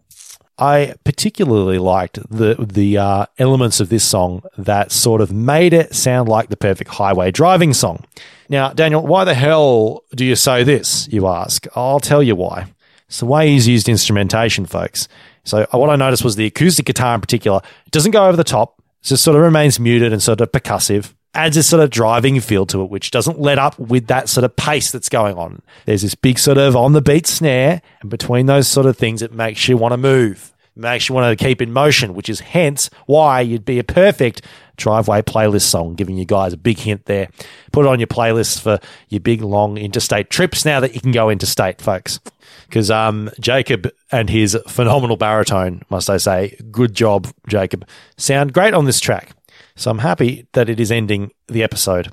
I 0.62 0.94
particularly 1.04 1.80
liked 1.80 2.20
the 2.30 2.56
the 2.60 2.96
uh, 3.00 3.26
elements 3.40 3.80
of 3.80 3.90
this 3.90 4.04
song 4.04 4.44
that 4.60 4.92
sort 4.92 5.20
of 5.20 5.34
made 5.34 5.74
it 5.74 5.96
sound 5.96 6.30
like 6.30 6.50
the 6.50 6.56
perfect 6.56 6.92
highway 6.92 7.32
driving 7.32 7.74
song. 7.74 8.06
Now, 8.48 8.72
Daniel, 8.72 9.02
why 9.02 9.24
the 9.24 9.34
hell 9.34 10.04
do 10.14 10.24
you 10.24 10.36
say 10.36 10.64
this? 10.64 11.08
You 11.12 11.26
ask. 11.26 11.66
I'll 11.76 12.00
tell 12.00 12.22
you 12.22 12.36
why. 12.36 12.68
It's 13.08 13.22
the 13.22 13.26
way 13.26 13.50
he's 13.50 13.68
used 13.68 13.90
instrumentation, 13.90 14.68
folks. 14.68 15.08
So 15.46 15.66
uh, 15.74 15.80
what 15.80 15.90
I 15.90 15.96
noticed 15.96 16.24
was 16.24 16.36
the 16.36 16.46
acoustic 16.46 16.86
guitar 16.86 17.16
in 17.16 17.22
particular 17.22 17.62
it 17.88 17.92
doesn't 17.92 18.12
go 18.12 18.28
over 18.28 18.38
the 18.38 18.44
top. 18.44 18.80
It 19.02 19.08
just 19.08 19.24
sort 19.24 19.36
of 19.36 19.42
remains 19.42 19.80
muted 19.80 20.14
and 20.14 20.22
sort 20.22 20.42
of 20.42 20.52
percussive. 20.52 21.12
Adds 21.34 21.58
a 21.58 21.64
sort 21.64 21.82
of 21.82 21.90
driving 21.90 22.40
feel 22.40 22.68
to 22.68 22.84
it, 22.84 22.92
which 22.92 23.10
doesn't 23.10 23.40
let 23.40 23.58
up 23.58 23.80
with 23.80 24.08
that 24.08 24.30
sort 24.30 24.44
of 24.44 24.56
pace 24.58 24.92
that's 24.92 25.10
going 25.10 25.38
on. 25.38 25.64
There's 25.86 26.04
this 26.04 26.14
big 26.14 26.38
sort 26.38 26.60
of 26.60 26.76
on 26.76 26.92
the 26.92 27.02
beat 27.02 27.26
snare, 27.26 27.82
and 28.02 28.12
between 28.12 28.46
those 28.46 28.68
sort 28.68 28.86
of 28.86 28.96
things, 28.98 29.24
it 29.24 29.32
makes 29.32 29.68
you 29.68 29.78
want 29.78 29.94
to 29.94 29.98
move 29.98 30.51
makes 30.76 31.10
you 31.10 31.16
want 31.16 31.38
to 31.38 31.44
keep 31.44 31.62
in 31.62 31.72
motion, 31.72 32.14
which 32.14 32.30
is 32.30 32.40
hence 32.40 32.90
why 33.06 33.42
you'd 33.42 33.66
be 33.66 33.80
a 33.80 33.84
perfect 33.84 34.42
driveway 34.78 35.22
playlist 35.22 35.64
song, 35.64 35.96
giving 35.96 36.18
you 36.18 36.26
guys 36.26 36.54
a 36.54 36.58
big 36.58 36.80
hint 36.80 37.06
there. 37.06 37.30
Put 37.72 37.86
it 37.86 37.90
on 37.90 38.00
your 38.00 38.08
playlist 38.08 38.62
for 38.62 38.80
your 39.10 39.20
big 39.20 39.42
long 39.42 39.78
interstate 39.78 40.30
trips 40.30 40.66
now 40.66 40.80
that 40.80 40.96
you 40.96 41.02
can 41.02 41.12
go 41.12 41.30
interstate, 41.30 41.82
folks. 41.82 42.20
Because 42.68 42.90
um, 42.90 43.30
Jacob 43.40 43.90
and 44.12 44.30
his 44.30 44.58
phenomenal 44.68 45.18
baritone, 45.18 45.84
must 45.90 46.10
I 46.10 46.18
say, 46.18 46.58
good 46.72 46.94
job, 46.94 47.28
Jacob, 47.48 47.88
sound 48.18 48.54
great 48.54 48.74
on 48.74 48.86
this 48.86 49.00
track. 49.00 49.32
So 49.76 49.92
I'm 49.92 50.00
happy 50.00 50.48
that 50.54 50.70
it 50.70 50.80
is 50.80 50.92
ending 50.92 51.32
the 51.48 51.64
episode. 51.64 52.12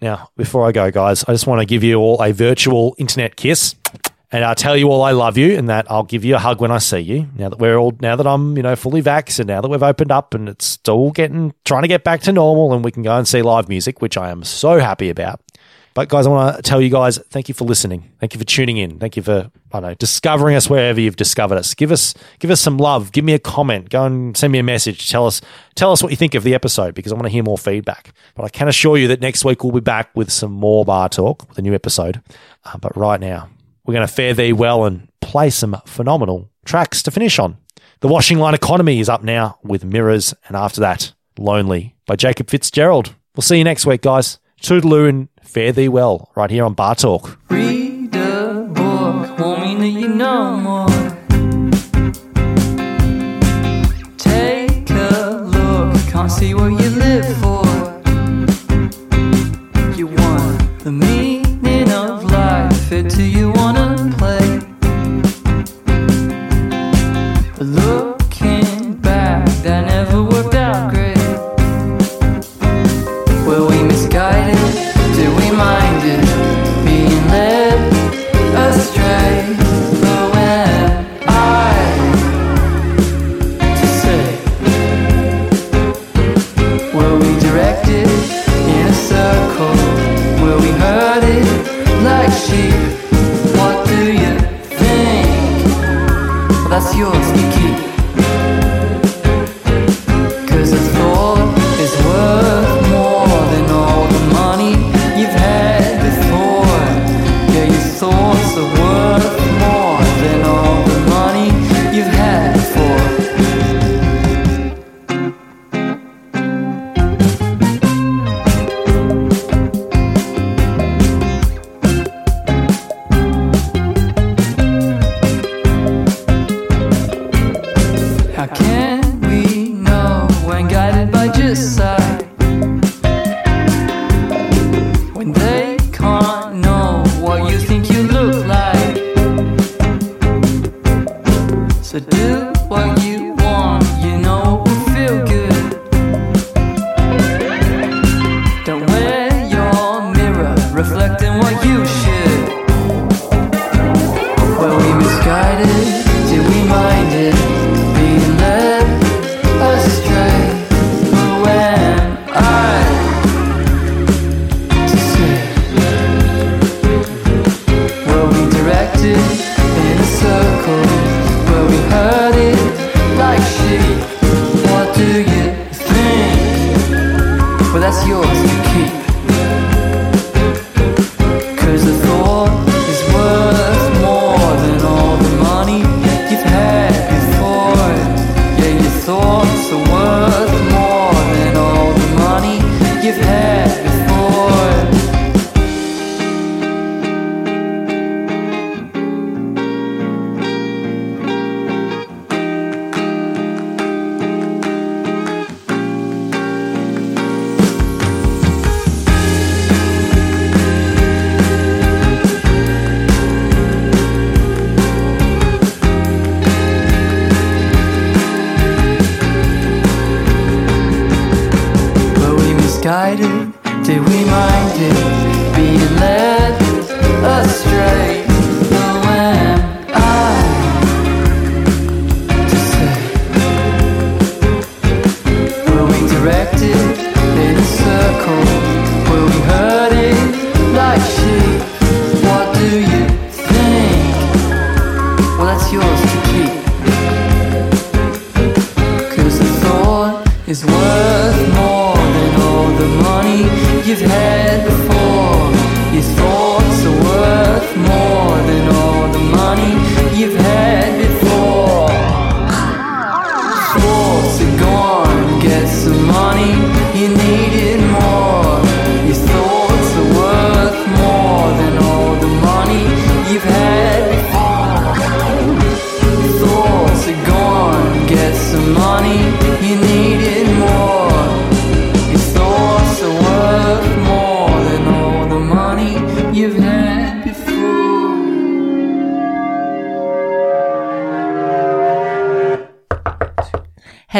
Now, 0.00 0.28
before 0.36 0.66
I 0.66 0.72
go, 0.72 0.90
guys, 0.90 1.24
I 1.24 1.32
just 1.32 1.46
want 1.46 1.60
to 1.60 1.66
give 1.66 1.82
you 1.82 1.96
all 1.96 2.22
a 2.22 2.32
virtual 2.32 2.94
internet 2.98 3.36
kiss 3.36 3.74
and 4.32 4.44
I'll 4.44 4.54
tell 4.54 4.76
you 4.76 4.90
all 4.90 5.02
I 5.02 5.12
love 5.12 5.38
you 5.38 5.56
and 5.56 5.68
that 5.68 5.90
I'll 5.90 6.02
give 6.02 6.24
you 6.24 6.34
a 6.34 6.38
hug 6.38 6.60
when 6.60 6.70
I 6.70 6.78
see 6.78 6.98
you. 6.98 7.28
Now 7.36 7.48
that 7.48 7.58
we're 7.58 7.76
all, 7.76 7.92
now 8.00 8.16
that 8.16 8.26
I'm, 8.26 8.56
you 8.56 8.62
know, 8.62 8.74
fully 8.74 9.02
vaxxed 9.02 9.38
and 9.38 9.48
now 9.48 9.60
that 9.60 9.68
we've 9.68 9.82
opened 9.82 10.10
up 10.10 10.34
and 10.34 10.48
it's 10.48 10.66
still 10.66 11.10
getting, 11.12 11.54
trying 11.64 11.82
to 11.82 11.88
get 11.88 12.02
back 12.02 12.22
to 12.22 12.32
normal 12.32 12.74
and 12.74 12.84
we 12.84 12.90
can 12.90 13.02
go 13.02 13.16
and 13.16 13.26
see 13.26 13.42
live 13.42 13.68
music, 13.68 14.02
which 14.02 14.16
I 14.16 14.30
am 14.30 14.42
so 14.42 14.78
happy 14.78 15.10
about. 15.10 15.40
But 15.94 16.10
guys, 16.10 16.26
I 16.26 16.30
want 16.30 16.56
to 16.56 16.62
tell 16.62 16.82
you 16.82 16.90
guys, 16.90 17.16
thank 17.30 17.48
you 17.48 17.54
for 17.54 17.64
listening. 17.64 18.12
Thank 18.20 18.34
you 18.34 18.38
for 18.38 18.44
tuning 18.44 18.76
in. 18.76 18.98
Thank 18.98 19.16
you 19.16 19.22
for, 19.22 19.50
I 19.72 19.80
don't 19.80 19.90
know, 19.90 19.94
discovering 19.94 20.54
us 20.54 20.68
wherever 20.68 21.00
you've 21.00 21.16
discovered 21.16 21.56
us. 21.56 21.72
Give 21.72 21.90
us, 21.90 22.12
give 22.38 22.50
us 22.50 22.60
some 22.60 22.76
love. 22.76 23.12
Give 23.12 23.24
me 23.24 23.32
a 23.32 23.38
comment. 23.38 23.88
Go 23.88 24.04
and 24.04 24.36
send 24.36 24.52
me 24.52 24.58
a 24.58 24.62
message. 24.62 25.08
Tell 25.08 25.26
us, 25.26 25.40
tell 25.74 25.92
us 25.92 26.02
what 26.02 26.10
you 26.10 26.16
think 26.16 26.34
of 26.34 26.42
the 26.42 26.54
episode 26.54 26.94
because 26.94 27.12
I 27.12 27.14
want 27.14 27.24
to 27.24 27.30
hear 27.30 27.42
more 27.42 27.56
feedback. 27.56 28.12
But 28.34 28.44
I 28.44 28.50
can 28.50 28.68
assure 28.68 28.98
you 28.98 29.08
that 29.08 29.22
next 29.22 29.42
week 29.42 29.64
we'll 29.64 29.72
be 29.72 29.80
back 29.80 30.14
with 30.14 30.30
some 30.30 30.52
more 30.52 30.84
bar 30.84 31.08
talk 31.08 31.48
with 31.48 31.56
a 31.56 31.62
new 31.62 31.72
episode. 31.72 32.20
Uh, 32.66 32.76
but 32.76 32.94
right 32.94 33.18
now, 33.18 33.48
we're 33.86 33.94
going 33.94 34.06
to 34.06 34.12
fare 34.12 34.34
thee 34.34 34.52
well 34.52 34.84
and 34.84 35.08
play 35.20 35.50
some 35.50 35.80
phenomenal 35.86 36.50
tracks 36.64 37.02
to 37.04 37.10
finish 37.10 37.38
on. 37.38 37.56
The 38.00 38.08
Washing 38.08 38.38
Line 38.38 38.54
Economy 38.54 39.00
is 39.00 39.08
up 39.08 39.22
now 39.22 39.58
with 39.62 39.84
Mirrors, 39.84 40.34
and 40.48 40.56
after 40.56 40.80
that, 40.80 41.12
Lonely 41.38 41.94
by 42.06 42.16
Jacob 42.16 42.48
Fitzgerald. 42.50 43.14
We'll 43.34 43.42
see 43.42 43.58
you 43.58 43.64
next 43.64 43.86
week, 43.86 44.02
guys. 44.02 44.38
Toodaloo 44.60 45.08
and 45.08 45.28
fare 45.42 45.72
thee 45.72 45.88
well 45.88 46.30
right 46.34 46.50
here 46.50 46.64
on 46.64 46.74
Bar 46.74 46.94
Talk. 46.94 47.38
Read 47.50 48.14
a 48.16 48.54
book 48.72 49.38
won't 49.38 49.60
mean 49.60 49.78
that 49.80 49.88
you 49.88 50.08
know 50.08 50.56
more. 50.56 50.88
Take 54.16 54.90
a 54.90 55.42
look, 55.44 55.96
can't 56.10 56.32
see 56.32 56.54
what 56.54 56.70
you 56.70 56.90
live 56.90 57.26
for. 57.38 57.64
You 59.96 60.06
want 60.06 60.78
the 60.84 60.92
meaning 60.92 61.90
of 61.92 62.24
life, 62.24 62.92
it 62.92 63.10
do 63.10 63.22
you 63.22 63.55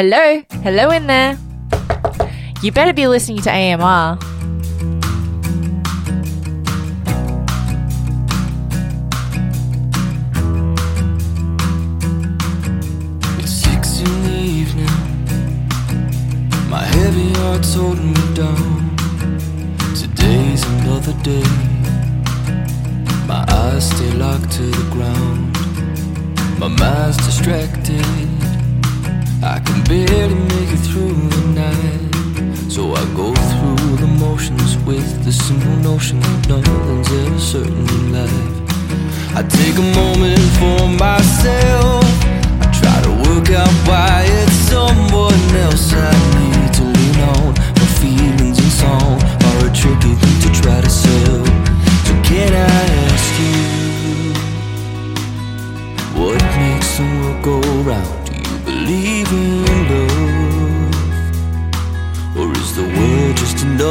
Hello? 0.09 0.41
Hello 0.63 0.89
in 0.91 1.05
there? 1.05 1.37
You 2.63 2.71
better 2.71 2.93
be 2.93 3.07
listening 3.07 3.41
to 3.41 3.51
AMR. 3.51 4.17
So 32.77 32.93
I 32.93 33.03
go 33.15 33.33
through 33.33 33.97
the 33.97 34.05
motions 34.05 34.77
with 34.85 35.25
the 35.25 35.31
simple 35.31 35.77
notion 35.77 36.19
that 36.19 36.47
nothing's 36.47 37.11
ever 37.11 37.39
certain 37.39 37.89
in 37.97 38.13
life. 38.13 39.35
I 39.35 39.41
take 39.41 39.77
a 39.81 39.87
moment 39.97 40.45
for 40.61 40.85
myself. 40.85 42.05
I 42.61 42.69
try 42.69 42.97
to 43.01 43.13
work 43.25 43.49
out 43.49 43.73
why 43.89 44.29
it's 44.29 44.53
someone 44.69 45.41
else 45.65 45.91
I 45.91 46.13
need 46.37 46.71
to 46.77 46.83
lean 46.83 47.19
on. 47.33 47.57
My 47.81 47.87
feelings 47.97 48.59
and 48.61 48.71
song 48.71 49.17
are 49.49 49.59
a 49.65 49.73
tricky 49.73 50.13
thing 50.13 50.37
to 50.45 50.49
try 50.61 50.79
to 50.79 50.89
sell. 50.91 51.45
So 52.05 52.13
can 52.29 52.53
I 52.53 52.83
ask 53.09 53.29
you 53.41 53.57
what 56.13 56.39
makes 56.61 56.89
the 56.95 57.05
world 57.17 57.41
go 57.41 57.57
round? 57.89 58.16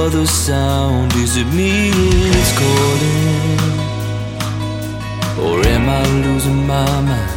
other 0.04 0.26
sound? 0.26 1.12
Is 1.14 1.36
it 1.36 1.48
me 1.60 1.90
it's 2.38 2.52
calling? 2.60 3.60
Or 5.44 5.56
am 5.74 5.84
I 5.88 6.02
losing 6.24 6.66
my 6.66 7.00
mind? 7.10 7.32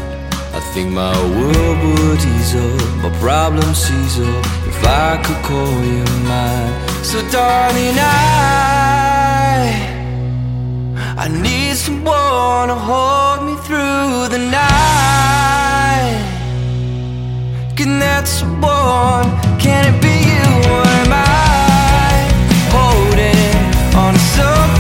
I 0.60 0.62
think 0.74 0.88
my 0.92 1.16
world 1.36 1.80
would 1.86 2.22
ease 2.34 2.54
up, 2.56 2.82
my 3.04 3.12
problems 3.20 3.78
seize 3.86 4.18
up 4.20 4.46
if 4.72 4.80
I 4.86 5.10
could 5.24 5.42
call 5.50 5.76
you 5.94 6.06
mine. 6.32 6.74
So, 7.10 7.18
darling, 7.32 7.98
I 7.98 8.20
I 11.24 11.28
need 11.28 11.76
someone 11.76 12.68
to 12.72 12.78
hold 12.90 13.40
me 13.48 13.56
through 13.66 14.30
the 14.36 14.42
night. 14.60 16.20
Can 17.78 17.92
that 18.04 18.26
someone? 18.28 19.28
Can 19.64 19.82
it 19.92 19.98
be 20.02 20.16
you 20.32 20.46
or 20.72 20.84
am 21.02 21.14
I? 21.14 21.29
so 24.40 24.79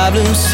problems 0.00 0.49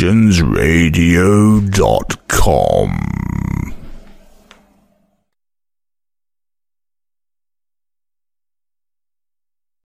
PassionsRadio.com. 0.00 2.09